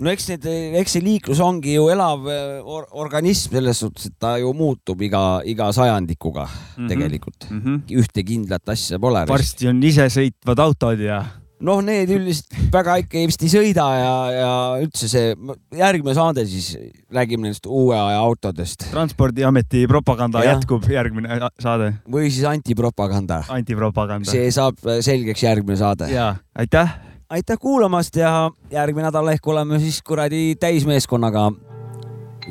no 0.00 0.10
eks 0.10 0.28
need, 0.28 0.44
eks 0.80 0.92
see 0.92 1.04
liiklus 1.04 1.40
ongi 1.40 1.74
ju 1.74 1.88
elav 1.88 2.26
eh, 2.28 2.60
or 2.64 2.86
organism 2.90 3.52
selles 3.52 3.80
suhtes, 3.80 4.06
et 4.06 4.18
ta 4.18 4.36
ju 4.38 4.52
muutub 4.52 5.02
iga, 5.02 5.40
iga 5.44 5.72
sajandikuga 5.72 6.44
mm 6.44 6.50
Mhm. 6.50 6.84
-hmm. 6.84 6.88
tegelikult 6.88 7.50
mm. 7.50 7.60
-hmm. 7.60 8.00
ühte 8.00 8.24
kindlat 8.24 8.68
asja 8.68 8.98
pole. 8.98 9.26
varsti 9.28 9.68
on 9.68 9.82
isesõitvad 9.82 10.58
autod 10.58 11.00
ja 11.00 11.24
noh, 11.64 11.80
need 11.84 12.10
üldiselt 12.12 12.52
väga 12.72 12.98
ikka 13.00 13.22
vist 13.30 13.44
ei 13.46 13.50
sõida 13.52 13.86
ja, 13.96 14.12
ja 14.34 14.50
üldse 14.82 15.08
see 15.08 15.32
järgmine 15.76 16.14
saade 16.16 16.44
siis 16.48 16.74
räägime 17.12 17.46
nendest 17.46 17.68
uue 17.70 17.96
aja 17.96 18.18
autodest 18.20 18.88
transpordiameti 18.90 19.86
propaganda 19.90 20.44
ja. 20.44 20.54
jätkub 20.54 20.84
järgmine 20.90 21.40
saade. 21.62 21.92
või 22.12 22.28
siis 22.28 22.44
antipropaganda. 22.50 23.42
antipropaganda. 23.56 24.28
see 24.30 24.50
saab 24.54 24.80
selgeks 25.00 25.46
järgmine 25.46 25.78
saade. 25.80 26.10
ja 26.12 26.34
aitäh. 26.58 26.98
aitäh 27.32 27.60
kuulamast 27.60 28.16
ja 28.20 28.50
järgmine 28.72 29.08
nädal 29.08 29.32
ehk 29.32 29.48
oleme 29.48 29.80
siis 29.80 30.02
kuradi 30.02 30.58
täismeeskonnaga 30.60 31.50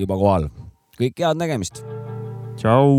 juba 0.02 0.18
kohal. 0.18 0.50
kõike 0.98 1.28
head 1.28 1.38
nägemist. 1.38 1.84
tšau. 2.58 2.90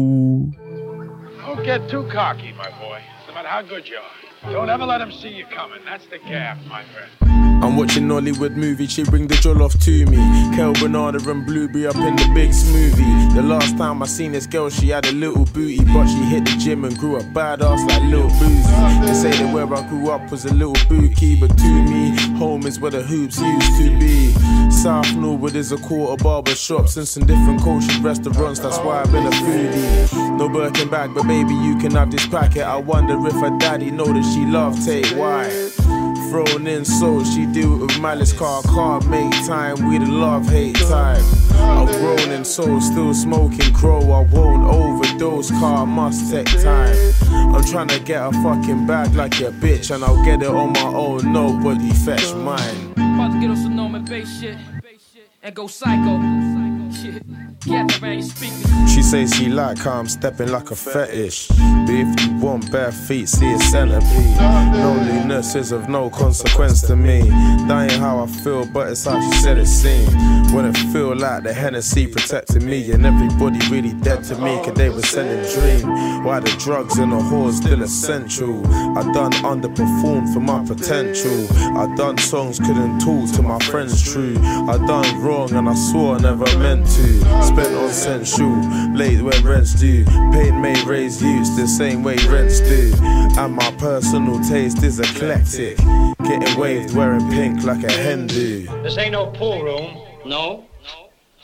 Don't 1.47 1.65
get 1.65 1.89
too 1.89 2.03
cocky, 2.11 2.53
my 2.53 2.71
boy. 2.79 3.01
No 3.27 3.35
matter 3.35 3.51
how 3.51 3.63
good 3.63 3.89
you 3.89 3.99
are. 3.99 4.26
Don't 4.45 4.71
ever 4.71 4.87
let 4.87 4.99
them 4.99 5.13
see 5.13 5.29
you 5.29 5.47
coming. 5.47 5.81
That's 5.85 6.07
the 6.07 6.19
gap, 6.19 6.59
my 6.69 6.85
friend. 6.85 7.11
I'm 7.65 7.77
watching 7.77 8.07
Nollywood 8.07 8.55
movie, 8.55 8.87
she 8.87 9.03
bring 9.03 9.27
the 9.27 9.35
joll 9.37 9.63
off 9.63 9.79
to 9.81 10.07
me. 10.07 10.17
Kel 10.55 10.75
Bernardo 10.75 11.19
and 11.31 11.45
Blueberry 11.47 11.87
up 11.87 11.97
in 11.97 12.15
the 12.15 12.31
big 12.35 12.51
smoothie. 12.51 13.35
The 13.35 13.43
last 13.43 13.79
time 13.79 14.03
I 14.03 14.07
seen 14.07 14.33
this 14.33 14.47
girl, 14.47 14.69
she 14.69 14.91
had 14.91 15.07
a 15.07 15.13
little 15.13 15.47
booty, 15.47 15.83
but 15.85 16.07
she 16.07 16.23
hit 16.25 16.45
the 16.45 16.55
gym 16.59 16.85
and 16.85 16.97
grew 16.99 17.17
a 17.17 17.23
badass 17.23 17.89
like 17.89 18.03
little 18.05 18.29
boozy. 18.39 19.07
They 19.07 19.15
say 19.15 19.31
that 19.43 19.55
where 19.55 19.73
I 19.75 19.89
grew 19.89 20.11
up 20.11 20.31
was 20.31 20.45
a 20.45 20.53
little 20.53 20.77
bookie, 20.89 21.41
but 21.41 21.57
to 21.57 21.65
me, 21.65 22.11
home 22.37 22.67
is 22.67 22.79
where 22.79 22.91
the 22.91 23.03
hoops 23.03 23.41
used 23.41 23.77
to 23.79 23.99
be. 23.99 24.35
South 24.71 25.15
Norwood 25.15 25.57
is 25.57 25.73
a 25.73 25.79
quarter 25.79 26.23
barber 26.23 26.55
shops 26.55 26.99
and 26.99 27.09
some 27.09 27.25
different 27.25 27.63
cultured 27.63 27.99
restaurants. 27.99 28.61
That's 28.61 28.79
why 28.79 29.01
I've 29.01 29.11
been 29.11 29.27
a 29.27 29.31
foodie. 29.31 30.37
No 30.37 30.49
Birkin 30.51 30.91
bag, 30.91 31.15
but 31.15 31.27
baby, 31.27 31.55
you 31.55 31.79
can 31.79 31.93
have 31.93 32.11
this 32.11 32.27
packet. 32.27 32.63
I 32.63 32.77
wonder 32.77 33.15
if 33.27 33.35
her 33.35 33.57
daddy 33.59 33.91
know 33.91 34.05
that 34.07 34.25
she 34.33 34.45
love 34.45 34.85
take. 34.85 35.07
Why? 35.17 35.49
Thrown 36.31 36.67
in 36.67 36.85
so 36.85 37.23
she 37.25 37.47
deal 37.47 37.75
it 37.75 37.87
with 37.87 38.01
malice 38.01 38.33
car 38.33 38.63
can't 38.63 39.09
make 39.09 39.33
time. 39.47 39.89
We 39.89 39.99
the 39.99 40.07
love 40.07 40.49
hate 40.49 40.77
type. 40.77 41.23
I'm 41.53 41.87
grown 41.87 42.31
in 42.31 42.45
soul 42.45 42.81
still 42.81 43.15
smoking 43.15 43.73
crow. 43.75 44.01
I 44.01 44.23
won't 44.33 44.67
overdose 44.67 45.51
car 45.51 45.87
must 45.87 46.31
take 46.31 46.51
time. 46.63 46.97
I'm 47.31 47.65
trying 47.65 47.89
to 47.89 48.01
get 48.01 48.23
a 48.23 48.33
fucking 48.43 48.87
bag 48.87 49.15
like 49.15 49.41
a 49.41 49.51
bitch 49.51 49.95
and 49.95 50.05
I'll 50.05 50.25
get 50.25 50.43
it 50.43 50.49
on 50.49 50.73
my 50.73 50.83
own. 50.83 51.33
Nobody 51.33 51.91
fetch 51.93 52.35
mine. 52.35 52.93
About 52.93 53.33
to 53.33 53.41
get 53.41 53.51
on 53.51 53.57
some 53.57 53.77
normal 53.77 54.03
bass 54.03 54.41
shit. 54.41 54.59
And 55.43 55.55
go 55.55 55.69
psycho. 55.69 56.17
She 57.67 59.03
says 59.03 59.35
she 59.35 59.49
like 59.49 59.79
how 59.79 59.99
I'm 59.99 60.09
stepping 60.09 60.51
like 60.53 60.71
a 60.71 60.77
fetish. 60.77 61.49
But 61.49 61.91
if 61.91 62.21
you 62.25 62.37
want 62.39 62.71
bare 62.71 62.93
feet, 62.93 63.29
see 63.29 63.53
a 63.53 63.59
centipede. 63.59 64.37
Loneliness 64.75 65.55
is 65.57 65.73
of 65.73 65.89
no 65.89 66.09
consequence 66.09 66.81
to 66.83 66.95
me. 66.97 67.29
Dying 67.67 68.01
how 68.01 68.23
I 68.23 68.27
feel, 68.27 68.67
but 68.67 68.93
it's 68.93 69.05
how 69.05 69.21
she 69.21 69.37
said 69.39 69.59
it 69.59 69.67
seemed. 69.67 70.13
When 70.53 70.65
it 70.65 70.77
feel 70.93 71.17
like 71.17 71.43
the 71.43 71.53
Hennessy 71.53 72.07
protected 72.07 72.63
me, 72.63 72.93
and 72.93 73.05
everybody 73.05 73.59
really 73.69 73.93
dead 73.95 74.23
to 74.25 74.37
me, 74.37 74.57
cause 74.65 74.75
they 74.75 74.89
were 74.89 75.03
selling 75.03 75.43
dream. 75.53 76.25
Why 76.25 76.41
the 76.41 76.51
drugs 76.59 76.99
and 76.99 77.13
the 77.13 77.17
whores 77.17 77.55
still 77.55 77.83
essential? 77.83 78.65
I 78.97 79.03
done 79.13 79.33
underperformed 79.43 80.33
for 80.33 80.41
my 80.41 80.65
potential. 80.65 81.47
I 81.77 81.93
done 81.97 82.17
songs 82.19 82.59
couldn't 82.59 83.01
talk 83.01 83.31
to 83.37 83.43
my 83.43 83.59
friends 83.59 84.03
true. 84.03 84.37
I 84.39 84.79
done 84.87 85.21
wrong 85.21 85.53
and 85.53 85.69
I 85.69 85.75
swore 85.75 86.17
I 86.17 86.21
never 86.21 86.59
meant 86.59 86.87
to. 86.87 87.56
Spent 87.57 87.75
on 87.75 87.91
sensual, 87.91 88.95
late 88.95 89.23
when 89.23 89.43
rents 89.43 89.73
due. 89.73 90.05
Pain 90.05 90.61
may 90.61 90.85
raise 90.85 91.23
use 91.23 91.57
the 91.57 91.67
same 91.67 92.03
way 92.03 92.17
rents 92.29 92.61
do. 92.61 92.93
And 93.03 93.55
my 93.55 93.71
personal 93.79 94.39
taste 94.45 94.83
is 94.83 95.01
eclectic. 95.01 95.79
Getting 95.79 96.61
waved 96.61 96.95
wearing 96.95 97.27
pink 97.31 97.65
like 97.65 97.83
a 97.83 97.91
hen 97.91 98.27
do. 98.27 98.67
This 98.83 98.99
ain't 98.99 99.13
no 99.13 99.29
pool 99.29 99.63
room. 99.63 99.97
No? 100.27 100.67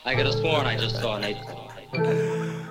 I 0.05 0.15
could 0.15 0.27
have 0.27 0.35
sworn 0.35 0.67
I 0.67 0.77
just 0.77 1.01
saw 1.01 1.17
Nathan. 1.17 2.62